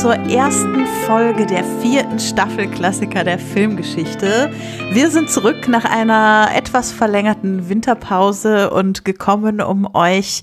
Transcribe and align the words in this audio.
zur 0.00 0.14
ersten 0.14 0.84
Folge 1.06 1.46
der 1.46 1.64
vierten 1.80 2.18
Staffel 2.18 2.68
Klassiker 2.68 3.24
der 3.24 3.38
Filmgeschichte. 3.38 4.52
Wir 4.92 5.10
sind 5.10 5.30
zurück 5.30 5.68
nach 5.68 5.86
einer 5.86 6.50
etwas 6.54 6.92
verlängerten 6.92 7.70
Winterpause 7.70 8.68
und 8.68 9.06
gekommen, 9.06 9.62
um 9.62 9.88
euch 9.94 10.42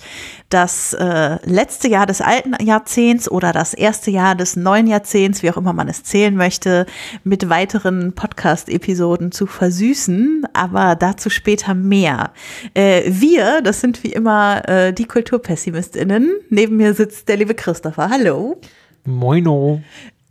das 0.50 0.94
äh, 0.94 1.38
letzte 1.48 1.88
Jahr 1.88 2.08
des 2.08 2.22
alten 2.22 2.56
Jahrzehnts 2.64 3.30
oder 3.30 3.52
das 3.52 3.76
erste 3.76 4.10
Jahr 4.10 4.34
des 4.34 4.56
neuen 4.56 4.88
Jahrzehnts, 4.88 5.44
wie 5.44 5.52
auch 5.52 5.58
immer 5.58 5.74
man 5.74 5.88
es 5.88 6.04
zählen 6.04 6.36
möchte, 6.36 6.88
mit 7.24 7.48
weiteren 7.48 8.14
Podcast-Episoden 8.14 9.32
zu 9.32 9.46
versüßen. 9.46 10.48
Aber 10.54 10.96
dazu 10.96 11.30
später 11.30 11.76
mehr. 11.76 12.32
Äh, 12.74 13.04
wir, 13.06 13.62
das 13.62 13.82
sind 13.82 14.04
wie 14.04 14.14
immer 14.14 14.68
äh, 14.68 14.94
die 14.94 15.06
KulturpessimistInnen. 15.06 16.32
Neben 16.50 16.78
mir 16.78 16.96
sitzt 16.96 17.30
der 17.30 17.38
liebe 17.38 17.54
Christopher. 17.54 18.10
Hallo. 18.10 18.60
Moino. 19.06 19.82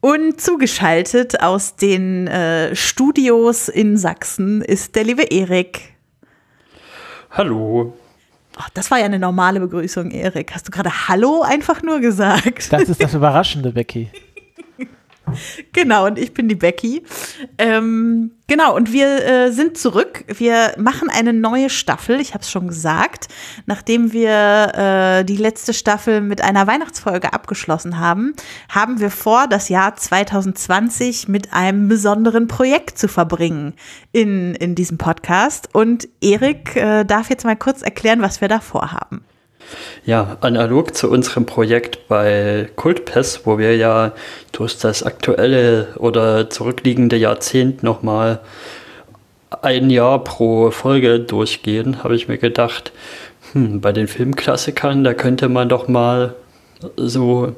Und 0.01 0.41
zugeschaltet 0.41 1.41
aus 1.43 1.77
den 1.77 2.27
äh, 2.27 2.75
Studios 2.75 3.69
in 3.69 3.97
Sachsen 3.97 4.61
ist 4.63 4.97
der 4.97 5.05
liebe 5.05 5.23
Erik. 5.23 5.95
Hallo. 7.31 7.95
Ach, 8.57 8.69
das 8.71 8.91
war 8.91 8.99
ja 8.99 9.05
eine 9.05 9.19
normale 9.19 9.61
Begrüßung, 9.61 10.11
Erik. 10.11 10.55
Hast 10.55 10.67
du 10.67 10.71
gerade 10.71 11.09
Hallo 11.09 11.43
einfach 11.43 11.83
nur 11.83 12.01
gesagt? 12.01 12.73
Das 12.73 12.83
ist 12.89 13.03
das 13.03 13.15
Überraschende, 13.15 13.73
Becky. 13.73 14.11
Genau, 15.73 16.07
und 16.07 16.19
ich 16.19 16.35
bin 16.35 16.49
die 16.49 16.55
Becky. 16.55 17.03
Ähm, 17.59 18.33
genau, 18.47 18.77
und 18.77 18.93
wir 18.93 19.25
äh, 19.25 19.53
sind 19.53 19.79
zurück. 19.79 20.25
Wir 20.27 20.75
machen 20.77 21.09
eine 21.09 21.33
neue 21.33 21.71
Staffel, 21.71 22.21
ich 22.21 22.35
habe 22.35 22.43
es 22.43 22.51
schon 22.51 22.69
gesagt. 22.69 23.29
Nachdem 23.67 24.13
wir 24.13 25.21
äh, 25.21 25.25
die 25.25 25.37
letzte 25.37 25.73
Staffel 25.73 26.21
mit 26.21 26.43
einer 26.43 26.67
Weihnachtsfolge 26.67 27.33
abgeschlossen 27.33 27.99
haben, 27.99 28.35
haben 28.69 29.01
wir 29.01 29.11
vor, 29.11 29.47
das 29.49 29.69
Jahr 29.69 29.97
2020 29.97 31.29
mit 31.29 31.53
einem 31.53 31.89
besonderen 31.89 32.49
Projekt 32.49 32.99
zu 32.99 33.09
verbringen 33.09 33.75
in, 34.13 34.55
in 34.55 34.75
diesem 34.75 34.99
Podcast. 34.99 35.69
Und 35.73 36.09
Erik 36.21 36.77
äh, 36.77 37.05
darf 37.05 37.31
jetzt 37.31 37.45
mal 37.45 37.57
kurz 37.57 37.83
erklären, 37.83 38.23
was 38.23 38.41
wir 38.41 38.49
da 38.49 38.61
vorhaben. 38.61 39.25
Ja, 40.05 40.37
analog 40.41 40.97
zu 40.97 41.11
unserem 41.11 41.47
Projekt 41.47 42.09
bei 42.09 42.69
Kultpest, 42.77 43.47
wo 43.47 43.59
wir 43.59 43.77
ja 43.77 44.13
durch 44.51 44.79
das 44.79 45.03
aktuelle 45.03 45.89
oder 45.97 46.51
zurückliegende 46.51 47.17
Jahrzehnt 47.17 47.83
nochmal 47.83 48.41
ein 49.63 49.91
Jahr 49.91 50.25
pro 50.25 50.71
Folge 50.71 51.21
durchgehen, 51.21 52.03
habe 52.03 52.17
ich 52.17 52.27
mir 52.29 52.39
gedacht, 52.39 52.93
hm, 53.53 53.81
bei 53.81 53.93
den 53.93 54.09
Filmklassikern, 54.09 55.05
da 55.05 55.15
könnte 55.15 55.49
man 55.49 55.69
doch 55.69 55.89
mal 55.89 56.35
so 56.97 57.55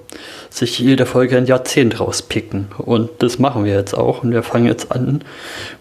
sich 0.50 0.78
jede 0.78 1.06
Folge 1.06 1.36
ein 1.36 1.46
Jahrzehnt 1.46 2.00
rauspicken. 2.00 2.68
Und 2.78 3.10
das 3.18 3.38
machen 3.38 3.64
wir 3.64 3.74
jetzt 3.74 3.94
auch. 3.94 4.22
Und 4.22 4.32
wir 4.32 4.42
fangen 4.42 4.66
jetzt 4.66 4.92
an 4.92 5.22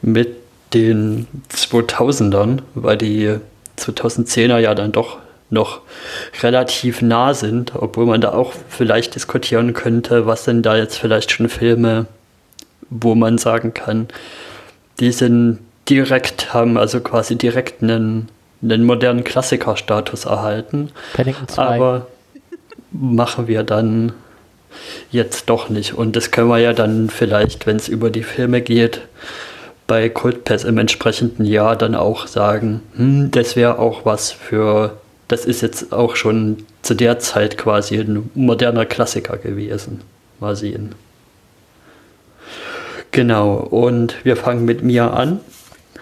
mit 0.01 0.35
den 0.73 1.27
2000ern, 1.53 2.59
weil 2.73 2.97
die 2.97 3.35
2010er 3.77 4.57
ja 4.57 4.75
dann 4.75 4.91
doch 4.91 5.17
noch 5.53 5.81
relativ 6.41 7.01
nah 7.01 7.33
sind, 7.33 7.73
obwohl 7.75 8.05
man 8.05 8.21
da 8.21 8.33
auch 8.33 8.53
vielleicht 8.69 9.15
diskutieren 9.15 9.73
könnte, 9.73 10.25
was 10.25 10.45
sind 10.45 10.63
da 10.63 10.75
jetzt 10.75 10.97
vielleicht 10.97 11.31
schon 11.31 11.49
Filme, 11.49 12.07
wo 12.89 13.15
man 13.15 13.37
sagen 13.37 13.73
kann, 13.73 14.07
die 14.99 15.11
sind 15.11 15.59
direkt, 15.89 16.53
haben 16.53 16.77
also 16.77 16.99
quasi 16.99 17.37
direkt 17.37 17.81
einen, 17.81 18.29
einen 18.61 18.85
modernen 18.85 19.23
Klassikerstatus 19.23 20.25
erhalten. 20.25 20.91
Aber 21.59 22.07
machen 22.91 23.47
wir 23.47 23.63
dann 23.63 24.13
jetzt 25.11 25.49
doch 25.49 25.69
nicht. 25.69 25.93
Und 25.93 26.15
das 26.15 26.31
können 26.31 26.49
wir 26.49 26.59
ja 26.59 26.73
dann 26.73 27.09
vielleicht, 27.09 27.65
wenn 27.65 27.77
es 27.77 27.87
über 27.87 28.09
die 28.09 28.23
Filme 28.23 28.61
geht, 28.61 29.01
bei 29.87 30.09
Kultpass 30.09 30.63
im 30.63 30.77
entsprechenden 30.77 31.45
Jahr 31.45 31.75
dann 31.75 31.95
auch 31.95 32.27
sagen, 32.27 32.81
hm, 32.95 33.31
das 33.31 33.55
wäre 33.55 33.79
auch 33.79 34.05
was 34.05 34.31
für 34.31 34.97
das 35.33 35.45
ist 35.45 35.61
jetzt 35.61 35.91
auch 35.91 36.15
schon 36.15 36.57
zu 36.83 36.93
der 36.93 37.17
Zeit 37.17 37.57
quasi 37.57 37.97
ein 37.97 38.29
moderner 38.35 38.85
Klassiker 38.85 39.37
gewesen. 39.37 40.01
Mal 40.39 40.55
sehen. 40.55 40.93
Genau, 43.09 43.55
und 43.55 44.23
wir 44.23 44.37
fangen 44.37 44.63
mit 44.63 44.83
mir 44.83 45.11
an. 45.11 45.39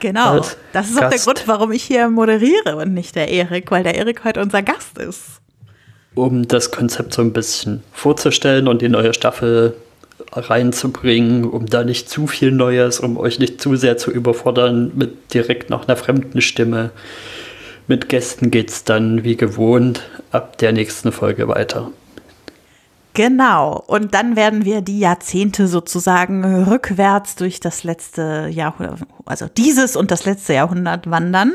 Genau, 0.01 0.41
das 0.73 0.89
ist 0.89 0.97
auch 0.97 1.01
Gast. 1.01 1.13
der 1.13 1.19
Grund, 1.19 1.47
warum 1.47 1.71
ich 1.71 1.83
hier 1.83 2.09
moderiere 2.09 2.75
und 2.75 2.93
nicht 2.93 3.15
der 3.15 3.29
Erik, 3.29 3.71
weil 3.71 3.83
der 3.83 3.95
Erik 3.95 4.25
heute 4.25 4.41
unser 4.41 4.63
Gast 4.63 4.97
ist. 4.97 5.39
Um 6.13 6.45
das 6.45 6.71
Konzept 6.71 7.13
so 7.13 7.21
ein 7.21 7.31
bisschen 7.31 7.83
vorzustellen 7.93 8.67
und 8.67 8.81
die 8.81 8.89
neue 8.89 9.13
Staffel 9.13 9.77
reinzubringen, 10.33 11.45
um 11.45 11.67
da 11.67 11.85
nicht 11.85 12.09
zu 12.09 12.27
viel 12.27 12.51
Neues, 12.51 12.99
um 12.99 13.15
euch 13.15 13.39
nicht 13.39 13.61
zu 13.61 13.77
sehr 13.77 13.97
zu 13.97 14.11
überfordern 14.11 14.91
mit 14.93 15.33
direkt 15.33 15.69
nach 15.69 15.87
einer 15.87 15.95
fremden 15.95 16.41
Stimme. 16.41 16.91
Mit 17.91 18.07
Gästen 18.07 18.51
geht 18.51 18.69
es 18.69 18.85
dann 18.85 19.25
wie 19.25 19.35
gewohnt 19.35 20.09
ab 20.31 20.57
der 20.59 20.71
nächsten 20.71 21.11
Folge 21.11 21.49
weiter. 21.49 21.91
Genau. 23.13 23.83
Und 23.85 24.13
dann 24.13 24.37
werden 24.37 24.63
wir 24.63 24.79
die 24.79 24.99
Jahrzehnte 24.99 25.67
sozusagen 25.67 26.63
rückwärts 26.63 27.35
durch 27.35 27.59
das 27.59 27.83
letzte 27.83 28.47
Jahrhundert, 28.49 29.01
also 29.25 29.47
dieses 29.49 29.97
und 29.97 30.09
das 30.09 30.23
letzte 30.23 30.53
Jahrhundert 30.53 31.11
wandern. 31.11 31.51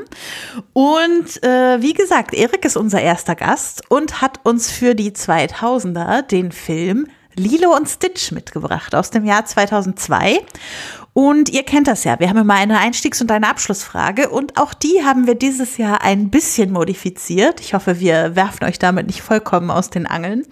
Und 0.74 1.42
äh, 1.42 1.80
wie 1.80 1.94
gesagt, 1.94 2.34
Erik 2.34 2.66
ist 2.66 2.76
unser 2.76 3.00
erster 3.00 3.34
Gast 3.34 3.90
und 3.90 4.20
hat 4.20 4.40
uns 4.42 4.70
für 4.70 4.94
die 4.94 5.12
2000er 5.12 6.20
den 6.20 6.52
Film 6.52 7.06
Lilo 7.34 7.74
und 7.74 7.88
Stitch 7.88 8.30
mitgebracht 8.32 8.94
aus 8.94 9.08
dem 9.08 9.24
Jahr 9.24 9.46
2002. 9.46 10.40
Und 11.16 11.48
ihr 11.48 11.62
kennt 11.62 11.88
das 11.88 12.04
ja. 12.04 12.20
Wir 12.20 12.28
haben 12.28 12.36
immer 12.36 12.56
eine 12.56 12.78
Einstiegs- 12.78 13.22
und 13.22 13.32
eine 13.32 13.48
Abschlussfrage. 13.48 14.28
Und 14.28 14.60
auch 14.60 14.74
die 14.74 15.02
haben 15.02 15.26
wir 15.26 15.34
dieses 15.34 15.78
Jahr 15.78 16.02
ein 16.02 16.28
bisschen 16.28 16.70
modifiziert. 16.70 17.58
Ich 17.62 17.72
hoffe, 17.72 18.00
wir 18.00 18.36
werfen 18.36 18.64
euch 18.64 18.78
damit 18.78 19.06
nicht 19.06 19.22
vollkommen 19.22 19.70
aus 19.70 19.88
den 19.88 20.06
Angeln. 20.06 20.42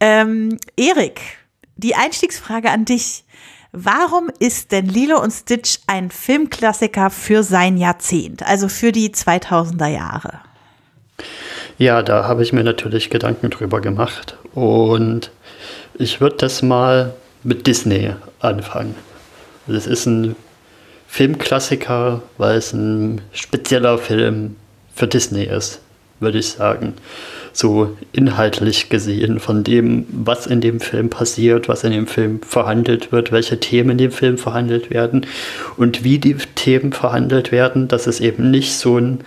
Ähm, 0.00 0.58
Erik, 0.76 1.20
die 1.76 1.94
Einstiegsfrage 1.94 2.72
an 2.72 2.84
dich. 2.84 3.22
Warum 3.70 4.28
ist 4.40 4.72
denn 4.72 4.86
Lilo 4.86 5.22
und 5.22 5.30
Stitch 5.30 5.78
ein 5.86 6.10
Filmklassiker 6.10 7.08
für 7.08 7.44
sein 7.44 7.76
Jahrzehnt, 7.76 8.44
also 8.44 8.68
für 8.68 8.90
die 8.90 9.10
2000er 9.10 9.86
Jahre? 9.86 10.40
Ja, 11.78 12.02
da 12.02 12.24
habe 12.24 12.42
ich 12.42 12.52
mir 12.52 12.64
natürlich 12.64 13.08
Gedanken 13.08 13.50
drüber 13.50 13.80
gemacht. 13.80 14.36
Und 14.52 15.30
ich 15.94 16.20
würde 16.20 16.38
das 16.38 16.60
mal 16.60 17.14
mit 17.44 17.68
Disney 17.68 18.14
anfangen. 18.40 18.96
Das 19.66 19.86
ist 19.86 20.06
ein 20.06 20.34
Filmklassiker, 21.06 22.22
weil 22.38 22.56
es 22.56 22.72
ein 22.72 23.20
spezieller 23.32 23.98
Film 23.98 24.56
für 24.94 25.06
Disney 25.06 25.44
ist, 25.44 25.80
würde 26.20 26.38
ich 26.38 26.48
sagen. 26.48 26.94
So 27.52 27.96
inhaltlich 28.12 28.88
gesehen 28.88 29.38
von 29.38 29.62
dem, 29.62 30.06
was 30.10 30.46
in 30.46 30.62
dem 30.62 30.80
Film 30.80 31.10
passiert, 31.10 31.68
was 31.68 31.84
in 31.84 31.92
dem 31.92 32.06
Film 32.06 32.40
verhandelt 32.40 33.12
wird, 33.12 33.30
welche 33.30 33.60
Themen 33.60 33.90
in 33.90 33.98
dem 33.98 34.10
Film 34.10 34.38
verhandelt 34.38 34.88
werden 34.88 35.26
und 35.76 36.02
wie 36.02 36.18
die 36.18 36.34
Themen 36.54 36.92
verhandelt 36.92 37.52
werden, 37.52 37.88
dass 37.88 38.06
es 38.06 38.20
eben 38.20 38.50
nicht 38.50 38.72
so 38.72 38.96
ein 38.96 39.20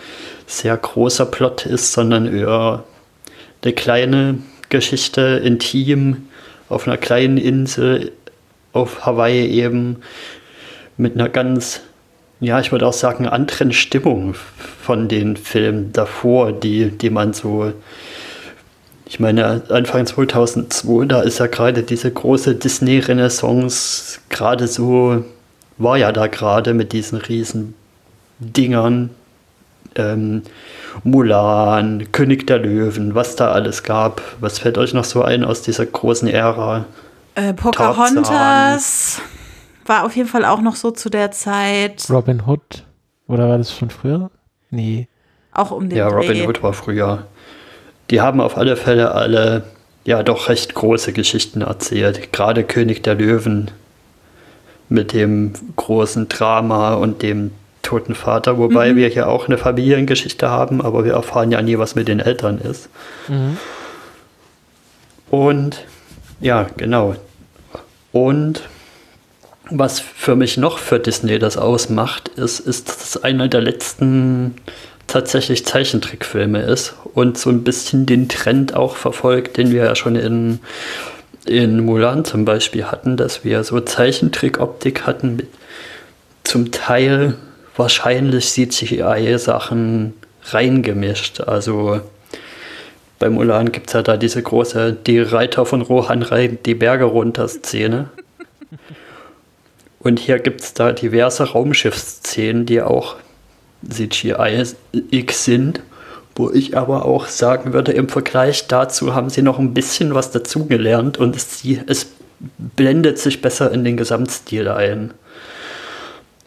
sehr 0.47 0.75
großer 0.75 1.27
Plot 1.27 1.67
ist, 1.67 1.93
sondern 1.93 2.35
eher 2.35 2.83
eine 3.63 3.73
kleine 3.73 4.39
Geschichte, 4.69 5.39
intim, 5.43 6.27
auf 6.67 6.87
einer 6.87 6.97
kleinen 6.97 7.37
Insel 7.37 8.11
auf 8.75 9.05
Hawaii 9.05 9.47
eben 9.47 9.97
mit 10.97 11.15
einer 11.15 11.29
ganz, 11.29 11.81
ja, 12.39 12.59
ich 12.59 12.71
würde 12.71 12.87
auch 12.87 12.93
sagen, 12.93 13.27
anderen 13.27 13.71
Stimmung 13.71 14.35
von 14.81 15.07
den 15.07 15.37
Filmen 15.37 15.91
davor, 15.93 16.51
die, 16.51 16.89
die 16.89 17.09
man 17.09 17.33
so, 17.33 17.71
ich 19.05 19.19
meine, 19.19 19.63
Anfang 19.69 20.05
2002, 20.05 21.05
da 21.05 21.21
ist 21.21 21.39
ja 21.39 21.47
gerade 21.47 21.83
diese 21.83 22.11
große 22.11 22.55
Disney-Renaissance 22.55 24.19
gerade 24.29 24.67
so, 24.67 25.23
war 25.77 25.97
ja 25.97 26.11
da 26.11 26.27
gerade 26.27 26.73
mit 26.73 26.91
diesen 26.93 27.17
riesen 27.17 27.75
Dingern, 28.39 29.09
ähm, 29.95 30.43
Mulan, 31.03 32.11
König 32.11 32.47
der 32.47 32.59
Löwen, 32.59 33.15
was 33.15 33.35
da 33.35 33.51
alles 33.51 33.83
gab. 33.83 34.21
Was 34.39 34.59
fällt 34.59 34.77
euch 34.77 34.93
noch 34.93 35.03
so 35.03 35.21
ein 35.21 35.43
aus 35.43 35.61
dieser 35.61 35.85
großen 35.85 36.27
Ära? 36.27 36.85
Äh, 37.35 37.53
Pocahontas 37.53 39.21
war 39.85 40.05
auf 40.05 40.15
jeden 40.15 40.27
Fall 40.27 40.45
auch 40.45 40.61
noch 40.61 40.75
so 40.75 40.91
zu 40.91 41.09
der 41.09 41.31
Zeit. 41.31 42.07
Robin 42.09 42.41
Hood. 42.45 42.85
Oder 43.27 43.49
war 43.49 43.57
das 43.57 43.75
schon 43.75 43.89
früher? 43.89 44.31
Nee. 44.71 45.07
Auch 45.51 45.71
um 45.71 45.89
den 45.89 45.97
Ja, 45.97 46.09
Dreh. 46.09 46.15
Robin 46.15 46.47
Hood 46.47 46.63
war 46.63 46.73
früher. 46.73 47.27
Die 48.09 48.21
haben 48.21 48.41
auf 48.41 48.57
alle 48.57 48.75
Fälle 48.77 49.11
alle 49.11 49.63
ja 50.05 50.21
doch 50.23 50.49
recht 50.49 50.75
große 50.75 51.13
Geschichten 51.13 51.61
erzählt. 51.61 52.31
Gerade 52.31 52.63
König 52.63 53.03
der 53.03 53.15
Löwen 53.15 53.71
mit 54.87 55.13
dem 55.13 55.53
großen 55.75 56.29
Drama 56.29 56.93
und 56.93 57.21
dem 57.23 57.51
toten 57.81 58.15
Vater, 58.15 58.57
wobei 58.57 58.93
mhm. 58.93 58.97
wir 58.97 59.07
hier 59.07 59.27
auch 59.27 59.47
eine 59.47 59.57
Familiengeschichte 59.57 60.49
haben, 60.49 60.81
aber 60.81 61.05
wir 61.05 61.13
erfahren 61.13 61.51
ja 61.51 61.61
nie, 61.61 61.77
was 61.77 61.95
mit 61.95 62.07
den 62.07 62.19
Eltern 62.19 62.59
ist. 62.59 62.89
Mhm. 63.27 63.57
Und 65.29 65.85
Ja, 66.39 66.67
genau. 66.77 67.15
Und 68.11 68.61
was 69.69 69.99
für 69.99 70.35
mich 70.35 70.57
noch 70.57 70.77
für 70.77 70.99
Disney 70.99 71.39
das 71.39 71.57
ausmacht, 71.57 72.29
ist, 72.29 72.59
ist, 72.59 72.87
dass 72.87 73.03
es 73.03 73.23
einer 73.23 73.47
der 73.47 73.61
letzten 73.61 74.55
tatsächlich 75.07 75.65
Zeichentrickfilme 75.65 76.61
ist 76.61 76.95
und 77.13 77.37
so 77.37 77.49
ein 77.49 77.63
bisschen 77.63 78.05
den 78.05 78.29
Trend 78.29 78.75
auch 78.75 78.95
verfolgt, 78.95 79.57
den 79.57 79.71
wir 79.71 79.83
ja 79.85 79.95
schon 79.95 80.15
in, 80.15 80.59
in 81.45 81.79
Mulan 81.79 82.25
zum 82.25 82.45
Beispiel 82.45 82.85
hatten, 82.85 83.17
dass 83.17 83.43
wir 83.43 83.63
so 83.63 83.79
Zeichentrickoptik 83.79 85.05
hatten 85.05 85.35
mit 85.37 85.47
zum 86.43 86.71
Teil 86.71 87.35
wahrscheinlich 87.75 88.49
CGI-Sachen 88.49 90.13
reingemischt. 90.45 91.41
Also 91.41 92.01
bei 93.19 93.29
Mulan 93.29 93.71
gibt 93.71 93.87
es 93.87 93.93
ja 93.93 94.01
da 94.01 94.17
diese 94.17 94.41
große, 94.41 94.93
die 94.93 95.19
Reiter 95.19 95.65
von 95.65 95.81
Rohan 95.81 96.21
reiten 96.21 96.59
die 96.65 96.75
Berge 96.75 97.05
runter 97.05 97.47
Szene. 97.47 98.09
Und 99.99 100.19
hier 100.19 100.39
gibt 100.39 100.61
es 100.61 100.73
da 100.73 100.91
diverse 100.91 101.43
Raumschiffsszenen, 101.43 102.65
die 102.65 102.81
auch 102.81 103.15
CGI-X 103.89 105.45
sind, 105.45 105.81
wo 106.35 106.51
ich 106.51 106.77
aber 106.77 107.05
auch 107.05 107.27
sagen 107.27 107.73
würde, 107.73 107.91
im 107.93 108.09
Vergleich 108.09 108.67
dazu 108.67 109.15
haben 109.15 109.29
sie 109.29 109.41
noch 109.41 109.57
ein 109.57 109.73
bisschen 109.73 110.13
was 110.13 110.31
dazugelernt 110.31 111.17
und 111.17 111.35
es, 111.35 111.63
es 111.87 112.07
blendet 112.57 113.17
sich 113.17 113.41
besser 113.41 113.71
in 113.71 113.83
den 113.83 113.97
Gesamtstil 113.97 114.67
ein. 114.67 115.13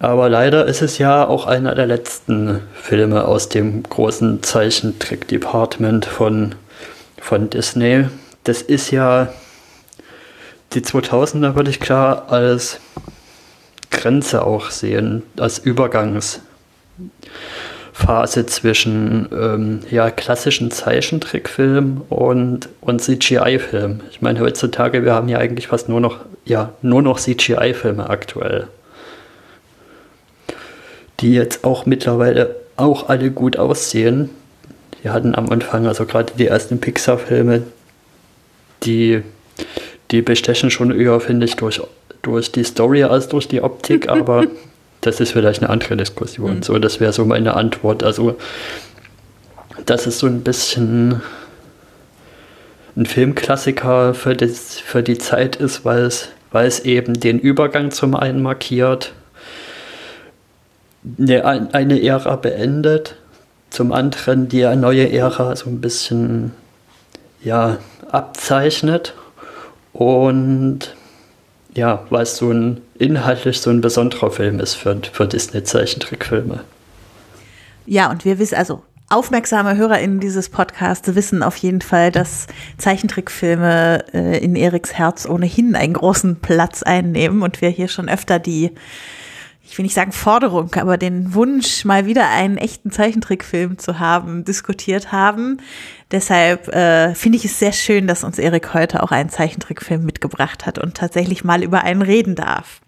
Aber 0.00 0.28
leider 0.28 0.66
ist 0.66 0.80
es 0.80 0.98
ja 0.98 1.26
auch 1.26 1.46
einer 1.46 1.74
der 1.74 1.86
letzten 1.86 2.60
Filme 2.74 3.24
aus 3.24 3.48
dem 3.48 3.82
großen 3.82 4.42
Zeichentrick-Department 4.42 6.04
von, 6.04 6.54
von 7.20 7.50
Disney. 7.50 8.06
Das 8.44 8.62
ist 8.62 8.92
ja 8.92 9.28
die 10.74 10.82
2000er 10.82 11.54
würde 11.54 11.70
ich 11.70 11.80
klar 11.80 12.30
als 12.30 12.78
Grenze 13.90 14.44
auch 14.44 14.70
sehen, 14.70 15.22
als 15.38 15.58
Übergangsphase 15.58 16.40
zwischen 18.46 19.28
ähm, 19.32 19.80
ja, 19.90 20.10
klassischen 20.10 20.70
Zeichentrickfilm 20.70 22.02
und, 22.10 22.68
und 22.82 23.00
CGI-Film. 23.00 24.02
Ich 24.10 24.20
meine, 24.20 24.40
heutzutage, 24.40 25.04
wir 25.04 25.14
haben 25.14 25.28
ja 25.28 25.38
eigentlich 25.38 25.68
fast 25.68 25.88
nur 25.88 26.00
noch, 26.00 26.18
ja, 26.44 26.74
nur 26.82 27.00
noch 27.02 27.18
CGI-Filme 27.18 28.08
aktuell 28.10 28.68
die 31.20 31.32
jetzt 31.32 31.64
auch 31.64 31.86
mittlerweile 31.86 32.56
auch 32.76 33.08
alle 33.08 33.30
gut 33.30 33.56
aussehen. 33.56 34.30
Die 35.02 35.10
hatten 35.10 35.34
am 35.34 35.50
Anfang, 35.50 35.86
also 35.86 36.06
gerade 36.06 36.32
die 36.38 36.46
ersten 36.46 36.80
Pixar-Filme, 36.80 37.62
die, 38.84 39.22
die 40.10 40.22
bestechen 40.22 40.70
schon 40.70 40.98
eher, 40.98 41.20
finde 41.20 41.46
ich, 41.46 41.56
durch, 41.56 41.80
durch 42.22 42.52
die 42.52 42.64
Story 42.64 43.04
als 43.04 43.28
durch 43.28 43.48
die 43.48 43.62
Optik, 43.62 44.08
aber 44.08 44.44
das 45.00 45.20
ist 45.20 45.32
vielleicht 45.32 45.62
eine 45.62 45.70
andere 45.70 45.96
Diskussion. 45.96 46.56
Mhm. 46.56 46.62
So, 46.62 46.78
das 46.78 47.00
wäre 47.00 47.12
so 47.12 47.24
meine 47.24 47.54
Antwort. 47.54 48.02
Also, 48.02 48.36
das 49.86 50.06
ist 50.06 50.18
so 50.18 50.26
ein 50.26 50.42
bisschen 50.42 51.22
ein 52.96 53.06
Filmklassiker 53.06 54.14
für, 54.14 54.34
das, 54.34 54.78
für 54.78 55.02
die 55.04 55.18
Zeit 55.18 55.56
ist, 55.56 55.84
weil 55.84 56.02
es, 56.02 56.28
weil 56.50 56.66
es 56.66 56.80
eben 56.80 57.14
den 57.14 57.38
Übergang 57.38 57.92
zum 57.92 58.16
einen 58.16 58.42
markiert 58.42 59.12
eine, 61.18 62.02
Ära 62.02 62.36
beendet, 62.36 63.16
zum 63.70 63.92
anderen 63.92 64.48
die 64.48 64.64
neue 64.76 65.12
Ära 65.12 65.54
so 65.56 65.68
ein 65.70 65.80
bisschen 65.80 66.52
ja, 67.42 67.78
abzeichnet 68.10 69.14
und 69.92 70.94
ja, 71.74 72.04
weil 72.10 72.22
es 72.22 72.36
so 72.36 72.50
ein 72.50 72.80
inhaltlich 72.98 73.60
so 73.60 73.70
ein 73.70 73.80
besonderer 73.80 74.30
Film 74.30 74.58
ist 74.58 74.74
für, 74.74 75.00
für 75.12 75.28
Disney-Zeichentrickfilme. 75.28 76.60
Ja, 77.86 78.10
und 78.10 78.24
wir 78.24 78.38
wissen, 78.38 78.56
also 78.56 78.82
aufmerksame 79.08 79.76
HörerInnen 79.76 80.20
dieses 80.20 80.48
Podcasts 80.50 81.14
wissen 81.14 81.42
auf 81.42 81.56
jeden 81.56 81.80
Fall, 81.80 82.10
dass 82.10 82.46
Zeichentrickfilme 82.76 84.04
äh, 84.12 84.38
in 84.38 84.56
Eriks 84.56 84.94
Herz 84.94 85.26
ohnehin 85.26 85.74
einen 85.74 85.94
großen 85.94 86.36
Platz 86.36 86.82
einnehmen 86.82 87.42
und 87.42 87.60
wir 87.62 87.70
hier 87.70 87.88
schon 87.88 88.08
öfter 88.08 88.38
die 88.38 88.72
ich 89.68 89.76
will 89.76 89.82
nicht 89.82 89.94
sagen 89.94 90.12
Forderung, 90.12 90.74
aber 90.76 90.96
den 90.96 91.34
Wunsch, 91.34 91.84
mal 91.84 92.06
wieder 92.06 92.30
einen 92.30 92.56
echten 92.56 92.90
Zeichentrickfilm 92.90 93.78
zu 93.78 93.98
haben, 93.98 94.44
diskutiert 94.44 95.12
haben. 95.12 95.58
Deshalb 96.10 96.68
äh, 96.68 97.14
finde 97.14 97.36
ich 97.36 97.44
es 97.44 97.58
sehr 97.58 97.72
schön, 97.72 98.06
dass 98.06 98.24
uns 98.24 98.38
Erik 98.38 98.72
heute 98.72 99.02
auch 99.02 99.10
einen 99.10 99.28
Zeichentrickfilm 99.28 100.06
mitgebracht 100.06 100.64
hat 100.64 100.78
und 100.78 100.96
tatsächlich 100.96 101.44
mal 101.44 101.62
über 101.62 101.82
einen 101.82 102.00
reden 102.00 102.34
darf. 102.34 102.80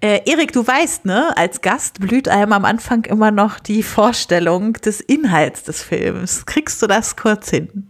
Äh, 0.00 0.20
Erik, 0.26 0.52
du 0.52 0.66
weißt, 0.66 1.06
ne, 1.06 1.34
als 1.34 1.62
Gast 1.62 1.98
blüht 1.98 2.28
einem 2.28 2.52
am 2.52 2.66
Anfang 2.66 3.06
immer 3.06 3.30
noch 3.30 3.58
die 3.58 3.82
Vorstellung 3.82 4.74
des 4.74 5.00
Inhalts 5.00 5.62
des 5.62 5.82
Films. 5.82 6.44
Kriegst 6.44 6.82
du 6.82 6.88
das 6.88 7.16
kurz 7.16 7.48
hin? 7.48 7.88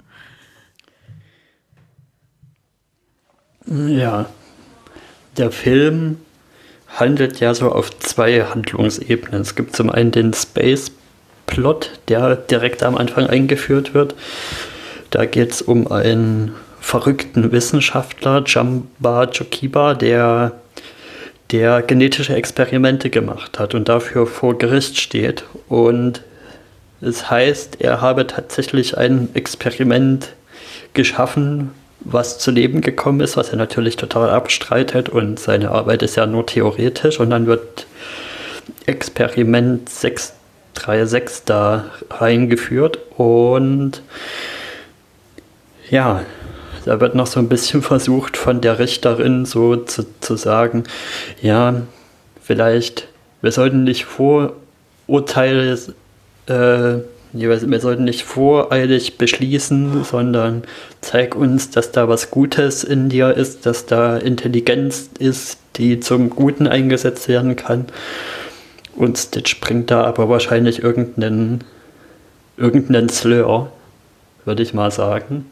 Ja, 3.67 4.27
der 5.37 5.51
Film 5.51 6.19
handelt 6.95 7.41
ja 7.41 7.55
so 7.55 7.71
auf 7.71 7.97
zwei 7.99 8.43
Handlungsebenen. 8.43 9.43
Es 9.43 9.55
gibt 9.55 9.75
zum 9.75 9.91
einen 9.91 10.11
den 10.11 10.33
Space-Plot, 10.33 11.91
der 12.09 12.37
direkt 12.37 12.83
am 12.83 12.97
Anfang 12.97 13.27
eingeführt 13.27 13.95
wird. 13.95 14.15
Da 15.11 15.25
geht 15.25 15.53
es 15.53 15.63
um 15.63 15.91
einen 15.91 16.55
verrückten 16.81 17.53
Wissenschaftler, 17.53 18.43
Jamba 18.47 19.25
Jokiba, 19.25 19.95
der, 19.95 20.53
der 21.51 21.83
genetische 21.83 22.35
Experimente 22.35 23.09
gemacht 23.09 23.59
hat 23.59 23.75
und 23.75 23.89
dafür 23.89 24.27
vor 24.27 24.59
Gericht 24.59 24.99
steht. 24.99 25.45
Und 25.69 26.23
es 27.01 27.31
heißt, 27.31 27.81
er 27.81 28.01
habe 28.01 28.27
tatsächlich 28.27 28.99
ein 28.99 29.29
Experiment 29.35 30.33
geschaffen, 30.95 31.71
was 32.05 32.39
zu 32.39 32.51
Leben 32.51 32.81
gekommen 32.81 33.21
ist, 33.21 33.37
was 33.37 33.51
er 33.51 33.57
natürlich 33.57 33.97
total 33.97 34.31
abstreitet 34.31 35.09
und 35.09 35.39
seine 35.39 35.71
Arbeit 35.71 36.03
ist 36.03 36.17
ja 36.17 36.27
nur 36.27 36.47
theoretisch 36.47 37.21
und 37.21 37.31
dann 37.31 37.47
wird 37.47 37.87
Experiment 38.87 39.89
636 39.89 41.45
da 41.45 41.85
reingeführt 42.11 42.99
und 43.17 44.03
ja, 45.91 46.23
da 46.85 47.01
wird 47.01 47.15
noch 47.15 47.27
so 47.27 47.39
ein 47.39 47.49
bisschen 47.49 47.83
versucht 47.83 48.37
von 48.37 48.61
der 48.61 48.79
Richterin 48.79 49.45
so 49.45 49.77
zu, 49.77 50.07
zu 50.21 50.37
sagen, 50.37 50.85
ja, 51.41 51.83
vielleicht, 52.43 53.09
wir 53.41 53.53
sollten 53.53 53.85
nicht 53.85 54.05
Vorurteile 54.05 55.79
äh, 56.47 56.95
wir 57.33 57.81
sollten 57.81 58.05
nicht 58.05 58.25
voreilig 58.25 59.17
beschließen, 59.17 60.05
sondern 60.05 60.65
zeig 61.01 61.35
uns, 61.35 61.71
dass 61.71 61.91
da 61.91 62.09
was 62.09 62.31
Gutes 62.31 62.85
in 62.85 63.09
dir 63.09 63.35
ist, 63.35 63.65
dass 63.65 63.87
da 63.87 64.19
Intelligenz 64.19 65.09
ist, 65.19 65.59
die 65.77 66.01
zum 66.01 66.31
Guten 66.31 66.67
eingesetzt 66.67 67.29
werden 67.29 67.57
kann. 67.57 67.87
Und 68.95 69.17
Stitch 69.17 69.61
bringt 69.61 69.91
da 69.91 70.05
aber 70.05 70.29
wahrscheinlich 70.29 70.83
irgendeinen, 70.83 71.65
irgendeinen 72.59 73.09
Slur, 73.09 73.73
würde 74.45 74.63
ich 74.63 74.75
mal 74.75 74.91
sagen. 74.91 75.51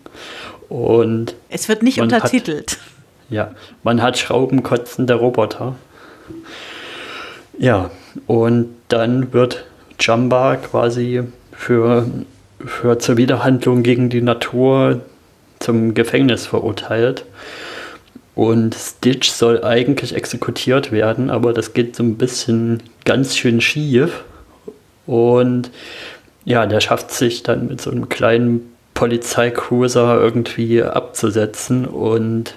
Und 0.69 1.35
es 1.49 1.69
wird 1.69 1.83
nicht 1.83 2.01
untertitelt. 2.01 2.73
Hat, 2.73 2.79
ja, 3.31 3.55
man 3.83 4.03
hat 4.03 4.19
schraubenkotzende 4.19 5.15
Roboter. 5.15 5.77
Ja, 7.59 7.91
und 8.27 8.75
dann 8.89 9.33
wird 9.33 9.65
Jamba 9.99 10.57
quasi 10.57 11.23
für, 11.61 12.07
für 12.65 12.99
zur 12.99 13.19
Widerhandlung 13.19 13.83
gegen 13.83 14.09
die 14.09 14.23
Natur 14.23 15.03
zum 15.59 15.93
Gefängnis 15.93 16.47
verurteilt. 16.47 17.27
Und 18.35 18.75
Stitch 18.75 19.29
soll 19.29 19.63
eigentlich 19.63 20.17
exekutiert 20.17 20.91
werden, 20.91 21.29
aber 21.29 21.53
das 21.53 21.75
geht 21.75 21.95
so 21.95 22.03
ein 22.03 22.17
bisschen 22.17 22.83
ganz 23.05 23.37
schön 23.37 23.61
schief. 23.61 24.25
Und 25.07 25.71
ja, 26.47 26.65
der 26.65 26.81
schafft 26.81 27.11
sich 27.11 27.43
dann 27.43 27.67
mit 27.67 27.83
so 27.83 27.91
einem 27.91 28.09
kleinen 28.09 28.73
Polizeicruiser 28.95 30.19
irgendwie 30.19 30.83
abzusetzen 30.83 31.85
und, 31.85 32.55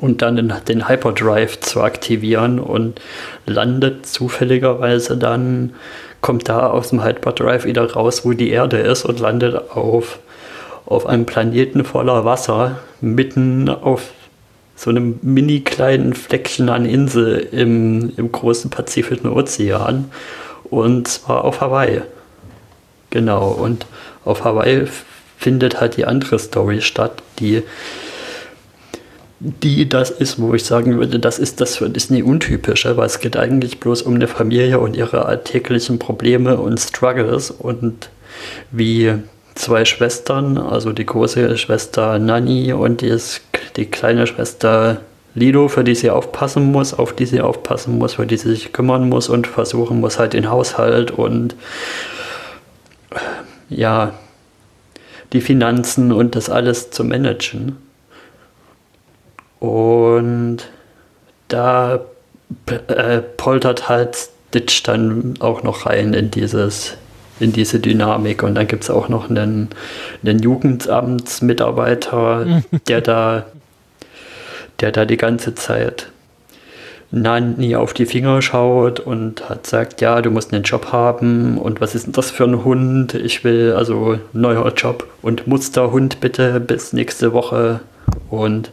und 0.00 0.22
dann 0.22 0.36
den, 0.36 0.52
den 0.66 0.88
Hyperdrive 0.88 1.60
zu 1.60 1.82
aktivieren 1.82 2.58
und 2.58 3.02
landet 3.44 4.06
zufälligerweise 4.06 5.18
dann 5.18 5.74
kommt 6.26 6.48
da 6.48 6.70
aus 6.70 6.88
dem 6.88 7.04
Hyperdrive 7.04 7.66
wieder 7.66 7.88
raus, 7.92 8.24
wo 8.24 8.32
die 8.32 8.50
Erde 8.50 8.78
ist 8.78 9.04
und 9.04 9.20
landet 9.20 9.70
auf, 9.70 10.18
auf 10.84 11.06
einem 11.06 11.24
Planeten 11.24 11.84
voller 11.84 12.24
Wasser, 12.24 12.80
mitten 13.00 13.68
auf 13.68 14.10
so 14.74 14.90
einem 14.90 15.20
mini 15.22 15.60
kleinen 15.60 16.14
Fleckchen 16.14 16.68
an 16.68 16.84
Insel 16.84 17.46
im, 17.52 18.12
im 18.16 18.32
großen 18.32 18.70
Pazifischen 18.70 19.30
Ozean. 19.30 20.10
Und 20.64 21.06
zwar 21.06 21.44
auf 21.44 21.60
Hawaii. 21.60 22.02
Genau, 23.10 23.50
und 23.50 23.86
auf 24.24 24.42
Hawaii 24.42 24.88
findet 25.38 25.80
halt 25.80 25.96
die 25.96 26.06
andere 26.06 26.40
Story 26.40 26.80
statt, 26.80 27.22
die 27.38 27.62
die 29.40 29.88
das 29.88 30.10
ist, 30.10 30.40
wo 30.40 30.54
ich 30.54 30.64
sagen 30.64 30.98
würde, 30.98 31.18
das 31.18 31.38
ist 31.38 31.60
das 31.60 31.76
für 31.76 31.90
Disney 31.90 32.22
untypische, 32.22 32.96
weil 32.96 33.06
es 33.06 33.20
geht 33.20 33.36
eigentlich 33.36 33.80
bloß 33.80 34.02
um 34.02 34.14
eine 34.14 34.28
Familie 34.28 34.80
und 34.80 34.96
ihre 34.96 35.26
alltäglichen 35.26 35.98
Probleme 35.98 36.56
und 36.56 36.80
Struggles 36.80 37.50
und 37.50 38.08
wie 38.70 39.14
zwei 39.54 39.84
Schwestern, 39.84 40.56
also 40.58 40.92
die 40.92 41.06
große 41.06 41.56
Schwester 41.58 42.18
Nani 42.18 42.72
und 42.72 43.02
die, 43.02 43.08
ist, 43.08 43.42
die 43.76 43.86
kleine 43.86 44.26
Schwester 44.26 45.00
Lido, 45.34 45.68
für 45.68 45.84
die 45.84 45.94
sie 45.94 46.10
aufpassen 46.10 46.72
muss, 46.72 46.94
auf 46.94 47.12
die 47.14 47.26
sie 47.26 47.42
aufpassen 47.42 47.98
muss, 47.98 48.14
für 48.14 48.26
die 48.26 48.38
sie 48.38 48.50
sich 48.50 48.72
kümmern 48.72 49.08
muss 49.08 49.28
und 49.28 49.46
versuchen 49.46 50.00
muss, 50.00 50.18
halt 50.18 50.32
den 50.32 50.50
Haushalt 50.50 51.10
und 51.10 51.54
ja, 53.68 54.14
die 55.34 55.42
Finanzen 55.42 56.10
und 56.12 56.36
das 56.36 56.48
alles 56.48 56.90
zu 56.90 57.04
managen. 57.04 57.76
Und 59.60 60.58
da 61.48 62.00
äh, 62.66 63.20
poltert 63.36 63.88
halt 63.88 64.16
Stitch 64.48 64.82
dann 64.84 65.34
auch 65.40 65.62
noch 65.62 65.86
rein 65.86 66.14
in 66.14 66.30
dieses 66.30 66.96
in 67.38 67.52
diese 67.52 67.80
Dynamik. 67.80 68.42
Und 68.42 68.54
dann 68.54 68.66
gibt 68.66 68.84
es 68.84 68.90
auch 68.90 69.10
noch 69.10 69.28
einen, 69.28 69.68
einen 70.24 70.38
Jugendamtsmitarbeiter, 70.38 72.62
der 72.88 73.02
da, 73.02 73.44
der 74.80 74.92
da 74.92 75.04
die 75.04 75.18
ganze 75.18 75.54
Zeit 75.54 76.08
nie 77.10 77.76
auf 77.76 77.92
die 77.94 78.06
Finger 78.06 78.42
schaut 78.42 79.00
und 79.00 79.48
hat 79.48 79.66
sagt, 79.66 80.00
ja, 80.00 80.20
du 80.22 80.30
musst 80.30 80.52
einen 80.52 80.64
Job 80.64 80.92
haben 80.92 81.56
und 81.56 81.80
was 81.80 81.94
ist 81.94 82.06
denn 82.06 82.12
das 82.12 82.32
für 82.32 82.44
ein 82.44 82.64
Hund? 82.64 83.14
Ich 83.14 83.44
will 83.44 83.74
also 83.76 84.18
neuer 84.32 84.72
Job 84.74 85.06
und 85.22 85.46
Musterhund 85.46 86.20
bitte 86.20 86.58
bis 86.58 86.92
nächste 86.92 87.32
Woche. 87.32 87.80
Und 88.30 88.70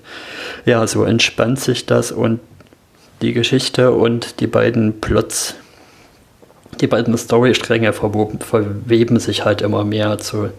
ja, 0.65 0.85
so 0.87 1.03
entspannt 1.03 1.59
sich 1.59 1.85
das 1.85 2.11
und 2.11 2.39
die 3.21 3.33
Geschichte 3.33 3.91
und 3.91 4.39
die 4.39 4.47
beiden 4.47 4.99
Plots, 4.99 5.55
die 6.81 6.87
beiden 6.87 7.17
Storystränge 7.17 7.93
verweben 7.93 9.19
sich 9.19 9.45
halt 9.45 9.61
immer 9.61 9.85
mehr 9.85 10.17
zu, 10.17 10.49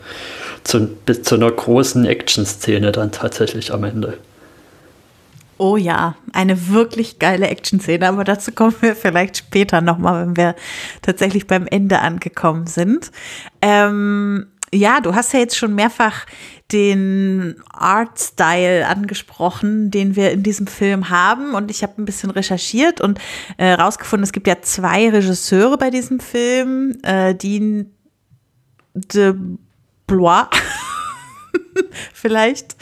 zu, 0.63 0.89
bis 1.05 1.23
zu 1.23 1.35
einer 1.35 1.51
großen 1.51 2.07
Action-Szene 2.07 2.93
dann 2.93 3.13
tatsächlich 3.13 3.73
am 3.73 3.85
Ende. 3.85 4.19
Oh 5.57 5.77
ja, 5.77 6.17
eine 6.33 6.69
wirklich 6.69 7.21
geile 7.21 7.47
Action-Szene, 7.47 8.09
aber 8.09 8.25
dazu 8.25 8.51
kommen 8.51 8.75
wir 8.81 8.97
vielleicht 8.97 9.37
später 9.37 9.81
nochmal, 9.81 10.27
wenn 10.27 10.37
wir 10.37 10.57
tatsächlich 11.01 11.47
beim 11.47 11.69
Ende 11.69 12.01
angekommen 12.01 12.67
sind. 12.67 13.13
Ähm, 13.63 14.47
ja, 14.75 15.01
du 15.01 15.15
hast 15.15 15.33
ja 15.33 15.41
jetzt 15.41 15.57
schon 15.57 15.75
mehrfach 15.75 16.27
den 16.73 17.57
Art-Style 17.73 18.87
angesprochen, 18.87 19.91
den 19.91 20.17
wir 20.17 20.33
in 20.33 20.43
diesem 20.43 20.67
Film 20.67 21.11
haben. 21.11 21.55
Und 21.55 21.71
ich 21.71 21.83
habe 21.83 22.01
ein 22.01 22.05
bisschen 22.05 22.31
recherchiert 22.31 23.01
und 23.01 23.21
äh, 23.59 23.73
rausgefunden, 23.73 24.25
es 24.25 24.33
gibt 24.33 24.47
ja 24.47 24.61
zwei 24.63 25.11
Regisseure 25.11 25.79
bei 25.79 25.91
diesem 25.91 26.21
Film, 26.21 26.99
äh, 27.03 27.35
Dean 27.35 27.93
de 28.95 29.35
Blois. 30.07 30.47
vielleicht. 32.13 32.77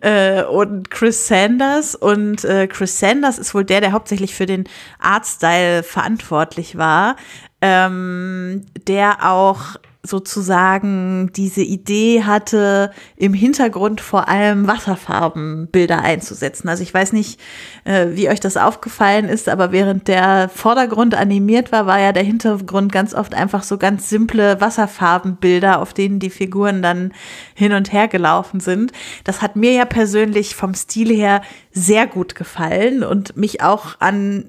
Äh, 0.00 0.44
und 0.44 0.90
Chris 0.90 1.26
Sanders. 1.26 1.94
Und 1.94 2.44
äh, 2.44 2.66
Chris 2.66 2.98
Sanders 2.98 3.38
ist 3.38 3.54
wohl 3.54 3.64
der, 3.64 3.80
der 3.80 3.92
hauptsächlich 3.92 4.34
für 4.34 4.46
den 4.46 4.64
Artstyle 4.98 5.82
verantwortlich 5.82 6.76
war. 6.76 7.16
Ähm, 7.60 8.66
der 8.86 9.30
auch 9.30 9.76
sozusagen 10.04 11.32
diese 11.34 11.62
Idee 11.62 12.24
hatte, 12.24 12.92
im 13.16 13.32
Hintergrund 13.32 14.02
vor 14.02 14.28
allem 14.28 14.66
Wasserfarbenbilder 14.66 16.02
einzusetzen. 16.02 16.68
Also 16.68 16.82
ich 16.82 16.92
weiß 16.92 17.14
nicht, 17.14 17.40
äh, 17.84 18.08
wie 18.10 18.28
euch 18.28 18.38
das 18.38 18.58
aufgefallen 18.58 19.28
ist, 19.28 19.48
aber 19.48 19.72
während 19.72 20.06
der 20.06 20.50
Vordergrund 20.50 21.14
animiert 21.14 21.72
war, 21.72 21.86
war 21.86 21.98
ja 21.98 22.12
der 22.12 22.22
Hintergrund 22.22 22.92
ganz 22.92 23.14
oft 23.14 23.34
einfach 23.34 23.62
so 23.62 23.78
ganz 23.78 24.10
simple 24.10 24.60
Wasserfarbenbilder, 24.60 25.80
auf 25.80 25.94
denen 25.94 26.18
die 26.18 26.30
Figuren 26.30 26.82
dann 26.82 27.12
hin 27.54 27.72
und 27.72 27.92
her 27.92 28.06
gelaufen 28.06 28.60
sind. 28.60 28.92
Das 29.24 29.40
hat 29.40 29.56
mir 29.56 29.72
ja 29.72 29.86
persönlich 29.86 30.54
vom 30.54 30.74
Stil 30.74 31.08
her 31.14 31.40
sehr 31.72 32.06
gut 32.06 32.34
gefallen 32.34 33.02
und 33.02 33.38
mich 33.38 33.62
auch 33.62 33.96
an 34.00 34.44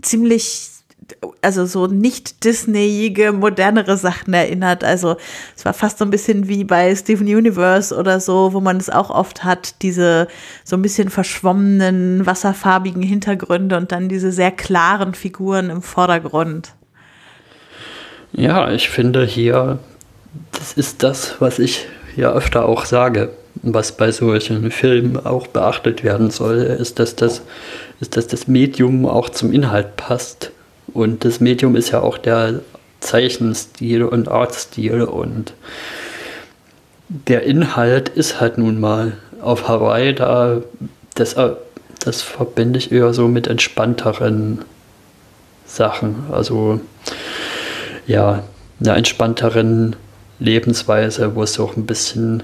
ziemlich 0.00 0.73
also 1.42 1.66
so 1.66 1.86
nicht 1.86 2.44
Disneyige, 2.44 3.32
modernere 3.32 3.96
Sachen 3.96 4.32
erinnert. 4.34 4.84
Also 4.84 5.16
es 5.56 5.64
war 5.64 5.74
fast 5.74 5.98
so 5.98 6.04
ein 6.04 6.10
bisschen 6.10 6.48
wie 6.48 6.64
bei 6.64 6.94
Steven 6.94 7.26
Universe 7.26 7.94
oder 7.94 8.20
so, 8.20 8.52
wo 8.52 8.60
man 8.60 8.76
es 8.76 8.90
auch 8.90 9.10
oft 9.10 9.44
hat, 9.44 9.82
diese 9.82 10.28
so 10.64 10.76
ein 10.76 10.82
bisschen 10.82 11.10
verschwommenen, 11.10 12.26
wasserfarbigen 12.26 13.02
Hintergründe 13.02 13.76
und 13.76 13.92
dann 13.92 14.08
diese 14.08 14.32
sehr 14.32 14.50
klaren 14.50 15.14
Figuren 15.14 15.70
im 15.70 15.82
Vordergrund. 15.82 16.74
Ja, 18.32 18.70
ich 18.72 18.88
finde 18.88 19.24
hier, 19.24 19.78
das 20.52 20.72
ist 20.72 21.02
das, 21.02 21.36
was 21.38 21.58
ich 21.58 21.86
ja 22.16 22.32
öfter 22.32 22.64
auch 22.66 22.84
sage, 22.84 23.30
was 23.62 23.96
bei 23.96 24.10
solchen 24.10 24.70
Filmen 24.70 25.24
auch 25.24 25.46
beachtet 25.46 26.02
werden 26.02 26.30
soll, 26.30 26.56
ist, 26.56 26.98
dass 26.98 27.14
das, 27.14 27.42
ist, 28.00 28.16
dass 28.16 28.26
das 28.26 28.48
Medium 28.48 29.06
auch 29.06 29.28
zum 29.30 29.52
Inhalt 29.52 29.96
passt 29.96 30.50
und 30.92 31.24
das 31.24 31.40
Medium 31.40 31.76
ist 31.76 31.90
ja 31.90 32.00
auch 32.00 32.18
der 32.18 32.60
Zeichenstil 33.00 34.04
und 34.04 34.28
Artstil 34.28 35.02
und 35.02 35.54
der 37.08 37.42
Inhalt 37.42 38.08
ist 38.08 38.40
halt 38.40 38.58
nun 38.58 38.80
mal 38.80 39.12
auf 39.40 39.68
Hawaii, 39.68 40.14
da 40.14 40.62
das, 41.14 41.36
das 42.00 42.22
verbinde 42.22 42.78
ich 42.78 42.92
eher 42.92 43.12
so 43.14 43.28
mit 43.28 43.46
entspannteren 43.46 44.64
Sachen. 45.66 46.24
Also 46.32 46.80
ja, 48.06 48.42
einer 48.80 48.96
entspannteren 48.96 49.96
Lebensweise, 50.38 51.34
wo 51.34 51.42
es 51.42 51.60
auch 51.60 51.76
ein 51.76 51.86
bisschen 51.86 52.42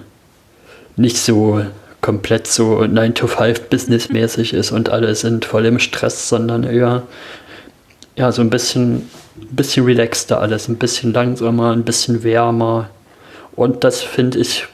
nicht 0.97 1.19
so 1.19 1.63
komplett 2.01 2.47
so 2.47 2.79
9-to-5-Business-mäßig 2.81 4.55
ist 4.55 4.73
und 4.73 4.89
alle 4.89 5.15
sind 5.15 5.45
voll 5.45 5.67
im 5.67 5.79
Stress, 5.79 6.29
sondern 6.29 6.65
eher 6.65 7.03
ja, 8.17 8.33
so 8.33 8.43
ein 8.43 8.51
bisschen, 8.51 9.09
bisschen 9.51 9.85
relaxter 9.85 10.41
alles, 10.41 10.69
ein 10.69 10.77
bisschen 10.77 11.13
langsamer, 11.13 11.73
ein 11.73 11.85
bisschen 11.85 12.23
wärmer. 12.23 12.91
Und 13.57 13.85
das 13.85 14.03
finde 14.03 14.39
ich, 14.39 14.67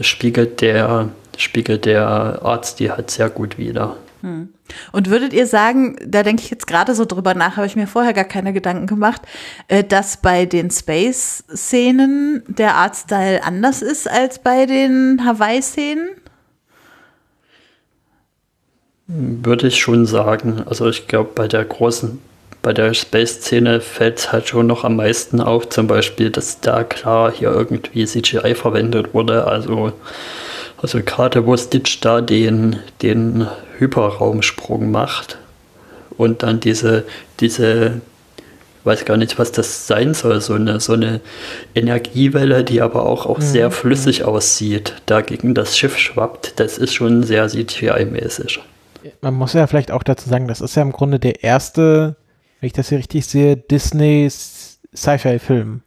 spiegelt 0.00 0.60
der, 0.60 1.08
spiegelt 1.36 1.84
der 1.84 2.06
Arzt 2.42 2.80
die 2.80 2.90
halt 2.90 3.10
sehr 3.10 3.30
gut 3.30 3.58
wider. 3.58 3.96
Hm. 4.22 4.50
Und 4.92 5.08
würdet 5.08 5.32
ihr 5.32 5.46
sagen, 5.46 5.96
da 6.06 6.22
denke 6.22 6.42
ich 6.42 6.50
jetzt 6.50 6.66
gerade 6.66 6.94
so 6.94 7.04
drüber 7.04 7.34
nach, 7.34 7.56
habe 7.56 7.66
ich 7.66 7.76
mir 7.76 7.86
vorher 7.86 8.12
gar 8.12 8.24
keine 8.24 8.52
Gedanken 8.52 8.86
gemacht, 8.86 9.22
äh, 9.68 9.82
dass 9.82 10.18
bei 10.18 10.46
den 10.46 10.70
Space-Szenen 10.70 12.42
der 12.46 12.74
Artstyle 12.74 13.42
anders 13.42 13.82
ist 13.82 14.08
als 14.08 14.38
bei 14.38 14.66
den 14.66 15.24
Hawaii-Szenen? 15.24 16.10
Würde 19.06 19.66
ich 19.66 19.80
schon 19.80 20.06
sagen. 20.06 20.62
Also 20.66 20.88
ich 20.88 21.08
glaube, 21.08 21.30
bei 21.34 21.48
der 21.48 21.64
großen 21.64 22.20
bei 22.62 22.72
der 22.72 22.92
Space-Szene 22.92 23.80
fällt 23.80 24.18
es 24.18 24.32
halt 24.32 24.48
schon 24.48 24.66
noch 24.66 24.84
am 24.84 24.96
meisten 24.96 25.40
auf, 25.40 25.68
zum 25.68 25.86
Beispiel, 25.86 26.30
dass 26.30 26.60
da 26.60 26.84
klar 26.84 27.32
hier 27.32 27.50
irgendwie 27.50 28.04
CGI 28.04 28.54
verwendet 28.54 29.14
wurde. 29.14 29.46
Also, 29.46 29.92
also 30.80 31.00
gerade 31.04 31.46
wo 31.46 31.56
Stitch 31.56 32.00
da 32.00 32.20
den, 32.20 32.76
den 33.02 33.46
Hyperraumsprung 33.78 34.90
macht 34.90 35.38
und 36.16 36.42
dann 36.42 36.60
diese, 36.60 37.04
diese, 37.40 38.02
weiß 38.84 39.06
gar 39.06 39.16
nicht, 39.16 39.38
was 39.38 39.52
das 39.52 39.86
sein 39.86 40.12
soll, 40.12 40.40
so 40.42 40.54
eine, 40.54 40.80
so 40.80 40.92
eine 40.92 41.20
Energiewelle, 41.74 42.62
die 42.62 42.82
aber 42.82 43.06
auch, 43.06 43.24
auch 43.24 43.38
mhm. 43.38 43.42
sehr 43.42 43.70
flüssig 43.70 44.24
aussieht, 44.24 44.94
dagegen 45.06 45.54
das 45.54 45.78
Schiff 45.78 45.96
schwappt, 45.96 46.60
das 46.60 46.76
ist 46.76 46.92
schon 46.92 47.22
sehr 47.22 47.48
CGI-mäßig. 47.48 48.60
Man 49.22 49.32
muss 49.32 49.54
ja 49.54 49.66
vielleicht 49.66 49.92
auch 49.92 50.02
dazu 50.02 50.28
sagen, 50.28 50.46
das 50.46 50.60
ist 50.60 50.74
ja 50.74 50.82
im 50.82 50.92
Grunde 50.92 51.18
der 51.18 51.42
erste 51.42 52.16
wenn 52.60 52.66
ich 52.66 52.72
das 52.72 52.88
hier 52.88 52.98
richtig 52.98 53.26
sehe, 53.26 53.56
Disneys 53.56 54.80
Sci-Fi-Film. 54.94 55.82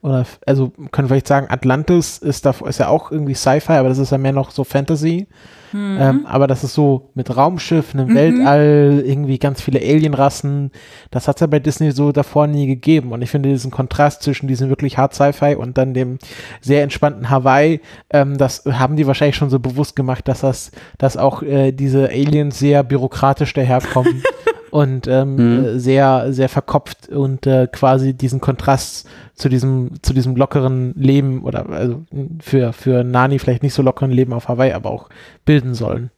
Oder, 0.00 0.26
also, 0.46 0.68
können 0.92 1.08
wir 1.08 1.14
vielleicht 1.14 1.26
sagen, 1.26 1.48
Atlantis 1.50 2.18
ist, 2.18 2.46
da, 2.46 2.54
ist 2.66 2.78
ja 2.78 2.88
auch 2.88 3.10
irgendwie 3.10 3.34
Sci-Fi, 3.34 3.72
aber 3.72 3.88
das 3.88 3.98
ist 3.98 4.12
ja 4.12 4.18
mehr 4.18 4.32
noch 4.32 4.52
so 4.52 4.62
Fantasy. 4.62 5.26
Mhm. 5.72 5.98
Ähm, 6.00 6.26
aber 6.26 6.46
das 6.46 6.64
ist 6.64 6.74
so 6.74 7.10
mit 7.14 7.36
Raumschiff, 7.36 7.94
einem 7.94 8.10
mhm. 8.10 8.14
Weltall, 8.14 9.02
irgendwie 9.04 9.38
ganz 9.38 9.60
viele 9.60 9.80
Alienrassen. 9.80 10.70
Das 11.10 11.28
hat 11.28 11.36
es 11.36 11.40
ja 11.40 11.46
bei 11.46 11.58
Disney 11.58 11.90
so 11.90 12.12
davor 12.12 12.46
nie 12.46 12.66
gegeben. 12.66 13.12
Und 13.12 13.22
ich 13.22 13.30
finde 13.30 13.48
diesen 13.48 13.70
Kontrast 13.70 14.22
zwischen 14.22 14.46
diesem 14.46 14.68
wirklich 14.68 14.98
Hard 14.98 15.14
Sci-Fi 15.14 15.56
und 15.56 15.76
dann 15.76 15.94
dem 15.94 16.18
sehr 16.60 16.82
entspannten 16.82 17.28
Hawaii, 17.28 17.80
ähm, 18.10 18.38
das 18.38 18.64
haben 18.66 18.96
die 18.96 19.06
wahrscheinlich 19.06 19.36
schon 19.36 19.50
so 19.50 19.58
bewusst 19.58 19.96
gemacht, 19.96 20.28
dass 20.28 20.40
das, 20.40 20.70
dass 20.96 21.16
auch 21.16 21.42
äh, 21.42 21.72
diese 21.72 22.08
Aliens 22.08 22.58
sehr 22.58 22.82
bürokratisch 22.82 23.52
daherkommen. 23.52 24.22
und 24.70 25.06
ähm, 25.06 25.36
mhm. 25.36 25.78
sehr, 25.78 26.32
sehr 26.32 26.48
verkopft 26.48 27.08
und 27.08 27.46
äh, 27.46 27.66
quasi 27.70 28.14
diesen 28.14 28.40
Kontrast 28.40 29.08
zu 29.34 29.48
diesem, 29.48 29.92
zu 30.02 30.12
diesem 30.12 30.36
lockeren 30.36 30.94
Leben 30.96 31.42
oder 31.44 31.68
also 31.70 32.02
für, 32.40 32.72
für 32.72 33.04
Nani 33.04 33.38
vielleicht 33.38 33.62
nicht 33.62 33.74
so 33.74 33.82
lockeren 33.82 34.10
Leben 34.10 34.32
auf 34.32 34.48
Hawaii, 34.48 34.72
aber 34.72 34.90
auch 34.90 35.08
bilden 35.44 35.74
sollen. 35.74 36.10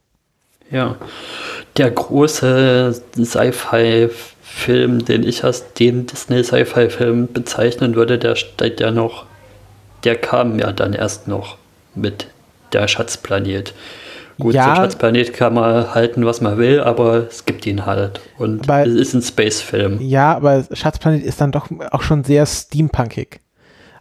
Ja, 0.71 0.95
der 1.77 1.91
große 1.91 3.01
Sci-Fi-Film, 3.15 5.05
den 5.05 5.23
ich 5.23 5.43
als 5.43 5.73
den 5.73 6.05
Disney-Sci-Fi-Film 6.05 7.33
bezeichnen 7.33 7.95
würde, 7.95 8.17
der 8.17 8.35
steht 8.35 8.79
ja 8.79 8.91
noch, 8.91 9.25
der 10.05 10.15
kam 10.15 10.59
ja 10.59 10.71
dann 10.71 10.93
erst 10.93 11.27
noch 11.27 11.57
mit 11.93 12.27
der 12.71 12.87
Schatzplanet. 12.87 13.73
Gut, 14.41 14.53
Ja. 14.53 14.67
der 14.69 14.75
Schatzplanet 14.75 15.33
kann 15.33 15.53
man 15.53 15.93
halten, 15.93 16.25
was 16.25 16.41
man 16.41 16.57
will, 16.57 16.81
aber 16.81 17.27
es 17.27 17.45
gibt 17.45 17.65
ihn 17.65 17.85
halt. 17.85 18.19
Und 18.37 18.67
Weil- 18.67 18.89
es 18.89 18.95
ist 18.95 19.13
ein 19.13 19.21
Space-Film. 19.21 19.99
Ja, 20.01 20.35
aber 20.35 20.65
Schatzplanet 20.73 21.23
ist 21.23 21.39
dann 21.41 21.51
doch 21.51 21.67
auch 21.91 22.01
schon 22.01 22.23
sehr 22.23 22.45
steampunkig. 22.45 23.39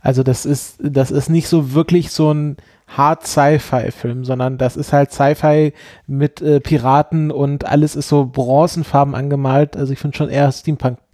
Also 0.01 0.23
das 0.23 0.47
ist, 0.47 0.77
das 0.83 1.11
ist 1.11 1.29
nicht 1.29 1.47
so 1.49 1.75
wirklich 1.75 2.11
so 2.11 2.33
ein 2.33 2.57
Hard 2.89 3.25
Sci-Fi-Film, 3.27 4.25
sondern 4.25 4.59
das 4.59 4.77
ist 4.77 4.93
halt 4.93 5.13
Sci-Fi 5.13 5.73
mit 6.09 6.41
äh, 6.43 6.59
Piraten 6.59 7.31
und 7.31 7.65
alles 7.67 7.95
ist 7.95 8.09
so 8.09 8.25
bronzenfarben 8.27 9.15
angemalt. 9.15 9.77
Also 9.77 9.93
ich 9.93 9.99
finde 10.01 10.17
schon 10.17 10.29
eher 10.29 10.51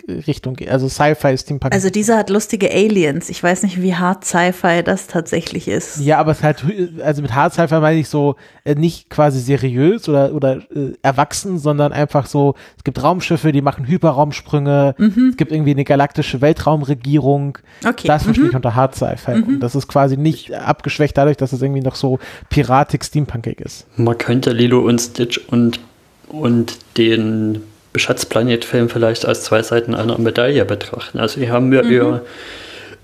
Steampunk-Richtung, 0.07 0.57
also 0.69 0.89
Sci-Fi, 0.89 1.37
Steampunk. 1.37 1.73
Also 1.75 1.91
dieser 1.91 2.17
hat 2.17 2.31
lustige 2.31 2.71
Aliens. 2.71 3.29
Ich 3.29 3.43
weiß 3.43 3.63
nicht, 3.63 3.83
wie 3.83 3.95
hart 3.95 4.25
Sci-Fi 4.25 4.83
das 4.85 5.07
tatsächlich 5.07 5.69
ist. 5.69 6.01
ja, 6.01 6.19
aber 6.19 6.33
es 6.33 6.39
ist 6.39 6.45
halt, 6.45 6.65
also 7.03 7.23
mit 7.23 7.35
Hard 7.35 7.53
Sci-Fi 7.55 7.81
meine 7.81 7.99
ich 7.99 8.09
so 8.09 8.37
äh, 8.65 8.75
nicht 8.75 9.11
quasi 9.11 9.41
seriös 9.41 10.09
oder, 10.09 10.33
oder 10.35 10.59
äh, 10.75 10.93
erwachsen, 11.03 11.59
sondern 11.59 11.93
einfach 11.93 12.27
so, 12.27 12.55
es 12.77 12.85
gibt 12.85 13.03
Raumschiffe, 13.03 13.53
die 13.53 13.63
machen 13.63 13.87
Hyperraumsprünge, 13.87 14.95
es 14.99 15.37
gibt 15.37 15.53
irgendwie 15.53 15.73
eine 15.73 15.85
galaktische 15.85 16.41
Weltraumregierung. 16.41 17.59
Okay. 17.87 18.07
Das 18.07 18.25
verstehe 18.25 18.49
ich 18.49 18.55
unter 18.55 18.75
Hard 18.75 18.95
Sci-Fi. 18.95 19.33
Und 19.33 19.61
das 19.61 19.75
ist 19.75 19.89
quasi 19.89 20.17
nicht 20.17 20.53
abgeschwächt 20.53 21.17
dadurch, 21.17 21.37
dass 21.37 21.53
es 21.53 21.63
irgendwie 21.63 21.83
noch 21.83 21.95
so 21.95 22.19
piratig 22.49 23.05
steampunkig 23.05 23.61
ist. 23.61 23.87
Man 23.97 24.17
könnte 24.19 24.53
Lilo 24.53 24.81
und 24.81 25.01
Stitch 25.01 25.39
und, 25.49 25.81
und 26.29 26.79
den 26.97 27.63
Schatzplanet-Film 27.99 28.89
vielleicht 28.89 29.27
als 29.27 29.43
zwei 29.43 29.63
Seiten 29.63 29.95
einer 29.95 30.19
Medaille 30.19 30.65
betrachten. 30.65 31.19
Also 31.19 31.41
hier 31.41 31.53
haben 31.53 31.71
wir 31.71 31.85
eher 31.85 32.23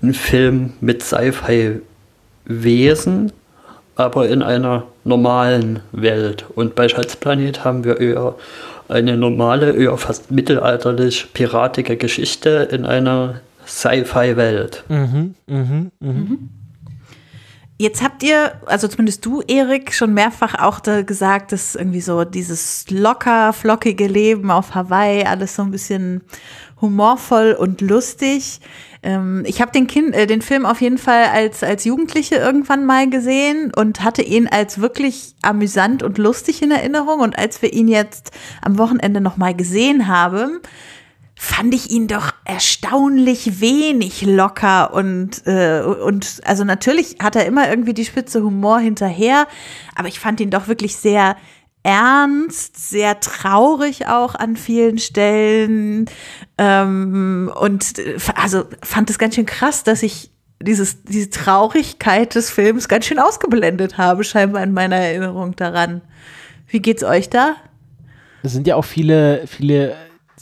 einen 0.01 0.13
Film 0.13 0.73
mit 0.81 1.03
Sci-Fi-Wesen, 1.03 1.81
aber 3.95 4.27
in 4.27 4.41
einer 4.41 4.83
normalen 5.03 5.81
Welt. 5.91 6.45
Und 6.55 6.75
bei 6.75 6.87
Schatzplanet 6.89 7.63
haben 7.63 7.83
wir 7.83 7.99
eher 7.99 8.35
eine 8.89 9.17
normale, 9.17 9.71
eher 9.73 9.97
fast 9.97 10.31
mittelalterlich 10.31 11.27
piratige 11.33 11.97
Geschichte 11.97 12.67
in 12.71 12.85
einer 12.85 13.41
Sci-Fi-Welt. 13.65 14.83
Mhm, 14.89 15.35
mhm, 15.47 15.91
mhm. 15.99 16.49
Jetzt 17.79 18.03
habt 18.03 18.21
ihr, 18.21 18.61
also 18.67 18.87
zumindest 18.87 19.25
du, 19.25 19.41
Erik, 19.41 19.93
schon 19.93 20.13
mehrfach 20.13 20.55
auch 20.61 20.79
da 20.79 21.01
gesagt, 21.01 21.51
dass 21.51 21.75
irgendwie 21.75 22.01
so 22.01 22.23
dieses 22.23 22.85
locker, 22.89 23.51
flockige 23.51 24.07
Leben 24.07 24.51
auf 24.51 24.75
Hawaii, 24.75 25.23
alles 25.23 25.55
so 25.55 25.63
ein 25.63 25.71
bisschen 25.71 26.21
humorvoll 26.79 27.53
und 27.53 27.81
lustig. 27.81 28.59
Ähm, 29.01 29.43
ich 29.45 29.59
habe 29.61 29.71
den, 29.71 30.13
äh, 30.13 30.27
den 30.27 30.41
Film 30.41 30.65
auf 30.65 30.81
jeden 30.81 30.97
Fall 30.97 31.25
als, 31.25 31.63
als 31.63 31.83
Jugendliche 31.83 32.35
irgendwann 32.35 32.85
mal 32.85 33.09
gesehen 33.09 33.71
und 33.75 34.03
hatte 34.03 34.21
ihn 34.21 34.47
als 34.47 34.79
wirklich 34.79 35.35
amüsant 35.41 36.03
und 36.03 36.17
lustig 36.17 36.61
in 36.61 36.71
Erinnerung. 36.71 37.21
Und 37.21 37.37
als 37.37 37.61
wir 37.61 37.73
ihn 37.73 37.87
jetzt 37.87 38.31
am 38.61 38.77
Wochenende 38.77 39.19
nochmal 39.19 39.55
gesehen 39.55 40.07
haben, 40.07 40.59
fand 41.43 41.73
ich 41.73 41.91
ihn 41.91 42.07
doch 42.07 42.31
erstaunlich 42.45 43.59
wenig 43.59 44.21
locker 44.21 44.93
und 44.93 45.45
äh, 45.45 45.81
und 45.81 46.39
also 46.45 46.63
natürlich 46.63 47.17
hat 47.21 47.35
er 47.35 47.45
immer 47.45 47.69
irgendwie 47.69 47.93
die 47.93 48.05
spitze 48.05 48.41
Humor 48.41 48.79
hinterher, 48.79 49.47
aber 49.93 50.07
ich 50.07 50.21
fand 50.21 50.39
ihn 50.39 50.51
doch 50.51 50.69
wirklich 50.69 50.95
sehr 50.95 51.35
ernst, 51.83 52.89
sehr 52.89 53.19
traurig 53.19 54.07
auch 54.07 54.35
an 54.35 54.55
vielen 54.55 54.99
Stellen 54.99 56.09
ähm, 56.57 57.51
und 57.59 57.99
äh, 57.99 58.17
also 58.35 58.63
fand 58.81 59.09
es 59.09 59.19
ganz 59.19 59.35
schön 59.35 59.45
krass, 59.45 59.83
dass 59.83 60.01
ich 60.01 60.31
dieses 60.61 61.03
diese 61.03 61.29
Traurigkeit 61.29 62.35
des 62.35 62.51
Films 62.51 62.87
ganz 62.87 63.03
schön 63.03 63.19
ausgeblendet 63.19 63.97
habe 63.97 64.23
scheinbar 64.23 64.63
in 64.63 64.71
meiner 64.71 64.95
Erinnerung 64.95 65.57
daran. 65.57 66.03
Wie 66.67 66.79
geht's 66.79 67.03
euch 67.03 67.29
da? 67.29 67.57
Es 68.43 68.53
sind 68.53 68.65
ja 68.65 68.77
auch 68.77 68.85
viele, 68.85 69.45
viele 69.45 69.93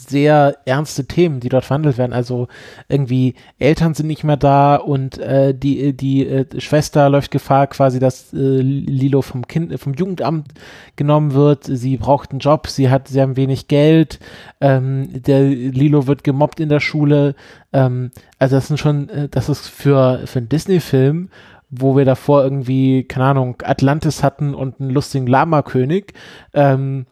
sehr 0.09 0.57
ernste 0.65 1.05
Themen, 1.05 1.39
die 1.39 1.49
dort 1.49 1.65
verhandelt 1.65 1.97
werden. 1.97 2.13
Also 2.13 2.47
irgendwie 2.87 3.35
Eltern 3.59 3.93
sind 3.93 4.07
nicht 4.07 4.23
mehr 4.23 4.37
da 4.37 4.75
und 4.75 5.17
äh, 5.17 5.53
die, 5.53 5.93
die 5.93 6.27
äh, 6.27 6.45
Schwester 6.59 7.09
läuft 7.09 7.31
Gefahr 7.31 7.67
quasi, 7.67 7.99
dass 7.99 8.33
äh, 8.33 8.37
Lilo 8.37 9.21
vom 9.21 9.47
Kind, 9.47 9.79
vom 9.79 9.93
Jugendamt 9.93 10.49
genommen 10.95 11.33
wird. 11.33 11.65
Sie 11.65 11.97
braucht 11.97 12.31
einen 12.31 12.39
Job, 12.39 12.67
sie 12.67 12.89
hat 12.89 13.07
sehr 13.07 13.35
wenig 13.35 13.67
Geld. 13.67 14.19
Ähm, 14.59 15.09
der 15.13 15.41
Lilo 15.43 16.07
wird 16.07 16.23
gemobbt 16.23 16.59
in 16.59 16.69
der 16.69 16.79
Schule. 16.79 17.35
Ähm, 17.73 18.11
also 18.39 18.55
das 18.55 18.67
sind 18.67 18.77
schon, 18.77 19.09
äh, 19.09 19.29
das 19.29 19.49
ist 19.49 19.67
für, 19.67 20.21
für 20.25 20.39
einen 20.39 20.49
Disney-Film 20.49 21.29
wo 21.71 21.95
wir 21.95 22.03
davor 22.03 22.43
irgendwie, 22.43 23.05
keine 23.05 23.27
Ahnung, 23.27 23.55
Atlantis 23.63 24.23
hatten 24.23 24.53
und 24.53 24.79
einen 24.79 24.89
lustigen 24.89 25.25
Lama-König, 25.25 26.13
ähm, 26.53 27.05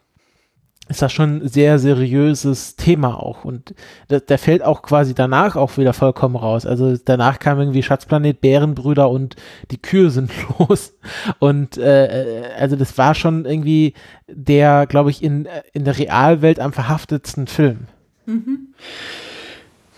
ist 0.89 1.04
das 1.04 1.13
schon 1.13 1.38
ein 1.38 1.47
sehr 1.47 1.78
seriöses 1.78 2.75
Thema 2.75 3.21
auch. 3.21 3.45
Und 3.45 3.75
der, 4.10 4.19
der 4.21 4.39
fällt 4.39 4.63
auch 4.63 4.82
quasi 4.82 5.13
danach 5.13 5.56
auch 5.56 5.78
wieder 5.78 5.93
vollkommen 5.93 6.36
raus. 6.36 6.65
Also 6.65 6.97
danach 6.97 7.38
kam 7.38 7.60
irgendwie 7.60 7.84
Schatzplanet, 7.84 8.41
Bärenbrüder 8.41 9.10
und 9.10 9.36
die 9.69 9.82
Kühe 9.82 10.10
sind 10.10 10.32
los. 10.60 10.95
Und 11.38 11.78
äh, 11.78 12.43
also 12.58 12.75
das 12.75 12.97
war 12.97 13.13
schon 13.13 13.45
irgendwie 13.45 13.93
der, 14.28 14.88
glaube 14.88 15.12
ich, 15.12 15.23
in, 15.23 15.47
in 15.73 15.86
der 15.86 15.97
Realwelt 15.97 16.60
am 16.60 16.73
verhaftetsten 16.73 17.45
Film. 17.45 17.88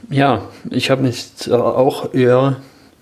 Ja, 0.09 0.43
ich 0.69 0.91
habe 0.91 1.03
mich 1.03 1.47
äh, 1.47 1.53
auch 1.53 2.13
eher 2.13 2.57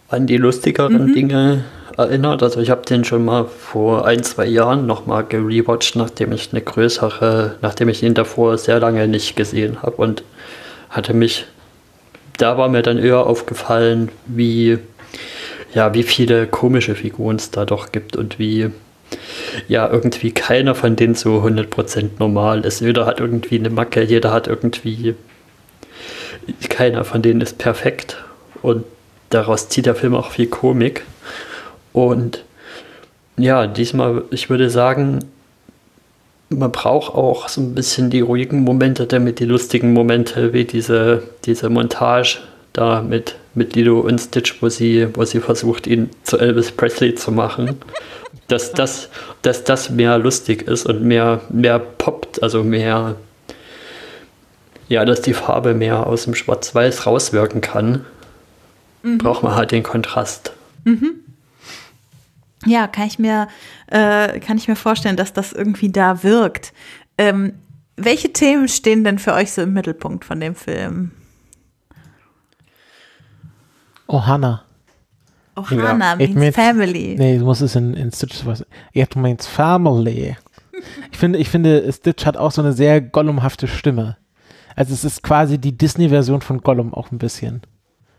an 0.09 0.27
die 0.27 0.37
lustigeren 0.37 1.13
Dinge 1.13 1.63
erinnert. 1.99 2.41
Also 2.43 2.59
ich 2.61 2.69
habe 2.69 2.85
den 2.85 3.03
schon 3.03 3.25
mal 3.25 3.45
vor 3.45 4.05
ein, 4.05 4.23
zwei 4.23 4.45
Jahren 4.45 4.85
nochmal 4.85 5.23
gerewatcht, 5.25 5.95
nachdem 5.95 6.31
ich 6.31 6.49
eine 6.51 6.61
größere, 6.61 7.55
nachdem 7.61 7.89
ich 7.89 8.01
ihn 8.03 8.13
davor 8.13 8.57
sehr 8.57 8.79
lange 8.79 9.07
nicht 9.07 9.35
gesehen 9.35 9.81
habe 9.81 9.97
und 9.97 10.23
hatte 10.89 11.13
mich, 11.13 11.45
da 12.37 12.57
war 12.57 12.69
mir 12.69 12.81
dann 12.81 12.97
eher 12.97 13.25
aufgefallen, 13.25 14.09
wie, 14.25 14.79
ja, 15.73 15.93
wie 15.93 16.03
viele 16.03 16.47
komische 16.47 16.95
Figuren 16.95 17.35
es 17.35 17.51
da 17.51 17.65
doch 17.65 17.91
gibt 17.91 18.15
und 18.15 18.39
wie, 18.39 18.71
ja, 19.67 19.89
irgendwie 19.89 20.31
keiner 20.31 20.75
von 20.75 20.95
denen 20.95 21.15
so 21.15 21.39
100% 21.39 22.11
normal 22.19 22.65
ist. 22.65 22.81
Jeder 22.81 23.05
hat 23.05 23.19
irgendwie 23.19 23.59
eine 23.59 23.69
Macke, 23.69 24.03
jeder 24.03 24.31
hat 24.31 24.47
irgendwie 24.47 25.15
keiner 26.69 27.03
von 27.03 27.21
denen 27.21 27.41
ist 27.41 27.57
perfekt 27.57 28.17
und 28.61 28.85
daraus 29.29 29.69
zieht 29.69 29.85
der 29.85 29.95
Film 29.95 30.15
auch 30.15 30.31
viel 30.31 30.47
Komik. 30.47 31.03
Und 31.93 32.43
ja, 33.37 33.67
diesmal, 33.67 34.23
ich 34.31 34.49
würde 34.49 34.69
sagen, 34.69 35.19
man 36.49 36.71
braucht 36.71 37.13
auch 37.13 37.47
so 37.47 37.61
ein 37.61 37.75
bisschen 37.75 38.09
die 38.09 38.21
ruhigen 38.21 38.61
Momente, 38.61 39.05
damit 39.05 39.39
die 39.39 39.45
lustigen 39.45 39.93
Momente, 39.93 40.53
wie 40.53 40.65
diese, 40.65 41.23
diese 41.45 41.69
Montage 41.69 42.39
da 42.73 43.01
mit, 43.01 43.35
mit 43.53 43.75
Lilo 43.75 43.99
und 43.99 44.19
Stitch, 44.19 44.61
wo 44.61 44.69
sie, 44.69 45.07
wo 45.13 45.25
sie 45.25 45.39
versucht, 45.39 45.87
ihn 45.87 46.09
zu 46.23 46.37
Elvis 46.37 46.71
Presley 46.71 47.15
zu 47.15 47.31
machen, 47.31 47.77
dass 48.47 48.73
das, 48.73 49.09
dass 49.41 49.63
das 49.63 49.89
mehr 49.89 50.17
lustig 50.17 50.63
ist 50.67 50.85
und 50.85 51.03
mehr, 51.03 51.41
mehr 51.49 51.79
poppt, 51.79 52.41
also 52.41 52.63
mehr, 52.63 53.15
ja, 54.87 55.05
dass 55.05 55.21
die 55.21 55.33
Farbe 55.33 55.75
mehr 55.75 56.07
aus 56.07 56.23
dem 56.23 56.33
Schwarz-Weiß 56.33 57.05
rauswirken 57.05 57.61
kann, 57.61 58.05
braucht 59.19 59.43
man 59.43 59.55
halt 59.55 59.71
den 59.71 59.83
Kontrast. 59.83 60.51
Ja, 62.65 62.87
kann 62.87 63.07
ich 63.07 63.19
mir, 63.19 63.47
äh, 63.87 64.39
kann 64.39 64.57
ich 64.57 64.67
mir 64.67 64.75
vorstellen, 64.75 65.15
dass 65.17 65.31
das 65.33 65.53
irgendwie 65.53 65.91
da 65.91 66.23
wirkt. 66.23 66.73
Ähm, 67.17 67.53
welche 67.95 68.31
Themen 68.33 68.67
stehen 68.67 69.03
denn 69.03 69.19
für 69.19 69.33
euch 69.33 69.51
so 69.51 69.61
im 69.61 69.73
Mittelpunkt 69.73 70.25
von 70.25 70.39
dem 70.39 70.55
Film? 70.55 71.11
Oh, 74.07 74.25
Hannah. 74.25 74.63
Ohana 75.55 76.13
ich 76.19 76.29
means 76.29 76.35
mein- 76.35 76.53
Family. 76.53 77.15
Nee, 77.17 77.37
du 77.37 77.45
musst 77.45 77.61
es 77.61 77.75
in, 77.75 77.93
in 77.93 78.11
Stitch 78.11 78.45
was. 78.45 78.65
It 78.93 79.15
means 79.15 79.45
family. 79.45 80.37
Ich 81.11 81.17
finde, 81.17 81.37
ich 81.39 81.49
finde, 81.49 81.91
Stitch 81.91 82.25
hat 82.25 82.37
auch 82.37 82.51
so 82.51 82.61
eine 82.61 82.71
sehr 82.71 83.01
Gollumhafte 83.01 83.67
Stimme. 83.67 84.15
Also 84.75 84.93
es 84.93 85.03
ist 85.03 85.21
quasi 85.23 85.57
die 85.57 85.77
Disney-Version 85.77 86.39
von 86.41 86.61
Gollum 86.61 86.93
auch 86.93 87.11
ein 87.11 87.17
bisschen. 87.17 87.61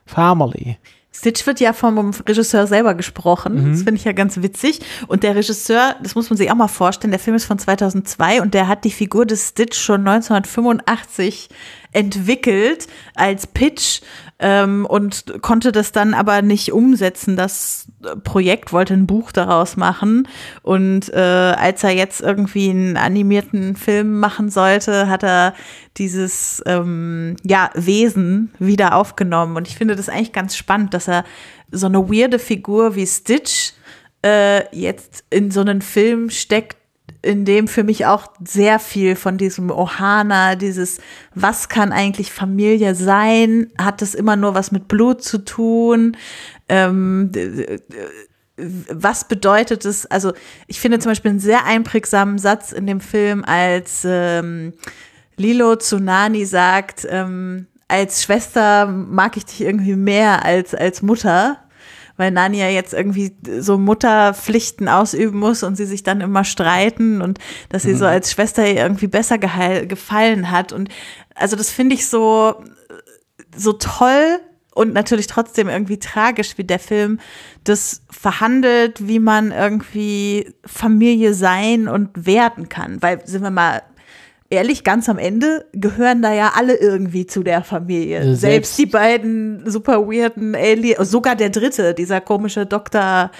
Family. 0.06 0.78
Stitch 1.12 1.46
wird 1.46 1.58
ja 1.60 1.72
vom 1.72 2.12
Regisseur 2.26 2.66
selber 2.66 2.94
gesprochen. 2.94 3.54
Mhm. 3.54 3.72
Das 3.72 3.82
finde 3.82 3.96
ich 3.96 4.04
ja 4.04 4.12
ganz 4.12 4.40
witzig. 4.42 4.80
Und 5.08 5.22
der 5.22 5.34
Regisseur, 5.34 5.96
das 6.02 6.14
muss 6.14 6.30
man 6.30 6.36
sich 6.36 6.50
auch 6.50 6.54
mal 6.54 6.68
vorstellen, 6.68 7.10
der 7.10 7.20
Film 7.20 7.36
ist 7.36 7.46
von 7.46 7.58
2002 7.58 8.40
und 8.40 8.54
der 8.54 8.68
hat 8.68 8.84
die 8.84 8.92
Figur 8.92 9.26
des 9.26 9.48
Stitch 9.48 9.78
schon 9.78 10.06
1985 10.06 11.48
entwickelt 11.92 12.87
als 13.14 13.46
Pitch 13.46 14.00
ähm, 14.38 14.87
und 14.87 15.42
konnte 15.42 15.72
das 15.72 15.92
dann 15.92 16.14
aber 16.14 16.42
nicht 16.42 16.72
umsetzen. 16.72 17.37
Das 17.37 17.88
Projekt 18.24 18.72
wollte 18.72 18.94
ein 18.94 19.07
Buch 19.07 19.33
daraus 19.33 19.76
machen 19.76 20.29
und 20.62 21.12
äh, 21.12 21.18
als 21.18 21.85
er 21.85 21.90
jetzt 21.90 22.20
irgendwie 22.20 22.70
einen 22.70 22.96
animierten 22.96 23.76
Film 23.76 24.18
machen 24.18 24.50
sollte, 24.50 25.09
hat 25.09 25.22
er 25.22 25.55
dieses 25.96 26.62
ähm, 26.66 27.37
ja 27.44 27.70
Wesen 27.74 28.53
wieder 28.59 28.94
aufgenommen 28.94 29.57
und 29.57 29.68
ich 29.68 29.76
finde 29.76 29.96
das 29.96 30.09
eigentlich 30.09 30.33
ganz 30.33 30.57
spannend, 30.57 30.94
dass 30.94 31.09
er 31.09 31.24
so 31.70 31.87
eine 31.87 32.09
weirde 32.09 32.38
Figur 32.38 32.96
wie 32.96 33.07
Stitch 33.07 33.72
äh, 34.24 34.64
jetzt 34.76 35.24
in 35.31 35.50
so 35.50 35.61
einen 35.61 35.83
Film 35.83 36.31
steckt, 36.31 36.76
in 37.22 37.44
dem 37.44 37.68
für 37.68 37.85
mich 37.85 38.06
auch 38.06 38.28
sehr 38.44 38.78
viel 38.78 39.14
von 39.14 39.37
diesem 39.37 39.70
Ohana, 39.70 40.54
dieses, 40.54 41.00
was 41.35 41.68
kann 41.68 41.92
eigentlich 41.92 42.33
Familie 42.33 42.94
sein? 42.94 43.70
Hat 43.78 44.02
das 44.02 44.14
immer 44.14 44.37
nur 44.37 44.54
was 44.54 44.72
mit 44.72 44.88
Blut 44.88 45.22
zu 45.22 45.38
tun? 45.38 46.16
Ähm, 46.68 47.30
was 48.56 49.28
bedeutet 49.28 49.85
es? 49.85 50.06
Also, 50.06 50.33
ich 50.66 50.80
finde 50.80 50.98
zum 50.98 51.11
Beispiel 51.11 51.30
einen 51.30 51.40
sehr 51.40 51.64
einprägsamen 51.64 52.38
Satz 52.38 52.72
in 52.72 52.87
dem 52.87 53.00
Film, 53.00 53.44
als 53.44 54.02
ähm, 54.04 54.72
Lilo 55.37 55.76
zu 55.76 55.98
Nani 55.98 56.44
sagt, 56.44 57.06
ähm, 57.09 57.66
als 57.88 58.22
Schwester 58.22 58.87
mag 58.87 59.37
ich 59.37 59.46
dich 59.46 59.62
irgendwie 59.62 59.96
mehr 59.96 60.44
als 60.44 60.74
als 60.74 61.02
Mutter 61.02 61.59
weil 62.20 62.30
Nania 62.30 62.68
jetzt 62.68 62.92
irgendwie 62.92 63.35
so 63.61 63.78
Mutterpflichten 63.78 64.88
ausüben 64.88 65.38
muss 65.38 65.62
und 65.62 65.76
sie 65.76 65.87
sich 65.87 66.02
dann 66.02 66.20
immer 66.20 66.44
streiten 66.44 67.22
und 67.22 67.38
dass 67.70 67.85
sie 67.85 67.94
mhm. 67.94 67.96
so 67.96 68.04
als 68.04 68.30
Schwester 68.30 68.66
ihr 68.66 68.76
irgendwie 68.76 69.06
besser 69.06 69.38
gefallen 69.38 70.50
hat. 70.50 70.74
Und 70.74 70.90
also 71.35 71.56
das 71.56 71.70
finde 71.70 71.94
ich 71.94 72.06
so, 72.06 72.62
so 73.56 73.72
toll 73.72 74.38
und 74.74 74.92
natürlich 74.92 75.28
trotzdem 75.28 75.70
irgendwie 75.70 75.98
tragisch, 75.98 76.59
wie 76.59 76.64
der 76.64 76.78
Film 76.78 77.20
das 77.64 78.02
verhandelt, 78.11 79.09
wie 79.09 79.18
man 79.18 79.50
irgendwie 79.50 80.54
Familie 80.66 81.33
sein 81.33 81.88
und 81.88 82.26
werden 82.26 82.68
kann. 82.68 83.00
Weil, 83.00 83.26
sind 83.26 83.42
wir 83.42 83.50
mal 83.50 83.83
ehrlich, 84.50 84.84
ganz 84.84 85.08
am 85.08 85.18
Ende 85.18 85.64
gehören 85.72 86.20
da 86.20 86.32
ja 86.34 86.52
alle 86.56 86.76
irgendwie 86.76 87.26
zu 87.26 87.42
der 87.42 87.62
Familie. 87.62 88.22
Selbst, 88.22 88.40
Selbst 88.40 88.78
die 88.78 88.86
beiden 88.86 89.70
super 89.70 90.06
weirden 90.06 90.54
Alien, 90.54 91.04
sogar 91.04 91.36
der 91.36 91.50
dritte, 91.50 91.94
dieser 91.94 92.20
komische 92.20 92.66
Doktor, 92.66 93.30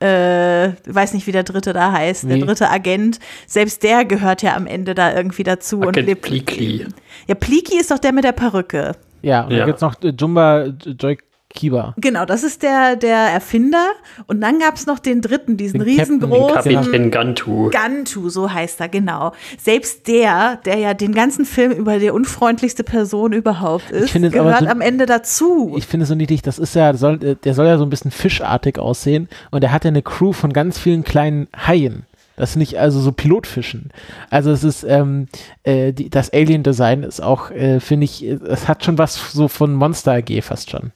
äh, 0.00 0.70
weiß 0.86 1.14
nicht, 1.14 1.26
wie 1.26 1.32
der 1.32 1.44
dritte 1.44 1.72
da 1.72 1.92
heißt, 1.92 2.24
nee. 2.24 2.36
der 2.36 2.46
dritte 2.46 2.70
Agent, 2.70 3.18
selbst 3.46 3.82
der 3.82 4.04
gehört 4.04 4.42
ja 4.42 4.54
am 4.54 4.66
Ende 4.66 4.94
da 4.94 5.14
irgendwie 5.14 5.44
dazu. 5.44 5.80
Agent 5.80 5.96
und 5.96 6.06
lebt. 6.06 6.22
Pleaky. 6.22 6.86
Ja, 7.26 7.34
Pleaky 7.34 7.78
ist 7.78 7.90
doch 7.90 7.98
der 7.98 8.12
mit 8.12 8.24
der 8.24 8.32
Perücke. 8.32 8.92
Ja, 9.22 9.42
und 9.42 9.52
ja. 9.52 9.58
dann 9.58 9.66
gibt's 9.66 9.82
noch 9.82 9.96
Jumba 10.02 10.66
Joy 10.84 11.18
Kiba. 11.58 11.94
Genau, 11.96 12.24
das 12.24 12.44
ist 12.44 12.62
der, 12.62 12.94
der 12.94 13.16
Erfinder. 13.16 13.90
Und 14.28 14.40
dann 14.40 14.60
gab 14.60 14.76
es 14.76 14.86
noch 14.86 15.00
den 15.00 15.20
dritten, 15.20 15.56
diesen 15.56 15.80
den 15.80 15.88
riesengroßen. 15.88 16.54
Kapitän 16.74 17.10
Gantu. 17.10 17.70
Gantu, 17.70 18.28
so 18.28 18.52
heißt 18.52 18.80
er, 18.80 18.88
genau. 18.88 19.32
Selbst 19.60 20.06
der, 20.06 20.60
der 20.64 20.78
ja 20.78 20.94
den 20.94 21.12
ganzen 21.12 21.44
Film 21.44 21.72
über 21.72 21.98
die 21.98 22.10
unfreundlichste 22.10 22.84
Person 22.84 23.32
überhaupt 23.32 23.90
ist, 23.90 24.12
gehört 24.12 24.60
so, 24.60 24.66
am 24.66 24.80
Ende 24.80 25.06
dazu. 25.06 25.74
Ich 25.76 25.86
finde 25.86 26.04
es 26.04 26.10
so 26.10 26.14
niedlich, 26.14 26.42
das 26.42 26.60
ist 26.60 26.76
ja, 26.76 26.94
soll, 26.94 27.18
der 27.18 27.54
soll 27.54 27.66
ja 27.66 27.76
so 27.76 27.84
ein 27.84 27.90
bisschen 27.90 28.12
fischartig 28.12 28.78
aussehen. 28.78 29.28
Und 29.50 29.64
er 29.64 29.72
hat 29.72 29.84
ja 29.84 29.88
eine 29.88 30.02
Crew 30.02 30.32
von 30.32 30.52
ganz 30.52 30.78
vielen 30.78 31.02
kleinen 31.02 31.48
Haien. 31.56 32.04
Das 32.36 32.52
sind 32.52 32.60
nicht 32.60 32.78
also 32.78 33.00
so 33.00 33.10
Pilotfischen. 33.10 33.90
Also 34.30 34.52
es 34.52 34.62
ist, 34.62 34.84
ähm, 34.84 35.26
äh, 35.64 35.92
die, 35.92 36.08
das 36.08 36.32
Alien-Design 36.32 37.02
ist 37.02 37.20
auch, 37.20 37.50
äh, 37.50 37.80
finde 37.80 38.04
ich, 38.04 38.22
es 38.22 38.68
hat 38.68 38.84
schon 38.84 38.96
was 38.96 39.32
so 39.32 39.48
von 39.48 39.74
Monster 39.74 40.12
AG 40.12 40.42
fast 40.42 40.70
schon. 40.70 40.92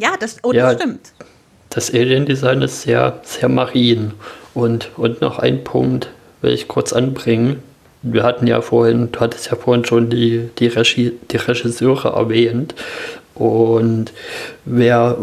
Ja, 0.00 0.16
das, 0.18 0.38
oh, 0.42 0.52
ja, 0.52 0.72
das 0.72 0.80
stimmt. 0.80 1.12
Das 1.68 1.92
Alien-Design 1.92 2.62
ist 2.62 2.82
sehr, 2.82 3.20
sehr 3.22 3.48
marin. 3.48 4.12
Und, 4.54 4.90
und 4.96 5.20
noch 5.20 5.38
ein 5.38 5.62
Punkt 5.62 6.08
will 6.40 6.52
ich 6.52 6.68
kurz 6.68 6.92
anbringen. 6.92 7.62
Wir 8.02 8.22
hatten 8.22 8.46
ja 8.46 8.62
vorhin, 8.62 9.12
du 9.12 9.20
hattest 9.20 9.50
ja 9.50 9.56
vorhin 9.56 9.84
schon 9.84 10.08
die, 10.08 10.48
die, 10.58 10.68
Regie, 10.68 11.12
die 11.30 11.36
Regisseure 11.36 12.14
erwähnt. 12.16 12.74
Und 13.34 14.12
wer 14.64 15.18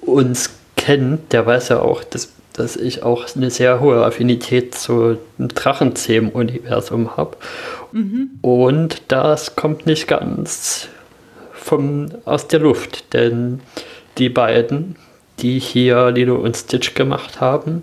uns 0.00 0.50
kennt, 0.76 1.32
der 1.32 1.44
weiß 1.44 1.68
ja 1.68 1.80
auch, 1.80 2.02
dass, 2.02 2.32
dass 2.54 2.76
ich 2.76 3.02
auch 3.02 3.26
eine 3.36 3.50
sehr 3.50 3.80
hohe 3.80 4.04
Affinität 4.04 4.74
zu 4.74 5.18
Drachenzähmen-Universum 5.38 7.16
habe. 7.16 7.36
Mhm. 7.92 8.30
Und 8.40 9.02
das 9.08 9.54
kommt 9.54 9.84
nicht 9.84 10.08
ganz 10.08 10.88
vom, 11.52 12.08
aus 12.24 12.48
der 12.48 12.60
Luft, 12.60 13.12
denn 13.12 13.60
die 14.18 14.28
beiden, 14.28 14.96
die 15.40 15.58
hier 15.58 16.10
Lilo 16.10 16.36
und 16.36 16.56
Stitch 16.56 16.94
gemacht 16.94 17.40
haben, 17.40 17.82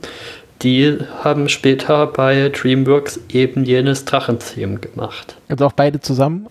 die 0.62 1.00
haben 1.24 1.50
später 1.50 2.08
bei 2.08 2.50
DreamWorks 2.50 3.20
eben 3.30 3.66
jenes 3.66 4.06
Drachenzähmen 4.06 4.80
gemacht. 4.80 5.36
Also 5.48 5.66
auch 5.66 5.74
beide 5.74 6.00
zusammen? 6.00 6.48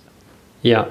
Ja. 0.62 0.88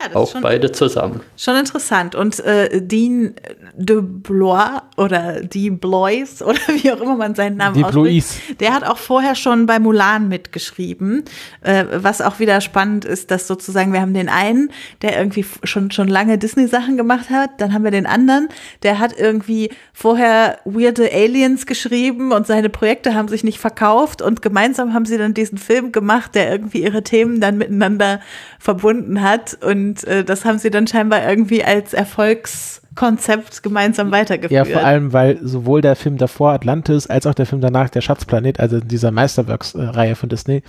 Ja, 0.00 0.14
auch 0.14 0.32
beide 0.40 0.70
zusammen. 0.70 1.20
Schon 1.36 1.56
interessant. 1.56 2.14
Und 2.14 2.38
äh, 2.40 2.80
Dean 2.80 3.34
de 3.74 4.00
Blois 4.00 4.80
oder 4.96 5.40
Dean 5.42 5.78
Blois 5.78 6.26
oder 6.44 6.58
wie 6.68 6.92
auch 6.92 7.00
immer 7.00 7.16
man 7.16 7.34
seinen 7.34 7.56
Namen 7.56 7.74
de 7.74 7.84
ausspricht, 7.84 8.60
der 8.60 8.74
hat 8.74 8.84
auch 8.84 8.98
vorher 8.98 9.34
schon 9.34 9.66
bei 9.66 9.78
Mulan 9.78 10.28
mitgeschrieben. 10.28 11.24
Äh, 11.62 11.84
was 11.92 12.20
auch 12.20 12.38
wieder 12.38 12.60
spannend 12.60 13.04
ist, 13.04 13.30
dass 13.30 13.46
sozusagen 13.46 13.92
wir 13.92 14.00
haben 14.00 14.14
den 14.14 14.28
einen, 14.28 14.70
der 15.02 15.18
irgendwie 15.18 15.44
schon, 15.64 15.90
schon 15.90 16.08
lange 16.08 16.38
Disney-Sachen 16.38 16.96
gemacht 16.96 17.30
hat. 17.30 17.60
Dann 17.60 17.72
haben 17.72 17.84
wir 17.84 17.90
den 17.90 18.06
anderen, 18.06 18.48
der 18.82 18.98
hat 18.98 19.18
irgendwie 19.18 19.70
vorher 19.92 20.58
weirde 20.64 21.10
Aliens 21.12 21.66
geschrieben 21.66 22.32
und 22.32 22.46
seine 22.46 22.68
Projekte 22.68 23.14
haben 23.14 23.28
sich 23.28 23.42
nicht 23.42 23.58
verkauft. 23.58 24.22
Und 24.22 24.42
gemeinsam 24.42 24.94
haben 24.94 25.06
sie 25.06 25.18
dann 25.18 25.34
diesen 25.34 25.58
Film 25.58 25.92
gemacht, 25.92 26.34
der 26.34 26.50
irgendwie 26.50 26.82
ihre 26.82 27.02
Themen 27.02 27.40
dann 27.40 27.58
miteinander 27.58 28.20
verbunden 28.58 29.22
hat. 29.22 29.58
Und 29.62 29.87
und 29.88 30.04
äh, 30.04 30.24
das 30.24 30.44
haben 30.44 30.58
sie 30.58 30.70
dann 30.70 30.86
scheinbar 30.86 31.26
irgendwie 31.26 31.64
als 31.64 31.94
Erfolgskonzept 31.94 33.62
gemeinsam 33.62 34.10
weitergeführt. 34.10 34.66
Ja, 34.68 34.72
vor 34.72 34.84
allem, 34.84 35.12
weil 35.12 35.38
sowohl 35.42 35.80
der 35.80 35.96
Film 35.96 36.18
davor 36.18 36.52
Atlantis 36.52 37.06
als 37.06 37.26
auch 37.26 37.34
der 37.34 37.46
Film 37.46 37.60
danach 37.60 37.88
der 37.88 38.02
Schatzplanet, 38.02 38.60
also 38.60 38.80
dieser 38.80 39.10
Meisterwerksreihe 39.10 40.14
von 40.14 40.28
Disney, 40.28 40.62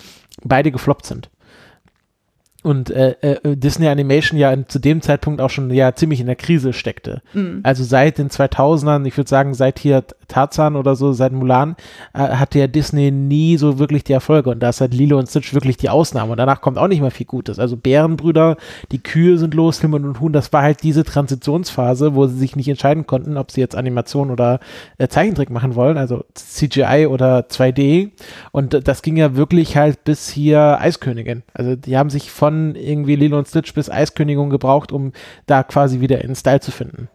beide 0.43 0.71
gefloppt 0.71 1.05
sind 1.05 1.29
und 2.63 2.89
äh, 2.91 3.15
äh, 3.21 3.55
Disney 3.55 3.87
Animation 3.87 4.37
ja 4.37 4.53
zu 4.67 4.79
dem 4.79 5.01
Zeitpunkt 5.01 5.41
auch 5.41 5.49
schon 5.49 5.71
ja 5.71 5.95
ziemlich 5.95 6.19
in 6.19 6.27
der 6.27 6.35
Krise 6.35 6.73
steckte. 6.73 7.21
Mhm. 7.33 7.61
Also 7.63 7.83
seit 7.83 8.17
den 8.17 8.29
2000ern, 8.29 9.05
ich 9.05 9.17
würde 9.17 9.29
sagen 9.29 9.53
seit 9.53 9.79
hier 9.79 10.03
Tarzan 10.29 10.75
oder 10.75 10.95
so, 10.95 11.11
seit 11.11 11.33
Mulan, 11.33 11.75
äh, 12.13 12.19
hatte 12.19 12.59
ja 12.59 12.67
Disney 12.67 13.11
nie 13.11 13.57
so 13.57 13.79
wirklich 13.79 14.03
die 14.03 14.13
Erfolge 14.13 14.49
und 14.49 14.61
da 14.61 14.69
ist 14.69 14.81
halt 14.81 14.93
Lilo 14.93 15.19
und 15.19 15.27
Stitch 15.27 15.53
wirklich 15.53 15.77
die 15.77 15.89
Ausnahme 15.89 16.31
und 16.31 16.37
danach 16.37 16.61
kommt 16.61 16.77
auch 16.77 16.87
nicht 16.87 17.01
mehr 17.01 17.11
viel 17.11 17.25
Gutes. 17.25 17.59
Also 17.59 17.75
Bärenbrüder, 17.75 18.57
die 18.91 19.03
Kühe 19.03 19.37
sind 19.37 19.53
los, 19.53 19.81
Himmel 19.81 20.05
und 20.05 20.19
Huhn, 20.19 20.31
das 20.31 20.53
war 20.53 20.61
halt 20.61 20.83
diese 20.83 21.03
Transitionsphase, 21.03 22.15
wo 22.15 22.27
sie 22.27 22.37
sich 22.37 22.55
nicht 22.55 22.69
entscheiden 22.69 23.05
konnten, 23.05 23.37
ob 23.37 23.51
sie 23.51 23.61
jetzt 23.61 23.75
Animation 23.75 24.31
oder 24.31 24.59
äh, 24.97 25.07
Zeichentrick 25.07 25.49
machen 25.49 25.75
wollen, 25.75 25.97
also 25.97 26.23
CGI 26.33 27.07
oder 27.09 27.41
2D 27.41 28.11
und 28.51 28.87
das 28.87 29.01
ging 29.01 29.17
ja 29.17 29.35
wirklich 29.35 29.75
halt 29.75 30.03
bis 30.03 30.29
hier 30.29 30.79
Eiskönigin. 30.79 31.43
Also 31.53 31.75
die 31.75 31.97
haben 31.97 32.09
sich 32.09 32.31
von 32.31 32.75
irgendwie 32.75 33.15
Lilo 33.15 33.37
und 33.37 33.47
Stitch 33.47 33.73
bis 33.73 33.89
Eiskönigin 33.89 34.49
gebraucht, 34.49 34.91
um 34.91 35.11
da 35.45 35.63
quasi 35.63 35.99
wieder 35.99 36.23
in 36.23 36.35
Style 36.35 36.59
zu 36.59 36.71
finden. 36.71 37.09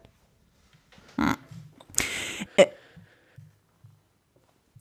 Hm. 1.17 1.35
Äh, 2.57 2.65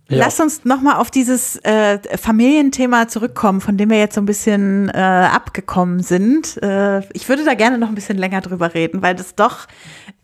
ja. 0.09 0.19
Lass 0.19 0.38
uns 0.38 0.64
nochmal 0.64 0.97
auf 0.97 1.11
dieses 1.11 1.57
äh, 1.64 1.99
Familienthema 2.19 3.09
zurückkommen, 3.09 3.62
von 3.62 3.79
dem 3.79 3.88
wir 3.88 3.99
jetzt 3.99 4.17
so 4.17 4.21
ein 4.21 4.27
bisschen 4.27 4.90
äh, 4.90 4.99
abgekommen 4.99 6.03
sind. 6.03 6.62
Äh, 6.62 7.01
ich 7.14 7.29
würde 7.29 7.45
da 7.45 7.55
gerne 7.55 7.79
noch 7.79 7.88
ein 7.88 7.95
bisschen 7.95 8.19
länger 8.19 8.43
drüber 8.43 8.75
reden, 8.75 9.01
weil 9.01 9.14
das 9.14 9.35
doch 9.35 9.67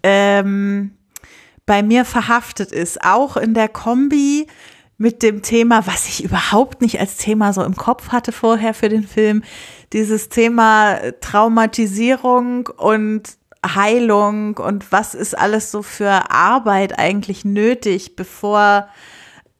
ähm, 0.02 0.92
bei 1.64 1.82
mir 1.82 2.04
verhaftet 2.04 2.72
ist, 2.72 3.02
auch 3.02 3.38
in 3.38 3.54
der 3.54 3.68
Kombi 3.68 4.46
mit 4.98 5.22
dem 5.22 5.40
Thema, 5.40 5.86
was 5.86 6.08
ich 6.08 6.24
überhaupt 6.24 6.82
nicht 6.82 7.00
als 7.00 7.16
Thema 7.16 7.54
so 7.54 7.64
im 7.64 7.74
Kopf 7.74 8.08
hatte 8.08 8.32
vorher 8.32 8.74
für 8.74 8.90
den 8.90 9.04
Film, 9.04 9.42
dieses 9.94 10.28
Thema 10.28 10.98
Traumatisierung 11.22 12.66
und 12.76 13.22
Heilung 13.66 14.58
und 14.58 14.92
was 14.92 15.14
ist 15.14 15.38
alles 15.38 15.70
so 15.70 15.82
für 15.82 16.30
Arbeit 16.30 16.98
eigentlich 16.98 17.46
nötig, 17.46 18.14
bevor 18.14 18.88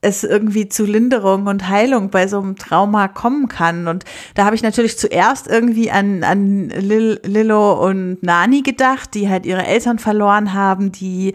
es 0.03 0.25
irgendwie 0.25 0.69
zu 0.69 0.85
Linderung 0.85 1.47
und 1.47 1.69
Heilung 1.69 2.11
bei 2.11 2.27
so 2.27 2.41
einem 2.41 2.57
Trauma 2.57 3.09
kommen 3.09 3.49
kann. 3.49 3.87
Und 3.87 4.05
da 4.35 4.45
habe 4.47 4.57
ich 4.57 4.63
natürlich 4.63 4.99
zuerst 4.99 5.47
irgendwie 5.47 5.91
an, 5.91 6.25
an 6.25 6.69
Lil, 6.71 7.21
Lillo 7.25 7.87
und 7.87 8.23
Nani 8.23 8.63
gedacht, 8.63 9.15
die 9.15 9.29
halt 9.29 9.45
ihre 9.45 9.67
Eltern 9.67 9.99
verloren 9.99 10.55
haben, 10.55 10.91
die 10.91 11.35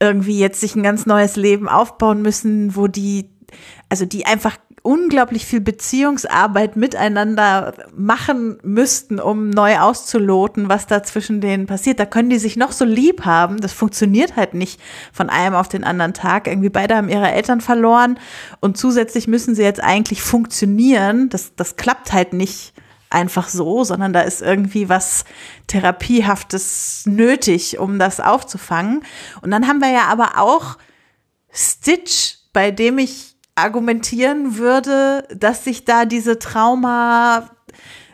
irgendwie 0.00 0.38
jetzt 0.38 0.60
sich 0.60 0.74
ein 0.76 0.82
ganz 0.82 1.04
neues 1.04 1.36
Leben 1.36 1.68
aufbauen 1.68 2.22
müssen, 2.22 2.74
wo 2.74 2.86
die, 2.86 3.28
also 3.90 4.06
die 4.06 4.24
einfach 4.24 4.56
unglaublich 4.82 5.44
viel 5.44 5.60
Beziehungsarbeit 5.60 6.76
miteinander 6.76 7.74
machen 7.94 8.58
müssten, 8.62 9.20
um 9.20 9.50
neu 9.50 9.78
auszuloten, 9.78 10.68
was 10.68 10.86
da 10.86 11.02
zwischen 11.02 11.40
denen 11.40 11.66
passiert. 11.66 12.00
Da 12.00 12.06
können 12.06 12.30
die 12.30 12.38
sich 12.38 12.56
noch 12.56 12.72
so 12.72 12.84
lieb 12.84 13.24
haben. 13.24 13.60
Das 13.60 13.72
funktioniert 13.72 14.36
halt 14.36 14.54
nicht 14.54 14.80
von 15.12 15.28
einem 15.28 15.54
auf 15.54 15.68
den 15.68 15.84
anderen 15.84 16.14
Tag. 16.14 16.46
Irgendwie 16.46 16.70
beide 16.70 16.96
haben 16.96 17.08
ihre 17.08 17.30
Eltern 17.30 17.60
verloren 17.60 18.18
und 18.60 18.78
zusätzlich 18.78 19.28
müssen 19.28 19.54
sie 19.54 19.62
jetzt 19.62 19.82
eigentlich 19.82 20.22
funktionieren. 20.22 21.28
Das, 21.28 21.54
das 21.56 21.76
klappt 21.76 22.12
halt 22.12 22.32
nicht 22.32 22.72
einfach 23.10 23.48
so, 23.48 23.84
sondern 23.84 24.12
da 24.12 24.20
ist 24.20 24.40
irgendwie 24.40 24.88
was 24.88 25.24
Therapiehaftes 25.66 27.02
nötig, 27.06 27.78
um 27.78 27.98
das 27.98 28.20
aufzufangen. 28.20 29.02
Und 29.42 29.50
dann 29.50 29.66
haben 29.66 29.80
wir 29.80 29.90
ja 29.90 30.04
aber 30.04 30.38
auch 30.38 30.78
Stitch, 31.52 32.38
bei 32.52 32.70
dem 32.70 32.98
ich 32.98 33.29
argumentieren 33.62 34.56
würde, 34.56 35.26
dass 35.34 35.64
sich 35.64 35.84
da 35.84 36.04
diese 36.04 36.38
Trauma 36.38 37.50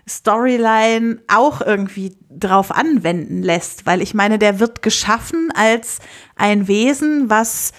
Storyline 0.09 1.21
auch 1.27 1.61
irgendwie 1.61 2.17
drauf 2.31 2.71
anwenden 2.71 3.43
lässt, 3.43 3.87
weil 3.87 4.01
ich 4.03 4.15
meine, 4.15 4.39
der 4.39 4.61
wird 4.61 4.83
geschaffen 4.83 5.51
als 5.55 5.99
ein 6.37 6.69
Wesen, 6.69 7.29
was 7.29 7.73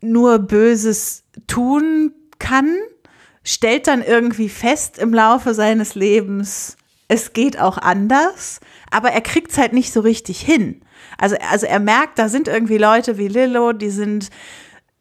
nur 0.00 0.40
Böses 0.40 1.24
tun 1.46 2.12
kann, 2.38 2.76
stellt 3.44 3.86
dann 3.86 4.02
irgendwie 4.02 4.48
fest 4.48 4.98
im 4.98 5.14
Laufe 5.14 5.54
seines 5.54 5.94
Lebens, 5.94 6.76
es 7.06 7.32
geht 7.32 7.58
auch 7.58 7.76
anders, 7.76 8.60
aber 8.90 9.10
er 9.10 9.20
kriegt 9.20 9.50
es 9.50 9.58
halt 9.58 9.72
nicht 9.72 9.92
so 9.92 10.00
richtig 10.00 10.40
hin. 10.40 10.82
Also, 11.18 11.36
also 11.50 11.66
er 11.66 11.80
merkt, 11.80 12.18
da 12.18 12.28
sind 12.28 12.48
irgendwie 12.48 12.78
Leute 12.78 13.18
wie 13.18 13.28
Lillo, 13.28 13.72
die 13.72 13.90
sind 13.90 14.30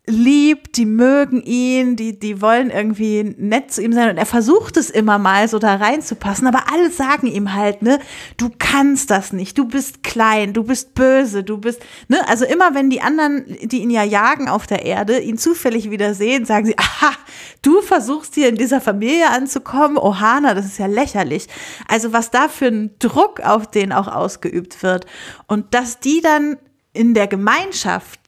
lieb, 0.10 0.74
die 0.74 0.86
mögen 0.86 1.41
ihn, 1.43 1.95
die, 1.95 2.19
die 2.19 2.41
wollen 2.41 2.72
irgendwie 2.72 3.36
nett 3.38 3.72
zu 3.72 3.82
ihm 3.82 3.93
sein 3.93 4.10
und 4.10 4.17
er 4.17 4.26
versucht 4.26 4.76
es 4.78 4.89
immer 4.89 5.19
mal 5.19 5.48
so 5.48 5.60
da 5.60 5.76
reinzupassen, 5.76 6.48
aber 6.48 6.63
alle 6.74 6.89
sagen 6.89 7.28
ihm 7.28 7.54
halt, 7.54 7.82
ne, 7.82 8.00
du 8.38 8.50
kannst 8.58 9.12
das 9.12 9.32
nicht, 9.32 9.58
du 9.58 9.65
bist 9.65 10.04
klein, 10.04 10.54
du 10.54 10.63
bist 10.63 10.95
böse, 10.95 11.43
du 11.43 11.58
bist, 11.58 11.82
ne, 12.08 12.28
also 12.28 12.45
immer 12.45 12.74
wenn 12.74 12.89
die 12.89 13.02
anderen, 13.02 13.45
die 13.62 13.82
ihn 13.82 13.91
ja 13.91 14.04
jagen 14.04 14.50
auf 14.50 14.67
der 14.67 14.84
Erde, 14.84 15.19
ihn 15.19 15.38
zufällig 15.38 15.91
wieder 15.91 16.13
sehen, 16.13 16.45
sagen 16.45 16.65
sie, 16.65 16.78
aha, 16.78 17.13
du 17.62 17.82
versuchst 17.82 18.36
hier 18.36 18.50
in 18.50 18.56
dieser 18.56 18.82
Familie 18.82 19.30
anzukommen, 19.30 19.98
Ohana, 19.98 20.56
das 20.56 20.65
ist 20.65 20.80
ja 20.80 20.88
lächerlich. 20.88 21.48
Also 21.88 22.13
was 22.13 22.32
da 22.32 22.50
für 22.50 22.67
ein 22.67 22.95
Druck 23.00 23.41
auf 23.41 23.67
den 23.67 23.93
auch 23.93 24.08
ausgeübt 24.08 24.82
wird 24.82 25.06
und 25.48 25.74
dass 25.74 26.00
die 26.00 26.22
dann 26.22 26.58
in 26.93 27.13
der 27.13 27.28
Gemeinschaft 27.28 28.18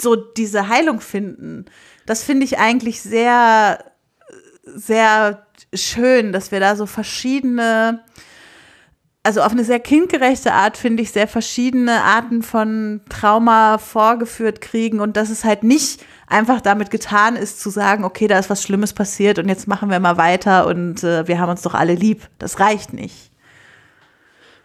so 0.00 0.16
diese 0.16 0.68
Heilung 0.68 1.00
finden. 1.00 1.66
Das 2.06 2.22
finde 2.22 2.44
ich 2.44 2.58
eigentlich 2.58 3.02
sehr, 3.02 3.84
sehr 4.64 5.46
schön, 5.74 6.32
dass 6.32 6.50
wir 6.50 6.60
da 6.60 6.76
so 6.76 6.86
verschiedene, 6.86 8.00
also 9.22 9.42
auf 9.42 9.52
eine 9.52 9.64
sehr 9.64 9.80
kindgerechte 9.80 10.52
Art, 10.52 10.76
finde 10.76 11.02
ich, 11.02 11.12
sehr 11.12 11.28
verschiedene 11.28 12.02
Arten 12.02 12.42
von 12.42 13.02
Trauma 13.08 13.78
vorgeführt 13.78 14.60
kriegen 14.60 15.00
und 15.00 15.16
dass 15.16 15.30
es 15.30 15.44
halt 15.44 15.62
nicht 15.62 16.04
einfach 16.26 16.60
damit 16.60 16.90
getan 16.90 17.36
ist, 17.36 17.60
zu 17.60 17.70
sagen, 17.70 18.04
okay, 18.04 18.26
da 18.28 18.38
ist 18.38 18.50
was 18.50 18.62
Schlimmes 18.62 18.92
passiert 18.92 19.38
und 19.38 19.48
jetzt 19.48 19.68
machen 19.68 19.90
wir 19.90 20.00
mal 20.00 20.16
weiter 20.16 20.66
und 20.66 21.04
äh, 21.04 21.26
wir 21.28 21.38
haben 21.38 21.50
uns 21.50 21.62
doch 21.62 21.74
alle 21.74 21.94
lieb. 21.94 22.28
Das 22.38 22.60
reicht 22.60 22.92
nicht. 22.92 23.30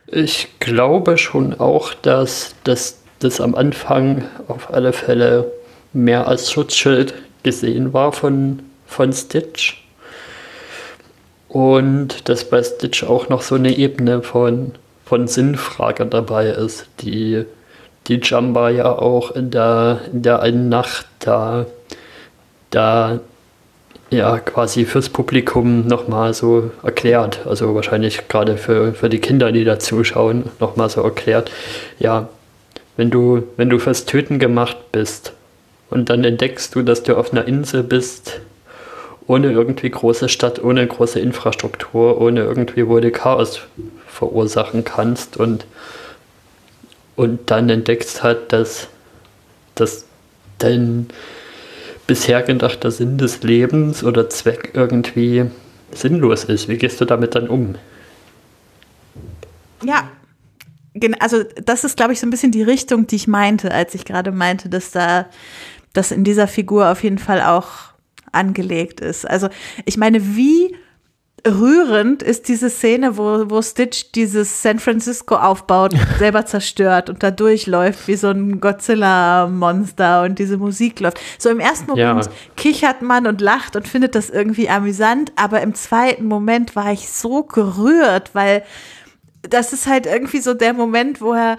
Ich 0.08 0.60
glaube 0.60 1.18
schon 1.18 1.60
auch, 1.60 1.94
dass 1.94 2.56
das 2.64 3.00
das 3.26 3.42
am 3.42 3.56
Anfang 3.56 4.24
auf 4.48 4.72
alle 4.72 4.94
Fälle 4.94 5.52
mehr 5.94 6.28
als 6.28 6.52
Schutzschild 6.52 7.14
gesehen 7.44 7.94
war 7.94 8.12
von, 8.12 8.60
von 8.86 9.12
Stitch. 9.12 9.84
Und 11.50 12.30
dass 12.30 12.50
bei 12.50 12.62
Stitch 12.64 13.04
auch 13.04 13.30
noch 13.30 13.42
so 13.42 13.56
eine 13.56 13.76
Ebene 13.78 14.22
von, 14.22 14.74
von 15.06 15.28
Sinnfrage 15.28 16.06
dabei 16.06 16.48
ist, 16.48 16.88
die, 17.02 17.46
die 18.08 18.20
Jamba 18.22 18.70
ja 18.70 18.92
auch 18.92 19.32
in 19.32 19.52
der, 19.52 20.02
in 20.12 20.22
der 20.22 20.42
einen 20.42 20.70
Nacht 20.70 21.08
da, 21.20 21.66
da 22.70 23.20
ja 24.12 24.38
quasi 24.40 24.86
fürs 24.86 25.10
Publikum 25.10 25.88
nochmal 25.88 26.34
so 26.34 26.72
erklärt, 26.84 27.40
also 27.46 27.74
wahrscheinlich 27.74 28.28
gerade 28.28 28.58
für, 28.58 28.94
für 28.94 29.10
die 29.10 29.20
Kinder, 29.20 29.52
die 29.52 29.64
da 29.64 29.80
zuschauen, 29.80 30.44
nochmal 30.60 30.90
so 30.90 31.02
erklärt, 31.02 31.52
ja, 32.00 32.28
wenn 32.98 33.10
du, 33.10 33.44
wenn 33.58 33.70
du 33.70 33.80
fürs 33.80 34.06
Töten 34.06 34.40
gemacht 34.40 34.78
bist 34.92 35.34
und 35.90 36.10
dann 36.10 36.24
entdeckst 36.24 36.76
du, 36.76 36.82
dass 36.82 37.04
du 37.04 37.18
auf 37.18 37.32
einer 37.32 37.48
Insel 37.48 37.84
bist, 37.84 38.40
ohne 39.28 39.52
irgendwie 39.52 39.90
große 39.90 40.30
Stadt, 40.30 40.64
ohne 40.64 40.86
große 40.86 41.20
Infrastruktur, 41.20 42.22
ohne 42.22 42.42
irgendwie, 42.42 42.88
wo 42.88 43.00
du 43.00 43.12
Chaos 43.12 43.62
verursachen 44.08 44.84
kannst 44.84 45.38
und, 45.38 45.66
und 47.16 47.52
dann 47.52 47.70
entdeckst 47.70 48.24
halt, 48.24 48.54
dass, 48.54 48.88
dass 49.74 50.06
dein 50.60 51.08
bisher 52.08 52.44
gedachter 52.44 52.92
Sinn 52.92 53.18
des 53.18 53.42
Lebens 53.44 54.04
oder 54.04 54.30
Zweck 54.30 54.72
irgendwie 54.74 55.46
sinnlos 55.92 56.44
ist. 56.44 56.68
Wie 56.68 56.78
gehst 56.78 57.02
du 57.02 57.06
damit 57.06 57.36
dann 57.36 57.48
um? 57.48 57.76
Ja, 59.84 60.10
also 61.20 61.44
das 61.64 61.84
ist, 61.84 61.98
glaube 61.98 62.14
ich, 62.14 62.20
so 62.20 62.28
ein 62.28 62.30
bisschen 62.30 62.52
die 62.52 62.64
Richtung, 62.64 63.08
die 63.08 63.16
ich 63.16 63.28
meinte, 63.28 63.72
als 63.72 63.96
ich 63.96 64.06
gerade 64.06 64.32
meinte, 64.32 64.70
dass 64.70 64.92
da, 64.92 65.28
das 65.94 66.12
in 66.12 66.24
dieser 66.24 66.48
Figur 66.48 66.92
auf 66.92 67.04
jeden 67.04 67.18
Fall 67.18 67.42
auch 67.42 67.68
angelegt 68.32 69.02
ist. 69.02 69.30
Also 69.30 69.50
ich 69.86 69.98
meine, 69.98 70.36
wie 70.36 70.76
rührend 71.46 72.24
ist 72.24 72.48
diese 72.48 72.70
Szene, 72.70 73.18
wo, 73.18 73.50
wo 73.50 73.62
Stitch 73.62 74.12
dieses 74.14 74.62
San 74.62 74.80
Francisco 74.80 75.36
aufbaut, 75.36 75.94
selber 76.18 76.46
zerstört 76.46 77.10
und 77.10 77.22
da 77.22 77.32
durchläuft 77.32 78.08
wie 78.08 78.16
so 78.16 78.30
ein 78.30 78.60
Godzilla-Monster 78.60 80.24
und 80.24 80.40
diese 80.40 80.58
Musik 80.58 81.00
läuft. 81.00 81.20
So 81.38 81.50
im 81.50 81.60
ersten 81.60 81.88
Moment 81.88 82.26
ja. 82.26 82.32
kichert 82.56 83.02
man 83.02 83.28
und 83.28 83.42
lacht 83.42 83.76
und 83.76 83.88
findet 83.88 84.16
das 84.16 84.30
irgendwie 84.30 84.70
amüsant, 84.70 85.32
aber 85.36 85.62
im 85.62 85.76
zweiten 85.76 86.26
Moment 86.26 86.76
war 86.76 86.92
ich 86.92 87.10
so 87.10 87.44
gerührt, 87.44 88.32
weil 88.34 88.64
das 89.50 89.74
ist 89.74 89.88
halt 89.88 90.06
irgendwie 90.06 90.40
so 90.40 90.54
der 90.54 90.74
Moment, 90.74 91.22
wo 91.22 91.34
er 91.34 91.58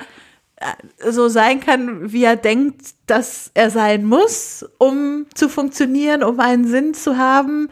äh, 0.57 1.11
so 1.11 1.29
sein 1.29 1.61
kann, 1.61 2.13
wie 2.13 2.25
er 2.25 2.37
denkt, 2.37 2.95
dass 3.07 3.51
er 3.55 3.71
sein 3.71 4.05
muss, 4.05 4.65
um 4.79 5.27
zu 5.35 5.49
funktionieren, 5.49 6.23
um 6.23 6.41
einen 6.41 6.67
Sinn 6.67 6.95
zu 6.95 7.17
haben. 7.17 7.69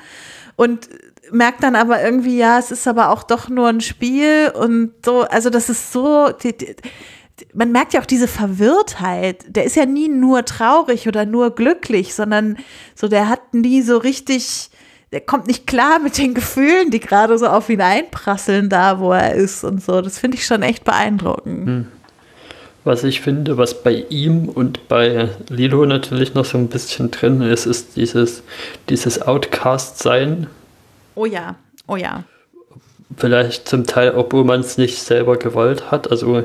Und 0.56 0.88
merkt 1.30 1.62
dann 1.62 1.76
aber 1.76 2.02
irgendwie, 2.02 2.36
ja, 2.36 2.58
es 2.58 2.70
ist 2.70 2.86
aber 2.86 3.10
auch 3.10 3.22
doch 3.22 3.48
nur 3.48 3.68
ein 3.68 3.80
Spiel 3.80 4.52
und 4.54 4.92
so, 5.04 5.22
also 5.22 5.50
das 5.50 5.68
ist 5.70 5.92
so, 5.92 6.30
die, 6.30 6.56
die, 6.56 6.76
man 7.52 7.72
merkt 7.72 7.94
ja 7.94 8.00
auch 8.00 8.06
diese 8.06 8.28
Verwirrtheit. 8.28 9.44
Der 9.48 9.64
ist 9.64 9.76
ja 9.76 9.86
nie 9.86 10.08
nur 10.08 10.44
traurig 10.44 11.08
oder 11.08 11.24
nur 11.24 11.54
glücklich, 11.54 12.14
sondern 12.14 12.58
so, 12.94 13.08
der 13.08 13.28
hat 13.28 13.54
nie 13.54 13.82
so 13.82 13.96
richtig 13.96 14.70
der 15.14 15.20
kommt 15.20 15.46
nicht 15.46 15.68
klar 15.68 16.00
mit 16.00 16.18
den 16.18 16.34
Gefühlen, 16.34 16.90
die 16.90 16.98
gerade 16.98 17.38
so 17.38 17.46
auf 17.46 17.70
ihn 17.70 17.80
einprasseln, 17.80 18.68
da 18.68 18.98
wo 18.98 19.12
er 19.12 19.32
ist 19.34 19.62
und 19.62 19.80
so. 19.80 20.00
Das 20.00 20.18
finde 20.18 20.36
ich 20.36 20.44
schon 20.44 20.62
echt 20.62 20.82
beeindruckend. 20.82 21.66
Hm. 21.66 21.86
Was 22.82 23.04
ich 23.04 23.20
finde, 23.20 23.56
was 23.56 23.80
bei 23.80 24.04
ihm 24.10 24.48
und 24.48 24.88
bei 24.88 25.28
Lilo 25.48 25.86
natürlich 25.86 26.34
noch 26.34 26.44
so 26.44 26.58
ein 26.58 26.66
bisschen 26.66 27.12
drin 27.12 27.42
ist, 27.42 27.64
ist 27.64 27.94
dieses, 27.94 28.42
dieses 28.88 29.22
Outcast-Sein. 29.22 30.48
Oh 31.14 31.26
ja, 31.26 31.54
oh 31.86 31.94
ja. 31.94 32.24
Vielleicht 33.16 33.68
zum 33.68 33.86
Teil, 33.86 34.14
obwohl 34.16 34.42
man 34.42 34.60
es 34.60 34.78
nicht 34.78 35.00
selber 35.00 35.36
gewollt 35.36 35.92
hat. 35.92 36.10
Also 36.10 36.42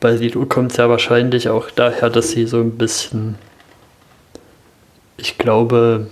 bei 0.00 0.12
Lilo 0.12 0.46
kommt 0.46 0.70
es 0.70 0.78
ja 0.78 0.88
wahrscheinlich 0.88 1.50
auch 1.50 1.70
daher, 1.70 2.08
dass 2.08 2.30
sie 2.30 2.46
so 2.46 2.60
ein 2.60 2.78
bisschen, 2.78 3.34
ich 5.18 5.36
glaube, 5.36 6.06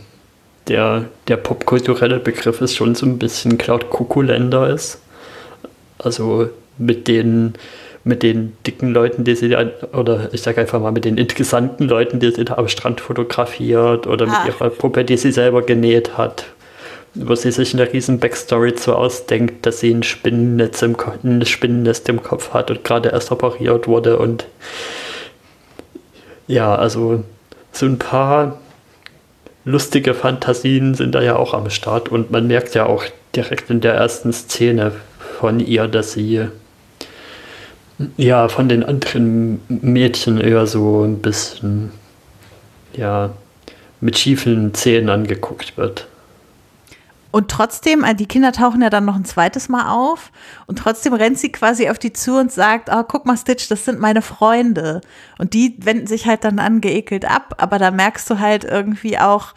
der, 0.68 1.07
der 1.28 1.37
popkulturelle 1.37 2.18
Begriff 2.18 2.61
ist 2.61 2.76
schon 2.76 2.94
so 2.94 3.07
ein 3.07 3.18
bisschen 3.18 3.59
Cloud 3.59 3.90
Kukulender 3.90 4.68
ist. 4.68 5.00
Also 5.98 6.50
mit 6.76 7.09
den, 7.09 7.54
mit 8.04 8.22
den 8.22 8.57
dicken 8.66 8.92
Leuten, 8.92 9.24
die 9.24 9.35
sie, 9.35 9.57
oder 9.92 10.28
ich 10.33 10.42
sage 10.42 10.61
einfach 10.61 10.81
mal 10.81 10.92
mit 10.92 11.04
den 11.04 11.18
interessanten 11.18 11.88
Leuten, 11.88 12.20
die 12.20 12.31
sie 12.31 12.44
da 12.44 12.57
am 12.57 12.68
Strand 12.68 13.00
fotografiert 13.00 14.07
oder 14.07 14.26
mit 14.26 14.35
ah. 14.37 14.46
ihrer 14.46 14.70
Puppe, 14.70 15.04
die 15.04 15.16
sie 15.16 15.33
selber 15.33 15.62
genäht 15.62 16.16
hat, 16.16 16.44
wo 17.14 17.35
sie 17.35 17.50
sich 17.50 17.74
eine 17.74 17.92
riesen 17.92 18.20
Backstory 18.20 18.74
zu 18.74 18.94
ausdenkt, 18.94 19.66
dass 19.66 19.81
sie 19.81 19.92
ein 19.92 20.02
Spinnennetz 20.02 20.83
im, 20.83 20.96
ein 21.24 21.44
Spinnennest 21.44 22.09
im 22.09 22.22
Kopf 22.22 22.52
hat 22.52 22.70
und 22.70 22.85
gerade 22.85 23.09
erst 23.09 23.33
operiert 23.33 23.88
wurde 23.88 24.18
und 24.18 24.46
ja, 26.46 26.74
also 26.74 27.24
so 27.72 27.87
ein 27.87 27.98
paar 27.98 28.59
lustige 29.64 30.14
Fantasien 30.14 30.94
sind 30.94 31.14
da 31.14 31.23
ja 31.23 31.37
auch 31.37 31.55
am 31.55 31.71
Start 31.71 32.09
und 32.09 32.31
man 32.31 32.47
merkt 32.47 32.75
ja 32.75 32.87
auch 32.87 33.05
direkt 33.35 33.71
in 33.71 33.81
der 33.81 33.94
ersten 33.94 34.33
Szene 34.33 34.92
von 35.38 35.61
ihr, 35.61 35.88
dass 35.88 36.12
sie 36.12 36.49
ja 38.16 38.49
von 38.49 38.68
den 38.68 38.85
anderen 38.85 39.61
Mädchen 39.68 40.40
eher 40.40 40.66
so 40.66 41.03
ein 41.03 41.18
bisschen 41.18 41.92
ja 42.94 43.31
mit 44.01 44.18
schiefen 44.18 44.75
Zähnen 44.75 45.11
angeguckt 45.11 45.77
wird. 45.77 46.07
Und 47.31 47.51
trotzdem, 47.51 48.05
äh, 48.05 48.14
die 48.14 48.27
Kinder 48.27 48.53
tauchen 48.53 48.81
ja 48.81 48.91
dann 48.91 49.05
noch 49.05 49.17
ein 49.17 49.25
zweites 49.25 49.69
Mal 49.69 49.91
auf 49.91 50.33
und 50.67 50.79
trotzdem 50.79 51.12
rennt 51.12 51.38
sie 51.38 51.53
quasi 51.53 51.91
auf 51.91 51.99
die 51.99 52.12
zu 52.12 52.38
und 52.38 52.51
sagt, 52.51 52.88
oh, 52.93 53.03
guck 53.07 53.27
mal, 53.27 53.37
Stitch, 53.37 53.69
das 53.69 53.85
sind 53.85 54.01
meine 54.01 54.23
Freunde. 54.23 55.03
Und 55.38 55.53
die 55.55 55.77
wenden 55.79 56.07
sich 56.07 56.27
halt 56.27 56.45
dann 56.45 56.59
angeekelt 56.59 57.25
ab, 57.25 57.55
aber 57.59 57.79
da 57.79 57.91
merkst 57.91 58.29
du 58.31 58.38
halt 58.38 58.64
irgendwie 58.64 59.19
auch, 59.19 59.55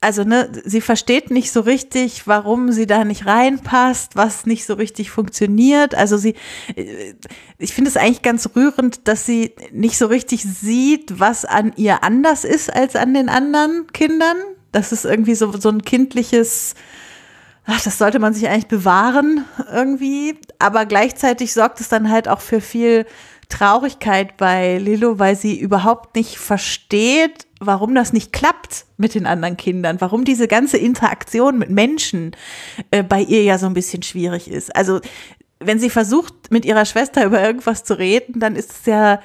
also 0.00 0.24
ne, 0.24 0.50
sie 0.64 0.80
versteht 0.80 1.30
nicht 1.30 1.52
so 1.52 1.60
richtig, 1.60 2.26
warum 2.26 2.70
sie 2.70 2.86
da 2.86 3.04
nicht 3.04 3.26
reinpasst, 3.26 4.14
was 4.14 4.44
nicht 4.44 4.66
so 4.66 4.74
richtig 4.74 5.10
funktioniert. 5.10 5.94
Also 5.94 6.16
sie, 6.16 6.34
äh, 6.76 7.14
ich 7.58 7.72
finde 7.72 7.88
es 7.88 7.96
eigentlich 7.96 8.22
ganz 8.22 8.50
rührend, 8.54 9.08
dass 9.08 9.24
sie 9.24 9.54
nicht 9.72 9.96
so 9.96 10.06
richtig 10.06 10.42
sieht, 10.44 11.18
was 11.18 11.44
an 11.44 11.72
ihr 11.76 12.04
anders 12.04 12.44
ist 12.44 12.72
als 12.72 12.94
an 12.94 13.14
den 13.14 13.28
anderen 13.28 13.86
Kindern. 13.92 14.36
Das 14.72 14.92
ist 14.92 15.04
irgendwie 15.04 15.34
so, 15.34 15.52
so 15.56 15.68
ein 15.70 15.82
kindliches, 15.82 16.74
ach, 17.64 17.82
das 17.82 17.98
sollte 17.98 18.18
man 18.18 18.34
sich 18.34 18.48
eigentlich 18.48 18.68
bewahren 18.68 19.44
irgendwie. 19.72 20.36
Aber 20.58 20.86
gleichzeitig 20.86 21.52
sorgt 21.52 21.80
es 21.80 21.88
dann 21.88 22.10
halt 22.10 22.28
auch 22.28 22.40
für 22.40 22.60
viel 22.60 23.06
Traurigkeit 23.48 24.36
bei 24.36 24.78
Lilo, 24.78 25.18
weil 25.18 25.34
sie 25.36 25.58
überhaupt 25.58 26.16
nicht 26.16 26.38
versteht, 26.38 27.46
warum 27.60 27.94
das 27.94 28.12
nicht 28.12 28.32
klappt 28.32 28.84
mit 28.98 29.14
den 29.14 29.26
anderen 29.26 29.56
Kindern, 29.56 30.00
warum 30.00 30.24
diese 30.24 30.48
ganze 30.48 30.76
Interaktion 30.76 31.58
mit 31.58 31.70
Menschen 31.70 32.32
äh, 32.90 33.02
bei 33.02 33.20
ihr 33.20 33.42
ja 33.42 33.58
so 33.58 33.66
ein 33.66 33.74
bisschen 33.74 34.02
schwierig 34.02 34.50
ist. 34.50 34.74
Also 34.76 35.00
wenn 35.60 35.78
sie 35.78 35.90
versucht, 35.90 36.50
mit 36.50 36.64
ihrer 36.64 36.84
Schwester 36.84 37.24
über 37.24 37.42
irgendwas 37.42 37.84
zu 37.84 37.98
reden, 37.98 38.38
dann 38.38 38.54
ist 38.54 38.70
es 38.70 38.86
ja 38.86 39.20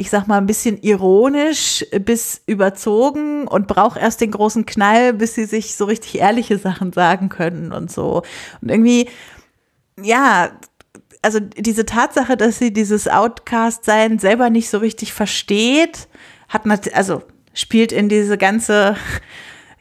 ich 0.00 0.08
sag 0.08 0.26
mal, 0.26 0.38
ein 0.38 0.46
bisschen 0.46 0.80
ironisch 0.80 1.84
bis 1.90 2.40
überzogen 2.46 3.46
und 3.46 3.66
braucht 3.66 4.00
erst 4.00 4.22
den 4.22 4.30
großen 4.30 4.64
Knall, 4.64 5.12
bis 5.12 5.34
sie 5.34 5.44
sich 5.44 5.76
so 5.76 5.84
richtig 5.84 6.20
ehrliche 6.20 6.56
Sachen 6.56 6.94
sagen 6.94 7.28
können 7.28 7.70
und 7.70 7.92
so. 7.92 8.22
Und 8.62 8.70
irgendwie, 8.70 9.10
ja, 10.00 10.52
also 11.20 11.38
diese 11.38 11.84
Tatsache, 11.84 12.38
dass 12.38 12.58
sie 12.58 12.72
dieses 12.72 13.08
Outcast-Sein 13.08 14.18
selber 14.18 14.48
nicht 14.48 14.70
so 14.70 14.78
richtig 14.78 15.12
versteht, 15.12 16.08
hat 16.48 16.62
also 16.94 17.22
spielt 17.52 17.92
in 17.92 18.08
diese 18.08 18.38
ganze, 18.38 18.96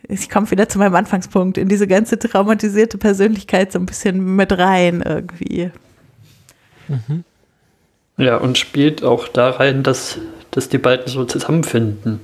ich 0.09 0.29
komme 0.29 0.51
wieder 0.51 0.67
zu 0.67 0.79
meinem 0.79 0.95
Anfangspunkt, 0.95 1.57
in 1.57 1.69
diese 1.69 1.87
ganze 1.87 2.19
traumatisierte 2.19 2.97
Persönlichkeit 2.97 3.71
so 3.71 3.79
ein 3.79 3.85
bisschen 3.85 4.35
mit 4.35 4.51
rein 4.51 5.01
irgendwie. 5.01 5.71
Mhm. 6.89 7.23
Ja, 8.19 8.35
und 8.35 8.57
spielt 8.57 9.01
auch 9.01 9.29
da 9.29 9.49
rein, 9.49 9.81
dass, 9.81 10.19
dass 10.51 10.67
die 10.67 10.77
beiden 10.77 11.07
so 11.07 11.23
zusammenfinden. 11.23 12.19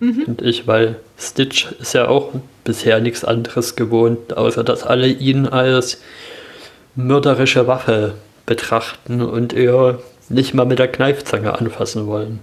Mhm. 0.00 0.24
Finde 0.24 0.44
ich, 0.44 0.66
weil 0.66 0.96
Stitch 1.16 1.70
ist 1.80 1.94
ja 1.94 2.08
auch 2.08 2.32
bisher 2.64 3.00
nichts 3.00 3.24
anderes 3.24 3.76
gewohnt, 3.76 4.36
außer 4.36 4.64
dass 4.64 4.82
alle 4.82 5.06
ihn 5.06 5.46
als 5.46 6.00
mörderische 6.96 7.68
Waffe 7.68 8.14
betrachten 8.44 9.22
und 9.22 9.52
eher 9.52 10.00
nicht 10.28 10.52
mal 10.52 10.66
mit 10.66 10.80
der 10.80 10.88
Kneifzange 10.88 11.56
anfassen 11.56 12.08
wollen. 12.08 12.40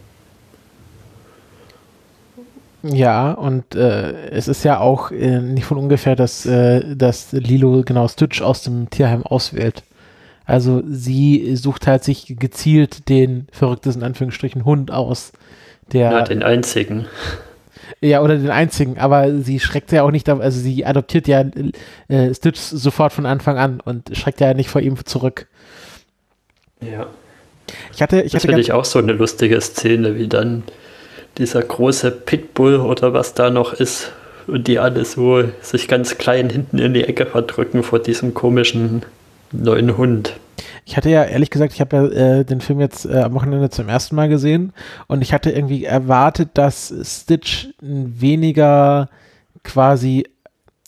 Ja, 2.84 3.34
und 3.34 3.76
äh, 3.76 4.30
es 4.30 4.48
ist 4.48 4.64
ja 4.64 4.80
auch 4.80 5.12
äh, 5.12 5.42
nicht 5.42 5.66
von 5.66 5.78
ungefähr, 5.78 6.16
dass, 6.16 6.46
äh, 6.46 6.96
dass 6.96 7.34
Lilo 7.34 7.82
genau 7.84 8.08
Stitch 8.08 8.42
aus 8.42 8.64
dem 8.64 8.90
Tierheim 8.90 9.24
auswählt. 9.24 9.84
Also 10.46 10.84
sie 10.88 11.56
sucht 11.56 11.88
halt 11.88 12.04
sich 12.04 12.36
gezielt 12.40 13.10
den 13.10 13.48
verrücktesten 13.52 14.04
Anführungsstrichen 14.04 14.66
Hund 14.66 14.92
aus. 14.92 15.32
Der, 15.92 16.12
ja, 16.12 16.22
den 16.24 16.44
einzigen. 16.44 17.06
Ja, 18.02 18.22
oder 18.22 18.38
den 18.38 18.50
einzigen, 18.50 18.98
aber 18.98 19.32
sie 19.42 19.60
schreckt 19.60 19.92
ja 19.92 20.04
auch 20.04 20.12
nicht, 20.12 20.28
also 20.28 20.60
sie 20.60 20.86
adoptiert 20.86 21.28
ja 21.28 21.46
äh, 22.08 22.34
Stitch 22.34 22.60
sofort 22.60 23.14
von 23.14 23.26
Anfang 23.26 23.58
an 23.58 23.80
und 23.80 24.16
schreckt 24.16 24.42
ja 24.42 24.54
nicht 24.54 24.70
vor 24.70 24.82
ihm 24.82 25.04
zurück. 25.06 25.48
Ja. 26.82 27.08
Ich 27.94 28.02
hatte, 28.02 28.22
ich 28.22 28.32
das 28.32 28.44
hatte 28.44 28.48
finde 28.48 28.62
ich 28.62 28.72
auch 28.72 28.86
so 28.86 29.00
eine 29.00 29.14
lustige 29.14 29.60
Szene, 29.62 30.16
wie 30.16 30.28
dann 30.28 30.64
dieser 31.38 31.62
große 31.62 32.12
Pitbull 32.12 32.78
oder 32.78 33.14
was 33.14 33.34
da 33.34 33.50
noch 33.50 33.74
ist 33.74 34.12
und 34.48 34.68
die 34.68 34.80
alle 34.80 35.06
so 35.06 35.44
sich 35.62 35.88
ganz 35.88 36.18
klein 36.18 36.50
hinten 36.50 36.78
in 36.78 36.94
die 36.94 37.04
Ecke 37.04 37.26
verdrücken 37.26 37.84
vor 37.84 38.00
diesem 38.00 38.34
komischen 38.34 39.04
neuen 39.62 39.98
Hund. 39.98 40.40
Ich 40.86 40.96
hatte 40.96 41.10
ja 41.10 41.24
ehrlich 41.24 41.50
gesagt, 41.50 41.74
ich 41.74 41.82
habe 41.82 41.98
ja 41.98 42.40
äh, 42.40 42.46
den 42.46 42.62
Film 42.62 42.80
jetzt 42.80 43.06
äh, 43.06 43.20
am 43.20 43.34
Wochenende 43.34 43.70
zum 43.70 43.90
ersten 43.90 44.16
Mal 44.16 44.30
gesehen 44.30 44.72
und 45.08 45.22
ich 45.22 45.34
hatte 45.34 45.52
irgendwie 45.52 45.84
erwartet, 45.84 46.52
dass 46.54 46.94
Stitch 47.04 47.70
weniger 47.82 49.10
quasi, 49.64 50.26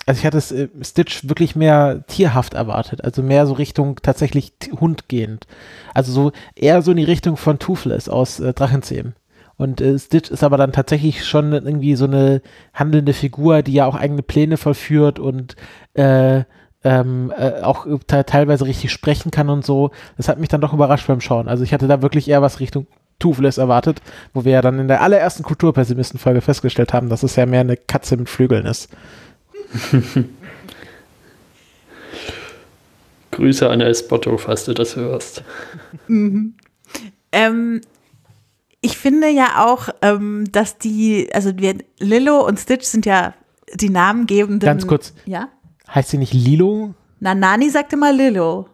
also 0.05 0.19
ich 0.19 0.25
hatte 0.25 0.37
äh, 0.55 0.67
Stitch 0.83 1.27
wirklich 1.27 1.55
mehr 1.55 2.03
tierhaft 2.07 2.53
erwartet, 2.53 3.03
also 3.03 3.23
mehr 3.23 3.47
so 3.47 3.53
Richtung 3.53 3.97
tatsächlich 4.01 4.53
Hund 4.79 5.09
gehend. 5.09 5.47
Also 5.93 6.11
so 6.11 6.31
eher 6.55 6.81
so 6.83 6.91
in 6.91 6.97
die 6.97 7.03
Richtung 7.03 7.35
von 7.35 7.59
Toothless 7.59 8.07
aus 8.07 8.39
äh, 8.39 8.53
Drachenzähmen. 8.53 9.15
Und 9.57 9.81
äh, 9.81 9.97
Stitch 9.97 10.29
ist 10.29 10.43
aber 10.43 10.57
dann 10.57 10.71
tatsächlich 10.71 11.25
schon 11.25 11.51
irgendwie 11.51 11.95
so 11.95 12.05
eine 12.05 12.41
handelnde 12.73 13.13
Figur, 13.13 13.63
die 13.63 13.73
ja 13.73 13.87
auch 13.87 13.95
eigene 13.95 14.21
Pläne 14.21 14.57
vollführt 14.57 15.17
und 15.17 15.55
äh, 15.95 16.43
ähm, 16.83 17.33
äh, 17.37 17.61
auch 17.61 17.87
teilweise 18.07 18.65
richtig 18.65 18.91
sprechen 18.91 19.31
kann 19.31 19.49
und 19.49 19.65
so. 19.65 19.91
Das 20.15 20.27
hat 20.29 20.39
mich 20.39 20.49
dann 20.49 20.61
doch 20.61 20.73
überrascht 20.73 21.07
beim 21.07 21.21
Schauen. 21.21 21.47
Also 21.47 21.63
ich 21.63 21.73
hatte 21.73 21.87
da 21.87 22.01
wirklich 22.01 22.27
eher 22.27 22.41
was 22.41 22.59
Richtung 22.59 22.87
Toothless 23.19 23.57
erwartet, 23.57 24.01
wo 24.33 24.45
wir 24.45 24.51
ja 24.53 24.61
dann 24.61 24.79
in 24.79 24.87
der 24.87 25.01
allerersten 25.01 25.43
Kulturpessimisten-Folge 25.43 26.41
festgestellt 26.41 26.93
haben, 26.93 27.09
dass 27.09 27.23
es 27.23 27.35
ja 27.35 27.45
mehr 27.45 27.61
eine 27.61 27.77
Katze 27.77 28.15
mit 28.15 28.29
Flügeln 28.29 28.65
ist. 28.65 28.89
Grüße 33.31 33.69
an 33.69 33.81
Esbotto, 33.81 34.37
falls 34.37 34.65
du 34.65 34.73
das 34.73 34.95
hörst. 34.95 35.43
Mhm. 36.07 36.53
Ähm, 37.31 37.81
ich 38.81 38.97
finde 38.97 39.29
ja 39.29 39.65
auch, 39.65 39.89
ähm, 40.01 40.45
dass 40.51 40.77
die, 40.77 41.29
also 41.33 41.57
wir, 41.57 41.75
Lillo 41.99 42.45
und 42.45 42.59
Stitch 42.59 42.85
sind 42.85 43.05
ja 43.05 43.33
die 43.73 43.89
namengebenden. 43.89 44.65
Ganz 44.65 44.87
kurz. 44.87 45.13
Ja? 45.25 45.49
Heißt 45.93 46.09
sie 46.09 46.17
nicht 46.17 46.33
Lilo? 46.33 46.93
Na, 47.19 47.33
Nani 47.33 47.69
sagt 47.69 47.93
immer 47.93 48.11
Lilo. 48.11 48.67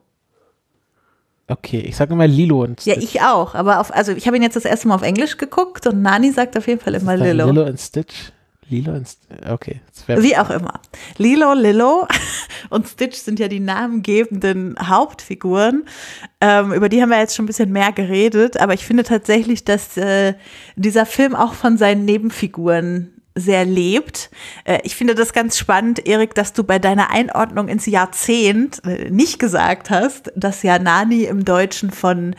Okay, 1.47 1.80
ich 1.80 1.95
sage 1.95 2.13
immer 2.13 2.28
Lilo 2.28 2.63
und 2.63 2.82
Stitch. 2.82 2.95
Ja, 2.95 3.02
ich 3.02 3.21
auch. 3.21 3.54
Aber 3.54 3.80
auf, 3.80 3.93
also 3.93 4.13
ich 4.13 4.28
habe 4.28 4.38
ihn 4.38 4.43
jetzt 4.43 4.56
das 4.56 4.65
erste 4.65 4.88
Mal 4.88 4.95
auf 4.95 5.02
Englisch 5.02 5.38
geguckt 5.38 5.86
und 5.88 6.02
Nani 6.02 6.32
sagt 6.32 6.58
auf 6.58 6.67
jeden 6.67 6.80
Fall 6.80 6.95
immer 6.95 7.17
Lilo. 7.17 7.47
Lilo 7.47 7.65
und 7.65 7.80
Stitch? 7.80 8.32
Lilo 8.69 8.93
und 8.93 9.08
Stitch. 9.08 9.49
Okay. 9.49 9.82
Wie 10.08 10.38
auch 10.38 10.49
immer. 10.49 10.80
Lilo, 11.17 11.54
Lilo 11.54 12.08
und 12.69 12.88
Stitch 12.88 13.17
sind 13.17 13.39
ja 13.39 13.49
die 13.49 13.60
namengebenden 13.60 14.76
Hauptfiguren. 14.82 15.84
Ähm, 16.39 16.71
über 16.71 16.88
die 16.88 17.02
haben 17.02 17.10
wir 17.10 17.19
jetzt 17.19 17.36
schon 17.36 17.43
ein 17.43 17.47
bisschen 17.47 17.71
mehr 17.71 17.91
geredet, 17.91 18.60
aber 18.60 18.73
ich 18.73 18.86
finde 18.86 19.04
tatsächlich, 19.04 19.65
dass 19.65 19.97
äh, 19.97 20.36
dieser 20.78 21.06
Film 21.06 21.36
auch 21.36 21.54
von 21.54 21.78
seinen 21.78 22.06
Nebenfiguren 22.06 23.12
sehr 23.36 23.66
lebt. 23.66 24.30
Äh, 24.64 24.80
ich 24.84 24.95
finde 24.95 25.16
das 25.16 25.34
ganz 25.34 25.58
spannend, 25.58 26.05
Erik, 26.08 26.36
dass 26.36 26.53
du 26.53 26.64
bei 26.64 26.80
deiner 26.80 27.10
Einordnung 27.10 27.68
ins 27.68 27.86
Jahrzehnt 27.86 28.82
äh, 28.86 29.10
nicht 29.10 29.39
gesagt 29.39 29.89
hast, 29.89 30.32
dass 30.36 30.64
ja 30.64 30.80
Nani 30.80 31.24
im 31.24 31.43
Deutschen 31.43 31.91
von 31.91 32.36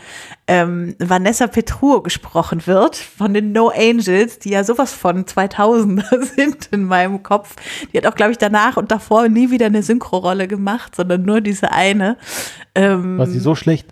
ähm, 0.47 0.95
Vanessa 0.99 1.47
Petruo 1.47 2.01
gesprochen 2.01 2.65
wird, 2.65 2.95
von 2.95 3.33
den 3.33 3.51
No 3.51 3.69
Angels, 3.69 4.39
die 4.39 4.51
ja 4.51 4.63
sowas 4.63 4.93
von 4.93 5.25
2000er 5.25 6.23
sind 6.35 6.69
in 6.71 6.85
meinem 6.85 7.23
Kopf. 7.23 7.55
Die 7.91 7.97
hat 7.97 8.05
auch, 8.05 8.15
glaube 8.15 8.31
ich, 8.31 8.37
danach 8.37 8.77
und 8.77 8.91
davor 8.91 9.27
nie 9.27 9.51
wieder 9.51 9.65
eine 9.65 9.83
Synchro-Rolle 9.83 10.47
gemacht, 10.47 10.95
sondern 10.95 11.23
nur 11.23 11.41
diese 11.41 11.71
eine. 11.71 12.17
Ähm, 12.73 13.17
War 13.17 13.27
sie 13.27 13.39
so 13.39 13.55
schlecht? 13.55 13.87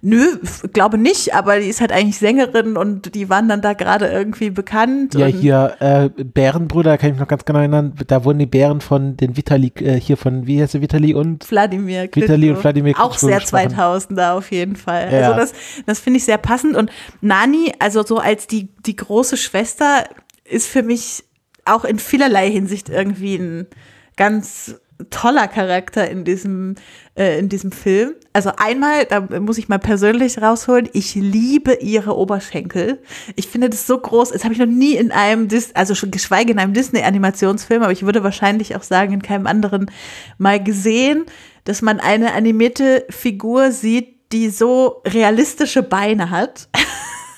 Nö, 0.00 0.38
glaube 0.72 0.96
nicht, 0.96 1.34
aber 1.34 1.58
die 1.58 1.66
ist 1.66 1.80
halt 1.80 1.90
eigentlich 1.90 2.18
Sängerin 2.18 2.76
und 2.76 3.14
die 3.14 3.28
waren 3.28 3.48
dann 3.48 3.60
da 3.60 3.72
gerade 3.72 4.06
irgendwie 4.06 4.50
bekannt. 4.50 5.14
Ja, 5.14 5.26
hier 5.26 5.76
äh, 5.80 6.08
Bärenbrüder, 6.22 6.98
kann 6.98 7.08
ich 7.08 7.14
mich 7.14 7.20
noch 7.20 7.28
ganz 7.28 7.44
genau 7.44 7.58
erinnern, 7.58 7.94
da 8.06 8.24
wurden 8.24 8.38
die 8.38 8.46
Bären 8.46 8.80
von 8.80 9.16
den 9.16 9.36
Vitali, 9.36 9.72
äh, 9.80 9.98
hier 9.98 10.16
von, 10.16 10.46
wie 10.46 10.62
heißt 10.62 10.74
der, 10.74 10.82
Vitali 10.82 11.14
und? 11.14 11.50
Wladimir 11.50 12.06
Klitschko. 12.08 12.32
Vitali 12.32 12.50
und 12.50 12.62
Wladimir 12.62 12.94
Klitschko 12.94 13.08
Auch 13.08 13.18
sehr 13.18 13.40
2000er 13.40 14.32
auf 14.32 14.52
jeden 14.52 14.76
Fall. 14.76 15.12
Ja. 15.12 15.32
Also 15.32 15.36
das, 15.36 15.52
das 15.86 15.98
finde 15.98 16.18
ich 16.18 16.24
sehr 16.24 16.38
passend 16.38 16.76
und 16.76 16.90
Nani, 17.20 17.72
also 17.80 18.04
so 18.04 18.18
als 18.18 18.46
die, 18.46 18.68
die 18.86 18.96
große 18.96 19.36
Schwester, 19.36 20.04
ist 20.44 20.68
für 20.68 20.82
mich 20.82 21.24
auch 21.64 21.84
in 21.84 21.98
vielerlei 21.98 22.50
Hinsicht 22.50 22.88
irgendwie 22.88 23.36
ein 23.36 23.66
ganz 24.16 24.80
toller 25.10 25.48
Charakter 25.48 26.08
in 26.10 26.24
diesem, 26.24 26.74
äh, 27.16 27.38
in 27.38 27.48
diesem 27.48 27.72
Film. 27.72 28.14
Also 28.32 28.50
einmal, 28.56 29.04
da 29.04 29.20
muss 29.20 29.58
ich 29.58 29.68
mal 29.68 29.78
persönlich 29.78 30.40
rausholen, 30.40 30.88
ich 30.92 31.14
liebe 31.14 31.74
ihre 31.74 32.16
Oberschenkel. 32.16 32.98
Ich 33.36 33.48
finde 33.48 33.70
das 33.70 33.86
so 33.86 33.98
groß. 33.98 34.32
Das 34.32 34.44
habe 34.44 34.54
ich 34.54 34.60
noch 34.60 34.66
nie 34.66 34.94
in 34.94 35.12
einem, 35.12 35.48
Dis 35.48 35.74
also 35.74 35.94
schon 35.94 36.10
geschweige 36.10 36.52
in 36.52 36.58
einem 36.58 36.74
Disney-Animationsfilm, 36.74 37.82
aber 37.82 37.92
ich 37.92 38.04
würde 38.04 38.24
wahrscheinlich 38.24 38.76
auch 38.76 38.82
sagen, 38.82 39.12
in 39.12 39.22
keinem 39.22 39.46
anderen 39.46 39.90
mal 40.36 40.62
gesehen, 40.62 41.26
dass 41.64 41.82
man 41.82 42.00
eine 42.00 42.32
animierte 42.32 43.04
Figur 43.10 43.72
sieht, 43.72 44.32
die 44.32 44.50
so 44.50 45.02
realistische 45.06 45.82
Beine 45.82 46.30
hat. 46.30 46.68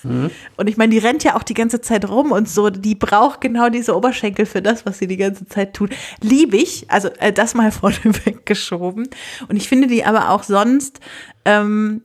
Mhm. 0.02 0.30
Und 0.56 0.68
ich 0.68 0.76
meine, 0.76 0.92
die 0.92 0.98
rennt 0.98 1.24
ja 1.24 1.36
auch 1.36 1.42
die 1.42 1.54
ganze 1.54 1.80
Zeit 1.80 2.08
rum 2.08 2.32
und 2.32 2.48
so, 2.48 2.70
die 2.70 2.94
braucht 2.94 3.40
genau 3.40 3.68
diese 3.68 3.96
Oberschenkel 3.96 4.46
für 4.46 4.62
das, 4.62 4.86
was 4.86 4.98
sie 4.98 5.06
die 5.06 5.16
ganze 5.16 5.46
Zeit 5.46 5.74
tut. 5.74 5.90
Liebe 6.20 6.56
ich, 6.56 6.90
also 6.90 7.08
äh, 7.18 7.32
das 7.32 7.54
mal 7.54 7.72
vorne 7.72 7.98
weggeschoben. 8.24 9.08
Und 9.48 9.56
ich 9.56 9.68
finde 9.68 9.88
die 9.88 10.04
aber 10.04 10.30
auch 10.30 10.42
sonst, 10.42 11.00
ähm, 11.44 12.02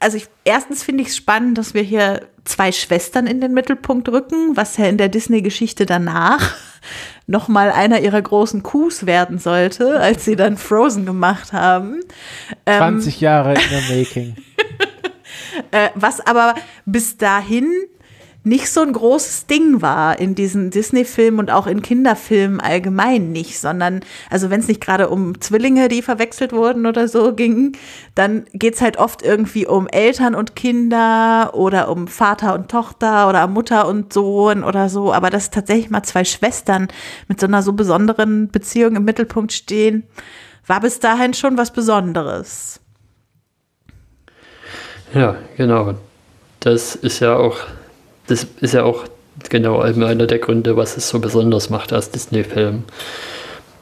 also 0.00 0.16
ich, 0.16 0.28
erstens 0.44 0.82
finde 0.82 1.02
ich 1.02 1.08
es 1.08 1.16
spannend, 1.16 1.58
dass 1.58 1.74
wir 1.74 1.82
hier 1.82 2.22
zwei 2.44 2.72
Schwestern 2.72 3.26
in 3.26 3.40
den 3.40 3.52
Mittelpunkt 3.52 4.08
rücken, 4.08 4.56
was 4.56 4.76
ja 4.76 4.86
in 4.86 4.96
der 4.96 5.08
Disney-Geschichte 5.08 5.84
danach 5.84 6.54
nochmal 7.26 7.70
einer 7.70 8.00
ihrer 8.00 8.22
großen 8.22 8.62
Coups 8.62 9.06
werden 9.06 9.38
sollte, 9.38 10.00
als 10.00 10.24
sie 10.24 10.36
dann 10.36 10.56
Frozen 10.56 11.04
gemacht 11.06 11.52
haben. 11.52 12.00
20 12.66 13.14
ähm, 13.14 13.20
Jahre 13.20 13.54
in 13.54 13.60
the 13.60 13.94
making. 13.98 14.36
Äh, 15.70 15.90
was 15.94 16.20
aber 16.20 16.54
bis 16.84 17.16
dahin 17.16 17.70
nicht 18.46 18.70
so 18.70 18.80
ein 18.80 18.92
großes 18.92 19.48
Ding 19.48 19.82
war 19.82 20.20
in 20.20 20.36
diesen 20.36 20.70
Disney-Filmen 20.70 21.40
und 21.40 21.50
auch 21.50 21.66
in 21.66 21.82
Kinderfilmen 21.82 22.60
allgemein 22.60 23.32
nicht, 23.32 23.58
sondern, 23.58 24.02
also 24.30 24.50
wenn 24.50 24.60
es 24.60 24.68
nicht 24.68 24.80
gerade 24.80 25.08
um 25.08 25.40
Zwillinge, 25.40 25.88
die 25.88 26.00
verwechselt 26.00 26.52
wurden 26.52 26.86
oder 26.86 27.08
so 27.08 27.34
ging, 27.34 27.72
dann 28.14 28.46
geht's 28.52 28.80
halt 28.80 28.98
oft 28.98 29.22
irgendwie 29.22 29.66
um 29.66 29.88
Eltern 29.88 30.36
und 30.36 30.54
Kinder 30.54 31.54
oder 31.54 31.88
um 31.88 32.06
Vater 32.06 32.54
und 32.54 32.70
Tochter 32.70 33.28
oder 33.28 33.48
Mutter 33.48 33.88
und 33.88 34.12
Sohn 34.12 34.62
oder 34.62 34.88
so, 34.88 35.12
aber 35.12 35.30
dass 35.30 35.50
tatsächlich 35.50 35.90
mal 35.90 36.04
zwei 36.04 36.24
Schwestern 36.24 36.86
mit 37.26 37.40
so 37.40 37.48
einer 37.48 37.62
so 37.62 37.72
besonderen 37.72 38.46
Beziehung 38.52 38.94
im 38.94 39.04
Mittelpunkt 39.04 39.52
stehen, 39.52 40.04
war 40.68 40.78
bis 40.78 41.00
dahin 41.00 41.34
schon 41.34 41.56
was 41.56 41.72
Besonderes. 41.72 42.80
Ja, 45.14 45.36
genau. 45.56 45.94
Das 46.60 46.94
ist 46.94 47.20
ja 47.20 47.36
auch, 47.36 47.58
das 48.26 48.46
ist 48.60 48.74
ja 48.74 48.84
auch 48.84 49.04
genau 49.48 49.80
einer 49.80 50.26
der 50.26 50.38
Gründe, 50.38 50.76
was 50.76 50.96
es 50.96 51.08
so 51.08 51.18
besonders 51.18 51.70
macht 51.70 51.92
als 51.92 52.10
Disney-Film. 52.10 52.84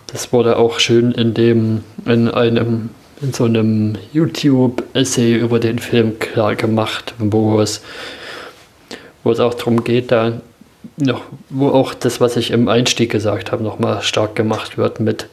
Das 0.09 0.33
wurde 0.33 0.57
auch 0.57 0.79
schön 0.79 1.13
in 1.13 1.35
dem, 1.35 1.83
in 2.05 2.29
einem, 2.29 2.91
in 3.21 3.33
so 3.33 3.45
einem 3.45 3.97
YouTube-Essay 4.13 5.35
über 5.35 5.59
den 5.59 5.79
Film 5.79 6.19
klar 6.19 6.55
gemacht, 6.55 7.15
wo 7.19 7.61
es, 7.61 7.83
wo 9.23 9.33
es 9.33 9.41
auch 9.41 9.55
darum 9.55 9.83
geht, 9.85 10.13
da 10.13 10.41
noch, 10.97 11.23
wo 11.51 11.69
auch 11.69 11.95
das, 11.95 12.21
was 12.21 12.37
ich 12.37 12.51
im 12.51 12.69
Einstieg 12.69 13.11
gesagt 13.11 13.51
habe, 13.53 13.65
nochmal 13.65 14.03
stark 14.03 14.37
gemacht 14.37 14.77
wird 14.77 15.01
mit, 15.01 15.29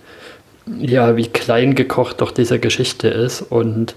ja, 0.79 1.17
wie 1.17 1.27
klein 1.27 1.75
gekocht 1.75 2.21
doch 2.21 2.31
diese 2.31 2.59
Geschichte 2.59 3.07
ist 3.07 3.41
und 3.41 3.95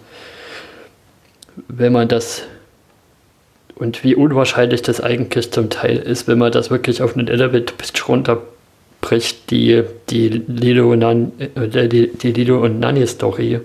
wenn 1.68 1.92
man 1.92 2.08
das 2.08 2.42
und 3.76 4.04
wie 4.04 4.14
unwahrscheinlich 4.14 4.82
das 4.82 5.00
eigentlich 5.00 5.50
zum 5.50 5.68
Teil 5.70 5.96
ist, 5.96 6.28
wenn 6.28 6.38
man 6.38 6.52
das 6.52 6.70
wirklich 6.70 7.02
auf 7.02 7.16
einen 7.16 7.28
Elevator 7.28 7.76
Pitch 7.76 8.08
runterbricht, 8.08 9.50
die, 9.50 9.82
die 10.10 10.28
Lilo, 10.28 10.92
und 10.92 11.00
Nan, 11.00 11.32
äh, 11.38 11.88
die, 11.88 12.12
die 12.12 12.32
Lilo 12.32 12.62
und 12.62 12.78
Nani 12.78 13.06
Story, 13.06 13.60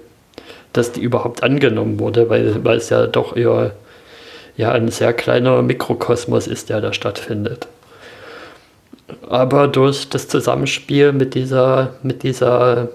dass 0.73 0.91
die 0.91 1.01
überhaupt 1.01 1.43
angenommen 1.43 1.99
wurde, 1.99 2.29
weil, 2.29 2.63
weil 2.63 2.77
es 2.77 2.89
ja 2.89 3.05
doch 3.07 3.35
eher 3.35 3.73
ja, 4.57 4.71
ein 4.71 4.89
sehr 4.89 5.13
kleiner 5.13 5.61
Mikrokosmos 5.61 6.47
ist, 6.47 6.69
der 6.69 6.81
da 6.81 6.91
stattfindet. 6.91 7.67
Aber 9.27 9.67
durch 9.67 10.09
das 10.09 10.27
Zusammenspiel 10.27 11.13
mit 11.13 11.33
dieser, 11.33 11.95
mit 12.03 12.23
dieser 12.23 12.89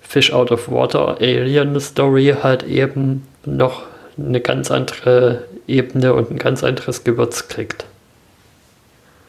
Fish 0.00 0.32
out 0.32 0.50
of 0.50 0.70
Water 0.70 1.18
Alien 1.20 1.78
Story 1.80 2.34
halt 2.42 2.62
eben 2.64 3.26
noch 3.44 3.82
eine 4.26 4.40
ganz 4.40 4.70
andere 4.70 5.46
Ebene 5.66 6.14
und 6.14 6.30
ein 6.30 6.38
ganz 6.38 6.64
anderes 6.64 7.04
Gewürz 7.04 7.48
kriegt. 7.48 7.86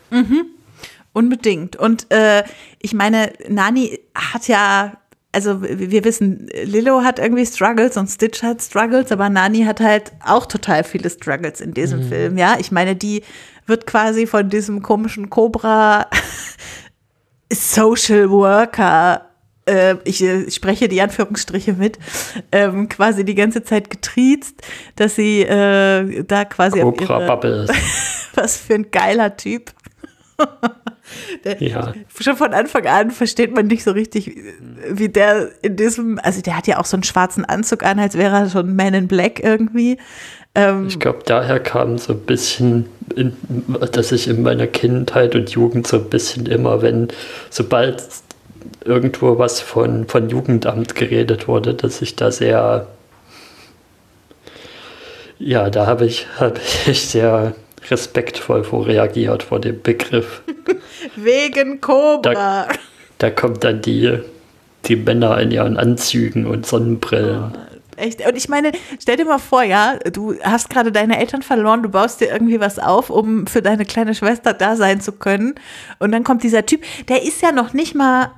Mhm. 0.09 0.45
Unbedingt. 1.13 1.75
Und 1.75 2.11
äh, 2.11 2.43
ich 2.79 2.93
meine, 2.93 3.33
Nani 3.49 3.99
hat 4.15 4.47
ja, 4.47 4.93
also 5.31 5.61
wir 5.61 6.03
wissen, 6.03 6.49
Lilo 6.63 7.03
hat 7.03 7.19
irgendwie 7.19 7.45
Struggles 7.45 7.97
und 7.97 8.07
Stitch 8.07 8.43
hat 8.43 8.61
Struggles, 8.61 9.11
aber 9.11 9.29
Nani 9.29 9.63
hat 9.63 9.79
halt 9.79 10.11
auch 10.25 10.45
total 10.45 10.83
viele 10.83 11.09
Struggles 11.09 11.61
in 11.61 11.73
diesem 11.73 12.05
mhm. 12.05 12.09
Film. 12.09 12.37
Ja, 12.37 12.57
ich 12.59 12.71
meine, 12.71 12.95
die 12.95 13.23
wird 13.65 13.87
quasi 13.87 14.25
von 14.25 14.49
diesem 14.49 14.81
komischen 14.81 15.29
Cobra 15.29 16.07
Social 17.51 18.29
Worker 18.29 19.30
äh, 19.71 19.97
ich, 20.03 20.21
äh, 20.21 20.43
ich, 20.43 20.55
spreche 20.55 20.87
die 20.87 21.01
Anführungsstriche 21.01 21.73
mit, 21.73 21.97
ähm, 22.51 22.89
quasi 22.89 23.23
die 23.23 23.35
ganze 23.35 23.63
Zeit 23.63 23.89
getriezt, 23.89 24.61
dass 24.95 25.15
sie 25.15 25.41
äh, 25.41 26.23
da 26.23 26.45
quasi 26.45 26.79
Cobra 26.81 27.25
Bubble. 27.25 27.67
was 28.35 28.57
für 28.57 28.75
ein 28.75 28.91
geiler 28.91 29.37
Typ. 29.37 29.71
der, 31.43 31.61
ja. 31.61 31.93
Schon 32.19 32.35
von 32.35 32.53
Anfang 32.53 32.85
an 32.87 33.11
versteht 33.11 33.55
man 33.55 33.67
nicht 33.67 33.83
so 33.83 33.91
richtig, 33.91 34.35
wie 34.89 35.09
der 35.09 35.49
in 35.61 35.75
diesem, 35.75 36.19
also 36.21 36.41
der 36.41 36.57
hat 36.57 36.67
ja 36.67 36.79
auch 36.79 36.85
so 36.85 36.97
einen 36.97 37.03
schwarzen 37.03 37.45
Anzug 37.45 37.83
an, 37.83 37.99
als 37.99 38.17
wäre 38.17 38.35
er 38.35 38.49
schon 38.49 38.75
Man 38.75 38.93
in 38.93 39.07
Black 39.07 39.43
irgendwie. 39.43 39.97
Ähm, 40.55 40.87
ich 40.87 40.99
glaube, 40.99 41.19
daher 41.25 41.59
kam 41.59 41.97
so 41.97 42.13
ein 42.13 42.21
bisschen, 42.21 42.87
in, 43.15 43.33
dass 43.91 44.11
ich 44.11 44.27
in 44.27 44.41
meiner 44.41 44.67
Kindheit 44.67 45.35
und 45.35 45.49
Jugend 45.51 45.87
so 45.87 45.97
ein 45.97 46.09
bisschen 46.09 46.45
immer, 46.45 46.81
wenn, 46.81 47.09
sobald 47.49 48.03
irgendwo 48.83 49.37
was 49.37 49.59
von, 49.61 50.07
von 50.07 50.29
Jugendamt 50.29 50.95
geredet 50.95 51.47
wurde, 51.47 51.73
dass 51.73 52.01
ich 52.01 52.15
da 52.15 52.31
sehr, 52.31 52.87
ja, 55.39 55.69
da 55.69 55.85
habe 55.85 56.05
ich, 56.05 56.27
hab 56.39 56.59
ich 56.87 57.07
sehr 57.07 57.55
respektvoll 57.89 58.63
vor 58.63 58.85
reagiert 58.85 59.43
vor 59.43 59.59
dem 59.59 59.81
Begriff. 59.81 60.41
Wegen 61.15 61.81
Cobra. 61.81 62.33
Da, 62.33 62.67
da 63.17 63.29
kommt 63.31 63.63
dann 63.63 63.81
die, 63.81 64.19
die 64.85 64.95
Männer 64.95 65.39
in 65.39 65.51
ihren 65.51 65.77
Anzügen 65.77 66.45
und 66.45 66.65
Sonnenbrillen. 66.65 67.53
Oh, 67.55 67.71
echt. 68.01 68.25
Und 68.25 68.35
ich 68.35 68.49
meine, 68.49 68.71
stell 68.99 69.17
dir 69.17 69.25
mal 69.25 69.39
vor, 69.39 69.63
ja, 69.63 69.97
du 70.11 70.35
hast 70.43 70.69
gerade 70.69 70.91
deine 70.91 71.19
Eltern 71.19 71.41
verloren, 71.41 71.83
du 71.83 71.89
baust 71.89 72.21
dir 72.21 72.29
irgendwie 72.29 72.59
was 72.59 72.79
auf, 72.79 73.09
um 73.09 73.47
für 73.47 73.61
deine 73.61 73.85
kleine 73.85 74.15
Schwester 74.15 74.53
da 74.53 74.75
sein 74.75 75.01
zu 75.01 75.13
können. 75.13 75.55
Und 75.99 76.11
dann 76.11 76.23
kommt 76.23 76.43
dieser 76.43 76.65
Typ, 76.65 76.83
der 77.07 77.23
ist 77.23 77.41
ja 77.41 77.51
noch 77.51 77.73
nicht 77.73 77.95
mal 77.95 78.31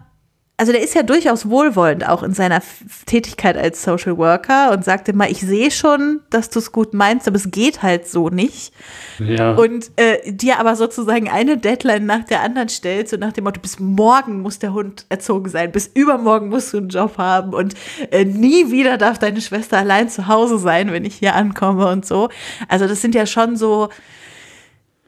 also 0.64 0.72
der 0.72 0.82
ist 0.82 0.96
ja 0.96 1.04
durchaus 1.04 1.50
wohlwollend 1.50 2.08
auch 2.08 2.24
in 2.24 2.34
seiner 2.34 2.62
Tätigkeit 3.06 3.58
als 3.58 3.84
Social 3.84 4.18
Worker 4.18 4.72
und 4.72 4.86
sagt 4.86 5.10
immer, 5.10 5.30
ich 5.30 5.42
sehe 5.42 5.72
schon, 5.72 6.22
dass 6.30 6.50
du 6.50 6.60
es 6.60 6.72
gut 6.72 6.94
meinst, 6.94 7.28
aber 7.28 7.36
es 7.36 7.52
geht 7.52 7.84
halt 7.84 8.08
so 8.08 8.30
nicht. 8.30 8.74
Ja. 9.20 9.56
Und 9.56 9.92
äh, 9.98 10.32
dir 10.32 10.62
aber 10.62 10.78
sozusagen 10.78 11.30
eine 11.30 11.58
Deadline 11.58 12.06
nach 12.06 12.24
der 12.24 12.40
anderen 12.40 12.70
stellt, 12.70 13.10
so 13.10 13.18
nach 13.18 13.34
dem 13.34 13.44
Motto, 13.44 13.60
bis 13.60 13.82
morgen 13.82 14.40
muss 14.40 14.58
der 14.58 14.72
Hund 14.72 15.06
erzogen 15.10 15.50
sein, 15.50 15.74
bis 15.74 15.88
übermorgen 15.88 16.48
musst 16.48 16.72
du 16.72 16.78
einen 16.78 16.88
Job 16.88 17.18
haben 17.18 17.54
und 17.54 17.74
äh, 18.12 18.24
nie 18.24 18.72
wieder 18.72 18.98
darf 18.98 19.20
deine 19.20 19.42
Schwester 19.42 19.80
allein 19.80 20.08
zu 20.08 20.30
Hause 20.30 20.60
sein, 20.60 20.94
wenn 20.94 21.04
ich 21.04 21.16
hier 21.16 21.36
ankomme 21.36 21.90
und 21.90 22.06
so. 22.06 22.30
Also 22.70 22.88
das 22.88 23.02
sind 23.02 23.16
ja 23.16 23.26
schon 23.26 23.58
so, 23.58 23.90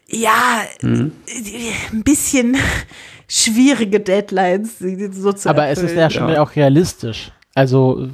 ja, 0.09 0.63
mhm. 0.81 1.13
ein 1.93 2.03
bisschen 2.03 2.57
schwierige 3.27 3.99
Deadlines 3.99 4.79
so 4.79 5.33
zu 5.33 5.49
Aber 5.49 5.65
erfüllen. 5.65 5.85
es 5.85 5.91
ist 5.91 5.97
ja 5.97 6.09
schon 6.09 6.29
ja. 6.29 6.41
auch 6.41 6.55
realistisch. 6.55 7.31
Also, 7.57 8.09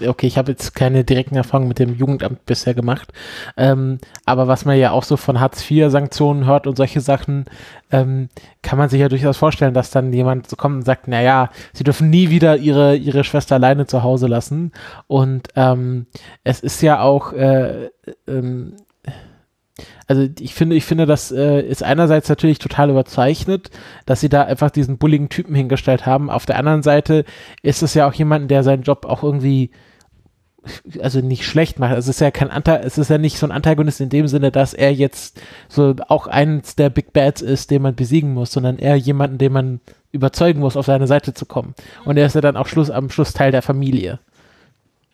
okay, 0.00 0.26
ich 0.26 0.38
habe 0.38 0.52
jetzt 0.52 0.74
keine 0.74 1.04
direkten 1.04 1.36
Erfahrungen 1.36 1.68
mit 1.68 1.78
dem 1.78 1.94
Jugendamt 1.94 2.46
bisher 2.46 2.72
gemacht, 2.72 3.12
ähm, 3.58 3.98
aber 4.24 4.48
was 4.48 4.64
man 4.64 4.78
ja 4.78 4.92
auch 4.92 5.04
so 5.04 5.18
von 5.18 5.40
Hartz-IV-Sanktionen 5.40 6.46
hört 6.46 6.66
und 6.66 6.76
solche 6.76 7.02
Sachen, 7.02 7.44
ähm, 7.92 8.30
kann 8.62 8.78
man 8.78 8.88
sich 8.88 9.00
ja 9.00 9.10
durchaus 9.10 9.36
vorstellen, 9.36 9.74
dass 9.74 9.90
dann 9.90 10.10
jemand 10.14 10.48
so 10.48 10.56
kommt 10.56 10.76
und 10.76 10.84
sagt, 10.86 11.06
naja, 11.06 11.50
sie 11.74 11.84
dürfen 11.84 12.08
nie 12.08 12.30
wieder 12.30 12.56
ihre, 12.56 12.96
ihre 12.96 13.24
Schwester 13.24 13.56
alleine 13.56 13.86
zu 13.86 14.02
Hause 14.02 14.26
lassen. 14.26 14.72
Und 15.06 15.48
ähm, 15.54 16.06
es 16.44 16.60
ist 16.60 16.80
ja 16.80 17.00
auch 17.00 17.34
äh, 17.34 17.90
ähm, 18.26 18.74
also 20.06 20.28
ich 20.38 20.54
finde, 20.54 20.76
ich 20.76 20.84
finde, 20.84 21.06
das 21.06 21.32
äh, 21.32 21.60
ist 21.60 21.82
einerseits 21.82 22.28
natürlich 22.28 22.58
total 22.58 22.90
überzeichnet, 22.90 23.70
dass 24.06 24.20
sie 24.20 24.28
da 24.28 24.42
einfach 24.42 24.70
diesen 24.70 24.98
bulligen 24.98 25.28
Typen 25.28 25.54
hingestellt 25.54 26.06
haben. 26.06 26.30
Auf 26.30 26.46
der 26.46 26.58
anderen 26.58 26.82
Seite 26.82 27.24
ist 27.62 27.82
es 27.82 27.94
ja 27.94 28.08
auch 28.08 28.14
jemand, 28.14 28.50
der 28.50 28.62
seinen 28.62 28.84
Job 28.84 29.04
auch 29.04 29.22
irgendwie 29.22 29.70
also 31.00 31.20
nicht 31.20 31.44
schlecht 31.44 31.78
macht. 31.78 31.92
Also 31.92 32.10
es 32.10 32.16
ist 32.16 32.20
ja 32.20 32.30
kein 32.30 32.50
Anta 32.50 32.76
es 32.76 32.98
ist 32.98 33.10
ja 33.10 33.18
nicht 33.18 33.38
so 33.38 33.46
ein 33.46 33.52
Antagonist 33.52 34.00
in 34.00 34.08
dem 34.08 34.28
Sinne, 34.28 34.50
dass 34.50 34.74
er 34.74 34.92
jetzt 34.92 35.40
so 35.68 35.94
auch 36.08 36.26
eins 36.26 36.76
der 36.76 36.90
Big 36.90 37.12
Bads 37.12 37.42
ist, 37.42 37.70
den 37.70 37.82
man 37.82 37.94
besiegen 37.94 38.32
muss, 38.32 38.52
sondern 38.52 38.78
eher 38.78 38.96
jemanden, 38.96 39.38
den 39.38 39.52
man 39.52 39.80
überzeugen 40.12 40.60
muss, 40.60 40.76
auf 40.76 40.86
seine 40.86 41.06
Seite 41.06 41.34
zu 41.34 41.46
kommen. 41.46 41.74
Und 42.04 42.16
er 42.16 42.26
ist 42.26 42.34
ja 42.34 42.40
dann 42.40 42.56
auch 42.56 42.68
Schluss, 42.68 42.90
am 42.90 43.10
Schluss 43.10 43.32
Teil 43.32 43.50
der 43.50 43.62
Familie. 43.62 44.20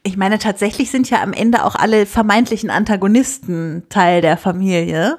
Ich 0.03 0.17
meine, 0.17 0.39
tatsächlich 0.39 0.91
sind 0.91 1.11
ja 1.11 1.23
am 1.23 1.33
Ende 1.33 1.65
auch 1.65 1.75
alle 1.75 2.07
vermeintlichen 2.07 2.71
Antagonisten 2.71 3.83
Teil 3.91 4.23
der 4.23 4.39
Familie. 4.39 5.19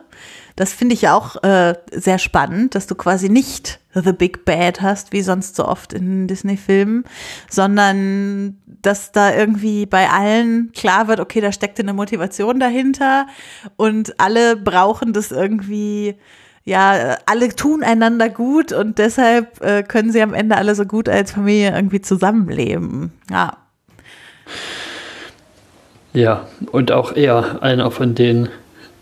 Das 0.55 0.73
finde 0.73 0.95
ich 0.95 1.03
ja 1.03 1.15
auch 1.15 1.41
äh, 1.43 1.75
sehr 1.91 2.17
spannend, 2.17 2.75
dass 2.75 2.87
du 2.87 2.95
quasi 2.95 3.29
nicht 3.29 3.79
The 3.93 4.11
Big 4.11 4.43
Bad 4.43 4.81
hast, 4.81 5.11
wie 5.13 5.21
sonst 5.21 5.55
so 5.55 5.67
oft 5.67 5.93
in 5.93 6.27
Disney-Filmen, 6.27 7.05
sondern 7.49 8.57
dass 8.81 9.11
da 9.11 9.33
irgendwie 9.33 9.85
bei 9.85 10.09
allen 10.09 10.71
klar 10.73 11.07
wird, 11.07 11.19
okay, 11.19 11.41
da 11.41 11.51
steckt 11.51 11.79
eine 11.79 11.93
Motivation 11.93 12.59
dahinter 12.59 13.27
und 13.75 14.19
alle 14.19 14.55
brauchen 14.55 15.13
das 15.13 15.31
irgendwie 15.31 16.15
ja, 16.63 17.17
alle 17.25 17.55
tun 17.55 17.83
einander 17.83 18.29
gut 18.29 18.71
und 18.71 18.99
deshalb 18.99 19.61
äh, 19.61 19.81
können 19.81 20.11
sie 20.11 20.21
am 20.21 20.35
Ende 20.35 20.57
alle 20.57 20.75
so 20.75 20.85
gut 20.85 21.09
als 21.09 21.31
Familie 21.31 21.73
irgendwie 21.73 22.01
zusammenleben. 22.01 23.11
Ja. 23.31 23.57
Ja, 26.13 26.47
und 26.71 26.91
auch 26.91 27.13
er 27.13 27.63
einer 27.63 27.89
von 27.91 28.15
den 28.15 28.49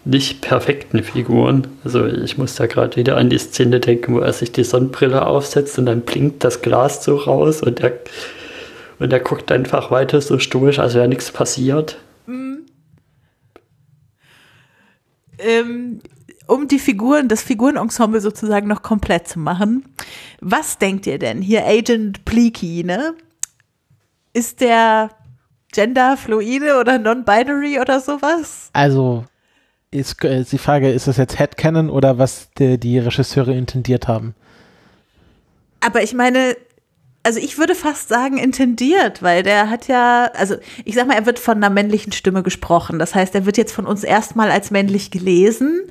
nicht 0.06 0.41
perfekten 0.41 1.04
Figuren. 1.04 1.68
Also 1.84 2.06
ich 2.06 2.38
muss 2.38 2.56
da 2.56 2.68
gerade 2.68 2.95
wieder 2.97 3.18
an 3.18 3.30
die 3.30 3.38
Szene 3.38 3.80
denken, 3.80 4.16
wo 4.16 4.20
er 4.20 4.34
sich 4.34 4.52
die 4.52 4.64
Sonnenbrille 4.64 5.26
aufsetzt 5.26 5.78
und 5.78 5.86
dann 5.86 6.02
blinkt 6.02 6.43
das 6.43 6.62
Glas 6.62 7.04
so 7.04 7.16
raus 7.16 7.62
und 7.62 7.82
er, 7.82 7.93
und 9.00 9.12
er 9.12 9.20
guckt 9.20 9.52
einfach 9.52 9.91
weiter 9.91 10.22
so 10.22 10.39
stoisch, 10.39 10.80
als 10.80 10.93
wäre 10.93 11.08
nichts 11.08 11.32
passiert. 11.32 11.97
Mhm. 12.26 12.66
Ähm, 15.38 16.00
um 16.47 16.68
die 16.68 16.80
Figuren, 16.80 17.28
das 17.28 17.43
Figurenensemble 17.43 18.22
sozusagen 18.22 18.68
noch 18.68 18.82
komplett 18.82 19.28
zu 19.28 19.39
machen. 19.39 19.86
Was 20.41 20.78
denkt 20.78 21.08
ihr 21.08 21.20
denn? 21.20 21.41
Hier 21.41 21.66
Agent 21.66 22.26
Pleaky, 22.26 22.84
ne? 22.84 23.14
Ist 24.34 24.62
der 24.62 25.12
genderfluide 25.72 26.80
oder 26.80 26.97
non-binary 26.97 27.80
oder 27.80 27.99
sowas? 27.99 28.70
Also, 28.74 29.26
ist, 29.91 30.24
ist 30.24 30.24
äh, 30.24 30.43
die 30.43 30.57
Frage, 30.57 30.91
ist 30.91 31.07
das 31.07 31.17
jetzt 31.17 31.39
Headcanon 31.39 31.89
oder 31.89 32.17
was 32.17 32.49
die, 32.57 32.80
die 32.80 32.99
Regisseure 32.99 33.53
intendiert 33.53 34.07
haben? 34.07 34.36
Aber 35.82 36.03
ich 36.03 36.13
meine, 36.13 36.55
also 37.24 37.39
ich 37.39 37.57
würde 37.57 37.76
fast 37.76 38.09
sagen 38.09 38.38
intendiert, 38.38 39.22
weil 39.24 39.43
der 39.43 39.70
hat 39.70 39.88
ja, 39.88 40.30
also 40.36 40.55
ich 40.86 40.95
sag 40.95 41.07
mal, 41.07 41.15
er 41.15 41.26
wird 41.26 41.39
von 41.39 41.57
einer 41.57 41.70
männlichen 41.70 42.11
Stimme 42.11 42.43
gesprochen. 42.43 42.99
Das 42.99 43.15
heißt, 43.15 43.36
er 43.36 43.45
wird 43.45 43.57
jetzt 43.57 43.74
von 43.74 43.86
uns 43.86 44.03
erstmal 44.03 44.51
als 44.51 44.72
männlich 44.72 45.11
gelesen 45.11 45.82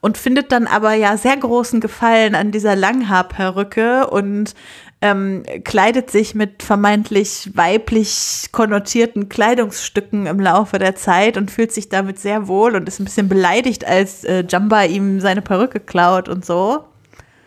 und 0.00 0.16
findet 0.16 0.52
dann 0.52 0.66
aber 0.66 0.94
ja 0.94 1.16
sehr 1.16 1.36
großen 1.36 1.80
Gefallen 1.80 2.34
an 2.34 2.52
dieser 2.52 2.76
Langhaarperücke 2.76 4.08
und 4.08 4.54
ähm, 5.02 5.44
kleidet 5.64 6.10
sich 6.10 6.34
mit 6.34 6.62
vermeintlich 6.62 7.50
weiblich 7.54 8.48
konnotierten 8.52 9.28
Kleidungsstücken 9.28 10.26
im 10.26 10.40
Laufe 10.40 10.78
der 10.78 10.94
Zeit 10.94 11.36
und 11.36 11.50
fühlt 11.50 11.72
sich 11.72 11.88
damit 11.88 12.18
sehr 12.18 12.48
wohl 12.48 12.76
und 12.76 12.86
ist 12.86 13.00
ein 13.00 13.04
bisschen 13.04 13.28
beleidigt, 13.28 13.86
als 13.86 14.24
äh, 14.24 14.44
Jumba 14.46 14.84
ihm 14.84 15.20
seine 15.20 15.40
Perücke 15.40 15.80
klaut 15.80 16.28
und 16.28 16.44
so. 16.44 16.84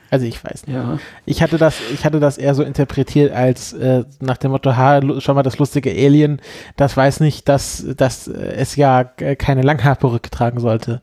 Also 0.09 0.27
ich 0.27 0.43
weiß 0.43 0.67
nicht. 0.67 0.75
Ja. 0.75 0.99
Ich 1.25 1.41
hatte 1.41 1.57
das, 1.57 1.75
ich 1.91 2.05
hatte 2.05 2.19
das 2.19 2.37
eher 2.37 2.53
so 2.53 2.61
interpretiert 2.61 3.33
als 3.33 3.73
äh, 3.73 4.03
nach 4.19 4.37
dem 4.37 4.51
Motto, 4.51 4.75
ha, 4.75 5.01
schau 5.19 5.33
mal, 5.33 5.41
das 5.41 5.57
lustige 5.57 5.89
Alien, 5.89 6.39
das 6.75 6.95
weiß 6.95 7.19
nicht, 7.19 7.49
dass, 7.49 7.83
dass 7.97 8.27
es 8.27 8.75
ja 8.75 9.03
keine 9.03 9.63
Langhaarperücke 9.63 10.29
tragen 10.29 10.59
sollte. 10.59 11.01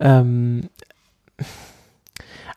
Ähm, 0.00 0.70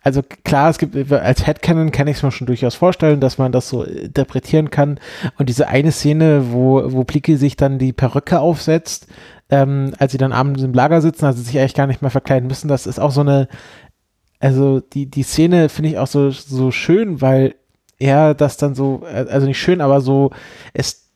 also 0.04 0.22
klar, 0.44 0.70
es 0.70 0.80
gibt 0.80 1.12
als 1.12 1.46
Headcanon 1.46 1.92
kann 1.92 2.08
ich 2.08 2.18
es 2.18 2.24
mir 2.24 2.32
schon 2.32 2.48
durchaus 2.48 2.74
vorstellen, 2.74 3.20
dass 3.20 3.38
man 3.38 3.52
das 3.52 3.70
so 3.70 3.84
interpretieren 3.84 4.72
kann. 4.72 5.00
Und 5.38 5.48
diese 5.48 5.68
eine 5.68 5.92
Szene, 5.92 6.52
wo, 6.52 6.92
wo 6.92 7.04
Pliki 7.04 7.38
sich 7.38 7.56
dann 7.56 7.78
die 7.78 7.94
Perücke 7.94 8.40
aufsetzt, 8.40 9.08
ähm, 9.50 9.94
als 10.00 10.12
sie 10.12 10.18
dann 10.18 10.34
abends 10.34 10.64
im 10.64 10.74
Lager 10.74 11.02
sitzen, 11.02 11.26
also 11.26 11.42
sich 11.42 11.58
eigentlich 11.60 11.76
gar 11.76 11.86
nicht 11.86 12.02
mehr 12.02 12.10
verkleiden 12.10 12.48
müssen, 12.48 12.68
das 12.68 12.88
ist 12.88 13.00
auch 13.00 13.12
so 13.12 13.22
eine, 13.22 13.48
also 14.40 14.80
die, 14.80 15.06
die 15.06 15.24
Szene 15.24 15.70
finde 15.70 15.92
ich 15.92 15.98
auch 16.00 16.08
so, 16.08 16.32
so 16.32 16.72
schön, 16.72 17.22
weil 17.22 17.54
er 18.00 18.34
das 18.34 18.58
dann 18.58 18.74
so, 18.74 19.04
also 19.06 19.46
nicht 19.46 19.60
schön, 19.60 19.82
aber 19.82 20.02
so, 20.02 20.32
es 20.74 21.12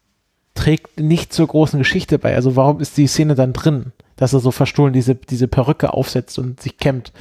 trägt 0.53 0.99
nicht 0.99 1.33
zur 1.33 1.47
großen 1.47 1.79
Geschichte 1.79 2.19
bei. 2.19 2.35
Also 2.35 2.55
warum 2.55 2.79
ist 2.79 2.97
die 2.97 3.07
Szene 3.07 3.33
dann 3.33 3.53
drin? 3.53 3.93
Dass 4.15 4.33
er 4.33 4.39
so 4.39 4.51
verstohlen 4.51 4.93
diese, 4.93 5.15
diese 5.15 5.47
Perücke 5.47 5.93
aufsetzt 5.93 6.39
und 6.39 6.61
sich 6.61 6.77
kämmt. 6.77 7.11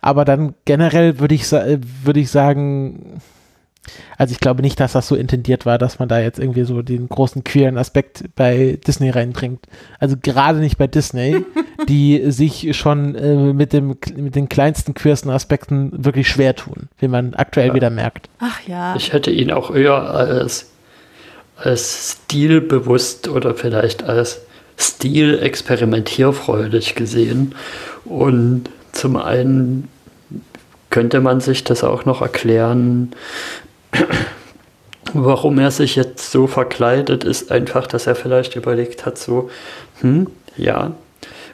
Aber 0.00 0.24
dann 0.24 0.54
generell 0.64 1.18
würde 1.18 1.34
ich, 1.34 1.50
würde 1.50 2.20
ich 2.20 2.30
sagen, 2.30 3.20
also 4.16 4.32
ich 4.32 4.40
glaube 4.40 4.62
nicht, 4.62 4.80
dass 4.80 4.92
das 4.92 5.08
so 5.08 5.16
intendiert 5.16 5.66
war, 5.66 5.78
dass 5.78 5.98
man 5.98 6.08
da 6.08 6.18
jetzt 6.18 6.38
irgendwie 6.38 6.64
so 6.64 6.82
den 6.82 7.08
großen 7.08 7.44
queeren 7.44 7.78
Aspekt 7.78 8.24
bei 8.36 8.78
Disney 8.86 9.10
reinbringt. 9.10 9.66
Also 9.98 10.16
gerade 10.20 10.58
nicht 10.58 10.78
bei 10.78 10.86
Disney, 10.86 11.44
die 11.88 12.30
sich 12.30 12.76
schon 12.76 13.14
äh, 13.14 13.52
mit, 13.52 13.72
dem, 13.72 13.96
mit 14.16 14.34
den 14.34 14.48
kleinsten 14.48 14.94
queersten 14.94 15.30
Aspekten 15.30 16.04
wirklich 16.04 16.28
schwer 16.28 16.54
tun, 16.54 16.88
wie 16.98 17.08
man 17.08 17.34
aktuell 17.34 17.68
ja. 17.68 17.74
wieder 17.74 17.90
merkt. 17.90 18.28
Ach 18.38 18.60
ja. 18.66 18.96
Ich 18.96 19.12
hätte 19.12 19.30
ihn 19.30 19.50
auch 19.50 19.74
eher 19.74 19.94
als, 19.94 20.70
als 21.56 22.18
stilbewusst 22.24 23.28
oder 23.28 23.54
vielleicht 23.54 24.04
als 24.04 24.40
Stil 24.78 25.38
experimentierfreudig 25.42 26.94
gesehen. 26.94 27.54
Und 28.04 28.64
zum 28.92 29.16
einen 29.16 29.88
könnte 30.90 31.20
man 31.20 31.40
sich 31.40 31.64
das 31.64 31.82
auch 31.84 32.04
noch 32.04 32.22
erklären, 32.22 33.12
warum 35.12 35.58
er 35.58 35.70
sich 35.70 35.96
jetzt 35.96 36.30
so 36.30 36.46
verkleidet, 36.46 37.24
ist 37.24 37.50
einfach, 37.50 37.86
dass 37.86 38.06
er 38.06 38.14
vielleicht 38.14 38.56
überlegt 38.56 39.06
hat, 39.06 39.18
so, 39.18 39.50
hm, 40.00 40.28
ja, 40.56 40.92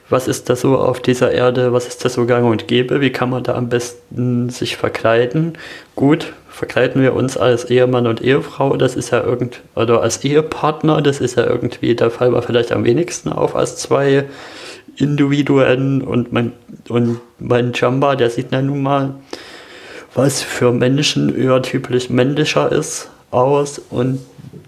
was 0.09 0.27
ist 0.27 0.49
da 0.49 0.55
so 0.55 0.77
auf 0.77 0.99
dieser 0.99 1.31
Erde, 1.31 1.71
was 1.73 1.87
ist 1.87 2.03
da 2.03 2.09
so 2.09 2.25
gang 2.25 2.45
und 2.45 2.67
gäbe, 2.67 3.01
wie 3.01 3.11
kann 3.11 3.29
man 3.29 3.43
da 3.43 3.55
am 3.55 3.69
besten 3.69 4.49
sich 4.49 4.77
verkleiden? 4.77 5.57
Gut, 5.95 6.33
verkleiden 6.51 7.01
wir 7.01 7.13
uns 7.13 7.37
als 7.37 7.65
Ehemann 7.65 8.05
und 8.07 8.21
Ehefrau, 8.21 8.75
das 8.75 8.95
ist 8.95 9.11
ja 9.11 9.23
irgend, 9.23 9.61
oder 9.75 10.01
als 10.01 10.23
Ehepartner, 10.23 11.01
das 11.01 11.19
ist 11.21 11.37
ja 11.37 11.45
irgendwie, 11.45 11.95
der 11.95 12.11
Fall 12.11 12.33
war 12.33 12.41
vielleicht 12.41 12.71
am 12.71 12.83
wenigsten 12.83 13.29
auf 13.29 13.55
als 13.55 13.77
zwei 13.77 14.25
Individuen. 14.97 16.01
Und 16.01 16.33
mein, 16.33 16.51
und 16.89 17.19
mein 17.39 17.71
Jamba, 17.73 18.15
der 18.15 18.29
sieht 18.29 18.51
ja 18.51 18.61
nun 18.61 18.83
mal, 18.83 19.15
was 20.13 20.41
für 20.41 20.73
Menschen 20.73 21.35
eher 21.35 21.61
typisch 21.61 22.09
männlicher 22.09 22.71
ist, 22.71 23.09
aus. 23.31 23.79
Und 23.89 24.19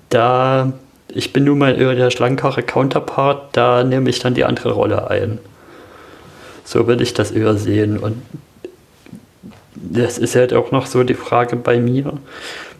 da, 0.09 0.71
ich 1.09 1.33
bin 1.33 1.43
nun 1.43 1.57
mal 1.57 1.79
eher 1.79 1.95
der 1.95 2.11
schlankere 2.11 2.63
Counterpart, 2.63 3.55
da 3.55 3.83
nehme 3.83 4.09
ich 4.09 4.19
dann 4.19 4.33
die 4.33 4.45
andere 4.45 4.71
Rolle 4.71 5.09
ein. 5.09 5.39
So 6.63 6.87
würde 6.87 7.03
ich 7.03 7.13
das 7.13 7.31
eher 7.31 7.55
sehen. 7.57 7.97
Und 7.97 8.21
das 9.83 10.17
ist 10.17 10.35
halt 10.35 10.53
auch 10.53 10.71
noch 10.71 10.85
so 10.85 11.03
die 11.03 11.13
Frage 11.13 11.55
bei 11.55 11.79
mir. 11.79 12.13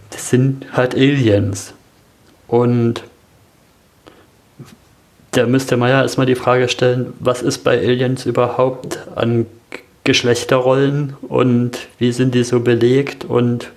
Das 0.09 0.29
sind 0.29 0.65
halt 0.73 0.95
Aliens. 0.95 1.73
Und 2.47 3.03
da 5.31 5.47
müsste 5.47 5.77
man 5.77 5.89
ja 5.89 6.01
erstmal 6.01 6.27
die 6.27 6.35
Frage 6.35 6.69
stellen, 6.69 7.13
was 7.19 7.41
ist 7.41 7.59
bei 7.59 7.77
Aliens 7.77 8.25
überhaupt 8.25 8.99
an 9.15 9.47
Geschlechterrollen 10.03 11.15
und 11.21 11.87
wie 11.97 12.11
sind 12.11 12.35
die 12.35 12.43
so 12.43 12.59
belegt 12.59 13.25
und 13.25 13.69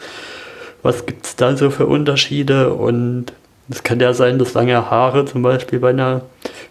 was 0.82 1.06
gibt 1.06 1.24
es 1.24 1.36
da 1.36 1.56
so 1.56 1.70
für 1.70 1.86
Unterschiede 1.86 2.74
und 2.74 3.32
es 3.68 3.82
kann 3.82 3.98
ja 4.00 4.12
sein, 4.12 4.38
dass 4.38 4.54
lange 4.54 4.90
Haare 4.90 5.24
zum 5.24 5.42
Beispiel 5.42 5.78
bei 5.78 5.90
einer 5.90 6.22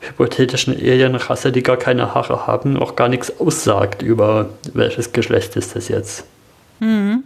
hypothetischen 0.01 0.73
Alienrasse, 0.73 1.51
die 1.51 1.63
gar 1.63 1.77
keine 1.77 2.13
Haare 2.13 2.47
haben, 2.47 2.77
auch 2.77 2.95
gar 2.95 3.09
nichts 3.09 3.39
aussagt 3.39 4.01
über 4.01 4.49
welches 4.73 5.11
Geschlecht 5.11 5.55
ist 5.55 5.75
das 5.75 5.87
jetzt. 5.87 6.25
Mhm. 6.79 7.23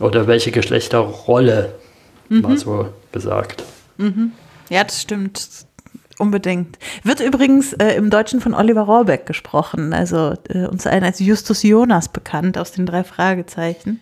Oder 0.00 0.26
welche 0.26 0.50
Geschlechterrolle, 0.50 1.74
mhm. 2.28 2.40
mal 2.40 2.56
so 2.58 2.88
gesagt. 3.12 3.64
Mhm. 3.96 4.32
Ja, 4.68 4.84
das 4.84 5.02
stimmt. 5.02 5.48
Unbedingt. 6.18 6.78
Wird 7.04 7.20
übrigens 7.20 7.72
äh, 7.74 7.94
im 7.94 8.10
Deutschen 8.10 8.40
von 8.40 8.52
Oliver 8.52 8.82
Rohrbeck 8.82 9.24
gesprochen, 9.26 9.92
also 9.92 10.34
äh, 10.48 10.66
uns 10.66 10.84
allen 10.84 11.04
als 11.04 11.20
Justus 11.20 11.62
Jonas 11.62 12.08
bekannt 12.08 12.58
aus 12.58 12.72
den 12.72 12.86
drei 12.86 13.04
Fragezeichen. 13.04 14.00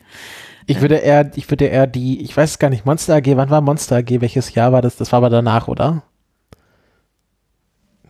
Ich 0.67 0.81
würde 0.81 0.97
eher, 0.97 1.31
ich 1.37 1.49
würde 1.51 1.67
eher 1.67 1.87
die, 1.87 2.23
ich 2.23 2.37
weiß 2.37 2.59
gar 2.59 2.71
nicht, 2.71 2.87
Monster 2.87 3.17
AG, 3.17 3.37
wann 3.37 3.51
war 3.51 3.61
Monster 3.61 3.97
AG? 3.97 4.21
Welches 4.21 4.55
Jahr 4.55 4.73
war 4.73 4.83
das? 4.83 4.97
Das 4.97 5.13
war 5.13 5.19
aber 5.19 5.31
danach, 5.31 5.69
oder? 5.69 6.03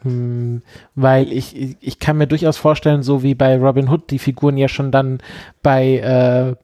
Hm, 0.07 0.62
weil 0.94 1.32
ich, 1.32 1.76
ich 1.80 1.98
kann 1.98 2.16
mir 2.16 2.28
durchaus 2.28 2.57
vorstellen, 2.57 3.02
so 3.02 3.24
wie 3.24 3.34
bei 3.34 3.59
Robin 3.59 3.88
Hood 3.88 4.11
die 4.11 4.20
Figuren 4.20 4.57
ja 4.57 4.68
schon 4.68 4.92
dann 4.92 5.18
bei, 5.62 5.96
äh, 5.98 6.54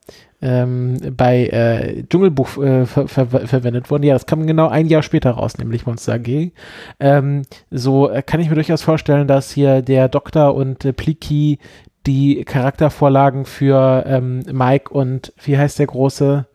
ähm, 0.40 0.97
bei 1.16 1.47
äh, 1.47 2.05
Dschungelbuch 2.09 2.62
äh, 2.62 2.86
ver 2.86 3.09
ver 3.09 3.26
verwendet 3.26 3.90
wurden. 3.90 4.05
Ja, 4.05 4.14
das 4.14 4.26
kam 4.26 4.47
genau 4.47 4.68
ein 4.68 4.86
Jahr 4.86 5.03
später 5.03 5.32
raus, 5.32 5.59
nämlich 5.59 5.86
Monster 5.86 6.14
AG. 6.14 6.53
Ähm, 7.01 7.43
so 7.70 8.09
äh, 8.09 8.22
kann 8.22 8.40
ich 8.40 8.49
mir 8.49 8.55
durchaus 8.55 8.82
vorstellen, 8.82 9.26
dass 9.26 9.51
hier 9.51 9.82
der 9.82 10.09
Doktor 10.09 10.55
und 10.55 10.84
äh, 10.84 10.93
Pliki 10.93 11.59
die 12.07 12.45
Charaktervorlagen 12.45 13.45
für 13.45 14.05
ähm, 14.07 14.43
Mike 14.53 14.93
und 14.93 15.32
wie 15.43 15.59
heißt 15.59 15.80
der 15.80 15.86
große 15.86 16.47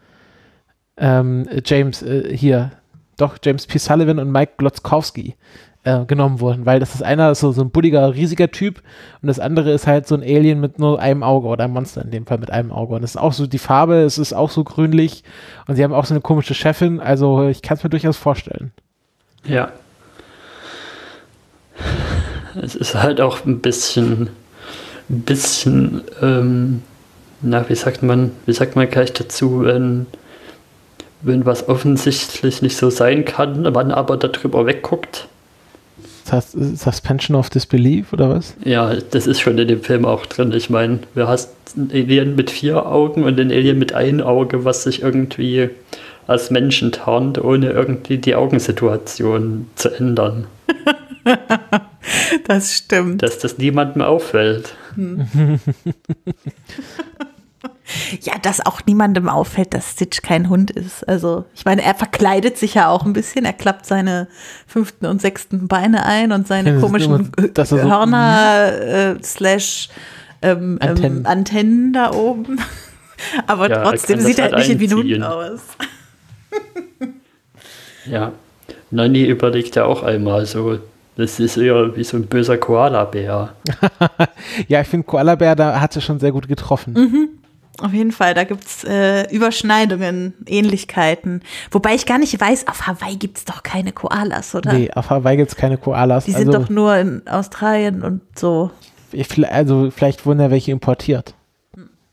ähm, 0.97 1.47
James 1.65 2.01
äh, 2.01 2.35
hier, 2.35 2.71
doch 3.17 3.37
James 3.43 3.67
P. 3.67 3.77
Sullivan 3.77 4.19
und 4.19 4.31
Mike 4.31 4.53
Glotzkowski 4.57 5.35
äh, 5.87 6.05
genommen 6.05 6.41
wurden, 6.41 6.65
weil 6.65 6.81
das 6.81 6.95
ist 6.95 7.01
einer 7.01 7.33
so, 7.33 7.53
so 7.53 7.61
ein 7.61 7.69
bulliger, 7.69 8.13
riesiger 8.13 8.51
Typ 8.51 8.81
und 9.21 9.27
das 9.27 9.39
andere 9.39 9.71
ist 9.71 9.87
halt 9.87 10.05
so 10.05 10.15
ein 10.15 10.21
Alien 10.21 10.59
mit 10.59 10.79
nur 10.79 10.99
einem 10.99 11.23
Auge 11.23 11.47
oder 11.47 11.63
ein 11.63 11.71
Monster 11.71 12.01
in 12.01 12.11
dem 12.11 12.25
Fall 12.25 12.39
mit 12.39 12.51
einem 12.51 12.73
Auge 12.73 12.95
und 12.95 13.03
das 13.03 13.11
ist 13.11 13.17
auch 13.17 13.31
so 13.31 13.47
die 13.47 13.57
Farbe, 13.57 14.01
es 14.01 14.17
ist 14.17 14.33
auch 14.33 14.49
so 14.49 14.65
grünlich 14.65 15.23
und 15.65 15.77
sie 15.77 15.83
haben 15.85 15.93
auch 15.93 16.03
so 16.03 16.13
eine 16.13 16.19
komische 16.19 16.53
Chefin, 16.53 16.99
also 16.99 17.47
ich 17.47 17.61
kann 17.61 17.77
es 17.77 17.83
mir 17.83 17.89
durchaus 17.89 18.17
vorstellen. 18.17 18.71
Ja. 19.45 19.71
Es 22.61 22.75
ist 22.75 22.95
halt 22.95 23.21
auch 23.21 23.45
ein 23.45 23.59
bisschen, 23.59 24.29
ein 25.09 25.21
bisschen, 25.21 26.01
ähm, 26.21 26.83
na, 27.41 27.69
wie 27.69 27.75
sagt 27.75 28.03
man, 28.03 28.31
wie 28.45 28.53
sagt 28.53 28.75
man 28.75 28.89
gleich 28.89 29.13
dazu, 29.13 29.63
wenn, 29.63 30.07
wenn 31.21 31.45
was 31.45 31.69
offensichtlich 31.69 32.61
nicht 32.61 32.75
so 32.75 32.89
sein 32.89 33.23
kann, 33.23 33.61
man 33.61 33.91
aber 33.91 34.17
darüber 34.17 34.65
wegguckt. 34.65 35.29
Suspension 36.27 37.35
of 37.35 37.49
Disbelief 37.49 38.13
oder 38.13 38.29
was? 38.29 38.55
Ja, 38.63 38.93
das 38.95 39.27
ist 39.27 39.39
schon 39.39 39.57
in 39.57 39.67
dem 39.67 39.81
Film 39.81 40.05
auch 40.05 40.25
drin. 40.25 40.51
Ich 40.51 40.69
meine, 40.69 40.99
du 41.15 41.27
hast 41.27 41.51
ein 41.75 41.89
Alien 41.91 42.35
mit 42.35 42.51
vier 42.51 42.85
Augen 42.85 43.23
und 43.23 43.39
ein 43.39 43.51
Alien 43.51 43.79
mit 43.79 43.93
einem 43.93 44.21
Auge, 44.21 44.65
was 44.65 44.83
sich 44.83 45.01
irgendwie 45.01 45.69
als 46.27 46.51
Menschen 46.51 46.91
tarnt, 46.91 47.41
ohne 47.43 47.71
irgendwie 47.71 48.17
die 48.17 48.35
Augensituation 48.35 49.67
zu 49.75 49.89
ändern. 49.89 50.47
das 52.47 52.73
stimmt. 52.73 53.23
Dass 53.23 53.39
das 53.39 53.57
niemandem 53.57 54.01
auffällt. 54.01 54.73
Hm. 54.95 55.27
Ja, 58.21 58.33
dass 58.41 58.65
auch 58.65 58.81
niemandem 58.85 59.29
auffällt, 59.29 59.73
dass 59.73 59.91
Stitch 59.91 60.21
kein 60.21 60.49
Hund 60.49 60.71
ist. 60.71 61.07
Also, 61.07 61.45
ich 61.55 61.63
meine, 61.63 61.83
er 61.83 61.95
verkleidet 61.95 62.57
sich 62.57 62.73
ja 62.73 62.89
auch 62.89 63.05
ein 63.05 63.13
bisschen. 63.13 63.45
Er 63.45 63.53
klappt 63.53 63.85
seine 63.85 64.27
fünften 64.65 65.05
und 65.05 65.21
sechsten 65.21 65.67
Beine 65.67 66.05
ein 66.05 66.31
und 66.31 66.47
seine 66.47 66.75
ja, 66.75 66.79
komischen 66.79 67.31
immer, 67.37 67.65
so 67.65 67.77
Hörner 67.77 68.71
äh, 68.73 69.23
slash 69.23 69.89
ähm, 70.41 70.79
ähm 70.81 70.89
Antennen. 70.89 71.17
Ähm, 71.17 71.25
Antennen. 71.25 71.93
da 71.93 72.11
oben. 72.13 72.59
Aber 73.47 73.69
ja, 73.69 73.83
trotzdem 73.83 74.19
sieht 74.19 74.39
er 74.39 74.51
halt 74.51 74.67
nicht 74.67 74.79
wie 74.79 74.87
ein 74.87 74.93
Hund 74.93 75.23
aus. 75.23 75.61
ja. 78.05 78.31
Nani 78.91 79.25
überlegt 79.25 79.75
ja 79.75 79.85
auch 79.85 80.03
einmal 80.03 80.45
so, 80.45 80.79
das 81.17 81.39
ist 81.39 81.57
eher 81.57 81.95
wie 81.95 82.03
so 82.03 82.15
ein 82.17 82.27
böser 82.27 82.57
Koala-Bär. 82.57 83.53
ja, 84.67 84.81
ich 84.81 84.87
finde 84.87 85.05
Koala-Bär, 85.05 85.55
da 85.55 85.79
hat 85.81 85.93
sie 85.93 86.01
schon 86.01 86.19
sehr 86.19 86.31
gut 86.31 86.47
getroffen. 86.47 86.93
Mhm. 86.93 87.29
Auf 87.79 87.93
jeden 87.93 88.11
Fall, 88.11 88.33
da 88.33 88.43
gibt's 88.43 88.83
äh, 88.83 89.31
Überschneidungen, 89.33 90.33
Ähnlichkeiten. 90.47 91.43
Wobei 91.69 91.93
ich 91.93 92.07
gar 92.07 92.17
nicht 92.17 92.39
weiß, 92.39 92.67
auf 92.67 92.87
Hawaii 92.87 93.17
gibt's 93.17 93.45
doch 93.45 93.61
keine 93.61 93.91
Koalas, 93.91 94.55
oder? 94.55 94.73
Nee, 94.73 94.89
auf 94.91 95.11
Hawaii 95.11 95.37
gibt's 95.37 95.55
keine 95.55 95.77
Koalas. 95.77 96.25
Die 96.25 96.31
sind 96.31 96.47
also, 96.47 96.59
doch 96.59 96.69
nur 96.69 96.95
in 96.95 97.27
Australien 97.27 98.01
und 98.01 98.21
so. 98.35 98.71
Also 99.49 99.91
vielleicht 99.95 100.25
wurden 100.25 100.39
ja 100.39 100.49
welche 100.49 100.71
importiert. 100.71 101.35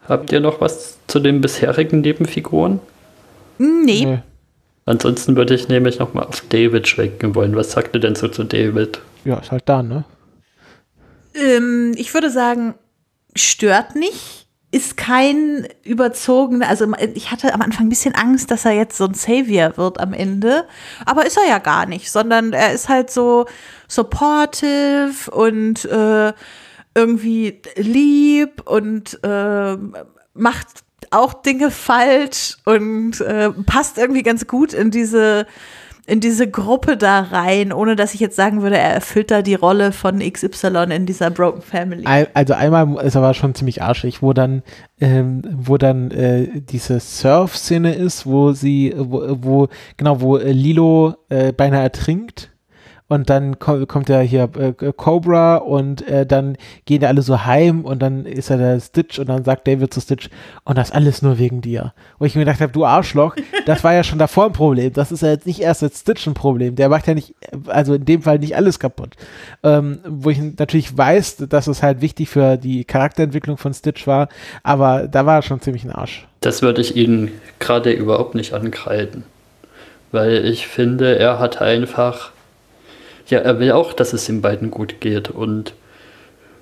Habt 0.07 0.33
ihr 0.33 0.41
noch 0.41 0.61
was 0.61 0.99
zu 1.07 1.19
den 1.19 1.41
bisherigen 1.41 2.03
Nebenfiguren? 2.03 2.81
Hm, 3.59 3.85
nee. 3.85 4.05
nee. 4.05 4.19
Ansonsten 4.85 5.35
würde 5.35 5.55
ich 5.55 5.69
nämlich 5.69 5.99
nochmal 5.99 6.27
auf 6.27 6.43
David 6.51 6.87
schwenken 6.87 7.35
wollen. 7.35 7.57
Was 7.57 7.73
sagt 7.73 7.95
ihr 7.95 8.01
denn 8.01 8.15
so 8.15 8.29
zu 8.29 8.45
David? 8.45 9.01
Ja, 9.25 9.39
ist 9.39 9.51
halt 9.51 9.63
da, 9.67 9.83
ne? 9.83 10.05
Ähm, 11.35 11.95
ich 11.97 12.13
würde 12.13 12.31
sagen, 12.31 12.75
stört 13.35 13.97
nicht 13.97 14.44
ist 14.75 14.97
kein 14.97 15.69
überzogener, 15.85 16.69
also 16.69 16.93
ich 17.15 17.31
hatte 17.31 17.55
am 17.55 17.63
Anfang 17.63 17.87
ein 17.87 17.91
bisschen 17.91 18.17
Angst, 18.17 18.51
dass 18.51 18.65
er 18.65 18.73
jetzt 18.73 18.97
so 18.97 19.05
ein 19.05 19.15
Savior 19.15 19.77
wird 19.77 20.01
am 20.01 20.13
Ende, 20.13 20.67
aber 21.07 21.25
ist 21.25 21.37
er 21.37 21.49
ja 21.49 21.59
gar 21.59 21.87
nicht, 21.87 22.11
sondern 22.11 22.53
er 22.53 22.73
ist 22.73 22.89
halt 22.89 23.09
so 23.09 23.47
supportive 23.87 25.31
und 25.31 25.85
äh, 25.85 26.33
irgendwie 26.93 27.63
lieb 27.77 28.63
und 28.69 29.23
äh, 29.23 29.77
macht 30.35 30.67
auch 31.11 31.35
Dinge 31.35 31.71
falsch 31.71 32.57
und 32.65 33.21
äh, 33.21 33.51
passt 33.51 33.97
irgendwie 33.97 34.25
ganz 34.25 34.49
gut 34.49 34.73
in 34.73 34.91
diese 34.91 35.47
in 36.07 36.21
diese 36.21 36.51
Gruppe 36.51 36.97
da 36.97 37.21
rein, 37.21 37.73
ohne 37.73 37.97
dass 37.97 38.15
ich 38.15 38.21
jetzt 38.21 38.37
sagen 38.37 38.63
würde, 38.63 38.77
er 38.77 38.91
erfüllt 38.91 39.31
da 39.31 39.43
die 39.43 39.55
Rolle 39.55 39.93
von 39.93 40.19
XY 40.19 40.87
in 40.91 41.07
dieser 41.07 41.31
Broken 41.31 41.63
Family. 41.63 42.05
Also 42.35 42.55
einmal 42.55 42.99
er 42.99 43.17
aber 43.17 43.35
schon 43.35 43.55
ziemlich 43.55 43.83
arschig, 43.83 44.23
wo 44.23 44.33
dann, 44.33 44.63
ähm, 45.01 45.43
wo 45.53 45.79
dann 45.79 46.11
äh, 46.11 46.61
diese 46.61 47.01
Surf-Szene 47.01 47.95
ist, 47.95 48.27
wo 48.27 48.53
sie, 48.53 48.95
wo, 48.97 49.37
wo 49.41 49.69
genau, 49.97 50.21
wo 50.21 50.37
äh, 50.37 50.53
Lilo 50.53 51.15
äh, 51.31 51.53
beinahe 51.53 51.83
ertrinkt 51.83 52.54
und 53.15 53.31
dann 53.31 53.61
kommt, 53.61 53.89
kommt 53.89 54.09
ja 54.09 54.19
hier 54.19 54.51
äh, 54.59 54.73
Cobra 54.93 55.59
und 55.59 56.07
äh, 56.09 56.27
dann 56.27 56.59
gehen 56.85 57.01
ja 57.01 57.09
alle 57.09 57.23
so 57.23 57.45
heim 57.45 57.85
und 57.85 58.03
dann 58.03 58.27
ist 58.27 58.51
er 58.51 58.59
der 58.59 58.81
Stitch 58.81 59.21
und 59.21 59.29
dann 59.29 59.45
sagt 59.45 59.69
David 59.69 59.95
zu 59.95 60.01
Stitch 60.01 60.29
und 60.65 60.77
das 60.77 60.91
alles 60.91 61.23
nur 61.23 61.39
wegen 61.39 61.61
dir. 61.61 61.95
Wo 62.19 62.25
ich 62.25 62.35
mir 62.35 62.41
gedacht 62.41 62.61
habe, 62.61 62.73
du 62.73 62.85
Arschloch, 62.85 63.37
das 63.67 63.85
war 63.85 63.95
ja 63.95 64.03
schon 64.03 64.19
davor 64.19 64.47
ein 64.47 64.53
Problem. 64.53 64.93
Das 64.93 65.13
ist 65.13 65.23
ja 65.23 65.29
jetzt 65.29 65.47
nicht 65.47 65.61
erst 65.61 65.85
als 65.85 66.01
Stitch 66.01 66.27
ein 66.27 66.35
Problem. 66.35 66.75
Der 66.75 66.89
macht 66.89 67.07
ja 67.07 67.15
nicht, 67.15 67.37
also 67.69 67.95
in 67.95 68.05
dem 68.05 68.23
Fall 68.23 68.41
nicht 68.41 68.57
alles 68.57 68.81
kaputt. 68.81 69.15
Ähm, 69.63 70.01
wo 70.05 70.31
ich 70.31 70.41
natürlich 70.41 70.99
weiß, 70.99 71.45
dass 71.49 71.69
es 71.69 71.85
halt 71.85 72.01
wichtig 72.01 72.29
für 72.29 72.57
die 72.57 72.85
Charakterentwicklung 72.85 73.59
von 73.59 73.73
Stitch 73.75 74.09
war, 74.09 74.29
aber 74.65 75.07
da 75.07 75.25
war 75.25 75.37
er 75.37 75.43
schon 75.43 75.61
ziemlich 75.61 75.85
ein 75.85 75.93
Arsch. 75.93 76.27
Das 76.41 76.63
würde 76.63 76.81
ich 76.81 76.97
Ihnen 76.97 77.31
gerade 77.61 77.93
überhaupt 77.93 78.35
nicht 78.35 78.55
ankreiden. 78.55 79.23
Weil 80.11 80.45
ich 80.45 80.67
finde, 80.67 81.17
er 81.17 81.39
hat 81.39 81.63
einfach 81.63 82.34
ja, 83.29 83.39
er 83.41 83.59
will 83.59 83.73
auch, 83.73 83.93
dass 83.93 84.13
es 84.13 84.27
den 84.27 84.43
beiden 84.43 84.71
gut 84.71 85.01
geht. 85.01 85.31
Und 85.31 85.75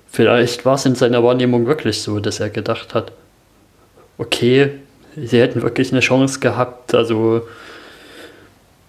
vielleicht 0.09 0.65
war 0.65 0.75
es 0.75 0.85
in 0.85 0.95
seiner 0.95 1.23
Wahrnehmung 1.23 1.65
wirklich 1.65 2.01
so, 2.01 2.19
dass 2.19 2.39
er 2.39 2.49
gedacht 2.49 2.93
hat, 2.93 3.11
okay, 4.17 4.71
sie 5.15 5.41
hätten 5.41 5.61
wirklich 5.61 5.91
eine 5.91 6.01
Chance 6.01 6.39
gehabt. 6.39 6.93
Also 6.93 7.47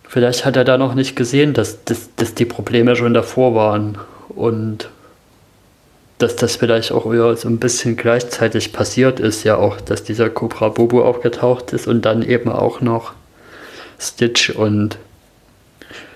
vielleicht 0.09 0.45
hat 0.45 0.57
er 0.57 0.65
da 0.65 0.79
noch 0.79 0.95
nicht 0.95 1.17
gesehen, 1.17 1.55
dass, 1.55 1.85
dass, 1.85 2.15
dass 2.17 2.35
die 2.35 2.45
Probleme 2.45 2.97
schon 2.97 3.15
davor 3.15 3.55
waren. 3.55 3.99
Und 4.29 4.89
dass 6.19 6.37
das 6.37 6.57
vielleicht 6.57 6.93
auch 6.93 7.11
wieder 7.11 7.37
so 7.37 7.49
ein 7.49 7.59
bisschen 7.59 7.97
gleichzeitig 7.97 8.73
passiert 8.73 9.21
ist, 9.21 9.45
ja 9.45 9.57
auch, 9.57 9.81
dass 9.81 10.05
dieser 10.05 10.31
Cobra 10.31 10.69
Bobo 10.69 11.05
aufgetaucht 11.05 11.73
ist 11.73 11.89
und 11.89 12.03
dann 12.03 12.23
eben 12.23 12.51
auch 12.51 12.81
noch 12.81 13.13
Stitch 13.99 14.51
und 14.51 14.97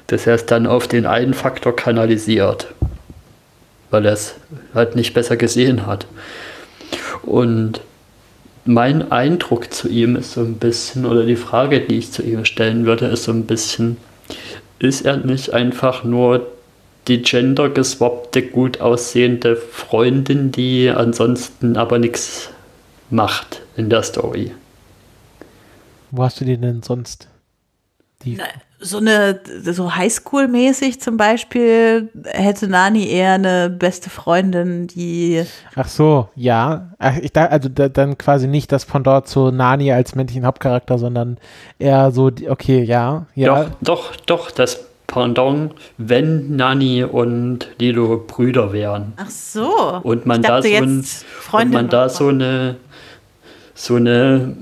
dass 0.09 0.27
er 0.27 0.35
es 0.35 0.47
dann 0.47 0.67
auf 0.67 0.89
den 0.89 1.07
einen 1.07 1.35
Faktor 1.35 1.77
kanalisiert, 1.77 2.67
weil 3.91 4.05
er 4.05 4.13
es 4.13 4.35
halt 4.75 4.97
nicht 4.97 5.15
besser 5.15 5.37
gesehen 5.37 5.87
hat. 5.87 6.07
Und 7.23 7.81
mein 8.65 9.13
Eindruck 9.13 9.73
zu 9.73 9.89
ihm 9.89 10.17
ist 10.17 10.33
so 10.33 10.41
ein 10.41 10.55
bisschen, 10.55 11.07
oder 11.07 11.25
die 11.25 11.37
Frage, 11.37 11.81
die 11.81 11.99
ich 11.99 12.11
zu 12.11 12.23
ihm 12.23 12.45
stellen 12.45 12.85
würde, 12.85 13.07
ist 13.07 13.25
so 13.25 13.33
ein 13.33 13.47
bisschen, 13.47 13.99
ist 14.79 15.03
er 15.03 15.19
nicht 15.19 15.53
einfach 15.53 16.05
nur 16.05 16.47
die 17.07 17.23
gendergeswappte, 17.23 18.43
gut 18.43 18.81
aussehende 18.81 19.57
Freundin, 19.57 20.53
die 20.53 20.91
ansonsten 20.91 21.77
aber 21.77 21.99
nichts 21.99 22.51
macht 23.11 23.63
in 23.77 23.91
der 23.91 24.03
Story? 24.03 24.53
Wo 26.11 26.23
hast 26.23 26.41
du 26.41 26.45
die 26.45 26.59
denn 26.59 26.83
sonst? 26.83 27.29
Die 28.23 28.37
Na, 28.37 28.45
so 28.81 28.99
eine, 28.99 29.41
so 29.63 29.93
Highschool-mäßig 29.93 31.01
zum 31.01 31.17
Beispiel, 31.17 32.11
hätte 32.25 32.69
Nani 32.69 33.09
eher 33.09 33.33
eine 33.33 33.71
beste 33.71 34.09
Freundin, 34.09 34.87
die. 34.87 35.45
Ach 35.75 35.89
so, 35.89 36.29
ja. 36.37 36.93
Ach, 36.99 37.17
ich 37.17 37.33
da, 37.33 37.47
also 37.47 37.69
da, 37.69 37.89
dann 37.89 38.17
quasi 38.19 38.47
nicht 38.47 38.71
das 38.71 38.87
Pendant 38.87 39.27
zu 39.27 39.51
Nani 39.51 39.93
als 39.93 40.15
männlichen 40.15 40.47
Hauptcharakter, 40.47 40.99
sondern 40.99 41.39
eher 41.79 42.13
so, 42.13 42.31
okay, 42.49 42.83
ja, 42.83 43.27
ja. 43.35 43.65
Doch, 43.65 43.71
doch, 43.81 44.17
doch, 44.27 44.51
das 44.51 44.85
Pendant, 45.09 45.73
wenn 45.97 46.55
Nani 46.55 47.03
und 47.03 47.69
Lilo 47.79 48.25
Brüder 48.27 48.73
wären. 48.75 49.15
Ach 49.17 49.31
so. 49.31 50.01
Und 50.03 50.27
man 50.27 50.43
da 50.43 50.63
so 50.63 50.69
ein, 50.69 51.05
und 51.53 51.73
man 51.73 51.89
da 51.89 52.09
so 52.11 52.29
eine 52.29 52.77
so 53.79 53.95
eine 53.95 54.57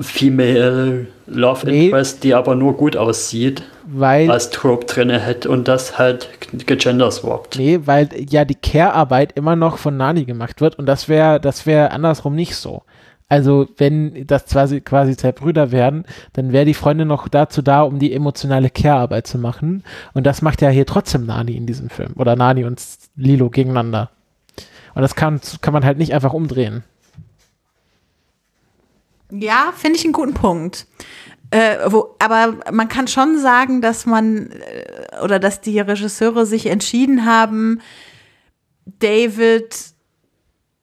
Female 0.00 1.08
Love 1.26 1.66
nee, 1.66 1.86
Interest, 1.86 2.22
die 2.22 2.34
aber 2.34 2.54
nur 2.54 2.76
gut 2.76 2.96
aussieht, 2.96 3.64
weil, 3.84 4.30
als 4.30 4.50
Trope 4.50 4.86
drin 4.86 5.10
hätte 5.10 5.50
und 5.50 5.66
das 5.66 5.98
halt 5.98 6.28
gegenderswappt. 6.52 7.58
Nee, 7.58 7.80
weil 7.84 8.08
ja 8.30 8.44
die 8.44 8.54
Care-Arbeit 8.54 9.32
immer 9.32 9.56
noch 9.56 9.78
von 9.78 9.96
Nani 9.96 10.24
gemacht 10.24 10.60
wird 10.60 10.78
und 10.78 10.86
das 10.86 11.08
wäre 11.08 11.40
das 11.40 11.66
wäre 11.66 11.90
andersrum 11.90 12.36
nicht 12.36 12.54
so. 12.54 12.82
Also 13.28 13.66
wenn 13.76 14.24
das 14.28 14.44
quasi, 14.44 14.80
quasi 14.80 15.16
zwei 15.16 15.32
Brüder 15.32 15.72
wären, 15.72 16.04
dann 16.34 16.52
wäre 16.52 16.64
die 16.64 16.74
Freundin 16.74 17.08
noch 17.08 17.26
dazu 17.26 17.60
da, 17.60 17.82
um 17.82 17.98
die 17.98 18.12
emotionale 18.12 18.70
Care-Arbeit 18.70 19.26
zu 19.26 19.38
machen. 19.38 19.82
Und 20.12 20.24
das 20.24 20.42
macht 20.42 20.62
ja 20.62 20.68
hier 20.68 20.86
trotzdem 20.86 21.26
Nani 21.26 21.56
in 21.56 21.66
diesem 21.66 21.88
Film. 21.90 22.12
Oder 22.16 22.36
Nani 22.36 22.64
und 22.64 22.80
Lilo 23.16 23.50
gegeneinander. 23.50 24.10
Und 24.94 25.02
das 25.02 25.16
kann, 25.16 25.40
kann 25.60 25.72
man 25.72 25.84
halt 25.84 25.98
nicht 25.98 26.14
einfach 26.14 26.34
umdrehen. 26.34 26.84
Ja, 29.40 29.72
finde 29.76 29.98
ich 29.98 30.04
einen 30.04 30.12
guten 30.12 30.34
Punkt. 30.34 30.86
Äh, 31.50 31.78
wo, 31.86 32.16
aber 32.18 32.58
man 32.72 32.88
kann 32.88 33.06
schon 33.06 33.38
sagen, 33.38 33.80
dass 33.80 34.06
man 34.06 34.50
äh, 34.50 35.20
oder 35.22 35.38
dass 35.38 35.60
die 35.60 35.78
Regisseure 35.78 36.46
sich 36.46 36.66
entschieden 36.66 37.26
haben, 37.26 37.80
David 38.98 39.74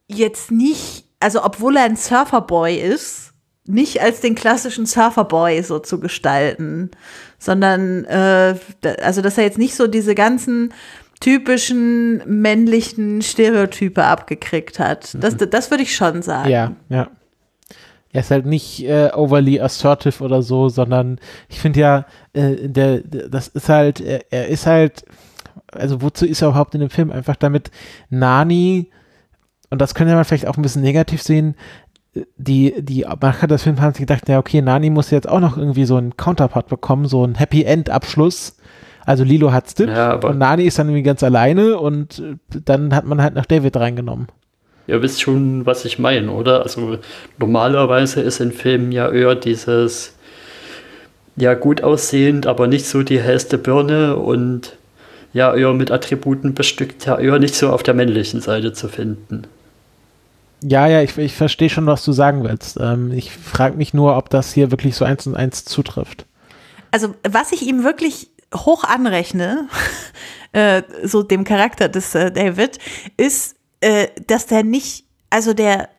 jetzt 0.08 0.52
nicht, 0.52 1.06
also 1.20 1.44
obwohl 1.44 1.78
er 1.78 1.84
ein 1.84 1.96
Surferboy 1.96 2.76
ist, 2.76 3.34
nicht 3.66 4.02
als 4.02 4.22
den 4.22 4.36
klassischen 4.36 4.86
Surferboy 4.86 5.62
so 5.62 5.80
zu 5.80 6.00
gestalten, 6.00 6.92
sondern 7.38 8.06
äh, 8.06 8.56
also 9.02 9.22
dass 9.22 9.38
er 9.38 9.44
jetzt 9.44 9.58
nicht 9.58 9.76
so 9.76 9.88
diese 9.88 10.16
ganzen 10.16 10.74
typischen 11.20 12.24
männlichen 12.26 13.22
Stereotype 13.22 14.04
abgekriegt 14.04 14.80
hat. 14.80 15.16
Das, 15.20 15.36
mhm. 15.36 15.50
das 15.50 15.70
würde 15.70 15.84
ich 15.84 15.96
schon 15.96 16.22
sagen. 16.22 16.50
Ja, 16.50 16.76
ja. 16.90 17.10
Er 18.14 18.22
ist 18.22 18.32
halt 18.32 18.46
nicht 18.46 18.84
äh, 18.84 19.10
overly 19.14 19.60
assertive 19.60 20.24
oder 20.24 20.42
so, 20.42 20.70
sondern 20.70 21.20
ich 21.50 21.60
finde 21.60 21.80
ja, 21.80 22.06
äh, 22.34 22.68
der, 22.68 23.00
der, 23.00 23.30
das 23.30 23.48
ist 23.48 23.70
halt, 23.70 24.02
er, 24.02 24.32
er, 24.32 24.48
ist 24.48 24.66
halt, 24.66 25.06
also 25.72 26.02
wozu 26.02 26.26
ist 26.26 26.42
er 26.42 26.50
überhaupt 26.50 26.76
in 26.76 26.82
dem 26.82 26.90
Film? 26.90 27.12
Einfach 27.12 27.36
damit 27.36 27.72
Nani, 28.10 28.92
und 29.70 29.82
das 29.82 29.96
könnte 29.96 30.14
man 30.14 30.26
vielleicht 30.26 30.48
auch 30.48 30.58
ein 30.58 30.62
bisschen 30.62 30.82
negativ 30.82 31.22
sehen, 31.22 31.56
die, 32.38 32.82
die 32.82 33.06
Macher 33.22 33.48
des 33.48 33.64
Films 33.64 33.80
haben 33.80 33.94
sich 33.94 34.02
gedacht, 34.02 34.28
ja, 34.28 34.40
okay, 34.40 34.62
Nani 34.62 34.90
muss 34.90 35.12
jetzt 35.12 35.30
auch 35.30 35.40
noch 35.40 35.58
irgendwie 35.58 35.86
so 35.86 35.96
einen 35.96 36.18
Counterpart 36.18 36.68
bekommen, 36.68 37.06
so 37.06 37.24
einen 37.24 37.36
Happy 37.36 37.64
End 37.64 37.90
Abschluss. 37.90 38.58
Also 39.06 39.24
Lilo 39.24 39.52
hat's 39.52 39.74
Dip 39.76 39.90
ja, 39.90 40.14
und 40.16 40.38
Nani 40.38 40.64
ist 40.64 40.78
dann 40.78 40.88
irgendwie 40.88 41.04
ganz 41.04 41.24
alleine 41.24 41.80
und 41.80 42.22
dann 42.50 42.94
hat 42.94 43.06
man 43.06 43.22
halt 43.22 43.34
noch 43.34 43.46
David 43.46 43.78
reingenommen. 43.78 44.28
Ihr 44.88 45.02
wisst 45.02 45.22
schon, 45.22 45.66
was 45.66 45.86
ich 45.86 46.00
meine, 46.00 46.32
oder? 46.32 46.64
Also 46.64 46.98
normalerweise 47.38 48.22
ist 48.22 48.40
in 48.40 48.52
Filmen 48.52 48.92
ja 48.92 49.10
eher 49.10 49.36
dieses 49.36 50.14
ja 51.36 51.54
gut 51.54 51.82
aussehend, 51.82 52.46
aber 52.48 52.68
nicht 52.68 52.86
so 52.86 53.04
die 53.04 53.22
hellste 53.22 53.58
Birne 53.58 54.18
und 54.18 54.76
ja 55.34 55.56
eher 55.56 55.74
mit 55.74 55.92
Attributen 55.92 56.54
bestückt, 56.54 57.06
ja 57.06 57.18
eher 57.18 57.40
nicht 57.40 57.56
so 57.56 57.70
auf 57.70 57.84
der 57.84 57.94
männlichen 57.94 58.42
Seite 58.42 58.74
zu 58.74 58.90
finden. 58.90 59.44
Ja, 60.64 60.88
ja, 60.88 61.02
ich, 61.02 61.18
ich 61.18 61.36
verstehe 61.36 61.70
schon, 61.70 61.88
was 61.88 62.06
du 62.06 62.12
sagen 62.12 62.44
willst. 62.44 62.78
Ähm, 62.80 63.12
ich 63.12 63.32
frage 63.32 63.78
mich 63.78 63.94
nur, 63.94 64.16
ob 64.16 64.30
das 64.30 64.54
hier 64.54 64.70
wirklich 64.70 64.96
so 64.96 65.06
eins 65.06 65.26
und 65.26 65.36
eins 65.36 65.66
zutrifft. 65.66 66.26
Also, 66.92 67.16
was 67.28 67.52
ich 67.52 67.64
ihm 67.64 67.84
wirklich 67.84 68.30
hoch 68.54 68.84
anrechne, 68.84 69.68
äh, 70.52 70.84
so 71.04 71.24
dem 71.24 71.46
Charakter 71.46 71.90
des 71.90 72.14
äh, 72.14 72.32
David, 72.32 72.78
ist, 73.18 73.56
äh, 73.82 74.08
dass 74.28 74.46
der 74.46 74.64
nicht, 74.64 75.06
also 75.30 75.54
der, 75.54 75.90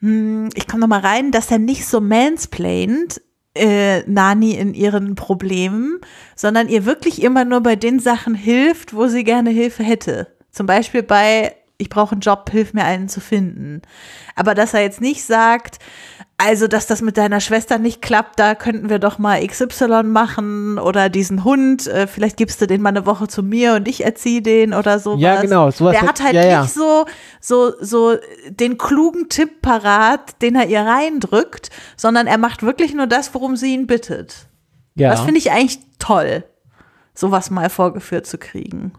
hm, 0.00 0.48
ich 0.54 0.66
komme 0.66 0.80
noch 0.80 0.88
mal 0.88 1.00
rein, 1.00 1.30
dass 1.30 1.50
er 1.50 1.58
nicht 1.58 1.86
so 1.86 2.00
mansplaint, 2.00 3.20
äh, 3.54 4.02
Nani 4.06 4.52
in 4.52 4.74
ihren 4.74 5.14
Problemen, 5.14 6.00
sondern 6.36 6.68
ihr 6.68 6.84
wirklich 6.84 7.22
immer 7.22 7.44
nur 7.44 7.60
bei 7.60 7.76
den 7.76 8.00
Sachen 8.00 8.34
hilft, 8.34 8.94
wo 8.94 9.06
sie 9.08 9.24
gerne 9.24 9.50
Hilfe 9.50 9.82
hätte. 9.82 10.28
Zum 10.50 10.66
Beispiel 10.66 11.02
bei 11.02 11.54
ich 11.78 11.88
brauche 11.88 12.12
einen 12.12 12.20
Job, 12.20 12.50
hilf 12.50 12.74
mir 12.74 12.84
einen 12.84 13.08
zu 13.08 13.20
finden. 13.20 13.82
Aber 14.34 14.54
dass 14.54 14.74
er 14.74 14.82
jetzt 14.82 15.00
nicht 15.00 15.24
sagt, 15.24 15.78
also, 16.40 16.68
dass 16.68 16.86
das 16.86 17.02
mit 17.02 17.16
deiner 17.16 17.40
Schwester 17.40 17.78
nicht 17.78 18.00
klappt, 18.00 18.38
da 18.38 18.54
könnten 18.54 18.88
wir 18.88 19.00
doch 19.00 19.18
mal 19.18 19.44
XY 19.44 20.04
machen 20.04 20.78
oder 20.78 21.08
diesen 21.08 21.42
Hund, 21.42 21.88
äh, 21.88 22.06
vielleicht 22.06 22.36
gibst 22.36 22.60
du 22.60 22.68
den 22.68 22.80
mal 22.80 22.90
eine 22.90 23.06
Woche 23.06 23.26
zu 23.26 23.42
mir 23.42 23.74
und 23.74 23.88
ich 23.88 24.04
erziehe 24.04 24.40
den 24.40 24.72
oder 24.72 25.00
so. 25.00 25.16
Ja, 25.16 25.42
genau. 25.42 25.72
Sowas 25.72 25.96
Der 25.98 26.08
hat 26.08 26.22
halt 26.22 26.34
ja, 26.34 26.46
ja. 26.46 26.62
nicht 26.62 26.72
so, 26.72 27.06
so, 27.40 27.72
so 27.80 28.16
den 28.48 28.78
klugen 28.78 29.28
Tipp 29.28 29.62
parat, 29.62 30.40
den 30.40 30.54
er 30.54 30.68
ihr 30.68 30.82
reindrückt, 30.82 31.70
sondern 31.96 32.28
er 32.28 32.38
macht 32.38 32.62
wirklich 32.62 32.94
nur 32.94 33.08
das, 33.08 33.34
worum 33.34 33.56
sie 33.56 33.74
ihn 33.74 33.88
bittet. 33.88 34.46
Ja. 34.94 35.10
Das 35.10 35.22
finde 35.22 35.38
ich 35.38 35.50
eigentlich 35.50 35.80
toll, 35.98 36.44
sowas 37.14 37.50
mal 37.50 37.68
vorgeführt 37.68 38.26
zu 38.26 38.38
kriegen. 38.38 38.92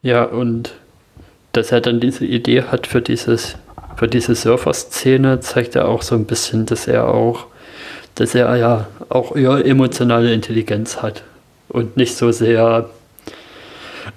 Ja, 0.00 0.24
und 0.24 0.74
dass 1.52 1.70
er 1.70 1.82
dann 1.82 2.00
diese 2.00 2.24
Idee 2.24 2.62
hat 2.62 2.86
für 2.86 3.02
dieses 3.02 3.56
für 3.96 4.08
diese 4.08 4.34
Surfer-Szene 4.34 5.40
zeigt 5.40 5.76
er 5.76 5.88
auch 5.88 6.02
so 6.02 6.14
ein 6.14 6.24
bisschen, 6.24 6.66
dass 6.66 6.86
er 6.86 7.08
auch 7.08 7.46
dass 8.14 8.34
er 8.34 8.54
ja 8.56 8.86
auch 9.08 9.34
eher 9.34 9.64
emotionale 9.64 10.32
Intelligenz 10.32 11.00
hat 11.00 11.22
und 11.68 11.96
nicht 11.96 12.16
so 12.16 12.32
sehr 12.32 12.90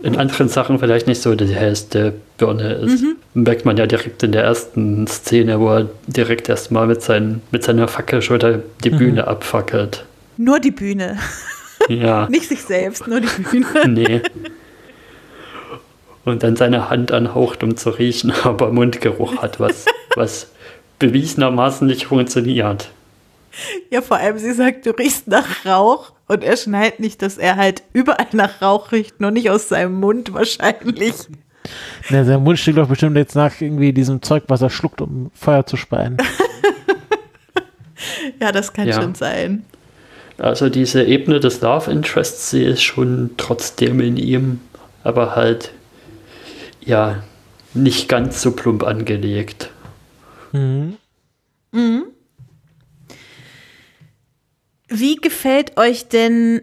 in 0.01 0.17
anderen 0.17 0.49
Sachen 0.49 0.79
vielleicht 0.79 1.07
nicht 1.07 1.21
so 1.21 1.35
die 1.35 1.53
hellste 1.53 2.13
Birne 2.37 2.73
ist. 2.73 3.01
Mhm. 3.01 3.15
Merkt 3.33 3.63
man 3.63 3.77
ja 3.77 3.85
direkt 3.85 4.23
in 4.23 4.31
der 4.31 4.43
ersten 4.43 5.07
Szene, 5.07 5.59
wo 5.59 5.69
er 5.69 5.89
direkt 6.07 6.49
erstmal 6.49 6.87
mit, 6.87 7.01
sein, 7.01 7.41
mit 7.51 7.63
seiner 7.63 7.87
Fackel 7.87 8.21
schon 8.21 8.39
die 8.83 8.91
mhm. 8.91 8.97
Bühne 8.97 9.27
abfackelt. 9.27 10.03
Nur 10.37 10.59
die 10.59 10.71
Bühne. 10.71 11.17
Ja. 11.87 12.27
nicht 12.29 12.49
sich 12.49 12.63
selbst, 12.63 13.07
nur 13.07 13.21
die 13.21 13.27
Bühne. 13.27 13.67
nee 13.87 14.21
und 16.25 16.43
dann 16.43 16.55
seine 16.55 16.89
Hand 16.89 17.11
anhaucht, 17.11 17.63
um 17.63 17.77
zu 17.77 17.89
riechen, 17.91 18.31
aber 18.43 18.71
Mundgeruch 18.71 19.41
hat, 19.41 19.59
was, 19.59 19.85
was 20.15 20.47
bewiesenermaßen 20.99 21.87
nicht 21.87 22.05
funktioniert. 22.05 22.89
Ja, 23.91 24.01
vor 24.01 24.17
allem, 24.17 24.39
sie 24.39 24.53
sagt, 24.53 24.85
du 24.85 24.91
riechst 24.91 25.27
nach 25.27 25.65
Rauch 25.65 26.11
und 26.27 26.43
er 26.43 26.57
schnallt 26.57 26.99
nicht, 26.99 27.21
dass 27.21 27.37
er 27.37 27.55
halt 27.55 27.83
überall 27.93 28.27
nach 28.31 28.61
Rauch 28.61 28.91
riecht, 28.91 29.21
nur 29.21 29.31
nicht 29.31 29.49
aus 29.49 29.69
seinem 29.69 29.99
Mund 29.99 30.33
wahrscheinlich. 30.33 31.13
Ja, 32.09 32.25
sein 32.25 32.43
Mund 32.43 32.59
steht 32.59 32.77
doch 32.77 32.87
bestimmt 32.87 33.15
jetzt 33.15 33.35
nach 33.35 33.61
irgendwie 33.61 33.93
diesem 33.93 34.21
Zeug, 34.21 34.43
was 34.47 34.61
er 34.61 34.69
schluckt, 34.69 35.01
um 35.01 35.31
Feuer 35.33 35.65
zu 35.65 35.77
speien. 35.77 36.17
ja, 38.41 38.51
das 38.51 38.73
kann 38.73 38.87
ja. 38.87 38.99
schon 38.99 39.15
sein. 39.15 39.63
Also 40.37 40.69
diese 40.69 41.03
Ebene 41.03 41.39
des 41.39 41.61
Love 41.61 41.91
Interests, 41.91 42.49
sie 42.49 42.63
ist 42.63 42.81
schon 42.81 43.31
trotzdem 43.37 43.99
in 43.99 44.17
ihm, 44.17 44.61
aber 45.03 45.35
halt 45.35 45.71
ja 46.87 47.23
nicht 47.73 48.07
ganz 48.09 48.41
so 48.41 48.51
plump 48.51 48.83
angelegt. 48.83 49.71
Mhm. 50.51 50.97
Mhm. 51.71 52.03
Wie 54.87 55.15
gefällt 55.15 55.77
euch 55.77 56.07
denn 56.07 56.61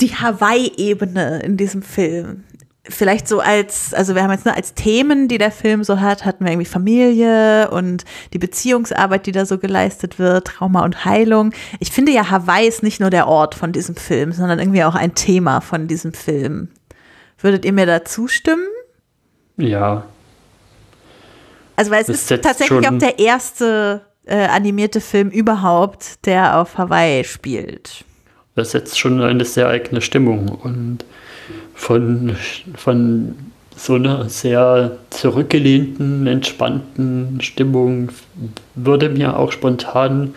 die 0.00 0.14
Hawaii-Ebene 0.14 1.40
in 1.40 1.56
diesem 1.56 1.82
Film? 1.82 2.44
Vielleicht 2.86 3.26
so 3.26 3.40
als, 3.40 3.94
also 3.94 4.14
wir 4.14 4.22
haben 4.22 4.30
jetzt 4.30 4.44
nur 4.44 4.54
als 4.54 4.74
Themen, 4.74 5.26
die 5.26 5.38
der 5.38 5.50
Film 5.50 5.82
so 5.84 6.00
hat, 6.00 6.24
hatten 6.24 6.44
wir 6.44 6.52
irgendwie 6.52 6.68
Familie 6.68 7.70
und 7.70 8.04
die 8.34 8.38
Beziehungsarbeit, 8.38 9.26
die 9.26 9.32
da 9.32 9.46
so 9.46 9.58
geleistet 9.58 10.18
wird, 10.18 10.46
Trauma 10.46 10.84
und 10.84 11.06
Heilung. 11.06 11.52
Ich 11.80 11.90
finde 11.90 12.12
ja, 12.12 12.30
Hawaii 12.30 12.68
ist 12.68 12.82
nicht 12.82 13.00
nur 13.00 13.10
der 13.10 13.26
Ort 13.26 13.54
von 13.54 13.72
diesem 13.72 13.96
Film, 13.96 14.32
sondern 14.32 14.58
irgendwie 14.58 14.84
auch 14.84 14.94
ein 14.94 15.14
Thema 15.14 15.62
von 15.62 15.88
diesem 15.88 16.12
Film. 16.12 16.68
Würdet 17.38 17.64
ihr 17.64 17.72
mir 17.72 17.86
da 17.86 18.04
zustimmen? 18.04 18.66
Ja. 19.56 20.04
Also, 21.76 21.90
weil 21.90 22.00
es 22.02 22.06
das 22.06 22.30
ist 22.30 22.42
tatsächlich 22.42 22.88
auch 22.88 22.98
der 22.98 23.18
erste 23.18 24.02
äh, 24.26 24.46
animierte 24.46 25.00
Film 25.00 25.30
überhaupt, 25.30 26.24
der 26.26 26.58
auf 26.58 26.78
Hawaii 26.78 27.24
spielt. 27.24 28.04
Das 28.54 28.70
setzt 28.70 28.98
schon 28.98 29.20
eine 29.20 29.44
sehr 29.44 29.68
eigene 29.68 30.00
Stimmung 30.00 30.48
und 30.48 31.04
von, 31.74 32.36
von 32.76 33.34
so 33.76 33.94
einer 33.94 34.28
sehr 34.28 34.92
zurückgelehnten, 35.10 36.26
entspannten 36.26 37.40
Stimmung 37.40 38.10
würde 38.76 39.08
mir 39.08 39.36
auch 39.36 39.50
spontan 39.50 40.34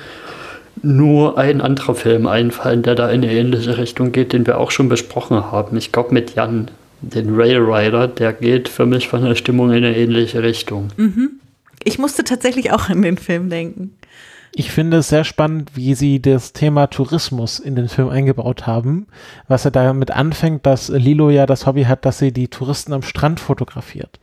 nur 0.81 1.37
ein 1.37 1.61
anderer 1.61 1.95
Film 1.95 2.27
einfallen, 2.27 2.83
der 2.83 2.95
da 2.95 3.09
in 3.09 3.23
eine 3.23 3.31
ähnliche 3.31 3.77
Richtung 3.77 4.11
geht, 4.11 4.33
den 4.33 4.47
wir 4.47 4.57
auch 4.57 4.71
schon 4.71 4.89
besprochen 4.89 5.51
haben. 5.51 5.77
Ich 5.77 5.91
glaube 5.91 6.13
mit 6.13 6.35
Jan 6.35 6.69
den 7.01 7.35
Rail 7.35 7.59
Rider, 7.59 8.07
der 8.07 8.33
geht 8.33 8.69
für 8.69 8.85
mich 8.85 9.07
von 9.07 9.23
der 9.23 9.35
Stimmung 9.35 9.69
in 9.69 9.77
eine 9.77 9.95
ähnliche 9.95 10.41
Richtung. 10.43 10.89
Mhm. 10.97 11.39
Ich 11.83 11.99
musste 11.99 12.23
tatsächlich 12.23 12.71
auch 12.71 12.89
an 12.89 13.01
den 13.01 13.17
Film 13.17 13.49
denken. 13.49 13.95
Ich 14.53 14.71
finde 14.71 14.97
es 14.97 15.09
sehr 15.09 15.23
spannend, 15.23 15.75
wie 15.75 15.93
sie 15.93 16.19
das 16.19 16.51
Thema 16.51 16.87
Tourismus 16.87 17.59
in 17.59 17.75
den 17.75 17.87
Film 17.87 18.09
eingebaut 18.09 18.65
haben. 18.65 19.05
Was 19.47 19.65
er 19.65 19.71
damit 19.71 20.09
anfängt, 20.09 20.65
dass 20.65 20.89
Lilo 20.89 21.29
ja 21.29 21.45
das 21.45 21.67
Hobby 21.67 21.83
hat, 21.83 22.05
dass 22.05 22.17
sie 22.17 22.31
die 22.31 22.47
Touristen 22.47 22.93
am 22.93 23.03
Strand 23.03 23.39
fotografiert. 23.39 24.19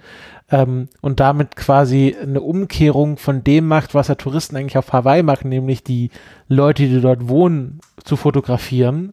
ähm, 0.50 0.88
und 1.00 1.20
damit 1.20 1.56
quasi 1.56 2.14
eine 2.20 2.40
Umkehrung 2.40 3.16
von 3.16 3.42
dem 3.44 3.66
macht, 3.66 3.94
was 3.94 4.08
ja 4.08 4.14
Touristen 4.14 4.56
eigentlich 4.56 4.78
auf 4.78 4.92
Hawaii 4.92 5.22
machen, 5.22 5.48
nämlich 5.48 5.82
die 5.82 6.10
Leute, 6.48 6.86
die 6.86 7.00
dort 7.00 7.28
wohnen, 7.28 7.80
zu 8.04 8.16
fotografieren. 8.16 9.12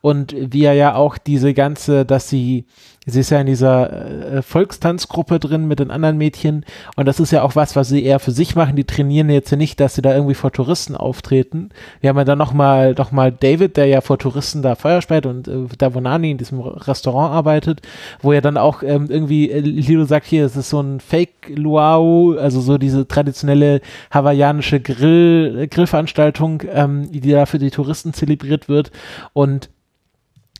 Und 0.00 0.34
wie 0.36 0.64
er 0.64 0.74
ja 0.74 0.94
auch 0.94 1.16
diese 1.16 1.54
ganze, 1.54 2.04
dass 2.04 2.28
sie 2.28 2.64
Sie 3.04 3.18
ist 3.18 3.30
ja 3.30 3.40
in 3.40 3.46
dieser 3.46 4.36
äh, 4.36 4.42
Volkstanzgruppe 4.42 5.40
drin 5.40 5.66
mit 5.66 5.80
den 5.80 5.90
anderen 5.90 6.18
Mädchen 6.18 6.64
und 6.94 7.06
das 7.06 7.18
ist 7.18 7.32
ja 7.32 7.42
auch 7.42 7.56
was, 7.56 7.74
was 7.74 7.88
sie 7.88 8.04
eher 8.04 8.20
für 8.20 8.30
sich 8.30 8.54
machen. 8.54 8.76
Die 8.76 8.84
trainieren 8.84 9.28
jetzt 9.28 9.50
ja 9.50 9.56
nicht, 9.56 9.80
dass 9.80 9.96
sie 9.96 10.02
da 10.02 10.14
irgendwie 10.14 10.34
vor 10.34 10.52
Touristen 10.52 10.94
auftreten. 10.94 11.70
Wir 12.00 12.10
haben 12.10 12.16
ja 12.16 12.24
dann 12.24 12.38
nochmal 12.38 12.94
noch 12.96 13.10
mal 13.10 13.32
David, 13.32 13.76
der 13.76 13.86
ja 13.86 14.02
vor 14.02 14.18
Touristen 14.18 14.62
da 14.62 14.76
Feuer 14.76 15.02
speit 15.02 15.26
und 15.26 15.48
äh, 15.48 15.64
Davonani 15.76 16.30
in 16.30 16.38
diesem 16.38 16.60
Restaurant 16.60 17.32
arbeitet, 17.32 17.80
wo 18.20 18.30
er 18.30 18.40
dann 18.40 18.56
auch 18.56 18.84
ähm, 18.84 19.06
irgendwie, 19.08 19.50
äh, 19.50 19.58
Lilo 19.58 20.04
sagt 20.04 20.26
hier, 20.26 20.46
es 20.46 20.54
ist 20.54 20.70
so 20.70 20.80
ein 20.80 21.00
Fake-Luau, 21.00 22.36
also 22.38 22.60
so 22.60 22.78
diese 22.78 23.08
traditionelle 23.08 23.80
hawaiianische 24.12 24.78
Grill, 24.78 25.66
Grillveranstaltung, 25.68 26.62
ähm, 26.72 27.10
die 27.10 27.32
da 27.32 27.46
für 27.46 27.58
die 27.58 27.70
Touristen 27.72 28.12
zelebriert 28.22 28.68
wird 28.68 28.92
und 29.32 29.70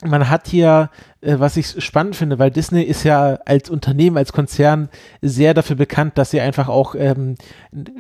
man 0.04 0.28
hat 0.28 0.48
hier, 0.48 0.90
äh, 1.20 1.36
was 1.38 1.56
ich 1.56 1.82
spannend 1.84 2.16
finde, 2.16 2.38
weil 2.38 2.50
Disney 2.50 2.82
ist 2.82 3.04
ja 3.04 3.38
als 3.44 3.70
Unternehmen, 3.70 4.16
als 4.16 4.32
Konzern 4.32 4.88
sehr 5.20 5.54
dafür 5.54 5.76
bekannt, 5.76 6.18
dass 6.18 6.30
sie 6.30 6.40
einfach 6.40 6.68
auch 6.68 6.94
ähm, 6.96 7.36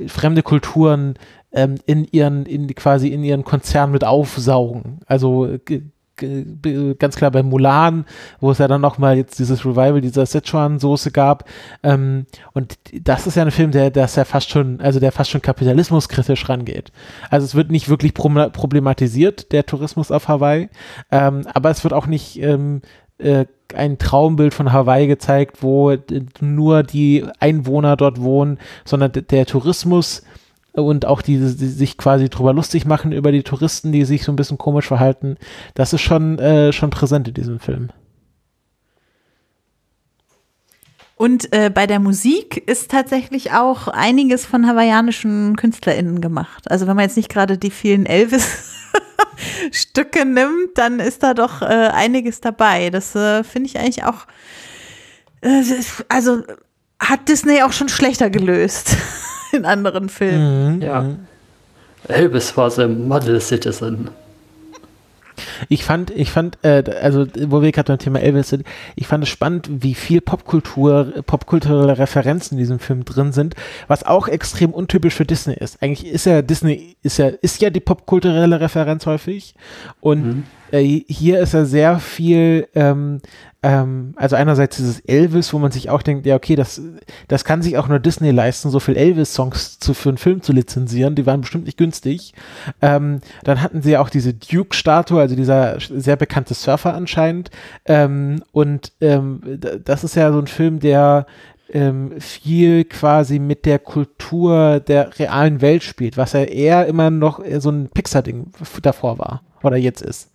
fremde 0.08 0.42
Kulturen 0.42 1.14
ähm, 1.52 1.76
in 1.86 2.04
ihren, 2.10 2.46
in 2.46 2.66
quasi 2.74 3.08
in 3.08 3.22
ihren 3.22 3.44
Konzern 3.44 3.92
mit 3.92 4.04
aufsaugen. 4.04 5.00
Also 5.06 5.58
ganz 6.98 7.16
klar 7.16 7.30
bei 7.30 7.42
Mulan, 7.42 8.04
wo 8.40 8.50
es 8.50 8.58
ja 8.58 8.68
dann 8.68 8.80
nochmal 8.80 9.16
jetzt 9.16 9.38
dieses 9.38 9.64
Revival 9.64 10.00
dieser 10.00 10.26
Szechuan-Soße 10.26 11.10
gab. 11.10 11.44
Ähm, 11.82 12.26
und 12.52 12.78
das 13.02 13.26
ist 13.26 13.36
ja 13.36 13.42
ein 13.42 13.50
Film, 13.50 13.70
der, 13.70 13.90
der 13.90 14.06
ist 14.06 14.16
ja 14.16 14.24
fast 14.24 14.50
schon, 14.50 14.80
also 14.80 15.00
der 15.00 15.12
fast 15.12 15.30
schon 15.30 15.42
kapitalismuskritisch 15.42 16.48
rangeht. 16.48 16.92
Also 17.30 17.44
es 17.44 17.54
wird 17.54 17.70
nicht 17.70 17.88
wirklich 17.88 18.14
problematisiert, 18.14 19.52
der 19.52 19.66
Tourismus 19.66 20.10
auf 20.10 20.28
Hawaii, 20.28 20.68
ähm, 21.10 21.46
aber 21.52 21.70
es 21.70 21.84
wird 21.84 21.94
auch 21.94 22.06
nicht 22.06 22.40
ähm, 22.40 22.82
äh, 23.18 23.46
ein 23.74 23.98
Traumbild 23.98 24.52
von 24.54 24.72
Hawaii 24.72 25.06
gezeigt, 25.06 25.62
wo 25.62 25.96
nur 26.40 26.82
die 26.82 27.24
Einwohner 27.40 27.96
dort 27.96 28.20
wohnen, 28.20 28.58
sondern 28.84 29.12
der 29.12 29.46
Tourismus 29.46 30.22
und 30.72 31.06
auch 31.06 31.22
die, 31.22 31.36
die 31.36 31.68
sich 31.68 31.96
quasi 31.98 32.28
drüber 32.28 32.52
lustig 32.52 32.86
machen 32.86 33.12
über 33.12 33.32
die 33.32 33.42
Touristen, 33.42 33.90
die 33.92 34.04
sich 34.04 34.24
so 34.24 34.32
ein 34.32 34.36
bisschen 34.36 34.58
komisch 34.58 34.86
verhalten, 34.86 35.36
das 35.74 35.92
ist 35.92 36.00
schon, 36.00 36.38
äh, 36.38 36.72
schon 36.72 36.90
präsent 36.90 37.28
in 37.28 37.34
diesem 37.34 37.60
Film. 37.60 37.90
Und 41.16 41.52
äh, 41.52 41.70
bei 41.72 41.86
der 41.86 42.00
Musik 42.00 42.68
ist 42.68 42.90
tatsächlich 42.90 43.52
auch 43.52 43.86
einiges 43.86 44.44
von 44.44 44.66
hawaiianischen 44.66 45.54
KünstlerInnen 45.56 46.20
gemacht. 46.20 46.68
Also 46.68 46.88
wenn 46.88 46.96
man 46.96 47.04
jetzt 47.04 47.16
nicht 47.16 47.28
gerade 47.28 47.58
die 47.58 47.70
vielen 47.70 48.06
Elvis-Stücke 48.06 50.24
nimmt, 50.28 50.76
dann 50.76 50.98
ist 50.98 51.22
da 51.22 51.34
doch 51.34 51.62
äh, 51.62 51.66
einiges 51.66 52.40
dabei. 52.40 52.90
Das 52.90 53.14
äh, 53.14 53.44
finde 53.44 53.68
ich 53.68 53.78
eigentlich 53.78 54.02
auch, 54.02 54.26
äh, 55.42 55.62
also 56.08 56.42
hat 56.98 57.28
Disney 57.28 57.62
auch 57.62 57.72
schon 57.72 57.88
schlechter 57.88 58.28
gelöst. 58.28 58.96
in 59.56 59.64
anderen 59.64 60.08
Filmen. 60.08 60.76
Mhm. 60.76 60.82
Ja. 60.82 61.04
Elvis 62.08 62.56
war 62.56 62.70
so 62.70 62.82
ein 62.82 63.06
Model 63.06 63.40
Citizen. 63.40 64.10
Ich 65.68 65.84
fand, 65.84 66.10
ich 66.10 66.30
fand, 66.30 66.58
äh, 66.62 66.84
also 67.00 67.26
wo 67.46 67.62
wir 67.62 67.72
gerade 67.72 67.92
beim 67.92 67.98
Thema 67.98 68.20
Elvis 68.20 68.50
sind, 68.50 68.64
ich 68.96 69.06
fand 69.06 69.24
es 69.24 69.30
spannend, 69.30 69.68
wie 69.70 69.94
viel 69.94 70.20
Popkultur, 70.20 71.22
popkulturelle 71.26 71.98
Referenzen 71.98 72.56
in 72.56 72.58
diesem 72.58 72.78
Film 72.78 73.04
drin 73.04 73.32
sind, 73.32 73.54
was 73.88 74.04
auch 74.04 74.28
extrem 74.28 74.72
untypisch 74.72 75.14
für 75.14 75.24
Disney 75.24 75.54
ist. 75.54 75.82
Eigentlich 75.82 76.12
ist 76.12 76.26
ja 76.26 76.42
Disney, 76.42 76.96
ist 77.02 77.18
ja, 77.18 77.28
ist 77.28 77.62
ja 77.62 77.70
die 77.70 77.80
popkulturelle 77.80 78.60
Referenz 78.60 79.06
häufig 79.06 79.54
und 80.00 80.24
mhm. 80.24 80.42
äh, 80.70 80.82
hier 81.08 81.40
ist 81.40 81.54
er 81.54 81.64
sehr 81.64 81.98
viel 81.98 82.68
ähm, 82.74 83.20
ähm, 83.62 84.14
also 84.16 84.34
einerseits 84.34 84.76
dieses 84.76 85.00
Elvis, 85.00 85.52
wo 85.52 85.58
man 85.58 85.70
sich 85.70 85.88
auch 85.88 86.02
denkt, 86.02 86.26
ja, 86.26 86.34
okay, 86.34 86.56
das, 86.56 86.80
das 87.28 87.44
kann 87.44 87.62
sich 87.62 87.78
auch 87.78 87.86
nur 87.86 88.00
Disney 88.00 88.32
leisten, 88.32 88.70
so 88.70 88.80
viel 88.80 88.96
Elvis-Songs 88.96 89.78
zu, 89.78 89.94
für 89.94 90.08
einen 90.08 90.18
Film 90.18 90.42
zu 90.42 90.52
lizenzieren, 90.52 91.14
die 91.14 91.26
waren 91.26 91.42
bestimmt 91.42 91.66
nicht 91.66 91.78
günstig. 91.78 92.34
Ähm, 92.80 93.20
dann 93.44 93.62
hatten 93.62 93.80
sie 93.82 93.92
ja 93.92 94.00
auch 94.00 94.10
diese 94.10 94.34
Duke-Statue, 94.34 95.20
also 95.20 95.36
dieser 95.36 95.78
sehr 95.78 96.16
bekannte 96.16 96.54
Surfer 96.54 96.94
anscheinend. 96.94 97.50
Ähm, 97.84 98.42
und 98.50 98.92
ähm, 99.00 99.40
das 99.84 100.02
ist 100.02 100.16
ja 100.16 100.32
so 100.32 100.40
ein 100.40 100.48
Film, 100.48 100.80
der 100.80 101.26
ähm, 101.72 102.20
viel 102.20 102.84
quasi 102.84 103.38
mit 103.38 103.64
der 103.64 103.78
Kultur 103.78 104.80
der 104.80 105.18
realen 105.18 105.60
Welt 105.60 105.84
spielt, 105.84 106.16
was 106.16 106.32
ja 106.32 106.42
eher 106.42 106.86
immer 106.86 107.10
noch 107.10 107.40
so 107.58 107.70
ein 107.70 107.88
Pixar-Ding 107.88 108.52
davor 108.82 109.18
war 109.20 109.42
oder 109.62 109.76
jetzt 109.76 110.02
ist. 110.02 110.31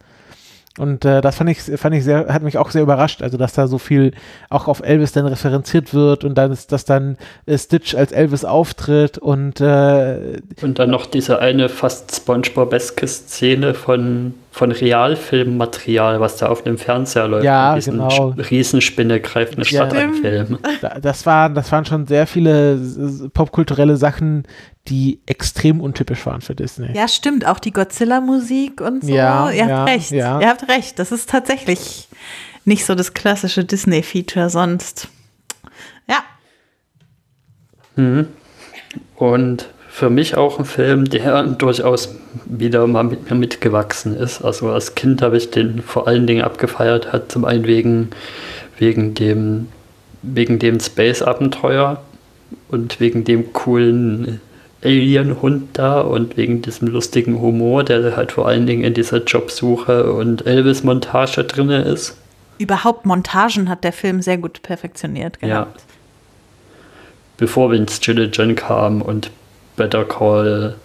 Und 0.78 1.06
äh, 1.06 1.22
das 1.22 1.36
fand 1.36 1.50
ich, 1.50 1.62
fand 1.62 1.96
ich 1.96 2.04
sehr, 2.04 2.28
hat 2.28 2.44
mich 2.44 2.58
auch 2.58 2.70
sehr 2.72 2.84
überrascht, 2.84 3.22
also 3.22 3.38
dass 3.38 3.54
da 3.54 3.68
so 3.68 3.78
viel 3.78 4.14
auch 4.50 4.68
auf 4.68 4.82
Elvis 4.82 5.12
dann 5.12 5.26
referenziert 5.26 5.94
wird 5.94 6.24
und 6.24 6.36
dann 6.36 6.52
ist, 6.52 6.72
dass 6.72 6.86
dann 6.86 7.18
äh, 7.46 7.58
Stitch 7.58 7.96
als 7.96 8.12
Elvis 8.12 8.46
auftritt 8.46 9.18
und 9.18 9.60
äh, 9.60 10.40
und 10.62 10.80
dann 10.80 10.90
noch 10.90 11.06
diese 11.06 11.40
eine 11.40 11.70
fast 11.70 12.16
SpongeBob-eske 12.16 13.08
Szene 13.08 13.74
von 13.74 14.36
von 14.58 14.72
Realfilmmaterial, 14.72 16.20
was 16.20 16.38
da 16.38 16.48
auf 16.48 16.64
dem 16.64 16.78
Fernseher 16.78 17.28
läuft. 17.28 17.46
Ja, 17.46 17.78
genau. 17.78 18.34
Riesenspinne 18.38 19.22
greift 19.22 19.56
eine 19.56 19.66
Stadt 19.66 19.94
ja, 19.94 20.02
an 20.02 20.14
Film. 20.16 20.60
Das 21.02 21.26
waren, 21.26 21.54
das 21.54 21.72
waren 21.72 21.86
schon 21.86 22.08
sehr 22.08 22.26
viele 22.26 22.80
popkulturelle 23.34 23.98
Sachen, 23.98 24.44
die 24.88 25.22
extrem 25.26 25.80
untypisch 25.80 26.26
waren 26.26 26.42
für 26.42 26.56
Disney. 26.56 26.90
Ja, 26.94 27.08
stimmt. 27.08 27.46
Auch 27.46 27.60
die 27.60 27.72
Godzilla-Musik 27.72 28.82
und 28.82 29.04
so. 29.04 29.14
Ja, 29.14 29.52
Ihr 29.52 29.64
habt 29.64 29.70
ja, 29.70 29.84
recht. 29.84 30.12
Ja. 30.12 30.42
Ihr 30.42 30.50
habt 30.50 30.68
recht. 30.70 30.98
Das 30.98 31.12
ist 31.12 31.30
tatsächlich 31.30 32.08
nicht 32.66 32.86
so 32.86 32.96
das 32.96 33.14
klassische 33.14 33.64
Disney-Feature 33.64 34.50
sonst. 34.50 35.08
Ja. 36.08 36.24
Mhm. 37.96 38.28
Und 39.16 39.70
für 39.98 40.12
mich 40.12 40.38
auch 40.38 40.60
ein 40.60 40.66
Film, 40.66 41.06
der 41.06 41.42
durchaus 41.42 42.14
wieder 42.46 42.86
mal 42.86 43.04
mit 43.04 43.32
mir 43.32 43.36
mitgewachsen 43.36 44.16
ist. 44.16 44.44
Also 44.44 44.70
als 44.70 44.94
Kind 44.94 45.24
habe 45.24 45.38
ich 45.38 45.50
den 45.50 45.82
vor 45.82 46.08
allen 46.08 46.28
Dingen 46.28 46.44
abgefeiert, 46.44 47.12
hat 47.12 47.32
zum 47.32 47.46
einen 47.46 47.66
wegen, 47.66 48.12
wegen 48.78 49.16
dem, 49.16 49.70
wegen 50.22 50.60
dem 50.60 50.80
Space-Abenteuer 50.80 52.00
und 52.70 53.00
wegen 53.00 53.24
dem 53.24 53.54
coolen 53.54 54.40
Alien-Hund 54.84 55.70
da 55.74 56.02
und 56.02 56.38
wegen 56.38 56.62
diesem 56.62 56.90
lustigen 56.90 57.42
Humor, 57.42 57.84
der 57.84 58.16
halt 58.16 58.34
vor 58.34 58.48
allen 58.48 58.68
Dingen 58.68 58.84
in 58.84 58.94
dieser 58.94 59.24
Jobsuche 59.24 60.14
und 60.14 60.46
Elvis-Montage 60.46 61.44
drin 61.44 61.72
ist. 61.72 62.16
Überhaupt 62.60 63.08
Montagen 63.08 63.68
hat 63.68 63.84
der 63.84 63.94
Film 63.94 64.22
sehr 64.22 64.38
gut 64.38 64.62
perfektioniert 64.62 65.40
gehabt. 65.40 65.80
Ja. 65.80 65.86
Bevor 67.38 67.72
Vince 67.72 68.00
Gilligan 68.00 68.54
kam 68.54 69.02
und 69.02 69.32
Better 69.78 70.04
Call 70.04 70.76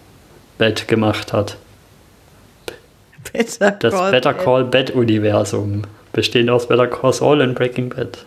Bad 0.59 0.86
gemacht 0.86 1.32
hat. 1.32 1.57
Better 3.32 3.72
das 3.72 3.93
Call 3.93 4.11
Better 4.12 4.34
Call 4.34 4.64
Bad 4.64 4.90
Universum, 4.90 5.82
bestehend 6.12 6.51
aus 6.51 6.68
Better 6.68 6.86
Call 6.86 7.12
Saul 7.12 7.40
und 7.40 7.55
Breaking 7.55 7.88
Bad. 7.88 8.26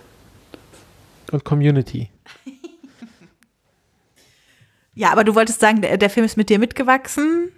Und 1.32 1.46
Community. 1.46 2.10
ja, 4.96 5.12
aber 5.12 5.24
du 5.24 5.36
wolltest 5.36 5.60
sagen, 5.60 5.82
der, 5.82 5.98
der 5.98 6.10
Film 6.10 6.26
ist 6.26 6.36
mit 6.36 6.50
dir 6.50 6.60
mitgewachsen? 6.60 7.52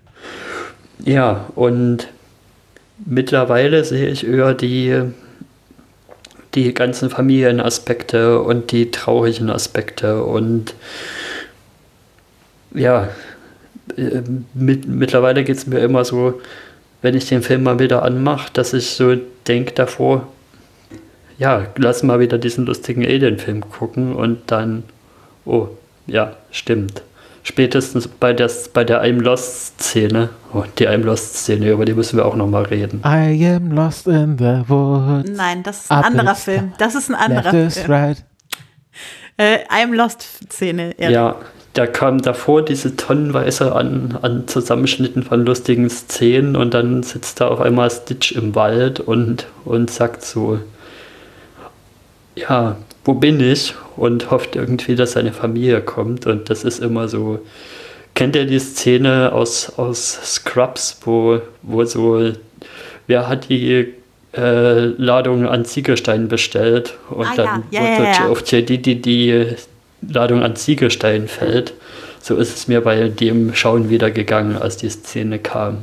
Ja, 1.00 1.46
und 1.56 2.08
mittlerweile 3.06 3.84
sehe 3.84 4.10
ich 4.10 4.28
eher 4.28 4.54
die, 4.54 5.04
die 6.56 6.74
ganzen 6.74 7.10
Familienaspekte 7.10 8.42
und 8.42 8.72
die 8.72 8.92
traurigen 8.92 9.50
Aspekte 9.50 10.24
und 10.24 10.74
ja, 12.78 13.10
äh, 13.98 14.22
mit, 14.54 14.88
mittlerweile 14.88 15.44
geht 15.44 15.58
es 15.58 15.68
mir 15.68 15.80
immer 15.80 16.06
so, 16.06 16.42
wenn 17.02 17.16
ich 17.16 17.28
den 17.28 17.42
Film 17.42 17.64
mal 17.64 17.80
wieder 17.80 18.04
anmache, 18.04 18.50
dass 18.54 18.74
ich 18.74 18.92
so 18.92 19.16
denke 19.48 19.74
davor, 19.74 20.28
ja, 21.38 21.68
lass 21.76 22.04
mal 22.04 22.20
wieder 22.20 22.38
diesen 22.38 22.66
lustigen 22.66 23.06
Alien-Film 23.06 23.62
gucken 23.70 24.16
und 24.16 24.40
dann, 24.48 24.84
oh, 25.46 25.68
ja, 26.08 26.34
stimmt. 26.52 27.04
Spätestens 27.44 28.08
bei 28.08 28.34
der, 28.34 28.50
bei 28.74 28.84
der 28.84 29.04
I'm 29.04 29.22
Lost-Szene, 29.22 30.30
oh, 30.54 30.64
die 30.80 30.90
I'm 30.90 31.04
Lost-Szene, 31.04 31.72
über 31.72 31.86
die 31.86 31.94
müssen 31.94 32.18
wir 32.18 32.26
auch 32.26 32.36
nochmal 32.36 32.64
reden. 32.64 33.02
I 33.06 33.56
am 33.56 33.72
lost 33.72 34.08
in 34.08 34.38
the 34.38 34.64
woods. 34.68 35.30
Nein, 35.30 35.64
das 35.64 35.84
ist 35.84 35.92
ein 35.92 36.04
anderer 36.04 36.36
Film. 36.36 36.74
Das 36.78 36.96
ist 36.96 37.10
ein 37.10 37.16
anderer 37.16 37.70
Film. 37.70 37.72
Right. 37.88 38.26
Äh, 39.38 39.60
I'm 39.70 39.96
Lost-Szene. 39.96 40.96
Ja, 40.98 41.38
da 41.78 41.86
kam 41.86 42.22
davor 42.22 42.66
diese 42.66 42.96
tonnenweise 42.96 43.76
an, 43.76 44.18
an 44.24 44.48
Zusammenschnitten 44.48 45.22
von 45.22 45.46
lustigen 45.46 45.90
Szenen 45.92 46.56
und 46.56 46.74
dann 46.74 47.04
sitzt 47.04 47.40
da 47.40 47.50
auf 47.50 47.62
einmal 47.62 47.92
Stitch 47.92 48.32
im 48.32 48.56
Wald 48.56 49.00
und, 49.00 49.46
und 49.64 49.92
sagt 49.92 50.24
so, 50.24 50.60
ja, 52.36 52.78
wo 53.06 53.14
bin 53.14 53.40
ich? 53.40 53.76
Und 53.96 54.32
hofft 54.32 54.56
irgendwie, 54.56 54.96
dass 54.96 55.12
seine 55.12 55.34
Familie 55.34 55.82
kommt. 55.82 56.26
Und 56.26 56.50
das 56.50 56.64
ist 56.64 56.80
immer 56.80 57.08
so. 57.08 57.40
Kennt 58.16 58.36
ihr 58.36 58.46
die 58.46 58.60
Szene 58.60 59.32
aus, 59.32 59.78
aus 59.78 60.20
Scrubs, 60.24 61.00
wo, 61.06 61.42
wo 61.62 61.84
so, 61.86 62.32
wer 63.06 63.28
hat 63.28 63.50
die 63.50 63.94
äh, 64.36 64.86
Ladung 64.98 65.48
an 65.48 65.64
Ziegelsteinen 65.64 66.28
bestellt 66.28 66.96
und 67.12 67.28
Ah, 67.28 67.34
dann 67.36 67.64
ja. 67.70 67.84
Ja, 67.84 68.00
wird 68.00 68.18
ja, 68.18 68.24
ja. 68.24 68.30
auf 68.30 68.42
die, 68.42 68.66
die, 68.66 69.00
die 69.00 69.56
Ladung 70.02 70.44
an 70.44 70.56
Ziegelsteinen 70.56 71.28
fällt. 71.28 71.74
So 72.22 72.36
ist 72.36 72.56
es 72.56 72.68
mir 72.68 72.82
bei 72.82 73.10
dem 73.10 73.54
Schauen 73.56 73.90
wieder 73.90 74.12
gegangen, 74.12 74.58
als 74.58 74.78
die 74.78 74.90
Szene 74.90 75.40
kam. 75.40 75.80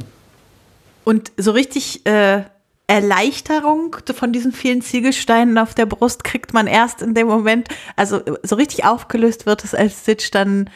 Und 1.05 1.33
so 1.37 1.53
richtig 1.53 2.07
äh, 2.07 2.43
Erleichterung 2.87 3.97
von 4.15 4.33
diesen 4.33 4.53
vielen 4.53 4.83
Ziegelsteinen 4.83 5.57
auf 5.59 5.75
der 5.75 5.87
Brust 5.87 6.23
kriegt 6.25 6.53
man 6.53 6.67
erst 6.67 7.03
in 7.03 7.15
dem 7.15 7.27
Moment, 7.27 7.69
also 7.97 8.21
so 8.43 8.57
richtig 8.57 8.85
aufgelöst 8.85 9.47
wird 9.47 9.65
es, 9.65 9.75
als 9.75 10.01
Stitch 10.03 10.31
dann 10.31 10.69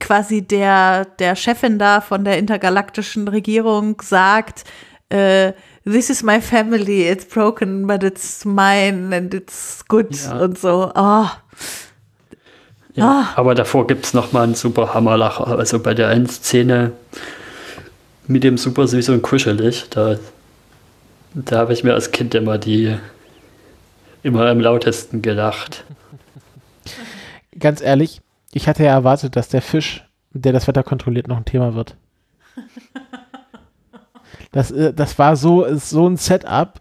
quasi 0.00 0.42
der, 0.42 1.04
der 1.04 1.36
Chefin 1.36 1.78
da 1.78 2.00
von 2.00 2.24
der 2.24 2.38
intergalaktischen 2.38 3.28
Regierung 3.28 4.00
sagt, 4.02 4.64
äh, 5.08 5.52
This 5.84 6.10
is 6.10 6.24
my 6.24 6.40
family, 6.40 7.08
it's 7.08 7.24
broken, 7.24 7.86
but 7.86 8.02
it's 8.02 8.44
mine 8.44 9.14
and 9.16 9.32
it's 9.32 9.84
good 9.86 10.16
Ja. 10.16 10.38
und 10.40 10.58
so. 10.58 10.90
Oh. 10.94 11.26
Ja, 12.96 13.04
Ah. 13.04 13.32
Aber 13.36 13.54
davor 13.54 13.86
gibt 13.86 14.06
es 14.06 14.14
nochmal 14.14 14.44
einen 14.44 14.54
super 14.54 14.94
Hammerlacher. 14.94 15.46
Also 15.46 15.78
bei 15.78 15.94
der 15.94 16.08
einen 16.08 16.26
Szene 16.28 16.92
mit 18.26 18.42
dem 18.42 18.58
super 18.58 18.88
süß 18.88 19.10
und 19.10 19.22
kuschelig, 19.22 19.86
da, 19.90 20.16
da 21.34 21.58
habe 21.58 21.72
ich 21.72 21.84
mir 21.84 21.94
als 21.94 22.10
Kind 22.10 22.34
immer 22.34 22.58
die 22.58 22.96
immer 24.22 24.46
am 24.46 24.58
lautesten 24.60 25.22
gelacht. 25.22 25.84
Ganz 27.58 27.80
ehrlich, 27.80 28.20
ich 28.52 28.66
hatte 28.66 28.82
ja 28.82 28.90
erwartet, 28.90 29.36
dass 29.36 29.48
der 29.48 29.62
Fisch, 29.62 30.04
der 30.32 30.52
das 30.52 30.66
Wetter 30.66 30.82
kontrolliert, 30.82 31.28
noch 31.28 31.36
ein 31.36 31.44
Thema 31.44 31.74
wird. 31.74 31.94
Das, 34.52 34.70
äh, 34.70 34.94
das 34.94 35.18
war 35.18 35.36
so, 35.36 35.66
so 35.76 36.08
ein 36.08 36.16
Setup, 36.16 36.80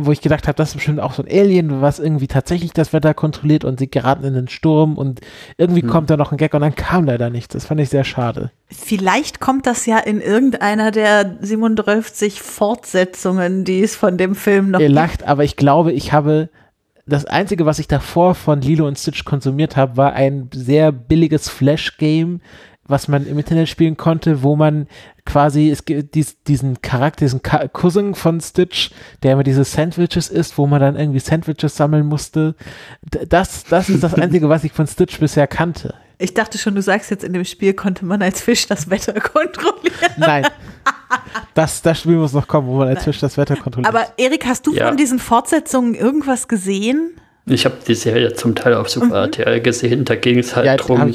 wo 0.00 0.12
ich 0.12 0.20
gedacht 0.20 0.46
habe, 0.46 0.54
das 0.54 0.68
ist 0.68 0.74
bestimmt 0.76 1.00
auch 1.00 1.12
so 1.12 1.24
ein 1.24 1.28
Alien, 1.28 1.80
was 1.80 1.98
irgendwie 1.98 2.28
tatsächlich 2.28 2.72
das 2.72 2.92
Wetter 2.92 3.14
kontrolliert 3.14 3.64
und 3.64 3.80
sie 3.80 3.90
geraten 3.90 4.22
in 4.22 4.32
den 4.32 4.46
Sturm 4.46 4.96
und 4.96 5.20
irgendwie 5.56 5.82
kommt 5.82 6.08
da 6.08 6.16
noch 6.16 6.30
ein 6.30 6.38
Gag 6.38 6.54
und 6.54 6.60
dann 6.60 6.76
kam 6.76 7.04
leider 7.04 7.30
nichts. 7.30 7.54
Das 7.54 7.66
fand 7.66 7.80
ich 7.80 7.88
sehr 7.88 8.04
schade. 8.04 8.52
Vielleicht 8.68 9.40
kommt 9.40 9.66
das 9.66 9.86
ja 9.86 9.98
in 9.98 10.20
irgendeiner 10.20 10.92
der 10.92 11.38
37 11.40 12.40
Fortsetzungen, 12.40 13.64
die 13.64 13.82
es 13.82 13.96
von 13.96 14.16
dem 14.16 14.36
Film 14.36 14.70
noch 14.70 14.78
Ihr 14.78 14.86
gibt. 14.86 14.94
lacht, 14.94 15.24
aber 15.24 15.42
ich 15.42 15.56
glaube, 15.56 15.92
ich 15.92 16.12
habe 16.12 16.48
das 17.04 17.24
Einzige, 17.24 17.66
was 17.66 17.80
ich 17.80 17.88
davor 17.88 18.36
von 18.36 18.60
Lilo 18.60 18.86
und 18.86 18.98
Stitch 18.98 19.24
konsumiert 19.24 19.76
habe, 19.76 19.96
war 19.96 20.12
ein 20.12 20.48
sehr 20.54 20.92
billiges 20.92 21.48
Flash-Game, 21.48 22.40
was 22.88 23.06
man 23.08 23.26
im 23.26 23.38
Internet 23.38 23.68
spielen 23.68 23.96
konnte, 23.96 24.42
wo 24.42 24.56
man 24.56 24.88
quasi, 25.24 25.70
es 25.70 25.84
gibt 25.84 26.14
dies, 26.14 26.42
diesen 26.44 26.80
Charakter, 26.82 27.24
diesen 27.26 27.42
Ka 27.42 27.68
Cousin 27.68 28.14
von 28.14 28.40
Stitch, 28.40 28.90
der 29.22 29.34
immer 29.34 29.42
diese 29.44 29.62
Sandwiches 29.64 30.28
isst, 30.30 30.56
wo 30.58 30.66
man 30.66 30.80
dann 30.80 30.96
irgendwie 30.96 31.20
Sandwiches 31.20 31.76
sammeln 31.76 32.06
musste. 32.06 32.54
D- 33.02 33.26
Das, 33.26 33.64
das 33.64 33.88
ist 33.90 34.02
das 34.02 34.14
Einzige, 34.14 34.48
was 34.48 34.64
ich 34.64 34.72
von 34.72 34.86
Stitch 34.86 35.20
bisher 35.20 35.46
kannte. 35.46 35.94
Ich 36.20 36.34
dachte 36.34 36.58
schon, 36.58 36.74
du 36.74 36.82
sagst 36.82 37.10
jetzt, 37.10 37.22
in 37.22 37.32
dem 37.32 37.44
Spiel 37.44 37.74
konnte 37.74 38.04
man 38.04 38.22
als 38.22 38.40
Fisch 38.40 38.66
das 38.66 38.90
Wetter 38.90 39.12
kontrollieren. 39.20 39.94
Nein. 40.16 40.46
Das, 41.54 41.82
das 41.82 42.00
Spiel 42.00 42.16
muss 42.16 42.32
noch 42.32 42.48
kommen, 42.48 42.66
wo 42.68 42.76
man 42.78 42.88
als 42.88 43.04
Fisch 43.04 43.20
das 43.20 43.36
Wetter 43.36 43.56
kontrolliert. 43.56 43.94
Aber 43.94 44.06
Erik, 44.16 44.46
hast 44.46 44.66
du 44.66 44.74
Ja. 44.74 44.88
von 44.88 44.96
diesen 44.96 45.18
Fortsetzungen 45.18 45.94
irgendwas 45.94 46.48
gesehen? 46.48 47.12
Ich 47.48 47.64
habe 47.64 47.76
die 47.86 47.94
Serie 47.94 48.34
zum 48.34 48.54
Teil 48.54 48.74
auf 48.74 48.88
Super 48.88 49.22
RTL 49.22 49.60
gesehen, 49.60 50.04
da 50.04 50.16
ging 50.16 50.38
es 50.38 50.54
halt 50.54 50.66
ja, 50.66 50.76
drum. 50.76 51.12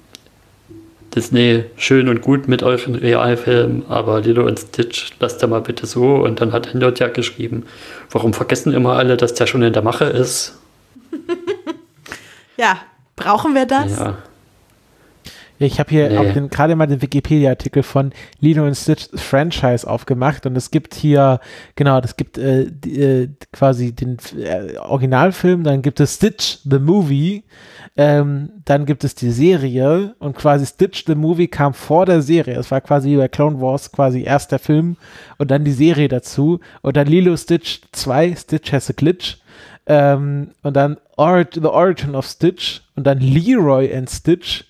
Disney 1.14 1.64
schön 1.76 2.08
und 2.08 2.20
gut 2.20 2.48
mit 2.48 2.62
euren 2.62 2.94
Realfilmen, 2.94 3.84
aber 3.88 4.20
Lilo 4.20 4.46
und 4.46 4.58
Stitch 4.58 5.10
lasst 5.20 5.42
da 5.42 5.46
mal 5.46 5.60
bitte 5.60 5.86
so. 5.86 6.16
Und 6.16 6.40
dann 6.40 6.52
hat 6.52 6.72
Hendot 6.72 6.98
ja 6.98 7.08
geschrieben, 7.08 7.64
warum 8.10 8.32
vergessen 8.32 8.72
immer 8.72 8.94
alle, 8.94 9.16
dass 9.16 9.34
der 9.34 9.46
schon 9.46 9.62
in 9.62 9.72
der 9.72 9.82
Mache 9.82 10.04
ist? 10.04 10.58
ja, 12.56 12.78
brauchen 13.16 13.54
wir 13.54 13.66
das? 13.66 13.98
Ja, 13.98 14.18
ich 15.58 15.78
habe 15.78 15.90
hier 15.90 16.08
Nee. 16.08 16.48
gerade 16.50 16.74
mal 16.76 16.86
den 16.86 17.00
Wikipedia-Artikel 17.00 17.82
von 17.82 18.10
Lilo 18.40 18.66
und 18.66 18.74
Stitch 18.74 19.08
Franchise 19.14 19.88
aufgemacht 19.88 20.46
und 20.46 20.56
es 20.56 20.70
gibt 20.70 20.94
hier, 20.94 21.40
genau, 21.76 22.00
es 22.00 22.16
gibt 22.16 22.38
äh, 22.38 22.66
die, 22.70 23.00
äh, 23.00 23.28
quasi 23.52 23.92
den 23.92 24.18
äh, 24.36 24.76
Originalfilm, 24.78 25.62
dann 25.62 25.82
gibt 25.82 26.00
es 26.00 26.16
Stitch 26.16 26.58
the 26.64 26.78
Movie, 26.78 27.44
ähm, 27.96 28.50
dann 28.64 28.86
gibt 28.86 29.04
es 29.04 29.14
die 29.14 29.30
Serie 29.30 30.14
und 30.18 30.36
quasi 30.36 30.66
Stitch 30.66 31.04
the 31.06 31.14
Movie 31.14 31.48
kam 31.48 31.74
vor 31.74 32.06
der 32.06 32.22
Serie. 32.22 32.56
Es 32.58 32.70
war 32.70 32.80
quasi 32.80 33.10
wie 33.10 33.16
bei 33.16 33.28
Clone 33.28 33.60
Wars 33.60 33.92
quasi 33.92 34.22
erst 34.22 34.50
der 34.52 34.58
Film 34.58 34.96
und 35.38 35.50
dann 35.50 35.64
die 35.64 35.72
Serie 35.72 36.08
dazu 36.08 36.58
und 36.82 36.96
dann 36.96 37.06
Lilo 37.06 37.36
Stitch 37.36 37.82
2, 37.92 38.34
Stitch 38.36 38.72
has 38.72 38.90
a 38.90 38.92
Glitch. 38.96 39.38
Ähm, 39.86 40.52
und 40.62 40.74
dann 40.74 40.96
Orig 41.16 41.48
The 41.54 41.66
Origin 41.66 42.14
of 42.14 42.26
Stitch 42.26 42.80
und 42.96 43.06
dann 43.06 43.18
Leroy 43.20 43.94
and 43.94 44.08
Stitch 44.10 44.64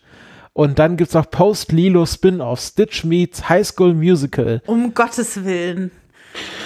und 0.54 0.78
dann 0.78 0.96
gibt's 0.96 1.14
auch 1.14 1.28
Post-Lilo 1.30 2.06
Spin-Off, 2.06 2.60
Stitch 2.60 3.04
Meets 3.04 3.48
High 3.50 3.66
School 3.66 3.92
Musical. 3.92 4.62
Um 4.66 4.94
Gottes 4.94 5.44
Willen. 5.44 5.90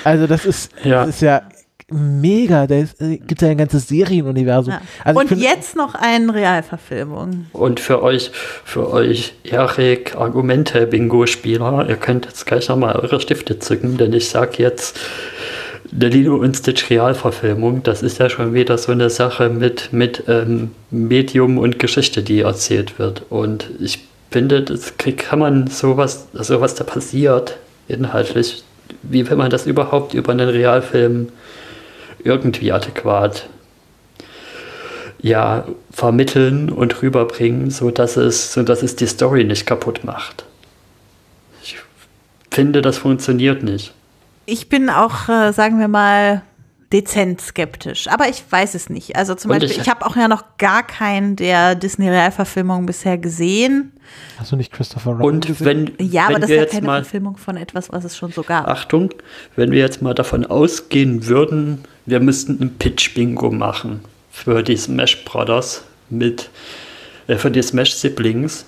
Also 0.05 0.26
das 0.28 0.47
ist, 0.47 0.70
Ja. 0.84 1.01
das 1.05 1.16
ist 1.16 1.22
ja 1.22 1.43
mega. 1.91 2.66
Da 2.66 2.74
äh, 2.76 2.86
gibt 3.18 3.41
ja 3.43 3.49
ein 3.49 3.57
ganzes 3.59 3.89
Serienuniversum. 3.89 4.74
Ja. 4.74 4.80
Also 5.05 5.20
und 5.20 5.28
find- 5.28 5.41
jetzt 5.43 5.74
noch 5.76 5.95
eine 5.95 6.32
Realverfilmung. 6.34 7.47
und 7.53 7.80
für 7.80 8.03
euch, 8.03 8.30
für 8.64 8.91
euch 8.93 9.34
Erik 9.45 10.14
Argumente-Bingo-Spieler, 10.16 11.86
ihr 11.89 11.97
könnt 11.97 12.26
jetzt 12.26 12.47
gleich 12.47 12.68
nochmal 12.68 12.97
eure 12.97 13.20
Stifte 13.20 13.59
zücken, 13.59 13.97
denn 13.97 14.12
ich 14.12 14.28
sag 14.28 14.59
jetzt, 14.59 14.99
der 15.91 16.11
Lilo 16.11 16.36
und 16.36 16.57
Stitch 16.57 16.91
Realverfilmung, 16.91 17.82
das 17.82 18.03
ist 18.03 18.18
ja 18.18 18.28
schon 18.28 18.55
wieder 18.55 18.78
so 18.78 18.93
eine 18.93 19.11
Sache 19.11 19.49
mit, 19.49 19.93
mit 19.93 20.24
ähm, 20.28 20.72
Medium 20.91 21.59
und 21.59 21.78
Geschichte, 21.78 22.22
die 22.22 22.41
erzählt 22.41 22.99
wird. 22.99 23.22
Und 23.30 23.70
ich 23.80 24.01
finde, 24.30 24.62
das 24.62 24.95
kann 24.99 25.39
man 25.39 25.66
sowas, 25.68 26.28
also 26.36 26.61
was 26.61 26.74
da 26.74 26.84
passiert, 26.84 27.57
inhaltlich, 27.89 28.62
wie 29.03 29.28
will 29.28 29.36
man 29.36 29.51
das 29.51 29.66
überhaupt 29.66 30.14
über 30.14 30.32
einen 30.32 30.49
Realfilm 30.49 31.28
irgendwie 32.22 32.72
adäquat 32.72 33.49
ja, 35.20 35.66
vermitteln 35.91 36.70
und 36.70 37.03
rüberbringen, 37.03 37.70
so 37.70 37.91
dass 37.91 38.16
es, 38.16 38.53
so 38.53 38.62
dass 38.62 38.82
es 38.82 38.97
die 38.97 39.07
Story 39.07 39.45
nicht 39.45 39.66
kaputt 39.66 40.05
macht. 40.05 40.45
Ich 41.62 41.76
finde, 42.51 42.82
das 42.82 42.99
funktioniert 42.99 43.62
nicht. 43.62 43.93
Ich 44.51 44.70
bin 44.70 44.88
auch, 44.88 45.28
äh, 45.28 45.53
sagen 45.53 45.78
wir 45.78 45.88
mal, 45.88 46.40
dezent 46.90 47.42
skeptisch. 47.42 48.09
Aber 48.09 48.28
ich 48.30 48.42
weiß 48.49 48.74
es 48.74 48.88
nicht. 48.88 49.14
Also 49.14 49.34
zum 49.34 49.51
Und 49.51 49.59
Beispiel, 49.61 49.76
ich- 49.76 49.82
ich, 49.82 49.90
habe 49.90 50.07
auch 50.07 50.16
ja 50.16 50.26
noch 50.26 50.42
gar 50.57 50.82
keinen 50.86 51.36
der 51.36 51.74
Disney-Realverfilmungen 51.74 52.86
bisher 52.86 53.18
gesehen. 53.18 53.92
Hast 54.38 54.53
du 54.53 54.57
nicht 54.57 54.72
Christopher 54.72 55.11
Robin 55.11 55.26
Und 55.26 55.46
gesehen? 55.46 55.92
wenn, 55.99 56.07
Ja, 56.11 56.28
wenn 56.28 56.36
aber 56.36 56.40
das 56.40 56.49
wir 56.49 56.64
ist 56.64 56.72
ja 56.72 56.78
keine 56.78 56.86
mal, 56.86 57.03
Verfilmung 57.05 57.36
von 57.36 57.59
etwas, 57.59 57.92
was 57.92 58.05
es 58.05 58.16
schon 58.16 58.32
so 58.32 58.42
gab. 58.42 58.66
Achtung, 58.68 59.11
wenn 59.55 59.70
wir 59.70 59.80
jetzt 59.80 60.01
mal 60.01 60.14
davon 60.14 60.46
ausgehen 60.46 61.26
würden, 61.26 61.84
wir 62.07 62.20
müssten 62.20 62.59
ein 62.62 62.78
Pitch-Bingo 62.78 63.51
machen 63.51 64.01
für 64.32 64.62
die 64.62 64.78
Smash 64.78 65.24
Brothers 65.26 65.82
mit, 66.09 66.49
äh, 67.26 67.36
für 67.36 67.51
die 67.51 67.61
Smash 67.62 67.92
Siblings 67.92 68.64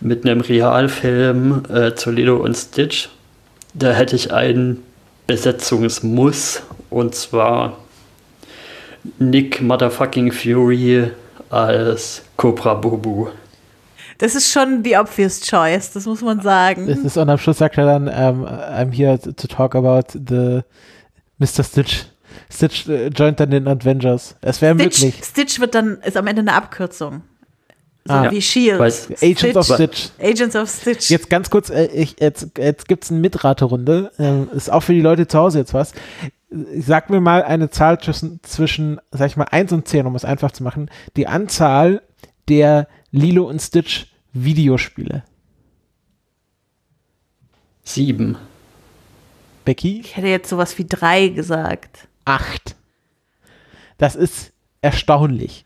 mit 0.00 0.24
einem 0.24 0.42
Realfilm 0.42 1.64
äh, 1.68 1.92
zu 1.96 2.12
Lilo 2.12 2.36
und 2.36 2.54
Stitch. 2.56 3.08
Da 3.72 3.90
hätte 3.90 4.14
ich 4.14 4.32
einen 4.32 4.80
Besetzungsmuss 5.26 6.62
und 6.90 7.14
zwar 7.14 7.78
Nick 9.18 9.60
Motherfucking 9.60 10.32
Fury 10.32 11.10
als 11.50 12.22
Cobra 12.36 12.74
Bobu. 12.74 13.28
Das 14.18 14.34
ist 14.34 14.52
schon 14.52 14.82
the 14.84 14.96
obvious 14.96 15.40
choice, 15.40 15.92
das 15.92 16.06
muss 16.06 16.22
man 16.22 16.40
sagen. 16.40 16.86
Das 16.86 16.98
ist, 16.98 17.16
und 17.16 17.28
am 17.28 17.38
Schluss 17.38 17.58
sagt 17.58 17.78
er 17.78 17.86
dann, 17.86 18.08
um, 18.08 18.46
I'm 18.46 18.92
here 18.92 19.18
to 19.18 19.46
talk 19.48 19.74
about 19.74 20.12
the 20.12 20.60
Mr. 21.38 21.64
Stitch. 21.64 22.04
Stitch 22.50 22.88
äh, 22.88 23.08
joint 23.08 23.40
dann 23.40 23.50
den 23.50 23.66
Avengers. 23.66 24.36
Es 24.40 24.60
wäre 24.62 24.74
möglich. 24.74 25.20
Stitch 25.22 25.60
wird 25.60 25.74
dann, 25.74 25.98
ist 26.04 26.16
am 26.16 26.26
Ende 26.26 26.40
eine 26.40 26.54
Abkürzung. 26.54 27.22
So 28.06 28.12
Ah. 28.12 28.30
wie 28.30 28.42
Shield. 28.42 28.80
Agents 28.80 29.56
of 29.56 29.64
Stitch. 29.66 30.10
Agents 30.20 30.56
of 30.56 30.68
Stitch. 30.68 31.10
Jetzt 31.10 31.30
ganz 31.30 31.48
kurz, 31.48 31.70
äh, 31.70 31.86
ich, 31.86 32.16
jetzt, 32.20 32.50
jetzt 32.58 32.86
gibt 32.86 33.04
es 33.04 33.10
eine 33.10 33.20
Mitraterunde. 33.20 34.12
Ähm, 34.18 34.50
ist 34.54 34.70
auch 34.70 34.80
für 34.82 34.92
die 34.92 35.00
Leute 35.00 35.26
zu 35.26 35.38
Hause 35.38 35.60
jetzt 35.60 35.72
was. 35.72 35.92
Sag 36.78 37.08
mir 37.10 37.20
mal 37.20 37.42
eine 37.42 37.70
Zahl 37.70 37.98
zwischen, 38.00 38.40
zwischen, 38.42 39.00
sag 39.10 39.28
ich 39.28 39.36
mal, 39.36 39.44
1 39.50 39.72
und 39.72 39.88
10, 39.88 40.06
um 40.06 40.14
es 40.14 40.24
einfach 40.24 40.52
zu 40.52 40.62
machen. 40.62 40.90
Die 41.16 41.26
Anzahl 41.26 42.02
der 42.48 42.88
Lilo 43.10 43.48
und 43.48 43.60
Stitch 43.60 44.06
Videospiele. 44.34 45.24
Sieben. 47.84 48.36
Becky? 49.64 50.00
Ich 50.00 50.16
hätte 50.16 50.28
jetzt 50.28 50.50
sowas 50.50 50.76
wie 50.78 50.84
drei 50.86 51.28
gesagt. 51.28 52.06
Acht. 52.24 52.76
Das 53.98 54.14
ist 54.14 54.52
erstaunlich. 54.82 55.64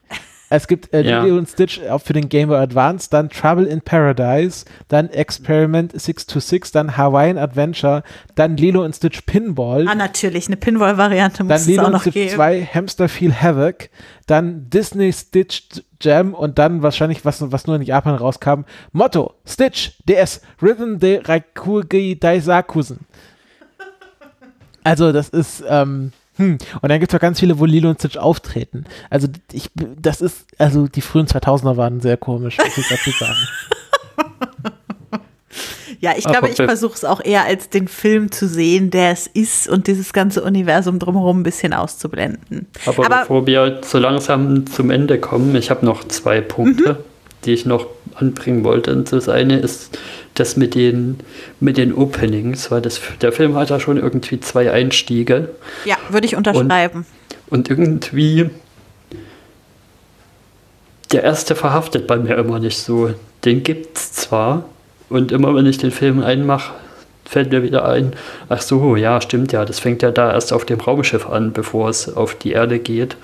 Es 0.51 0.67
gibt 0.67 0.93
äh, 0.95 1.03
Ja. 1.03 1.23
Lilo 1.23 1.37
und 1.39 1.49
Stitch 1.49 1.81
auch 1.91 2.01
für 2.01 2.13
den 2.15 2.29
Game 2.29 2.49
Boy 2.49 2.59
Advance, 2.59 3.09
dann 3.11 3.29
Trouble 3.29 3.67
in 3.67 3.81
Paradise, 3.81 4.65
dann 4.89 5.11
Experiment 5.11 5.93
626, 5.93 6.73
dann 6.73 6.97
Hawaiian 6.97 7.37
Adventure, 7.39 8.03
dann 8.35 8.57
Lilo 8.57 8.85
und 8.85 8.95
Stitch 8.97 9.23
Pinball. 9.27 9.87
Ah, 9.89 9.95
natürlich, 9.95 10.47
eine 10.47 10.57
Pinball-Variante 10.57 11.45
muss 11.45 11.49
Dann 11.51 11.61
es 11.61 11.67
Lilo 11.67 11.83
auch 11.83 11.87
und 11.87 11.93
noch 11.93 12.01
Stitch 12.03 12.15
geben. 12.15 12.35
2, 12.37 12.65
Hamster 12.75 13.09
Feel 13.09 13.35
Havoc, 13.35 13.91
dann 14.27 14.71
Disney 14.71 15.13
Stitch 15.13 15.83
Jam 16.01 16.33
und 16.33 16.59
dann 16.59 16.83
wahrscheinlich, 16.83 17.25
was, 17.25 17.51
was 17.51 17.67
nur 17.67 17.77
in 17.77 17.83
Japan 17.83 18.15
rauskam, 18.15 18.63
Motto, 18.93 19.35
Stitch, 19.45 19.93
DS, 20.09 20.41
Rhythm 20.63 20.99
de 20.99 21.21
Raikugi 21.25 22.19
Daisakusen. 22.19 23.01
Also 24.85 25.13
das 25.13 25.29
ist, 25.29 25.63
ähm, 25.69 26.13
hm. 26.39 26.57
Und 26.81 26.89
dann 26.89 26.99
gibt 27.01 27.13
es 27.13 27.17
auch 27.17 27.21
ganz 27.21 27.39
viele, 27.41 27.59
wo 27.59 27.67
Lilo 27.67 27.91
und 27.91 27.99
Stitch 28.01 28.17
auftreten. 28.17 28.85
Also 29.11 29.29
ich, 29.53 29.71
das 29.75 30.21
ist, 30.23 30.47
also 30.59 30.89
die 30.89 31.03
frühen 31.03 31.27
2000er 31.27 31.77
waren 31.77 32.01
sehr 32.01 32.17
komisch, 32.17 32.57
muss 32.59 32.79
ich 32.79 32.89
dazu 32.89 33.11
sagen. 33.11 33.37
Ja, 36.01 36.13
ich 36.17 36.23
glaube, 36.25 36.49
ich 36.49 36.55
versuche 36.55 36.95
es 36.95 37.05
auch 37.05 37.21
eher 37.25 37.45
als 37.45 37.71
den 37.71 37.89
Film 37.89 38.31
zu 38.31 38.47
sehen, 38.47 38.91
der 38.91 39.11
es 39.11 39.27
ist 39.27 39.69
und 39.69 39.89
dieses 39.89 40.13
ganze 40.13 40.45
Universum 40.45 41.01
drumherum 41.01 41.41
ein 41.41 41.43
bisschen 41.43 41.73
auszublenden. 41.73 42.69
Aber, 42.87 43.07
Aber- 43.07 43.21
bevor 43.23 43.47
wir 43.49 43.81
so 43.85 43.99
langsam 43.99 44.67
zum 44.69 44.91
Ende 44.91 45.19
kommen, 45.19 45.57
ich 45.57 45.71
habe 45.71 45.85
noch 45.85 46.05
zwei 46.07 46.41
Punkte, 46.41 46.93
Mhm. 46.93 46.97
die 47.47 47.53
ich 47.53 47.67
noch 47.67 47.87
anbringen 48.19 48.65
wollte. 48.65 48.93
Und 48.93 49.13
das 49.13 49.29
eine 49.29 49.59
ist 49.59 49.99
das 50.35 50.57
mit 50.57 50.75
den, 50.75 51.19
mit 51.61 51.77
den 51.77 51.95
Openings, 51.95 52.71
weil 52.71 52.81
das, 52.81 53.01
der 53.21 53.33
Film 53.33 53.55
hat 53.57 53.71
ja 53.71 53.81
schon 53.81 53.97
irgendwie 53.97 54.41
zwei 54.41 54.71
Einstiege. 54.71 55.51
Ja, 55.85 55.97
würde 56.11 56.27
ich 56.27 56.37
unterschreiben. 56.37 57.07
Und 57.49 57.71
irgendwie 57.71 58.51
der 61.13 61.23
erste 61.23 61.55
verhaftet 61.55 62.07
bei 62.07 62.17
mir 62.17 62.37
immer 62.37 62.59
nicht 62.59 62.79
so. 62.79 63.15
Den 63.45 63.63
gibt's 63.63 64.13
zwar 64.13 64.65
und 65.09 65.33
immer 65.33 65.55
wenn 65.55 65.67
ich 65.67 65.79
den 65.79 65.91
Film 65.91 66.23
einmache, 66.23 66.75
fällt 67.25 67.51
mir 67.51 67.63
wieder 67.63 67.87
ein, 67.87 68.13
ach 68.49 68.63
so, 68.63 68.97
ja, 68.97 69.21
stimmt 69.21 69.53
ja, 69.53 69.65
das 69.65 69.79
fängt 69.79 70.03
ja 70.03 70.11
da 70.11 70.33
erst 70.33 70.53
auf 70.53 70.65
dem 70.65 70.81
Raumschiff 70.81 71.27
an, 71.27 71.53
bevor 71.53 71.89
es 71.89 72.15
auf 72.15 72.35
die 72.35 72.53
Erde 72.53 72.79
geht. 72.79 73.17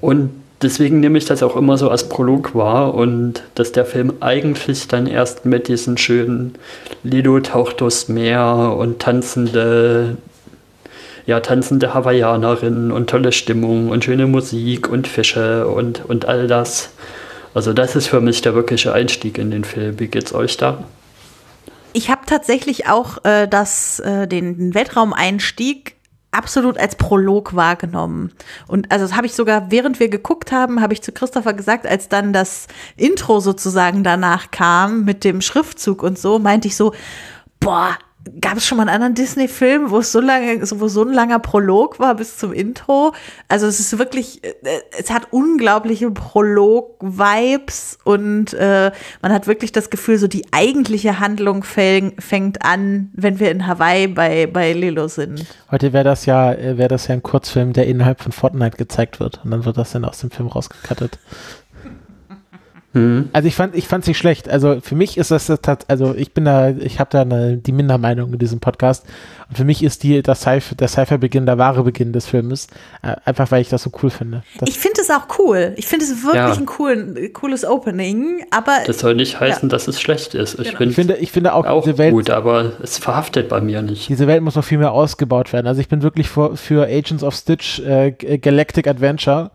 Und 0.00 0.30
deswegen 0.64 1.00
nehme 1.00 1.18
ich 1.18 1.26
das 1.26 1.42
auch 1.42 1.54
immer 1.56 1.78
so 1.78 1.90
als 1.90 2.08
Prolog 2.08 2.54
wahr 2.54 2.94
und 2.94 3.42
dass 3.54 3.72
der 3.72 3.84
Film 3.84 4.14
eigentlich 4.20 4.88
dann 4.88 5.06
erst 5.06 5.44
mit 5.44 5.68
diesen 5.68 5.96
schönen 5.96 6.54
Lido 7.02 7.38
taucht 7.40 7.80
durchs 7.80 8.08
Meer 8.08 8.74
und 8.76 8.98
tanzende 9.00 10.16
ja, 11.26 11.40
tanzende 11.40 11.94
Hawaiianerinnen 11.94 12.92
und 12.92 13.08
tolle 13.08 13.32
Stimmung 13.32 13.88
und 13.88 14.04
schöne 14.04 14.26
Musik 14.26 14.88
und 14.90 15.08
Fische 15.08 15.66
und, 15.66 16.04
und 16.04 16.26
all 16.26 16.46
das. 16.46 16.90
Also 17.54 17.72
das 17.72 17.96
ist 17.96 18.08
für 18.08 18.20
mich 18.20 18.42
der 18.42 18.54
wirkliche 18.54 18.92
Einstieg 18.92 19.38
in 19.38 19.50
den 19.50 19.64
Film. 19.64 19.98
Wie 20.00 20.08
geht's 20.08 20.34
euch 20.34 20.56
da? 20.56 20.84
Ich 21.94 22.10
habe 22.10 22.22
tatsächlich 22.26 22.88
auch 22.88 23.24
äh, 23.24 23.46
das, 23.48 24.00
äh, 24.00 24.26
den, 24.26 24.58
den 24.58 24.74
Weltraumeinstieg 24.74 25.93
absolut 26.34 26.78
als 26.78 26.96
Prolog 26.96 27.54
wahrgenommen. 27.54 28.32
Und 28.66 28.90
also 28.90 29.04
das 29.04 29.16
habe 29.16 29.26
ich 29.26 29.34
sogar, 29.34 29.70
während 29.70 30.00
wir 30.00 30.08
geguckt 30.08 30.52
haben, 30.52 30.80
habe 30.80 30.92
ich 30.92 31.02
zu 31.02 31.12
Christopher 31.12 31.54
gesagt, 31.54 31.86
als 31.86 32.08
dann 32.08 32.32
das 32.32 32.66
Intro 32.96 33.40
sozusagen 33.40 34.04
danach 34.04 34.50
kam 34.50 35.04
mit 35.04 35.24
dem 35.24 35.40
Schriftzug 35.40 36.02
und 36.02 36.18
so, 36.18 36.38
meinte 36.38 36.68
ich 36.68 36.76
so, 36.76 36.92
boah, 37.60 37.96
gab 38.40 38.56
es 38.56 38.66
schon 38.66 38.76
mal 38.76 38.84
einen 38.84 38.94
anderen 38.94 39.14
Disney-Film, 39.14 39.90
wo 39.90 39.98
es 39.98 40.12
so 40.12 40.20
lange, 40.20 40.60
wo 40.62 40.88
so 40.88 41.02
ein 41.02 41.12
langer 41.12 41.38
Prolog 41.38 41.98
war 41.98 42.14
bis 42.14 42.38
zum 42.38 42.52
Intro? 42.52 43.12
Also 43.48 43.66
es 43.66 43.80
ist 43.80 43.98
wirklich, 43.98 44.42
äh, 44.44 44.52
es 44.98 45.10
hat 45.10 45.28
unglaubliche 45.30 46.10
Prolog-Vibes 46.10 47.98
und 48.04 48.54
äh, 48.54 48.92
man 49.22 49.32
hat 49.32 49.46
wirklich 49.46 49.72
das 49.72 49.90
Gefühl, 49.90 50.18
so 50.18 50.26
die 50.26 50.46
eigentliche 50.52 51.20
Handlung 51.20 51.64
fäng, 51.64 52.14
fängt 52.18 52.64
an, 52.64 53.10
wenn 53.14 53.40
wir 53.40 53.50
in 53.50 53.66
Hawaii 53.66 54.08
bei, 54.08 54.46
bei 54.46 54.72
Lilo 54.72 55.08
sind. 55.08 55.44
Heute 55.70 55.92
wäre 55.92 56.04
das 56.04 56.26
ja, 56.26 56.52
äh, 56.52 56.78
wäre 56.78 56.88
das 56.88 57.08
ja 57.08 57.14
ein 57.14 57.22
Kurzfilm, 57.22 57.72
der 57.72 57.86
innerhalb 57.86 58.20
von 58.20 58.32
Fortnite 58.32 58.76
gezeigt 58.76 59.20
wird 59.20 59.40
und 59.44 59.50
dann 59.50 59.64
wird 59.64 59.76
das 59.76 59.92
dann 59.92 60.04
aus 60.04 60.18
dem 60.18 60.30
Film 60.30 60.48
rausgekattet. 60.48 61.18
Hm. 62.94 63.28
Also 63.32 63.48
ich 63.48 63.54
fand, 63.56 63.74
ich 63.74 63.86
fand's 63.88 64.06
nicht 64.06 64.18
schlecht. 64.18 64.48
Also 64.48 64.80
für 64.80 64.94
mich 64.94 65.18
ist 65.18 65.30
das, 65.30 65.50
also 65.88 66.14
ich 66.16 66.32
bin 66.32 66.44
da, 66.44 66.70
ich 66.70 67.00
habe 67.00 67.10
da 67.10 67.22
eine, 67.22 67.56
die 67.56 67.72
Mindermeinung 67.72 68.32
in 68.32 68.38
diesem 68.38 68.60
Podcast. 68.60 69.04
Und 69.48 69.56
für 69.58 69.64
mich 69.64 69.82
ist 69.82 70.02
die, 70.04 70.22
das 70.22 70.40
Sci 70.42 70.60
der 70.78 70.88
Sci-Fi-Beginn 70.88 71.44
der 71.44 71.58
wahre 71.58 71.82
Beginn 71.82 72.12
des 72.12 72.26
Filmes. 72.26 72.68
Äh, 73.02 73.16
einfach 73.24 73.50
weil 73.50 73.60
ich 73.60 73.68
das 73.68 73.82
so 73.82 73.90
cool 74.02 74.10
finde. 74.10 74.42
Das, 74.58 74.68
Ich 74.68 74.78
finde 74.78 75.00
es 75.02 75.10
auch 75.10 75.26
cool. 75.38 75.74
Ich 75.76 75.86
finde 75.86 76.04
es 76.04 76.22
wirklich 76.22 76.36
Ja. 76.36 76.52
ein 76.52 76.66
coolen, 76.66 77.32
cooles 77.32 77.64
Opening, 77.64 78.44
aber 78.50 78.78
Das 78.86 79.00
soll 79.00 79.14
nicht 79.14 79.38
heißen, 79.40 79.68
dass 79.68 79.88
es 79.88 80.00
schlecht 80.00 80.34
ist. 80.34 80.58
Ich 80.60 80.76
Genau. 80.76 80.88
ich 80.90 80.94
finde, 80.94 81.16
ich 81.16 81.32
finde 81.32 81.52
auch, 81.52 81.66
auch 81.66 81.82
diese 81.84 81.98
Welt, 81.98 82.14
gut, 82.14 82.30
aber 82.30 82.72
es 82.82 82.98
verhaftet 82.98 83.48
bei 83.48 83.60
mir 83.60 83.82
nicht. 83.82 84.08
diese 84.08 84.26
Welt 84.26 84.42
muss 84.42 84.54
noch 84.54 84.64
viel 84.64 84.78
mehr 84.78 84.92
ausgebaut 84.92 85.52
werden. 85.52 85.66
Also 85.66 85.80
ich 85.80 85.88
bin 85.88 86.02
wirklich 86.02 86.28
für, 86.28 86.56
für 86.56 86.86
Agents 86.86 87.22
of 87.24 87.34
Stitch 87.34 87.80
äh, 87.80 88.12
Galactic 88.12 88.86
Adventure, 88.86 89.50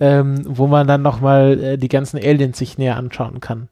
ähm, 0.00 0.42
wo 0.46 0.66
man 0.66 0.86
dann 0.86 1.02
nochmal 1.02 1.62
äh, 1.62 1.78
die 1.78 1.88
ganzen 1.88 2.18
Aliens 2.18 2.58
sich 2.58 2.78
näher 2.78 2.96
anschauen 2.96 3.40
kann. 3.40 3.68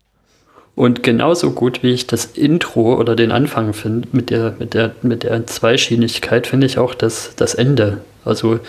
Und 0.75 1.03
genauso 1.03 1.51
gut 1.51 1.83
wie 1.83 1.91
ich 1.91 2.07
das 2.07 2.25
Intro 2.25 2.95
oder 2.95 3.17
den 3.17 3.33
Anfang 3.33 3.73
finde, 3.73 4.07
mit 4.13 4.31
der, 4.31 4.55
mit 4.61 4.75
der, 4.75 4.93
mit 5.03 5.25
der 5.25 5.45
Zweischienigkeit, 5.45 6.47
finde 6.47 6.67
ich 6.67 6.79
auch 6.79 6.95
das, 6.95 7.35
das 7.35 7.55
Ende. 7.55 8.03
Also 8.25 8.61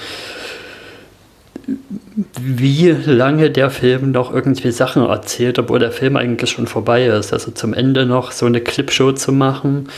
wie 2.41 2.95
lange 3.05 3.51
der 3.51 3.69
Film 3.69 4.11
noch 4.11 4.33
irgendwie 4.33 4.71
Sachen 4.71 5.05
erzählt, 5.05 5.59
obwohl 5.59 5.79
der 5.79 5.91
Film 5.91 6.15
eigentlich 6.15 6.49
schon 6.49 6.67
vorbei 6.67 7.05
ist. 7.05 7.33
Also 7.33 7.51
zum 7.51 7.73
Ende 7.73 8.05
noch 8.05 8.31
so 8.31 8.45
eine 8.45 8.61
Clipshow 8.61 9.11
zu 9.11 9.31
machen, 9.31 9.89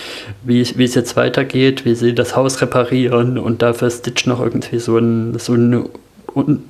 wie, 0.43 0.67
wie 0.75 0.83
es 0.83 0.95
jetzt 0.95 1.15
weitergeht, 1.15 1.85
wie 1.85 1.95
sie 1.95 2.13
das 2.13 2.35
Haus 2.35 2.61
reparieren 2.61 3.37
und 3.37 3.61
dafür 3.61 3.89
Stitch 3.89 4.25
noch 4.25 4.41
irgendwie 4.41 4.79
so 4.79 4.97
ein, 4.97 5.37
so 5.39 5.53
eine 5.53 5.85
un, 5.85 5.89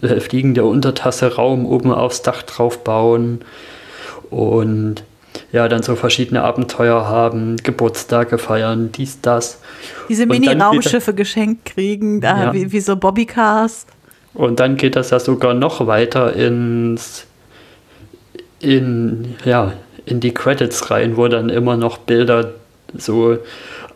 äh, 0.02 0.20
fliegende 0.20 0.66
Untertasse 0.66 1.36
Raum 1.36 1.66
oben 1.66 1.92
aufs 1.92 2.22
Dach 2.22 2.42
drauf 2.44 2.84
bauen 2.84 3.42
und 4.30 5.04
ja, 5.52 5.68
dann 5.68 5.84
so 5.84 5.96
verschiedene 5.96 6.44
Abenteuer 6.44 7.08
haben, 7.08 7.58
Geburtstage 7.58 8.38
feiern, 8.38 8.92
dies, 8.92 9.20
das. 9.22 9.60
diese 10.10 10.26
Mini-Raumschiffe 10.26 11.14
geschenkt 11.14 11.66
kriegen, 11.66 12.22
da 12.22 12.46
Ja. 12.46 12.54
wie, 12.54 12.72
wie 12.72 12.80
so 12.80 12.96
Bobbycars. 12.96 13.86
Und 14.34 14.60
dann 14.60 14.78
geht 14.78 14.96
das 14.96 15.10
ja 15.10 15.20
sogar 15.20 15.54
noch 15.54 15.88
weiter 15.88 16.34
ins 16.34 17.26
in 18.60 19.36
ja 19.44 19.74
in 20.06 20.20
die 20.20 20.34
Credits 20.34 20.90
rein, 20.90 21.18
wo 21.18 21.28
dann 21.28 21.50
immer 21.50 21.76
noch 21.78 21.98
Bilder 21.98 22.52
so 22.94 23.38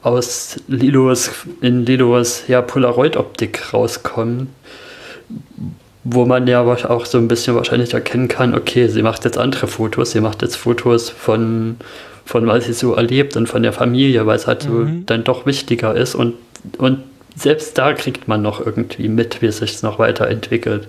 aus 0.02 0.58
Lilos 0.68 1.32
in 1.62 1.86
Lilos 1.86 2.44
ja 2.48 2.62
Polaroid-Optik 2.62 3.74
rauskommen, 3.74 4.50
wo 6.04 6.26
man 6.26 6.48
ja 6.48 6.62
auch 6.62 7.06
so 7.06 7.18
ein 7.18 7.28
bisschen 7.28 7.56
wahrscheinlich 7.56 7.94
erkennen 7.94 8.28
kann, 8.28 8.54
okay, 8.54 8.88
sie 8.88 9.02
macht 9.02 9.26
jetzt 9.26 9.38
andere 9.38 9.68
Fotos, 9.68 10.12
sie 10.12 10.22
macht 10.22 10.42
jetzt 10.42 10.56
Fotos 10.56 11.10
von 11.10 11.78
von 12.28 12.48
was 12.48 12.66
sie 12.66 12.74
so 12.74 12.96
erlebt 12.96 13.38
und 13.38 13.48
von 13.48 13.62
der 13.62 13.72
Familie, 13.72 14.26
weil 14.26 14.36
es 14.36 14.48
halt 14.48 14.64
so 14.64 14.88
dann 15.06 15.24
doch 15.24 15.46
wichtiger 15.46 15.96
ist. 15.96 16.16
Und 16.16 16.34
und 16.80 17.04
selbst 17.36 17.78
da 17.78 17.94
kriegt 17.94 18.28
man 18.28 18.42
noch 18.42 18.66
irgendwie 18.66 19.10
mit, 19.10 19.42
wie 19.42 19.48
es 19.48 19.58
sich 19.58 19.84
noch 19.84 20.00
weiterentwickelt, 20.00 20.88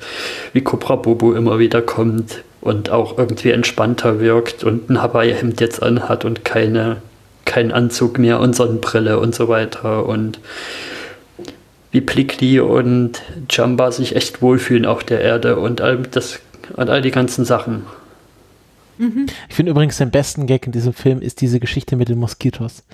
wie 0.52 0.60
Cobra 0.62 0.96
Bobo 0.96 1.34
immer 1.34 1.58
wieder 1.58 1.82
kommt 1.82 2.42
und 2.60 2.90
auch 2.90 3.18
irgendwie 3.18 3.50
entspannter 3.50 4.20
wirkt 4.20 4.64
und 4.64 4.88
ein 4.88 5.02
Hawaii-Hemd 5.02 5.60
jetzt 5.60 5.82
anhat 5.82 6.24
und 6.24 6.44
keine, 6.44 6.98
keinen 7.44 7.72
Anzug 7.72 8.18
mehr 8.18 8.40
und 8.40 8.54
Sonnenbrille 8.54 9.18
und 9.18 9.34
so 9.34 9.48
weiter. 9.48 10.06
Und 10.06 10.38
wie 11.96 12.02
Plickli 12.02 12.60
und 12.60 13.22
Jamba 13.48 13.90
sich 13.90 14.16
echt 14.16 14.42
wohlfühlen 14.42 14.84
auf 14.84 15.02
der 15.02 15.22
Erde 15.22 15.56
und 15.56 15.80
all 15.80 15.96
das 15.96 16.40
und 16.76 16.90
all 16.90 17.00
die 17.00 17.10
ganzen 17.10 17.46
Sachen. 17.46 17.86
Mhm. 18.98 19.26
Ich 19.48 19.54
finde 19.54 19.70
übrigens 19.70 19.98
den 19.98 20.10
besten 20.10 20.46
Gag 20.46 20.66
in 20.66 20.72
diesem 20.72 20.92
Film 20.92 21.20
ist 21.20 21.40
diese 21.40 21.60
Geschichte 21.60 21.96
mit 21.96 22.08
den 22.08 22.18
Moskitos. 22.18 22.84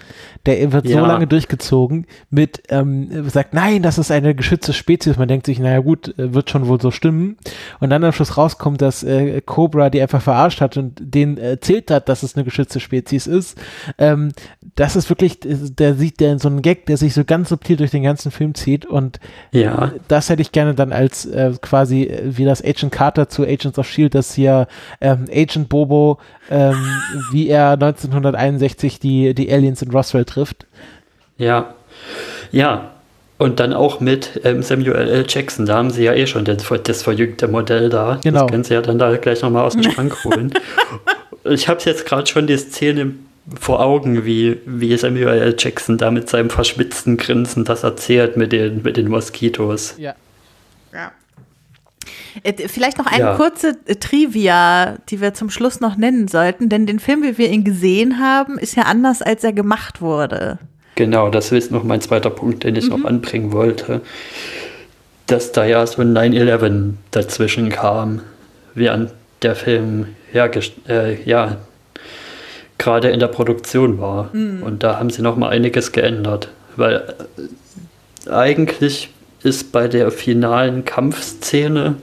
Der 0.46 0.72
wird 0.72 0.86
ja. 0.86 1.00
so 1.00 1.06
lange 1.06 1.26
durchgezogen 1.26 2.06
mit, 2.30 2.62
ähm, 2.68 3.28
sagt, 3.28 3.54
nein, 3.54 3.82
das 3.82 3.98
ist 3.98 4.10
eine 4.10 4.34
geschützte 4.34 4.72
Spezies. 4.72 5.16
Man 5.16 5.28
denkt 5.28 5.46
sich, 5.46 5.58
naja 5.58 5.80
gut, 5.80 6.16
äh, 6.18 6.34
wird 6.34 6.50
schon 6.50 6.66
wohl 6.66 6.80
so 6.80 6.90
stimmen. 6.90 7.36
Und 7.80 7.90
dann 7.90 8.04
am 8.04 8.12
Schluss 8.12 8.36
rauskommt, 8.36 8.82
dass 8.82 9.02
äh, 9.02 9.40
Cobra 9.40 9.90
die 9.90 10.00
einfach 10.00 10.22
verarscht 10.22 10.60
hat 10.60 10.76
und 10.76 11.00
denen 11.00 11.38
erzählt 11.38 11.90
hat, 11.90 12.08
dass 12.08 12.22
es 12.22 12.34
eine 12.34 12.44
geschützte 12.44 12.80
Spezies 12.80 13.26
ist. 13.26 13.58
Ähm, 13.98 14.32
das 14.74 14.96
ist 14.96 15.08
wirklich, 15.08 15.38
der 15.42 15.94
sieht 15.94 16.20
der 16.20 16.38
so 16.38 16.48
einen 16.48 16.62
Gag, 16.62 16.86
der 16.86 16.96
sich 16.96 17.14
so 17.14 17.24
ganz 17.24 17.50
subtil 17.50 17.76
durch 17.76 17.90
den 17.90 18.02
ganzen 18.02 18.30
Film 18.30 18.54
zieht. 18.54 18.86
Und 18.86 19.20
ja. 19.52 19.92
das 20.08 20.30
hätte 20.30 20.42
ich 20.42 20.52
gerne 20.52 20.74
dann 20.74 20.92
als 20.92 21.26
äh, 21.26 21.52
quasi 21.60 22.04
äh, 22.04 22.36
wie 22.36 22.44
das 22.44 22.62
Agent 22.62 22.92
Carter 22.92 23.28
zu 23.28 23.44
Agents 23.44 23.78
of 23.78 23.86
Shield, 23.86 24.14
das 24.14 24.34
hier 24.34 24.66
ähm, 25.00 25.26
Agent 25.32 25.68
Bobo 25.68 25.91
Turbo, 25.92 26.18
ähm, 26.50 26.76
wie 27.30 27.48
er 27.48 27.72
1961 27.72 28.98
die, 28.98 29.34
die 29.34 29.52
Aliens 29.52 29.82
in 29.82 29.90
Roswell 29.90 30.24
trifft. 30.24 30.66
Ja, 31.38 31.74
ja. 32.50 32.88
Und 33.38 33.58
dann 33.58 33.72
auch 33.72 33.98
mit 33.98 34.40
ähm, 34.44 34.62
Samuel 34.62 35.08
L. 35.08 35.24
Jackson, 35.28 35.66
da 35.66 35.74
haben 35.74 35.90
sie 35.90 36.04
ja 36.04 36.14
eh 36.14 36.28
schon 36.28 36.44
das, 36.44 36.64
das 36.84 37.02
verjüngte 37.02 37.48
Modell 37.48 37.88
da. 37.88 38.20
Genau. 38.22 38.42
Das 38.42 38.50
können 38.50 38.62
sie 38.62 38.74
ja 38.74 38.82
dann 38.82 39.00
da 39.00 39.16
gleich 39.16 39.42
nochmal 39.42 39.64
aus 39.64 39.72
dem 39.72 39.82
Schrank 39.82 40.16
holen. 40.24 40.52
ich 41.44 41.68
habe 41.68 41.80
jetzt 41.84 42.06
gerade 42.06 42.26
schon 42.28 42.46
die 42.46 42.56
Szene 42.56 43.14
vor 43.58 43.80
Augen, 43.80 44.24
wie, 44.24 44.58
wie 44.64 44.96
Samuel 44.96 45.40
L. 45.40 45.56
Jackson 45.58 45.98
da 45.98 46.12
mit 46.12 46.28
seinem 46.28 46.50
verschwitzten 46.50 47.16
Grinsen 47.16 47.64
das 47.64 47.82
erzählt 47.82 48.36
mit 48.36 48.52
den, 48.52 48.82
mit 48.82 48.96
den 48.96 49.08
Moskitos. 49.08 49.96
Ja. 49.98 50.14
Äh, 52.42 52.68
vielleicht 52.68 52.98
noch 52.98 53.06
eine 53.06 53.24
ja. 53.24 53.36
kurze 53.36 53.76
äh, 53.86 53.96
Trivia, 53.96 54.96
die 55.08 55.20
wir 55.20 55.34
zum 55.34 55.50
Schluss 55.50 55.80
noch 55.80 55.96
nennen 55.96 56.28
sollten, 56.28 56.68
denn 56.68 56.86
den 56.86 56.98
Film, 56.98 57.22
wie 57.22 57.38
wir 57.38 57.50
ihn 57.50 57.64
gesehen 57.64 58.18
haben, 58.20 58.58
ist 58.58 58.76
ja 58.76 58.84
anders, 58.84 59.22
als 59.22 59.44
er 59.44 59.52
gemacht 59.52 60.00
wurde. 60.00 60.58
Genau, 60.94 61.30
das 61.30 61.52
ist 61.52 61.70
noch 61.70 61.84
mein 61.84 62.00
zweiter 62.00 62.30
Punkt, 62.30 62.64
den 62.64 62.76
ich 62.76 62.84
mhm. 62.84 62.90
noch 62.90 63.04
anbringen 63.04 63.52
wollte. 63.52 64.02
Dass 65.26 65.52
da 65.52 65.64
ja 65.64 65.86
so 65.86 66.02
ein 66.02 66.16
9-11 66.16 66.94
dazwischen 67.10 67.70
kam, 67.70 68.20
während 68.74 69.12
der 69.42 69.56
Film 69.56 70.06
ja, 70.32 70.48
äh, 70.88 71.22
ja 71.24 71.56
gerade 72.78 73.10
in 73.10 73.20
der 73.20 73.28
Produktion 73.28 74.00
war. 74.00 74.30
Mhm. 74.34 74.62
Und 74.62 74.82
da 74.82 74.98
haben 74.98 75.10
sie 75.10 75.22
noch 75.22 75.36
mal 75.36 75.48
einiges 75.48 75.92
geändert. 75.92 76.48
Weil 76.76 77.14
äh, 78.26 78.30
eigentlich 78.30 79.10
ist 79.42 79.72
bei 79.72 79.88
der 79.88 80.10
finalen 80.10 80.84
Kampfszene 80.84 81.96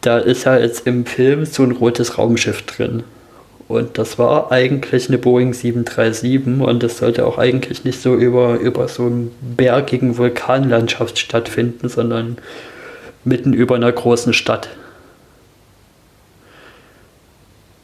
da 0.00 0.18
ist 0.18 0.44
ja 0.44 0.58
jetzt 0.58 0.86
im 0.86 1.06
Film 1.06 1.44
so 1.44 1.62
ein 1.62 1.72
rotes 1.72 2.18
Raumschiff 2.18 2.62
drin. 2.62 3.04
Und 3.68 3.98
das 3.98 4.18
war 4.18 4.50
eigentlich 4.50 5.08
eine 5.08 5.18
Boeing 5.18 5.52
737 5.52 6.62
und 6.66 6.82
das 6.82 6.98
sollte 6.98 7.26
auch 7.26 7.36
eigentlich 7.36 7.84
nicht 7.84 8.00
so 8.00 8.14
über, 8.14 8.58
über 8.58 8.88
so 8.88 9.04
einen 9.04 9.30
bergigen 9.40 10.16
Vulkanlandschaft 10.16 11.18
stattfinden, 11.18 11.90
sondern 11.90 12.38
mitten 13.24 13.52
über 13.52 13.74
einer 13.74 13.92
großen 13.92 14.32
Stadt. 14.32 14.70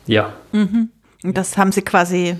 Ja. 0.07 0.32
Mhm. 0.53 0.89
Und 1.23 1.36
das 1.36 1.59
haben 1.59 1.73
sie 1.73 1.82
quasi 1.82 2.36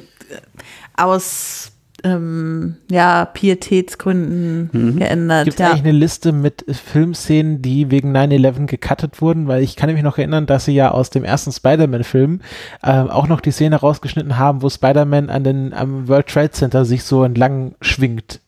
aus 0.97 1.73
ähm, 2.05 2.77
ja, 2.91 3.25
Pietätsgründen 3.25 4.71
mhm. 4.73 4.99
geändert. 4.99 5.45
Gibt 5.45 5.55
es 5.55 5.61
ja. 5.61 5.71
eigentlich 5.71 5.85
eine 5.85 5.93
Liste 5.93 6.33
mit 6.33 6.65
Filmszenen, 6.69 7.63
die 7.63 7.91
wegen 7.91 8.15
9-11 8.15 8.67
gecuttet 8.67 9.21
wurden? 9.21 9.49
Weil 9.49 9.63
ich 9.63 9.75
kann 9.75 9.93
mich 9.93 10.03
noch 10.03 10.19
erinnern, 10.19 10.47
dass 10.47 10.67
sie 10.67 10.75
ja 10.75 10.91
aus 10.91 11.11
dem 11.11 11.25
ersten 11.25 11.51
Spider-Man-Film 11.51 12.41
äh, 12.83 12.91
auch 12.91 13.27
noch 13.27 13.41
die 13.41 13.51
Szene 13.51 13.77
rausgeschnitten 13.77 14.39
haben, 14.39 14.63
wo 14.63 14.69
Spider-Man 14.69 15.31
an 15.31 15.45
den, 15.45 15.73
am 15.73 16.07
World 16.07 16.27
Trade 16.27 16.51
Center 16.51 16.85
sich 16.85 17.03
so 17.05 17.25
entlang 17.25 17.75
schwingt. 17.81 18.41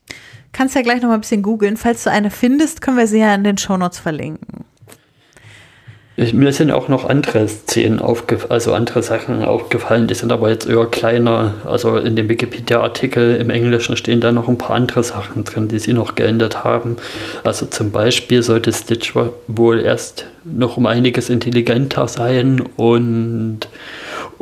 Kannst 0.53 0.74
ja 0.74 0.83
gleich 0.83 1.03
noch 1.03 1.09
mal 1.09 1.15
ein 1.15 1.20
bisschen 1.20 1.43
googeln. 1.43 1.77
Falls 1.77 2.05
du 2.05 2.11
eine 2.11 2.31
findest, 2.31 2.81
können 2.81 2.99
wir 2.99 3.07
sie 3.07 3.19
ja 3.19 3.35
in 3.35 3.45
den 3.45 3.59
Shownotes 3.59 3.99
verlinken. 3.99 4.65
Ich, 6.19 6.33
mir 6.33 6.51
sind 6.51 6.71
auch 6.71 6.89
noch 6.89 7.07
andere 7.07 7.47
Szenen 7.47 7.99
aufgefallen, 7.99 8.51
also 8.51 8.73
andere 8.73 9.03
Sachen 9.03 9.45
aufgefallen, 9.45 10.07
die 10.07 10.15
sind 10.15 10.33
aber 10.33 10.49
jetzt 10.49 10.67
eher 10.67 10.87
kleiner. 10.87 11.53
Also 11.67 11.99
in 11.99 12.17
dem 12.17 12.31
Wikipedia-Artikel 12.31 13.37
im 13.37 13.51
Englischen 13.51 13.99
stehen 13.99 14.23
da 14.23 14.33
noch 14.33 14.49
ein 14.49 14.57
paar 14.57 14.77
andere 14.77 15.05
Sachen 15.05 15.45
drin, 15.45 15.69
die 15.69 15.79
sie 15.79 15.93
noch 15.93 16.15
geändert 16.15 16.65
haben. 16.65 16.97
Also 17.45 17.67
zum 17.67 17.91
Beispiel 17.91 18.43
sollte 18.43 18.73
Stitch 18.73 19.15
wohl 19.47 19.81
erst 19.81 20.25
noch 20.45 20.79
um 20.79 20.87
einiges 20.87 21.29
intelligenter 21.29 22.09
sein 22.09 22.63
und, 22.77 23.69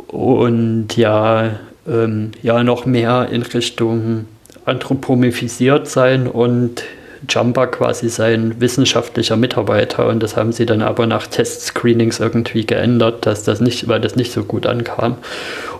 und 0.07 0.95
ja, 0.95 1.59
ähm, 1.89 2.31
ja, 2.41 2.63
noch 2.63 2.85
mehr 2.85 3.27
in 3.29 3.41
Richtung 3.41 4.27
anthropomorphisiert 4.63 5.89
sein 5.89 6.27
und 6.27 6.83
Jumper 7.29 7.67
quasi 7.67 8.09
sein 8.09 8.59
wissenschaftlicher 8.59 9.35
Mitarbeiter 9.35 10.07
und 10.07 10.21
das 10.21 10.35
haben 10.35 10.51
sie 10.51 10.65
dann 10.65 10.81
aber 10.81 11.05
nach 11.07 11.27
Testscreenings 11.27 12.19
irgendwie 12.19 12.65
geändert, 12.65 13.25
dass 13.25 13.43
das 13.43 13.61
nicht, 13.61 13.87
weil 13.87 14.01
das 14.01 14.15
nicht 14.15 14.31
so 14.31 14.43
gut 14.43 14.65
ankam. 14.65 15.17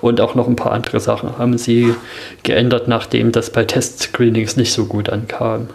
Und 0.02 0.22
auch 0.22 0.36
noch 0.36 0.48
ein 0.48 0.56
paar 0.56 0.72
andere 0.72 1.00
Sachen 1.00 1.38
haben 1.38 1.58
sie 1.58 1.96
geändert, 2.44 2.88
nachdem 2.88 3.32
das 3.32 3.50
bei 3.50 3.64
Testscreenings 3.64 4.58
nicht 4.58 4.74
so 4.74 4.86
gut 4.86 5.10
ankam. 5.10 5.70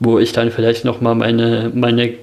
Wo 0.00 0.18
ich 0.18 0.32
dann 0.32 0.50
vielleicht 0.50 0.84
nochmal 0.84 1.14
meine, 1.14 1.70
meine 1.74 2.14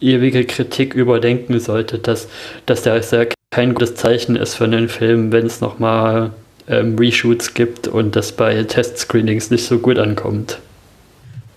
ewige 0.00 0.44
Kritik 0.44 0.94
überdenken 0.94 1.58
sollte, 1.60 1.98
dass, 1.98 2.28
dass 2.66 2.82
der 2.82 3.02
sehr 3.02 3.28
kein 3.50 3.74
gutes 3.74 3.94
Zeichen 3.94 4.36
ist 4.36 4.54
für 4.54 4.64
einen 4.64 4.88
Film, 4.88 5.32
wenn 5.32 5.46
es 5.46 5.60
nochmal 5.60 6.32
ähm, 6.68 6.96
Reshoots 6.98 7.54
gibt 7.54 7.88
und 7.88 8.16
das 8.16 8.32
bei 8.32 8.62
Testscreenings 8.62 9.50
nicht 9.50 9.64
so 9.64 9.78
gut 9.78 9.98
ankommt. 9.98 10.58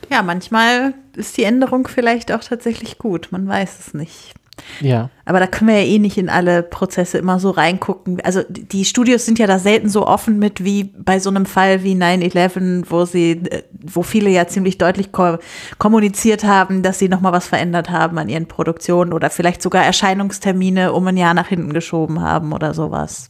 Ja, 0.09 0.23
manchmal 0.23 0.93
ist 1.15 1.37
die 1.37 1.43
Änderung 1.43 1.87
vielleicht 1.87 2.31
auch 2.31 2.43
tatsächlich 2.43 2.97
gut. 2.97 3.29
Man 3.31 3.47
weiß 3.47 3.79
es 3.79 3.93
nicht. 3.93 4.33
Ja. 4.81 5.09
Aber 5.25 5.39
da 5.39 5.47
können 5.47 5.69
wir 5.69 5.81
ja 5.81 5.87
eh 5.87 5.99
nicht 5.99 6.17
in 6.17 6.29
alle 6.29 6.63
Prozesse 6.63 7.17
immer 7.17 7.39
so 7.39 7.51
reingucken. 7.51 8.19
Also 8.21 8.41
die 8.49 8.85
Studios 8.85 9.25
sind 9.25 9.39
ja 9.39 9.47
da 9.47 9.59
selten 9.59 9.89
so 9.89 10.05
offen 10.07 10.39
mit 10.39 10.63
wie 10.63 10.83
bei 10.83 11.19
so 11.19 11.29
einem 11.29 11.45
Fall 11.45 11.83
wie 11.83 11.93
9-11, 11.93 12.85
wo 12.89 13.05
sie, 13.05 13.31
äh, 13.31 13.63
wo 13.71 14.03
viele 14.03 14.29
ja 14.29 14.47
ziemlich 14.47 14.77
deutlich 14.77 15.11
ko 15.11 15.37
kommuniziert 15.77 16.43
haben, 16.43 16.83
dass 16.83 16.99
sie 16.99 17.09
nochmal 17.09 17.33
was 17.33 17.47
verändert 17.47 17.89
haben 17.89 18.17
an 18.17 18.29
ihren 18.29 18.47
Produktionen 18.47 19.13
oder 19.13 19.29
vielleicht 19.29 19.61
sogar 19.61 19.85
Erscheinungstermine 19.85 20.93
um 20.93 21.07
ein 21.07 21.17
Jahr 21.17 21.33
nach 21.33 21.47
hinten 21.47 21.73
geschoben 21.73 22.21
haben 22.21 22.53
oder 22.53 22.73
sowas. 22.73 23.29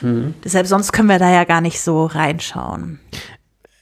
Mhm. 0.00 0.34
Deshalb 0.44 0.66
sonst 0.66 0.92
können 0.92 1.08
wir 1.08 1.18
da 1.18 1.30
ja 1.30 1.44
gar 1.44 1.60
nicht 1.60 1.80
so 1.80 2.06
reinschauen 2.06 3.00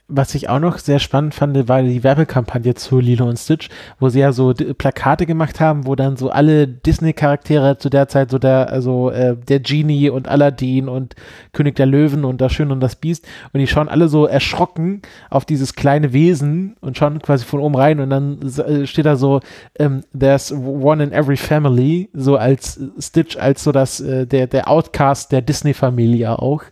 was 0.08 0.36
ich 0.36 0.48
auch 0.48 0.60
noch 0.60 0.78
sehr 0.78 1.00
spannend 1.00 1.34
fand, 1.34 1.68
war 1.68 1.82
die 1.82 2.04
Werbekampagne 2.04 2.74
zu 2.74 3.00
Lilo 3.00 3.28
und 3.28 3.38
Stitch, 3.38 3.68
wo 3.98 4.08
sie 4.08 4.20
ja 4.20 4.30
so 4.30 4.54
Plakate 4.54 5.26
gemacht 5.26 5.58
haben, 5.58 5.86
wo 5.86 5.96
dann 5.96 6.16
so 6.16 6.30
alle 6.30 6.68
Disney-Charaktere 6.68 7.78
zu 7.78 7.90
der 7.90 8.06
Zeit, 8.06 8.30
so 8.30 8.38
der, 8.38 8.70
also 8.70 9.10
äh, 9.10 9.36
der 9.36 9.58
Genie 9.58 10.08
und 10.08 10.28
Aladdin 10.28 10.88
und 10.88 11.16
König 11.52 11.74
der 11.74 11.86
Löwen 11.86 12.24
und 12.24 12.40
das 12.40 12.52
Schön 12.52 12.70
und 12.70 12.78
das 12.78 12.94
Biest, 12.94 13.26
und 13.52 13.58
die 13.58 13.66
schauen 13.66 13.88
alle 13.88 14.08
so 14.08 14.26
erschrocken 14.26 15.02
auf 15.28 15.44
dieses 15.44 15.74
kleine 15.74 16.12
Wesen 16.12 16.76
und 16.80 16.96
schauen 16.96 17.20
quasi 17.20 17.44
von 17.44 17.58
oben 17.58 17.74
rein 17.74 17.98
und 17.98 18.10
dann 18.10 18.40
äh, 18.42 18.86
steht 18.86 19.06
da 19.06 19.16
so, 19.16 19.40
ähm, 19.76 20.04
there's 20.16 20.52
one 20.52 21.02
in 21.02 21.10
every 21.10 21.36
family, 21.36 22.10
so 22.12 22.36
als 22.36 22.80
Stitch, 23.00 23.36
als 23.36 23.64
so 23.64 23.72
das, 23.72 23.98
äh, 24.00 24.24
der, 24.24 24.46
der 24.46 24.68
Outcast 24.70 25.32
der 25.32 25.42
Disney-Familie 25.42 26.38
auch, 26.38 26.62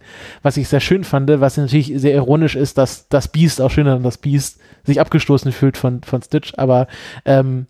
was 0.42 0.56
ich 0.56 0.68
sehr 0.68 0.80
schön 0.80 1.02
fand, 1.02 1.24
was 1.40 1.56
natürlich 1.56 1.92
sehr 1.96 2.14
ironisch 2.14 2.54
ist, 2.54 2.78
dass 2.78 3.08
das 3.08 3.23
das 3.24 3.32
Biest 3.32 3.60
auch 3.60 3.70
schöner, 3.70 3.98
das 3.98 4.18
Biest 4.18 4.58
sich 4.84 5.00
abgestoßen 5.00 5.50
fühlt 5.52 5.76
von, 5.76 6.02
von 6.02 6.22
Stitch, 6.22 6.52
aber 6.56 6.86
ähm, 7.24 7.66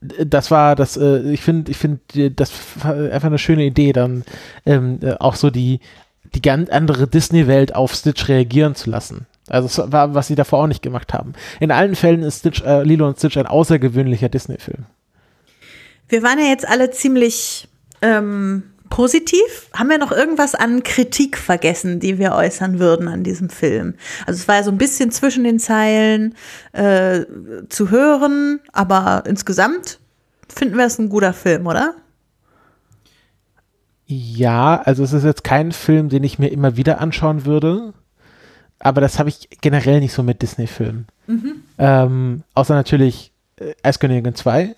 das 0.00 0.50
war 0.50 0.76
das, 0.76 0.96
äh, 0.96 1.32
ich 1.32 1.40
finde, 1.40 1.70
ich 1.70 1.76
finde, 1.76 2.30
das 2.30 2.52
einfach 2.84 3.28
eine 3.28 3.38
schöne 3.38 3.64
Idee, 3.64 3.92
dann 3.92 4.24
ähm, 4.66 4.98
äh, 5.02 5.14
auch 5.14 5.34
so 5.34 5.50
die, 5.50 5.80
die 6.34 6.42
ganz 6.42 6.70
andere 6.70 7.08
Disney-Welt 7.08 7.74
auf 7.74 7.94
Stitch 7.94 8.28
reagieren 8.28 8.74
zu 8.74 8.90
lassen. 8.90 9.26
Also 9.48 9.68
das 9.68 9.92
war, 9.92 10.14
was 10.14 10.28
sie 10.28 10.34
davor 10.34 10.60
auch 10.60 10.66
nicht 10.66 10.82
gemacht 10.82 11.12
haben. 11.12 11.32
In 11.60 11.70
allen 11.70 11.96
Fällen 11.96 12.22
ist 12.22 12.40
Stitch, 12.40 12.62
äh, 12.62 12.82
Lilo 12.84 13.06
und 13.06 13.18
Stitch 13.18 13.36
ein 13.36 13.46
außergewöhnlicher 13.46 14.28
Disney-Film. 14.28 14.86
Wir 16.08 16.22
waren 16.22 16.38
ja 16.38 16.46
jetzt 16.46 16.68
alle 16.68 16.90
ziemlich 16.90 17.68
ähm, 18.00 18.71
positiv. 18.92 19.70
Haben 19.72 19.88
wir 19.88 19.96
noch 19.96 20.12
irgendwas 20.12 20.54
an 20.54 20.82
Kritik 20.82 21.38
vergessen, 21.38 21.98
die 21.98 22.18
wir 22.18 22.32
äußern 22.32 22.78
würden 22.78 23.08
an 23.08 23.24
diesem 23.24 23.48
Film? 23.48 23.94
Also 24.26 24.38
es 24.38 24.48
war 24.48 24.56
ja 24.56 24.62
so 24.62 24.70
ein 24.70 24.76
bisschen 24.76 25.10
zwischen 25.10 25.44
den 25.44 25.58
Zeilen 25.58 26.34
äh, 26.72 27.24
zu 27.70 27.90
hören, 27.90 28.60
aber 28.70 29.22
insgesamt 29.26 29.98
finden 30.46 30.76
wir 30.76 30.84
es 30.84 30.98
ein 30.98 31.08
guter 31.08 31.32
Film, 31.32 31.66
oder? 31.66 31.94
Ja, 34.04 34.82
also 34.84 35.04
es 35.04 35.14
ist 35.14 35.24
jetzt 35.24 35.42
kein 35.42 35.72
Film, 35.72 36.10
den 36.10 36.22
ich 36.22 36.38
mir 36.38 36.48
immer 36.48 36.76
wieder 36.76 37.00
anschauen 37.00 37.46
würde. 37.46 37.94
Aber 38.78 39.00
das 39.00 39.18
habe 39.18 39.30
ich 39.30 39.48
generell 39.62 40.00
nicht 40.00 40.12
so 40.12 40.22
mit 40.22 40.42
Disney-Filmen. 40.42 41.06
Mhm. 41.28 41.62
Ähm, 41.78 42.42
außer 42.52 42.74
natürlich 42.74 43.32
äh, 43.56 43.72
Eiskönigin 43.82 44.34
2, 44.34 44.74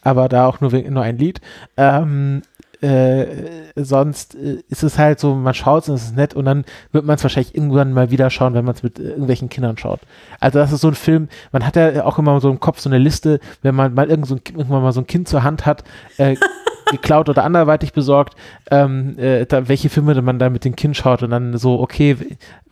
aber 0.00 0.30
da 0.30 0.46
auch 0.46 0.62
nur, 0.62 0.72
nur 0.72 1.02
ein 1.02 1.18
Lied. 1.18 1.42
Ähm, 1.76 2.40
äh, 2.80 3.26
sonst 3.74 4.34
äh, 4.34 4.62
ist 4.68 4.82
es 4.82 4.98
halt 4.98 5.18
so, 5.18 5.34
man 5.34 5.54
schaut 5.54 5.84
es 5.84 5.88
und 5.88 5.94
es 5.96 6.04
ist 6.04 6.16
nett 6.16 6.34
und 6.34 6.44
dann 6.44 6.64
wird 6.92 7.04
man 7.04 7.16
es 7.16 7.22
wahrscheinlich 7.22 7.54
irgendwann 7.54 7.92
mal 7.92 8.10
wieder 8.10 8.30
schauen, 8.30 8.54
wenn 8.54 8.64
man 8.64 8.74
es 8.74 8.82
mit 8.82 8.98
äh, 8.98 9.04
irgendwelchen 9.04 9.48
Kindern 9.48 9.76
schaut. 9.76 10.00
Also 10.38 10.58
das 10.58 10.72
ist 10.72 10.82
so 10.82 10.88
ein 10.88 10.94
Film, 10.94 11.28
man 11.50 11.66
hat 11.66 11.76
ja 11.76 12.04
auch 12.04 12.18
immer 12.18 12.40
so 12.40 12.50
im 12.50 12.60
Kopf 12.60 12.78
so 12.78 12.88
eine 12.88 12.98
Liste, 12.98 13.40
wenn 13.62 13.74
man 13.74 13.94
mal 13.94 14.08
irgend 14.08 14.26
so 14.26 14.36
ein, 14.36 14.40
irgendwann 14.46 14.82
mal 14.82 14.92
so 14.92 15.00
ein 15.00 15.06
Kind 15.06 15.28
zur 15.28 15.42
Hand 15.42 15.66
hat, 15.66 15.82
äh, 16.18 16.36
geklaut 16.90 17.28
oder 17.28 17.44
anderweitig 17.44 17.92
besorgt, 17.92 18.34
ähm, 18.70 19.18
äh, 19.18 19.44
da, 19.44 19.68
welche 19.68 19.88
Filme 19.88 20.20
man 20.22 20.38
da 20.38 20.48
mit 20.48 20.64
dem 20.64 20.76
Kind 20.76 20.96
schaut 20.96 21.22
und 21.22 21.30
dann 21.30 21.58
so, 21.58 21.80
okay, 21.80 22.16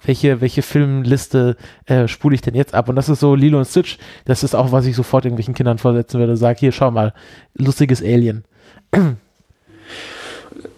welche, 0.04 0.40
welche 0.40 0.62
Filmliste 0.62 1.56
äh, 1.86 2.08
spule 2.08 2.34
ich 2.34 2.40
denn 2.40 2.54
jetzt 2.54 2.74
ab? 2.74 2.88
Und 2.88 2.96
das 2.96 3.08
ist 3.08 3.20
so 3.20 3.34
Lilo 3.34 3.58
und 3.58 3.66
Stitch, 3.66 3.98
das 4.24 4.44
ist 4.44 4.54
auch, 4.54 4.72
was 4.72 4.86
ich 4.86 4.96
sofort 4.96 5.24
irgendwelchen 5.24 5.54
Kindern 5.54 5.78
vorsetzen 5.78 6.20
würde, 6.20 6.36
sage, 6.36 6.60
hier, 6.60 6.72
schau 6.72 6.90
mal, 6.90 7.12
lustiges 7.54 8.02
Alien. 8.02 8.44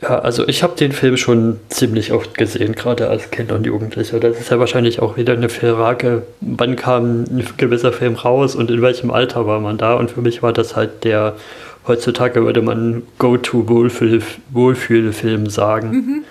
Ja, 0.00 0.20
also 0.20 0.46
ich 0.46 0.62
habe 0.62 0.76
den 0.76 0.92
Film 0.92 1.16
schon 1.16 1.58
ziemlich 1.70 2.12
oft 2.12 2.38
gesehen, 2.38 2.76
gerade 2.76 3.08
als 3.08 3.32
Kind 3.32 3.50
und 3.50 3.66
Jugendlicher. 3.66 4.20
Das 4.20 4.38
ist 4.38 4.50
ja 4.50 4.60
wahrscheinlich 4.60 5.02
auch 5.02 5.16
wieder 5.16 5.32
eine 5.32 5.48
Frage, 5.48 6.22
wann 6.40 6.76
kam 6.76 7.24
ein 7.24 7.44
gewisser 7.56 7.92
Film 7.92 8.14
raus 8.14 8.54
und 8.54 8.70
in 8.70 8.80
welchem 8.80 9.10
Alter 9.10 9.48
war 9.48 9.58
man 9.58 9.76
da. 9.76 9.94
Und 9.94 10.12
für 10.12 10.22
mich 10.22 10.40
war 10.40 10.52
das 10.52 10.76
halt 10.76 11.02
der, 11.02 11.34
heutzutage 11.88 12.44
würde 12.44 12.62
man 12.62 13.02
Go-To-Wohlfühlfilm 13.18 15.50
sagen. 15.50 15.90
Mhm. 15.90 16.22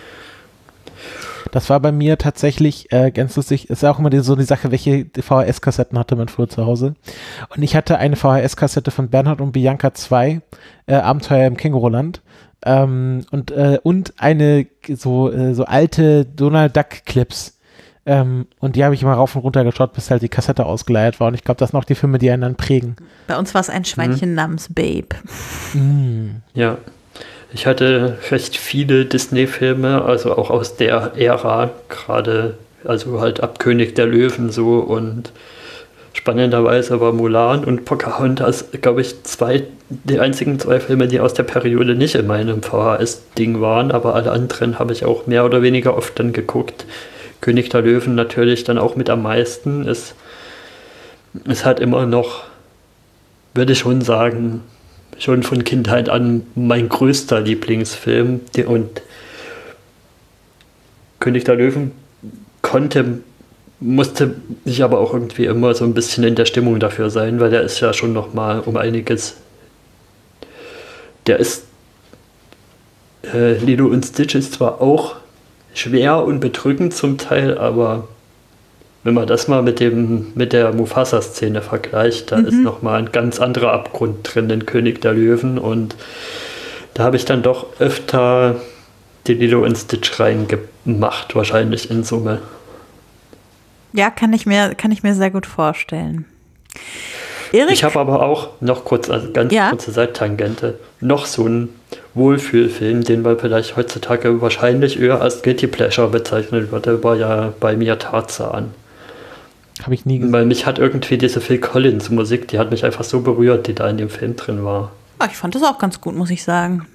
Das 1.52 1.70
war 1.70 1.80
bei 1.80 1.92
mir 1.92 2.18
tatsächlich 2.18 2.92
äh, 2.92 3.12
ganz 3.12 3.36
lustig. 3.36 3.70
Ist 3.70 3.84
auch 3.84 4.00
immer 4.00 4.10
die, 4.10 4.20
so 4.20 4.36
die 4.36 4.44
Sache, 4.44 4.72
welche 4.72 5.06
VHS-Kassetten 5.18 5.98
hatte 5.98 6.16
man 6.16 6.30
früher 6.30 6.50
zu 6.50 6.66
Hause. 6.66 6.96
Und 7.56 7.64
ich 7.64 7.76
hatte 7.76 7.98
eine 7.98 8.16
VHS-Kassette 8.16 8.92
von 8.92 9.10
Bernhard 9.10 9.42
und 9.42 9.52
Bianca 9.52 9.94
2, 9.94 10.42
äh, 10.88 10.96
Abenteuer 10.96 11.48
im 11.48 11.58
Känguruland. 11.58 12.22
Ähm, 12.66 13.26
und, 13.32 13.52
äh, 13.52 13.80
und 13.84 14.14
eine 14.18 14.68
so, 14.88 15.32
äh, 15.32 15.54
so 15.54 15.66
alte 15.66 16.26
Donald 16.26 16.76
Duck 16.76 17.06
Clips. 17.06 17.58
Ähm, 18.06 18.48
und 18.60 18.76
die 18.76 18.86
habe 18.86 18.96
ich 18.96 19.02
immer 19.02 19.14
rauf 19.14 19.36
und 19.36 19.42
runter 19.42 19.64
geschaut, 19.66 19.94
bis 19.94 20.10
halt 20.10 20.22
die 20.22 20.30
Kassette 20.30 20.66
ausgeleiert 20.66 21.20
war. 21.20 21.28
Und 21.28 21.34
ich 21.34 21.44
glaube, 21.44 21.60
das 21.60 21.72
sind 21.72 21.80
auch 21.80 21.84
die 21.84 21.96
Filme, 21.96 22.18
die 22.20 22.32
einen 22.32 22.42
dann 22.42 22.56
prägen. 22.56 22.96
Bei 23.28 23.38
uns 23.38 23.54
war 23.54 23.62
es 23.62 23.70
ein 23.70 23.84
Schweinchen 23.84 24.30
mhm. 24.30 24.36
namens 24.36 24.74
Babe. 24.74 25.10
Mhm. 25.74 26.42
Ja. 26.54 26.78
Ich 27.52 27.66
hatte 27.66 28.18
recht 28.30 28.58
viele 28.58 29.06
Disney-Filme, 29.06 30.02
also 30.04 30.38
auch 30.38 30.50
aus 30.50 30.76
der 30.76 31.14
Ära, 31.16 31.72
gerade, 31.88 32.58
also 32.84 33.22
halt 33.22 33.42
ab 33.42 33.60
König 33.60 33.96
der 33.96 34.06
Löwen 34.06 34.52
so 34.52 34.80
und 34.80 35.32
spannenderweise 36.18 37.00
war 37.00 37.14
Mulan 37.14 37.64
und 37.64 37.86
Pocahontas, 37.86 38.66
glaube 38.82 39.02
ich, 39.02 39.24
zwei, 39.24 39.64
die 39.90 40.20
einzigen 40.20 40.60
zwei 40.60 40.80
Filme, 40.80 41.08
die 41.08 41.20
aus 41.20 41.36
der 41.36 41.44
Periode 41.44 41.94
nicht 41.94 42.16
in 42.16 42.26
meinem 42.26 42.64
VHS-Ding 42.64 43.62
waren, 43.62 43.92
aber 43.92 44.16
alle 44.16 44.32
anderen 44.32 44.80
habe 44.80 44.94
ich 44.94 45.06
auch 45.06 45.28
mehr 45.28 45.46
oder 45.46 45.62
weniger 45.62 45.96
oft 45.96 46.18
dann 46.18 46.34
geguckt. 46.34 46.86
König 47.40 47.70
der 47.70 47.84
Löwen 47.84 48.16
natürlich 48.16 48.64
dann 48.64 48.80
auch 48.80 48.96
mit 48.96 49.12
am 49.12 49.22
meisten. 49.22 49.88
Es 49.88 50.16
ist 51.46 51.66
halt 51.66 51.80
immer 51.80 52.08
noch, 52.08 52.46
würde 53.54 53.74
ich 53.74 53.80
schon 53.80 54.02
sagen, 54.02 54.64
schon 55.20 55.44
von 55.44 55.64
Kindheit 55.64 56.10
an 56.10 56.48
mein 56.56 56.90
größter 56.90 57.42
Lieblingsfilm. 57.42 58.42
Und 58.66 59.04
König 61.20 61.44
der 61.44 61.56
Löwen 61.56 61.92
konnte 62.64 63.20
musste 63.80 64.36
ich 64.66 64.84
aber 64.84 65.00
auch 65.00 65.14
irgendwie 65.14 65.46
immer 65.46 65.74
so 65.74 65.86
ein 65.86 65.94
bisschen 65.94 66.24
in 66.24 66.36
der 66.36 66.46
Stimmung 66.46 66.80
dafür 66.80 67.10
sein, 67.10 67.40
weil 67.40 67.52
der 67.52 67.62
ist 67.62 67.80
ja 67.80 67.94
schon 67.94 68.14
noch 68.14 68.34
mal 68.34 68.60
um 68.60 68.76
einiges. 68.78 69.36
Der 71.28 71.40
ist 71.40 71.66
äh, 73.34 73.58
Lilo 73.58 73.88
und 73.88 74.06
Stitch 74.06 74.36
ist 74.36 74.54
zwar 74.54 74.82
auch 74.82 75.16
schwer 75.74 76.24
und 76.24 76.40
bedrückend 76.40 76.94
zum 76.94 77.18
Teil, 77.18 77.58
aber 77.58 78.08
wenn 79.04 79.14
man 79.14 79.28
das 79.28 79.48
mal 79.48 79.62
mit 79.62 79.80
dem 79.80 80.34
mit 80.34 80.54
der 80.54 80.74
Mufasa-Szene 80.74 81.62
vergleicht, 81.62 82.32
da 82.32 82.38
mhm. 82.38 82.46
ist 82.46 82.56
noch 82.56 82.82
mal 82.82 82.98
ein 82.98 83.12
ganz 83.12 83.40
anderer 83.40 83.74
Abgrund 83.74 84.18
drin, 84.24 84.50
den 84.50 84.66
König 84.66 85.02
der 85.02 85.14
Löwen 85.14 85.60
und 85.60 85.96
da 86.94 87.04
habe 87.04 87.16
ich 87.16 87.26
dann 87.26 87.44
doch 87.44 87.68
öfter 87.80 88.56
die 89.28 89.36
Lilo 89.36 89.64
und 89.64 89.78
Stitch 89.78 90.20
reingemacht, 90.20 91.36
wahrscheinlich 91.36 91.92
in 91.92 92.04
Summe. 92.04 92.42
Ja, 93.94 94.10
kann 94.10 94.34
ich 94.34 94.46
mir, 94.46 94.76
kann 94.76 94.92
ich 94.92 95.04
mir 95.04 95.16
sehr 95.16 95.32
gut 95.32 95.46
vorstellen. 95.46 96.26
Erik? 97.52 97.72
Ich 97.72 97.84
habe 97.84 98.00
aber 98.00 98.24
auch 98.24 98.50
noch 98.60 98.86
kurz, 98.86 99.10
also 99.10 99.32
ganz 99.32 99.54
ja? 99.54 99.70
kurze 99.70 99.92
Seittangente, 99.92 100.80
noch 101.00 101.26
so 101.26 101.46
einen 101.46 101.70
Wohlfühlfilm, 102.14 103.04
den 103.04 103.22
man 103.22 103.40
vielleicht 103.40 103.78
heutzutage 103.78 104.42
wahrscheinlich 104.42 105.00
eher 105.00 105.22
als 105.22 105.42
Guilty 105.42 105.68
Pleasure 105.68 106.10
bezeichnet 106.10 106.72
wird. 106.72 106.86
Der 106.86 107.04
war 107.04 107.16
ja 107.16 107.54
bei 107.60 107.76
mir 107.76 107.98
Tarzan. 107.98 108.74
Habe 109.84 109.94
ich 109.94 110.06
nie 110.06 110.20
gesehen. 110.20 110.34
Weil 110.34 110.46
mich 110.46 110.66
hat 110.66 110.80
irgendwie 110.80 111.18
diese 111.18 111.40
Phil 111.40 111.60
Collins 111.60 112.10
Musik, 112.10 112.48
die 112.48 112.60
hat 112.60 112.72
mich 112.72 112.84
einfach 112.84 113.04
so 113.04 113.22
berührt, 113.22 113.68
die 113.68 113.76
da 113.76 113.88
in 113.90 113.98
dem 113.98 114.10
Film 114.10 114.36
drin 114.36 114.66
war. 114.66 114.92
Ah, 115.20 115.28
ich 115.30 115.38
fand 115.38 115.56
das 115.56 115.64
auch 115.64 115.78
ganz 115.78 116.02
gut, 116.02 116.16
muss 116.16 116.30
ich 116.30 116.44
sagen. 116.44 116.88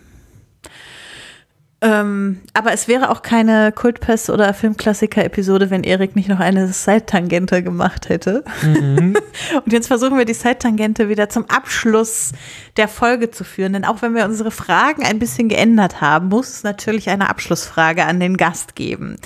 Ähm, 1.84 2.40
aber 2.54 2.72
es 2.72 2.86
wäre 2.86 3.10
auch 3.10 3.22
keine 3.22 3.72
Kultpest 3.72 4.30
oder 4.30 4.54
Filmklassiker-Episode, 4.54 5.68
wenn 5.70 5.82
Erik 5.82 6.14
nicht 6.14 6.28
noch 6.28 6.38
eine 6.38 6.68
Side-Tangente 6.68 7.64
gemacht 7.64 8.08
hätte. 8.08 8.44
Mhm. 8.62 9.16
Und 9.64 9.72
jetzt 9.72 9.88
versuchen 9.88 10.16
wir 10.16 10.24
die 10.24 10.32
Side-Tangente 10.32 11.08
wieder 11.08 11.28
zum 11.28 11.44
Abschluss 11.50 12.30
der 12.76 12.86
Folge 12.86 13.32
zu 13.32 13.42
führen. 13.42 13.72
Denn 13.72 13.84
auch 13.84 14.00
wenn 14.00 14.14
wir 14.14 14.24
unsere 14.24 14.52
Fragen 14.52 15.04
ein 15.04 15.18
bisschen 15.18 15.48
geändert 15.48 16.00
haben, 16.00 16.28
muss 16.28 16.50
es 16.50 16.62
natürlich 16.62 17.10
eine 17.10 17.28
Abschlussfrage 17.28 18.04
an 18.04 18.20
den 18.20 18.36
Gast 18.36 18.76
geben. 18.76 19.16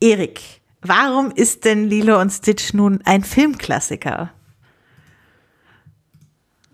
Erik, 0.00 0.40
warum 0.82 1.30
ist 1.30 1.64
denn 1.64 1.88
Lilo 1.88 2.20
und 2.20 2.30
Stitch 2.30 2.74
nun 2.74 3.02
ein 3.04 3.22
Filmklassiker? 3.22 4.30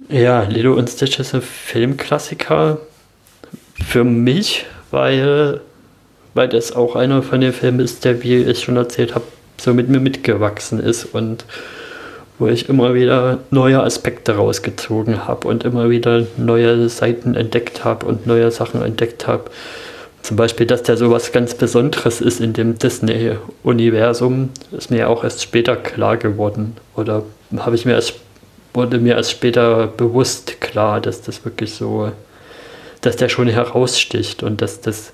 Ja, 0.08 0.44
Lilo 0.44 0.74
und 0.78 0.88
Stitch 0.88 1.18
ist 1.18 1.34
ein 1.34 1.42
Filmklassiker 1.42 2.80
für 3.74 4.04
mich 4.04 4.64
weil, 4.90 5.60
weil 6.34 6.48
das 6.48 6.74
auch 6.74 6.96
einer 6.96 7.22
von 7.22 7.40
den 7.40 7.52
Filmen 7.52 7.80
ist, 7.80 8.04
der, 8.04 8.22
wie 8.22 8.36
ich 8.36 8.62
schon 8.62 8.76
erzählt 8.76 9.14
habe, 9.14 9.24
so 9.58 9.74
mit 9.74 9.88
mir 9.88 10.00
mitgewachsen 10.00 10.80
ist 10.80 11.04
und 11.06 11.44
wo 12.38 12.48
ich 12.48 12.68
immer 12.68 12.94
wieder 12.94 13.38
neue 13.50 13.82
Aspekte 13.82 14.36
rausgezogen 14.36 15.26
habe 15.26 15.48
und 15.48 15.64
immer 15.64 15.88
wieder 15.88 16.26
neue 16.36 16.88
Seiten 16.88 17.34
entdeckt 17.34 17.84
habe 17.84 18.06
und 18.06 18.26
neue 18.26 18.50
Sachen 18.50 18.82
entdeckt 18.82 19.26
habe. 19.26 19.44
Zum 20.22 20.36
Beispiel, 20.36 20.66
dass 20.66 20.82
der 20.82 20.96
so 20.96 21.10
was 21.10 21.32
ganz 21.32 21.54
Besonderes 21.54 22.20
ist 22.20 22.40
in 22.40 22.52
dem 22.52 22.78
Disney-Universum, 22.78 24.50
ist 24.76 24.90
mir 24.90 25.08
auch 25.08 25.24
erst 25.24 25.42
später 25.42 25.76
klar 25.76 26.16
geworden. 26.16 26.76
Oder 26.96 27.22
habe 27.58 27.76
ich 27.76 27.86
mir 27.86 27.92
erst, 27.92 28.14
wurde 28.74 28.98
mir 28.98 29.14
erst 29.14 29.30
später 29.30 29.86
bewusst 29.86 30.60
klar, 30.60 31.00
dass 31.00 31.22
das 31.22 31.44
wirklich 31.44 31.74
so 31.74 32.10
dass 33.06 33.16
der 33.16 33.28
schon 33.28 33.46
heraussticht 33.46 34.42
und 34.42 34.60
dass 34.60 34.80
das 34.80 35.12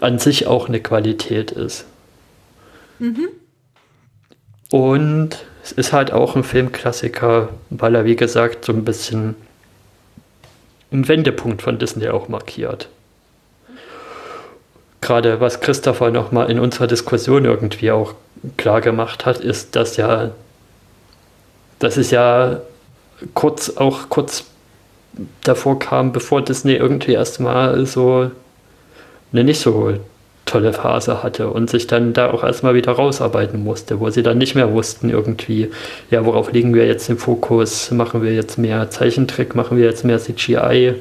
an 0.00 0.18
sich 0.20 0.46
auch 0.46 0.68
eine 0.68 0.80
Qualität 0.80 1.50
ist. 1.50 1.84
Mhm. 3.00 3.28
Und 4.70 5.44
es 5.64 5.72
ist 5.72 5.92
halt 5.92 6.12
auch 6.12 6.36
ein 6.36 6.44
Filmklassiker, 6.44 7.48
weil 7.70 7.94
er, 7.96 8.04
wie 8.04 8.14
gesagt, 8.14 8.64
so 8.64 8.72
ein 8.72 8.84
bisschen 8.84 9.34
einen 10.92 11.08
Wendepunkt 11.08 11.62
von 11.62 11.78
Disney 11.78 12.08
auch 12.08 12.28
markiert. 12.28 12.88
Gerade 15.00 15.40
was 15.40 15.60
Christopher 15.60 16.10
nochmal 16.12 16.50
in 16.50 16.60
unserer 16.60 16.86
Diskussion 16.86 17.44
irgendwie 17.44 17.90
auch 17.90 18.14
klar 18.56 18.80
gemacht 18.80 19.26
hat, 19.26 19.38
ist, 19.38 19.74
dass 19.74 19.96
ja, 19.96 20.30
dass 21.80 21.96
es 21.96 22.12
ja 22.12 22.60
kurz 23.34 23.76
auch 23.76 24.08
kurz 24.08 24.44
davor 25.42 25.78
kam, 25.78 26.12
bevor 26.12 26.42
Disney 26.42 26.74
irgendwie 26.74 27.12
erstmal 27.12 27.86
so 27.86 28.30
eine 29.32 29.44
nicht 29.44 29.60
so 29.60 29.94
tolle 30.46 30.72
Phase 30.72 31.22
hatte 31.22 31.50
und 31.50 31.68
sich 31.68 31.88
dann 31.88 32.12
da 32.12 32.30
auch 32.30 32.44
erstmal 32.44 32.74
wieder 32.74 32.92
rausarbeiten 32.92 33.62
musste, 33.62 33.98
wo 33.98 34.08
sie 34.10 34.22
dann 34.22 34.38
nicht 34.38 34.54
mehr 34.54 34.72
wussten 34.72 35.10
irgendwie, 35.10 35.70
ja, 36.10 36.24
worauf 36.24 36.52
legen 36.52 36.72
wir 36.72 36.86
jetzt 36.86 37.08
den 37.08 37.18
Fokus, 37.18 37.90
machen 37.90 38.22
wir 38.22 38.32
jetzt 38.32 38.56
mehr 38.56 38.88
Zeichentrick, 38.88 39.56
machen 39.56 39.76
wir 39.76 39.84
jetzt 39.84 40.04
mehr 40.04 40.18
CGI. 40.18 40.94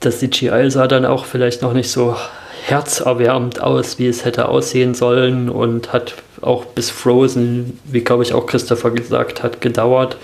Das 0.00 0.18
CGI 0.18 0.70
sah 0.70 0.88
dann 0.88 1.04
auch 1.06 1.26
vielleicht 1.26 1.62
noch 1.62 1.74
nicht 1.74 1.90
so 1.90 2.16
herzerwärmend 2.66 3.62
aus, 3.62 3.98
wie 3.98 4.08
es 4.08 4.24
hätte 4.24 4.48
aussehen 4.48 4.94
sollen 4.94 5.48
und 5.48 5.92
hat 5.92 6.14
auch 6.40 6.64
bis 6.64 6.90
Frozen, 6.90 7.78
wie 7.84 8.00
glaube 8.00 8.24
ich 8.24 8.34
auch 8.34 8.46
Christopher 8.46 8.90
gesagt 8.90 9.42
hat, 9.42 9.60
gedauert 9.60 10.16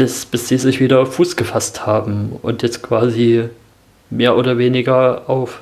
bis, 0.00 0.24
bis 0.24 0.48
sie 0.48 0.56
sich 0.56 0.80
wieder 0.80 1.04
Fuß 1.04 1.36
gefasst 1.36 1.84
haben 1.84 2.32
und 2.40 2.62
jetzt 2.62 2.82
quasi 2.82 3.50
mehr 4.08 4.34
oder 4.34 4.56
weniger 4.56 5.28
auf, 5.28 5.60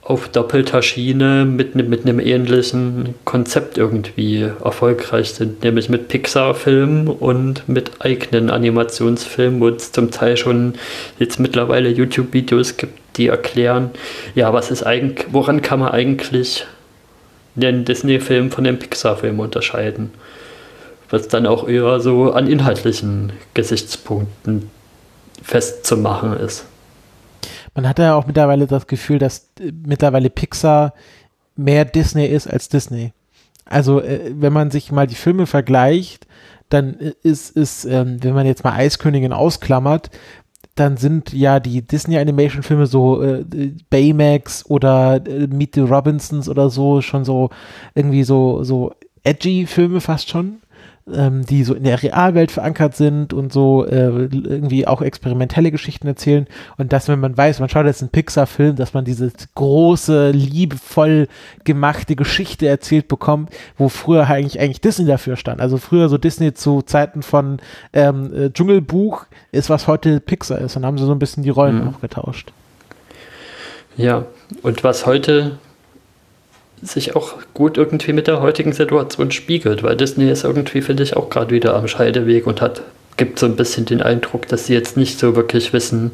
auf 0.00 0.28
doppelter 0.28 0.80
Schiene 0.80 1.44
mit, 1.44 1.76
ne, 1.76 1.82
mit 1.82 2.06
einem 2.06 2.18
ähnlichen 2.18 3.14
Konzept 3.26 3.76
irgendwie 3.76 4.48
erfolgreich 4.64 5.32
sind, 5.32 5.62
nämlich 5.64 5.90
mit 5.90 6.08
Pixar-Filmen 6.08 7.08
und 7.08 7.68
mit 7.68 7.90
eigenen 7.98 8.48
Animationsfilmen, 8.48 9.60
wo 9.60 9.68
es 9.68 9.92
zum 9.92 10.10
Teil 10.10 10.38
schon 10.38 10.72
jetzt 11.18 11.38
mittlerweile 11.38 11.90
YouTube-Videos 11.90 12.78
gibt, 12.78 12.98
die 13.18 13.26
erklären, 13.26 13.90
ja, 14.34 14.54
was 14.54 14.70
ist 14.70 14.82
eigentlich, 14.82 15.26
woran 15.30 15.60
kann 15.60 15.80
man 15.80 15.90
eigentlich 15.90 16.64
den 17.54 17.84
Disney-Film 17.84 18.50
von 18.50 18.64
dem 18.64 18.78
Pixar-Film 18.78 19.40
unterscheiden? 19.40 20.10
Was 21.12 21.28
dann 21.28 21.44
auch 21.44 21.68
eher 21.68 22.00
so 22.00 22.32
an 22.32 22.46
inhaltlichen 22.46 23.34
Gesichtspunkten 23.52 24.70
festzumachen 25.42 26.32
ist. 26.38 26.64
Man 27.74 27.86
hat 27.86 27.98
ja 27.98 28.14
auch 28.14 28.26
mittlerweile 28.26 28.66
das 28.66 28.86
Gefühl, 28.86 29.18
dass 29.18 29.50
äh, 29.60 29.72
mittlerweile 29.86 30.30
Pixar 30.30 30.94
mehr 31.54 31.84
Disney 31.84 32.24
ist 32.24 32.46
als 32.46 32.70
Disney. 32.70 33.12
Also, 33.66 34.00
äh, 34.00 34.32
wenn 34.34 34.54
man 34.54 34.70
sich 34.70 34.90
mal 34.90 35.06
die 35.06 35.14
Filme 35.14 35.46
vergleicht, 35.46 36.26
dann 36.70 36.98
äh, 36.98 37.12
ist, 37.22 37.54
ist 37.56 37.84
ähm, 37.84 38.22
wenn 38.22 38.32
man 38.32 38.46
jetzt 38.46 38.64
mal 38.64 38.72
Eiskönigin 38.72 39.34
ausklammert, 39.34 40.08
dann 40.76 40.96
sind 40.96 41.34
ja 41.34 41.60
die 41.60 41.82
Disney 41.82 42.16
Animation 42.16 42.62
Filme 42.62 42.86
so 42.86 43.22
äh, 43.22 43.44
Baymax 43.90 44.64
oder 44.64 45.20
äh, 45.26 45.46
Meet 45.46 45.74
the 45.74 45.80
Robinsons 45.82 46.48
oder 46.48 46.70
so 46.70 47.02
schon 47.02 47.26
so 47.26 47.50
irgendwie 47.94 48.24
so 48.24 48.64
so 48.64 48.94
edgy 49.22 49.66
Filme 49.66 50.00
fast 50.00 50.30
schon 50.30 50.62
ähm, 51.12 51.44
die 51.44 51.64
so 51.64 51.74
in 51.74 51.84
der 51.84 52.02
Realwelt 52.02 52.52
verankert 52.52 52.96
sind 52.96 53.32
und 53.32 53.52
so 53.52 53.84
äh, 53.84 54.28
irgendwie 54.32 54.86
auch 54.86 55.02
experimentelle 55.02 55.70
Geschichten 55.70 56.06
erzählen. 56.06 56.46
Und 56.78 56.92
dass, 56.92 57.08
wenn 57.08 57.20
man 57.20 57.36
weiß, 57.36 57.60
man 57.60 57.68
schaut 57.68 57.86
jetzt 57.86 58.02
einen 58.02 58.10
Pixar-Film, 58.10 58.76
dass 58.76 58.94
man 58.94 59.04
diese 59.04 59.32
große, 59.54 60.30
liebevoll 60.30 61.28
gemachte 61.64 62.16
Geschichte 62.16 62.68
erzählt 62.68 63.08
bekommt, 63.08 63.50
wo 63.76 63.88
früher 63.88 64.26
eigentlich, 64.28 64.60
eigentlich 64.60 64.80
Disney 64.80 65.06
dafür 65.06 65.36
stand. 65.36 65.60
Also 65.60 65.78
früher 65.78 66.08
so 66.08 66.18
Disney 66.18 66.54
zu 66.54 66.82
Zeiten 66.82 67.22
von 67.22 67.58
ähm, 67.92 68.32
äh, 68.34 68.50
Dschungelbuch 68.50 69.26
ist, 69.50 69.70
was 69.70 69.88
heute 69.88 70.20
Pixar 70.20 70.58
ist. 70.58 70.76
Und 70.76 70.86
haben 70.86 70.98
sie 70.98 71.06
so 71.06 71.12
ein 71.12 71.18
bisschen 71.18 71.42
die 71.42 71.50
Rollen 71.50 71.82
mhm. 71.82 71.88
auch 71.88 72.00
getauscht. 72.00 72.52
Ja, 73.96 74.24
und 74.62 74.84
was 74.84 75.06
heute 75.06 75.58
sich 76.82 77.14
auch 77.14 77.34
gut 77.54 77.78
irgendwie 77.78 78.12
mit 78.12 78.26
der 78.26 78.40
heutigen 78.40 78.72
Situation 78.72 79.30
spiegelt, 79.30 79.82
weil 79.82 79.96
Disney 79.96 80.30
ist 80.30 80.44
irgendwie, 80.44 80.82
finde 80.82 81.04
ich, 81.04 81.16
auch 81.16 81.30
gerade 81.30 81.54
wieder 81.54 81.74
am 81.74 81.86
Scheideweg 81.86 82.46
und 82.46 82.60
hat, 82.60 82.82
gibt 83.16 83.38
so 83.38 83.46
ein 83.46 83.56
bisschen 83.56 83.86
den 83.86 84.02
Eindruck, 84.02 84.48
dass 84.48 84.66
sie 84.66 84.74
jetzt 84.74 84.96
nicht 84.96 85.18
so 85.18 85.36
wirklich 85.36 85.72
wissen, 85.72 86.10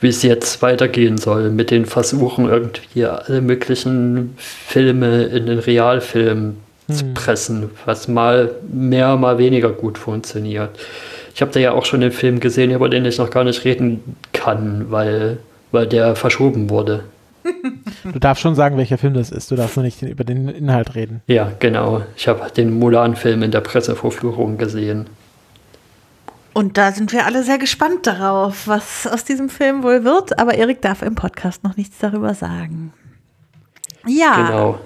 wie 0.00 0.08
es 0.08 0.22
jetzt 0.22 0.60
weitergehen 0.62 1.16
soll 1.16 1.50
mit 1.50 1.70
den 1.70 1.86
Versuchen, 1.86 2.48
irgendwie 2.48 3.04
alle 3.04 3.40
möglichen 3.40 4.34
Filme 4.36 5.24
in 5.24 5.46
den 5.46 5.60
Realfilm 5.60 6.56
hm. 6.88 6.94
zu 6.94 7.04
pressen, 7.14 7.70
was 7.84 8.08
mal 8.08 8.50
mehr, 8.70 9.16
mal 9.16 9.38
weniger 9.38 9.70
gut 9.70 9.96
funktioniert. 9.96 10.70
Ich 11.34 11.40
habe 11.40 11.52
da 11.52 11.60
ja 11.60 11.72
auch 11.72 11.84
schon 11.84 12.00
den 12.00 12.12
Film 12.12 12.40
gesehen, 12.40 12.72
über 12.72 12.88
den 12.88 13.04
ich 13.04 13.18
noch 13.18 13.30
gar 13.30 13.44
nicht 13.44 13.64
reden 13.64 14.16
kann, 14.32 14.86
weil, 14.90 15.38
weil 15.72 15.86
der 15.86 16.16
verschoben 16.16 16.68
wurde. 16.68 17.04
Du 18.04 18.18
darfst 18.18 18.42
schon 18.42 18.54
sagen, 18.54 18.76
welcher 18.76 18.98
Film 18.98 19.14
das 19.14 19.30
ist. 19.30 19.50
Du 19.50 19.56
darfst 19.56 19.76
nur 19.76 19.84
nicht 19.84 20.02
über 20.02 20.24
den 20.24 20.48
Inhalt 20.48 20.94
reden. 20.94 21.22
Ja, 21.26 21.52
genau. 21.58 22.02
Ich 22.16 22.28
habe 22.28 22.50
den 22.50 22.78
Mulan-Film 22.78 23.42
in 23.42 23.50
der 23.50 23.60
Pressevorführung 23.60 24.58
gesehen. 24.58 25.08
Und 26.54 26.78
da 26.78 26.92
sind 26.92 27.12
wir 27.12 27.26
alle 27.26 27.42
sehr 27.42 27.58
gespannt 27.58 28.06
darauf, 28.06 28.68
was 28.68 29.06
aus 29.06 29.24
diesem 29.24 29.48
Film 29.48 29.82
wohl 29.82 30.04
wird. 30.04 30.38
Aber 30.38 30.54
Erik 30.54 30.80
darf 30.82 31.02
im 31.02 31.14
Podcast 31.16 31.64
noch 31.64 31.76
nichts 31.76 31.98
darüber 31.98 32.34
sagen. 32.34 32.92
Ja. 34.06 34.46
Genau. 34.46 34.80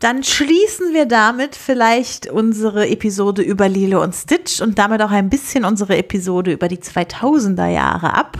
Dann 0.00 0.24
schließen 0.24 0.94
wir 0.94 1.04
damit 1.04 1.54
vielleicht 1.54 2.26
unsere 2.26 2.88
Episode 2.88 3.42
über 3.42 3.68
Lilo 3.68 4.02
und 4.02 4.14
Stitch 4.14 4.62
und 4.62 4.78
damit 4.78 5.02
auch 5.02 5.10
ein 5.10 5.28
bisschen 5.28 5.66
unsere 5.66 5.98
Episode 5.98 6.52
über 6.52 6.68
die 6.68 6.78
2000er 6.78 7.68
Jahre 7.68 8.14
ab. 8.14 8.38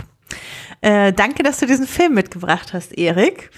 Äh, 0.80 1.12
danke, 1.12 1.42
dass 1.42 1.58
du 1.58 1.66
diesen 1.66 1.86
Film 1.86 2.14
mitgebracht 2.14 2.72
hast, 2.72 2.96
Erik. 2.96 3.50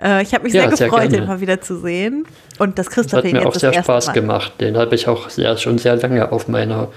Äh, 0.00 0.22
ich 0.22 0.32
habe 0.34 0.44
mich 0.44 0.52
ja, 0.52 0.62
sehr 0.74 0.88
gefreut, 0.88 1.10
sehr 1.10 1.20
den 1.20 1.26
mal 1.28 1.40
wieder 1.40 1.60
zu 1.60 1.78
sehen. 1.80 2.26
Und 2.58 2.78
das 2.78 2.90
Christoph 2.90 3.24
Hat 3.24 3.32
mir 3.32 3.46
auch 3.46 3.54
sehr 3.54 3.72
Spaß 3.72 4.08
mal. 4.08 4.12
gemacht. 4.12 4.52
Den 4.60 4.76
habe 4.76 4.94
ich 4.94 5.08
auch 5.08 5.30
sehr, 5.30 5.56
schon 5.56 5.78
sehr 5.78 5.96
lange 5.96 6.32
auf 6.32 6.48
meiner. 6.48 6.88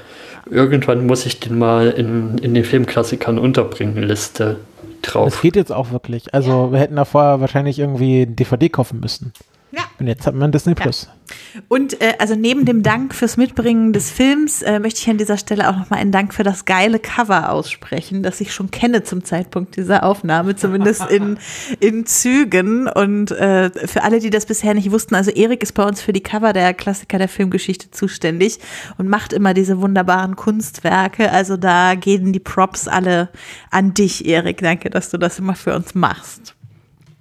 Irgendwann 0.50 1.06
muss 1.06 1.26
ich 1.26 1.40
den 1.40 1.58
mal 1.58 1.90
in, 1.90 2.38
in 2.38 2.54
den 2.54 2.66
Filmklassikern 2.66 3.40
unterbringen, 3.40 4.04
Liste 4.04 4.58
drauf. 5.02 5.30
Das 5.32 5.42
geht 5.42 5.56
jetzt 5.56 5.72
auch 5.72 5.92
wirklich. 5.92 6.34
Also, 6.34 6.66
ja. 6.66 6.72
wir 6.74 6.80
hätten 6.80 6.96
da 6.96 7.06
vorher 7.06 7.40
wahrscheinlich 7.40 7.80
irgendwie 7.80 8.26
DVD 8.26 8.70
kaufen 8.70 9.00
müssen. 9.00 9.34
Ja. 9.76 9.86
Und 10.00 10.06
jetzt 10.06 10.28
hat 10.28 10.36
man 10.36 10.52
Disney 10.52 10.76
Plus. 10.76 11.10
Ja. 11.10 11.62
Und 11.68 12.00
äh, 12.00 12.14
also 12.20 12.36
neben 12.36 12.66
dem 12.66 12.84
Dank 12.84 13.16
fürs 13.16 13.38
Mitbringen 13.38 13.92
des 13.92 14.12
Films 14.12 14.62
äh, 14.62 14.80
möchte 14.80 15.00
ich 15.00 15.10
an 15.10 15.18
dieser 15.18 15.38
Stelle 15.38 15.68
auch 15.68 15.76
nochmal 15.76 16.00
einen 16.00 16.12
Dank 16.12 16.32
für 16.32 16.44
das 16.44 16.66
geile 16.66 17.00
Cover 17.00 17.50
aussprechen, 17.50 18.22
das 18.22 18.40
ich 18.40 18.54
schon 18.54 18.70
kenne 18.70 19.02
zum 19.02 19.24
Zeitpunkt 19.24 19.76
dieser 19.76 20.04
Aufnahme, 20.04 20.56
zumindest 20.56 21.06
in, 21.10 21.40
in 21.80 22.06
Zügen. 22.06 22.88
Und 22.88 23.32
äh, 23.32 23.72
für 23.88 24.04
alle, 24.04 24.20
die 24.20 24.30
das 24.30 24.46
bisher 24.46 24.76
nicht 24.76 24.92
wussten, 24.92 25.16
also 25.16 25.32
Erik 25.32 25.64
ist 25.64 25.74
bei 25.74 25.84
uns 25.84 26.02
für 26.02 26.14
die 26.14 26.22
Cover 26.22 26.54
der 26.54 26.76
Klassiker 26.76 27.18
der 27.18 27.30
Filmgeschichte 27.30 27.90
zuständig 27.90 28.60
und 29.00 29.10
macht 29.10 29.34
immer 29.34 29.56
diese 29.56 29.82
wunderbaren 29.82 30.36
Kunstwerke. 30.36 31.32
Also 31.32 31.58
da 31.58 31.96
gehen 31.96 32.32
die 32.32 32.40
Props 32.40 32.88
alle 32.88 33.30
an 33.72 33.96
dich, 33.96 34.28
Erik. 34.28 34.62
Danke, 34.62 34.92
dass 34.92 35.10
du 35.10 35.18
das 35.18 35.40
immer 35.40 35.56
für 35.56 35.74
uns 35.74 35.96
machst. 35.96 36.54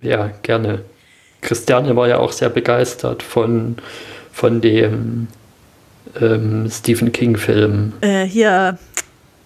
Ja, 0.02 0.32
gerne. 0.42 0.84
Christiane 1.42 1.94
war 1.94 2.08
ja 2.08 2.18
auch 2.18 2.32
sehr 2.32 2.48
begeistert 2.48 3.22
von, 3.22 3.76
von 4.32 4.60
dem 4.60 5.28
ähm, 6.20 6.68
Stephen 6.70 7.12
King-Film. 7.12 7.92
Äh, 8.00 8.24
hier. 8.24 8.78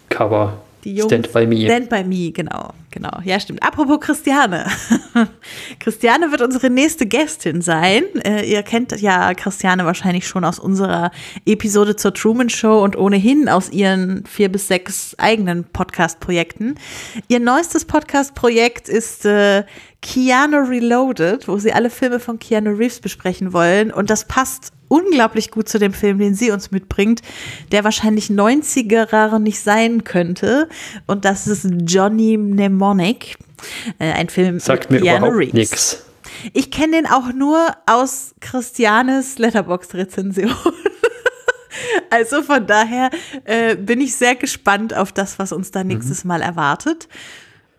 Cover. 0.09 0.63
Stand 0.85 1.33
by 1.33 1.47
Me. 1.47 1.65
Stand 1.65 1.89
by 1.89 2.05
Me, 2.05 2.31
genau, 2.31 2.73
genau. 2.97 3.21
Ja, 3.25 3.39
stimmt. 3.39 3.63
Apropos 3.63 4.01
Christiane. 4.01 4.67
Christiane 5.81 6.31
wird 6.31 6.41
unsere 6.41 6.71
nächste 6.71 7.05
Gästin 7.05 7.61
sein. 7.61 8.05
Äh, 8.25 8.51
ihr 8.51 8.63
kennt 8.63 8.99
ja 8.99 9.35
Christiane 9.35 9.85
wahrscheinlich 9.85 10.27
schon 10.27 10.47
aus 10.47 10.59
unserer 10.59 11.11
Episode 11.45 11.97
zur 11.97 12.15
Truman 12.15 12.49
Show 12.49 12.83
und 12.83 12.97
ohnehin 12.97 13.51
aus 13.51 13.69
ihren 13.69 14.25
vier 14.25 14.51
bis 14.51 14.69
sechs 14.69 15.15
eigenen 15.19 15.65
Podcast-Projekten. 15.65 16.77
Ihr 17.29 17.41
neuestes 17.41 17.85
Podcast-Projekt 17.85 18.89
ist 18.89 19.27
äh, 19.27 19.65
Keanu 20.01 20.67
Reloaded, 20.67 21.49
wo 21.49 21.59
sie 21.59 21.75
alle 21.75 21.91
Filme 21.91 22.19
von 22.19 22.39
Keanu 22.39 22.71
Reeves 22.71 23.01
besprechen 23.01 23.53
wollen. 23.53 23.93
Und 23.93 24.09
das 24.09 24.25
passt 24.25 24.73
unglaublich 24.89 25.51
gut 25.51 25.69
zu 25.69 25.79
dem 25.79 25.93
Film, 25.93 26.19
den 26.19 26.35
sie 26.35 26.51
uns 26.51 26.71
mitbringt, 26.71 27.23
der 27.73 27.85
wahrscheinlich 27.85 28.29
90er 28.29 29.39
nicht 29.39 29.61
sein 29.61 30.05
könnte. 30.05 30.69
Und 31.07 31.25
das 31.25 31.47
ist 31.47 31.69
Johnny 31.87 32.37
Mnemonic, 32.37 32.86
äh, 33.99 34.13
ein 34.13 34.29
Film 34.29 34.61
Sagt 34.61 34.91
mit 34.91 35.03
mir 35.03 35.13
Keanu 35.13 35.27
überhaupt 35.27 35.55
nichts. 35.55 36.05
Ich 36.53 36.71
kenne 36.71 36.97
den 36.97 37.07
auch 37.07 37.33
nur 37.33 37.59
aus 37.87 38.35
Christianes 38.41 39.39
Letterboxd-Rezension. 39.39 40.55
also 42.11 42.43
von 42.43 42.67
daher 42.67 43.11
äh, 43.45 43.77
bin 43.77 44.01
ich 44.01 44.15
sehr 44.15 44.35
gespannt 44.35 44.95
auf 44.95 45.13
das, 45.13 45.39
was 45.39 45.53
uns 45.53 45.71
da 45.71 45.85
nächstes 45.85 46.25
mhm. 46.25 46.29
Mal 46.29 46.43
erwartet 46.43 47.09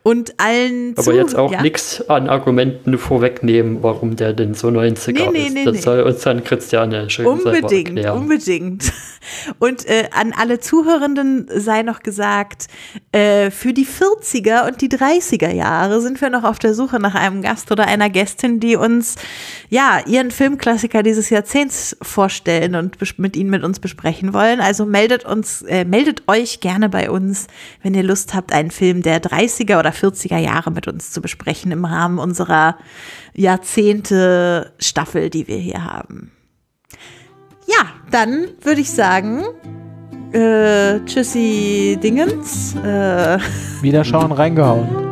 und 0.08 0.40
allen 0.40 0.94
Aber 0.96 1.14
jetzt 1.14 1.36
auch 1.36 1.52
ja. 1.52 1.62
nichts 1.62 2.10
an 2.10 2.30
Argumenten 2.30 2.98
vorwegnehmen, 2.98 3.84
warum 3.84 4.16
der 4.16 4.32
denn 4.32 4.54
so 4.54 4.70
90er 4.70 5.12
nee, 5.12 5.30
nee, 5.34 5.48
ist. 5.48 5.54
Nee, 5.54 5.66
das 5.66 5.82
soll 5.82 6.00
uns 6.00 6.22
dann 6.22 6.46
Christiane 6.46 7.10
schön 7.10 7.26
Unbedingt, 7.26 8.10
unbedingt. 8.10 8.94
Und 9.60 9.86
äh, 9.86 10.08
an 10.12 10.34
alle 10.38 10.62
Zuhörenden 10.62 11.50
sei 11.54 11.82
noch 11.82 12.00
gesagt, 12.00 12.68
äh, 13.12 13.52
für 13.52 13.74
die 13.74 13.86
40er 13.86 14.68
und 14.68 14.82
die 14.82 14.88
30er 14.88 15.52
Jahre 15.52 16.00
sind 16.00 16.22
wir 16.22 16.30
noch 16.30 16.44
auf 16.44 16.60
der 16.60 16.74
Suche 16.74 17.00
nach 17.00 17.16
einem 17.16 17.42
Gast 17.42 17.70
oder 17.72 17.88
einer 17.88 18.10
Gästin, 18.10 18.62
die 18.62 18.78
uns 18.78 19.16
ja 19.70 20.00
ihren 20.06 20.32
Filmklassiker 20.32 21.04
dieses 21.04 21.30
Jahrzehnts 21.30 21.98
vorstellen 22.02 22.76
und 22.76 22.98
mit 23.20 23.36
ihnen 23.36 23.50
mit 23.50 23.64
uns 23.66 23.80
besprechen 23.80 24.34
wollen. 24.34 24.62
Also 24.62 24.86
meldet 24.86 25.26
uns, 25.26 25.62
äh, 25.64 25.84
meldet 25.84 26.24
euch 26.28 26.62
gerne 26.62 26.88
bei 26.88 27.10
uns, 27.10 27.48
wenn 27.84 27.94
ihr 27.94 28.04
Lust 28.04 28.34
habt, 28.34 28.54
einen 28.54 28.72
Film 28.72 29.02
der 29.02 29.22
30er 29.22 29.80
oder 29.80 29.92
40er 29.98 30.38
Jahre 30.38 30.72
mit 30.72 30.88
uns 30.88 31.12
zu 31.12 31.22
besprechen 31.22 31.72
im 31.72 31.86
Rahmen 31.86 32.20
unserer 32.20 32.78
Jahrzehnte 33.34 34.74
Staffel, 34.80 35.30
die 35.30 35.48
wir 35.48 35.58
hier 35.58 35.84
haben. 35.84 36.32
Ja, 37.68 37.88
dann 38.12 38.48
würde 38.62 38.82
ich 38.82 38.92
sagen, 38.92 39.44
äh, 40.32 41.00
tschüssi 41.06 41.98
Dingens. 42.02 42.76
Äh, 42.76 43.40
Wiederschauen 43.82 44.32
reingehauen. 44.32 45.08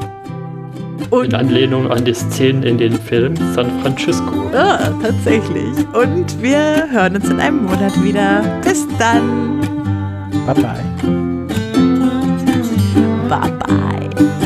Und 1.10 1.26
in 1.26 1.36
Anlehnung 1.36 1.92
an 1.92 2.04
die 2.04 2.14
Szenen 2.14 2.64
in 2.64 2.78
den 2.78 2.94
Film 2.94 3.36
San 3.54 3.80
Francisco. 3.82 4.50
Ah, 4.54 4.92
tatsächlich. 5.02 5.76
Und 5.94 6.42
wir 6.42 6.88
hören 6.90 7.16
uns 7.16 7.30
in 7.30 7.40
einem 7.40 7.66
Monat 7.66 8.02
wieder. 8.04 8.42
Bis 8.64 8.88
dann. 8.98 9.62
Bye 10.46 10.56
bye. 10.56 10.84
Bye 13.30 13.52
bye. 13.52 14.45